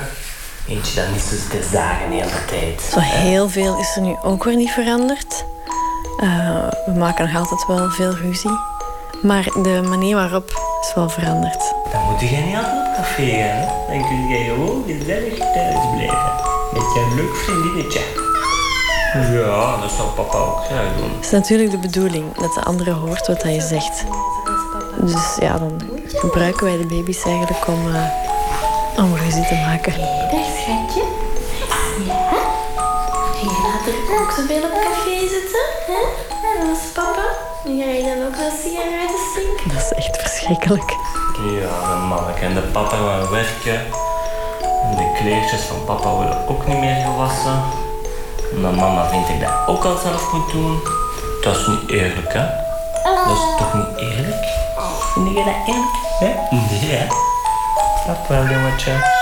Eentje 0.68 1.02
dat 1.02 1.12
niet 1.12 1.22
zo 1.22 1.36
te 1.50 1.68
zagen 1.72 2.10
de 2.10 2.16
hele 2.16 2.46
tijd. 2.48 2.82
Zo 2.82 3.00
heel 3.00 3.50
veel 3.50 3.80
is 3.80 3.96
er 3.96 4.02
nu 4.02 4.16
ook 4.24 4.44
weer 4.44 4.56
niet 4.56 4.70
veranderd. 4.72 5.46
Uh, 6.24 6.68
we 6.86 6.92
maken 6.98 7.26
nog 7.26 7.36
altijd 7.36 7.66
wel 7.68 7.90
veel 7.90 8.16
ruzie. 8.16 8.60
Maar 9.22 9.44
de 9.44 9.82
manier 9.90 10.16
waarop 10.16 10.50
is 10.82 10.94
wel 10.96 11.10
veranderd. 11.10 11.74
Dan 11.92 12.02
moet 12.02 12.20
je 12.20 12.26
niet 12.26 12.56
altijd 12.56 12.88
op 12.88 12.94
café 12.96 13.26
gaan. 13.26 13.68
Hè? 13.88 14.00
Dan 14.00 14.08
kun 14.08 14.28
je 14.28 14.44
gewoon 14.44 14.84
gezellig 14.88 15.38
thuis 15.38 15.86
blijven. 15.96 16.32
Met 16.74 16.82
je 16.94 17.14
leuk 17.16 17.36
vriendinnetje. 17.36 18.00
Ja, 19.14 19.82
dat 19.82 19.92
zal 19.92 20.08
papa 20.08 20.38
ook 20.38 20.64
graag 20.64 20.96
doen. 20.98 21.16
Het 21.16 21.26
is 21.26 21.32
natuurlijk 21.32 21.72
de 21.72 21.78
bedoeling 21.78 22.38
dat 22.38 22.54
de 22.54 22.62
andere 22.62 22.92
hoort 22.92 23.28
wat 23.28 23.44
hij 23.44 23.60
zegt. 23.60 24.04
Dus 25.02 25.36
ja, 25.40 25.58
dan 25.58 25.82
gebruiken 26.08 26.66
wij 26.66 26.78
de 26.78 26.86
baby's 26.86 27.24
eigenlijk 27.24 27.68
om, 27.68 27.88
uh, 27.88 28.04
om 28.98 29.16
ruzie 29.16 29.48
te 29.48 29.56
maken. 29.56 29.94
Dag 30.32 30.48
schatje. 30.60 31.04
Ja? 32.06 32.30
En 33.42 33.48
je 33.48 33.62
laat 33.66 33.86
er 33.88 34.22
ook 34.22 34.32
zoveel 34.32 34.64
op 34.64 34.74
café 34.84 35.20
zitten, 35.20 35.66
hè? 35.92 36.02
En 36.60 36.68
dat 36.68 36.78
is 36.78 36.92
papa. 36.94 37.26
En 37.66 37.78
ga 37.80 37.90
je 37.92 38.04
dan 38.04 38.28
ook 38.28 38.36
wel 38.36 38.52
sigaretten 38.64 39.20
stinken? 39.32 39.70
Dat 39.76 39.82
is 39.82 39.92
echt 39.98 40.18
verschrikkelijk. 40.22 40.92
Ja, 41.36 41.94
de 41.94 41.98
mama 42.10 42.34
en 42.42 42.54
de 42.54 42.62
papa 42.62 42.96
gaan 42.96 43.30
werken. 43.30 43.80
En 44.84 44.96
de 44.96 45.18
kleertjes 45.20 45.62
van 45.62 45.84
papa 45.86 46.10
worden 46.10 46.48
ook 46.48 46.68
niet 46.68 46.80
meer 46.80 47.06
gewassen. 47.06 47.64
En 48.54 48.62
dan 48.62 48.76
mama 48.76 49.10
vindt 49.10 49.30
ik 49.30 49.40
dat 49.40 49.68
ook 49.68 49.84
al 49.84 49.98
zelf 49.98 50.34
moet 50.34 50.52
doen. 50.52 50.80
Dat 51.42 51.56
is 51.56 51.68
niet 51.68 51.90
eerlijk, 51.90 52.34
hè? 52.34 52.46
Dat 53.04 53.38
is 53.38 53.58
toch 53.58 53.74
niet 53.74 53.98
eerlijk? 53.98 54.51
Vind 55.14 55.28
je 55.28 55.34
dat 55.34 55.46
eerlijk? 55.66 55.96
Hè? 56.20 56.56
Nee, 56.56 56.90
hè? 56.90 57.08
Dat 58.08 58.28
wel, 58.28 58.46
jongetje. 58.46 59.21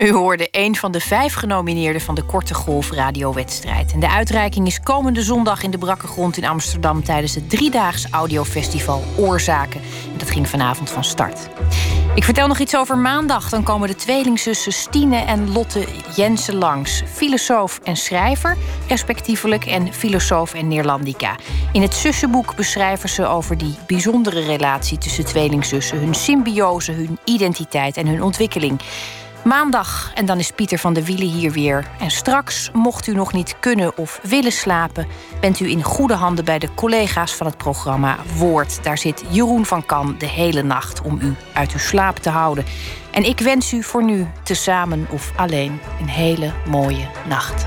U 0.00 0.12
hoorde 0.12 0.48
een 0.50 0.76
van 0.76 0.92
de 0.92 1.00
vijf 1.00 1.34
genomineerden 1.34 2.00
van 2.00 2.14
de 2.14 2.22
Korte 2.22 2.54
Golf 2.54 2.90
radiowedstrijd. 2.90 3.92
En 3.92 4.00
de 4.00 4.08
uitreiking 4.10 4.66
is 4.66 4.80
komende 4.80 5.22
zondag 5.22 5.62
in 5.62 5.70
de 5.70 5.78
Brakke 5.78 6.06
Grond 6.06 6.36
in 6.36 6.44
Amsterdam 6.44 7.04
tijdens 7.04 7.34
het 7.34 7.50
driedaags 7.50 8.06
audiofestival 8.10 9.02
Oorzaken. 9.16 9.80
En 10.12 10.18
dat 10.18 10.30
ging 10.30 10.48
vanavond 10.48 10.90
van 10.90 11.04
start. 11.04 11.48
Ik 12.14 12.24
vertel 12.24 12.46
nog 12.46 12.58
iets 12.58 12.76
over 12.76 12.98
maandag. 12.98 13.48
Dan 13.48 13.62
komen 13.62 13.88
de 13.88 13.94
tweelingzussen 13.94 14.72
Stine 14.72 15.16
en 15.16 15.52
Lotte 15.52 15.86
Jensen 16.16 16.54
langs. 16.54 17.02
Filosoof 17.06 17.80
en 17.82 17.96
schrijver, 17.96 18.56
respectievelijk, 18.88 19.66
en 19.66 19.92
filosoof 19.92 20.54
en 20.54 20.68
Neerlandica. 20.68 21.36
In 21.72 21.82
het 21.82 21.94
zussenboek 21.94 22.56
beschrijven 22.56 23.08
ze 23.08 23.26
over 23.26 23.58
die 23.58 23.74
bijzondere 23.86 24.40
relatie 24.40 24.98
tussen 24.98 25.24
tweelingzussen, 25.24 25.98
hun 25.98 26.14
symbiose, 26.14 26.92
hun 26.92 27.18
identiteit 27.24 27.96
en 27.96 28.06
hun 28.06 28.22
ontwikkeling. 28.22 28.80
Maandag 29.44 30.10
en 30.14 30.26
dan 30.26 30.38
is 30.38 30.50
Pieter 30.50 30.78
van 30.78 30.92
de 30.92 31.04
Wielen 31.04 31.28
hier 31.28 31.52
weer. 31.52 31.86
En 32.00 32.10
straks, 32.10 32.70
mocht 32.72 33.06
u 33.06 33.14
nog 33.14 33.32
niet 33.32 33.56
kunnen 33.60 33.96
of 33.96 34.20
willen 34.22 34.52
slapen, 34.52 35.06
bent 35.40 35.60
u 35.60 35.70
in 35.70 35.82
goede 35.82 36.14
handen 36.14 36.44
bij 36.44 36.58
de 36.58 36.74
collega's 36.74 37.34
van 37.34 37.46
het 37.46 37.56
programma 37.56 38.16
Woord. 38.36 38.84
Daar 38.84 38.98
zit 38.98 39.24
Jeroen 39.28 39.66
van 39.66 39.86
Kan 39.86 40.14
de 40.18 40.26
hele 40.26 40.62
nacht 40.62 41.02
om 41.02 41.18
u 41.22 41.34
uit 41.52 41.72
uw 41.72 41.78
slaap 41.78 42.16
te 42.16 42.30
houden. 42.30 42.64
En 43.10 43.24
ik 43.24 43.38
wens 43.38 43.72
u 43.72 43.82
voor 43.82 44.04
nu, 44.04 44.26
tezamen 44.42 45.06
of 45.10 45.32
alleen, 45.36 45.80
een 46.00 46.08
hele 46.08 46.52
mooie 46.66 47.08
nacht. 47.28 47.66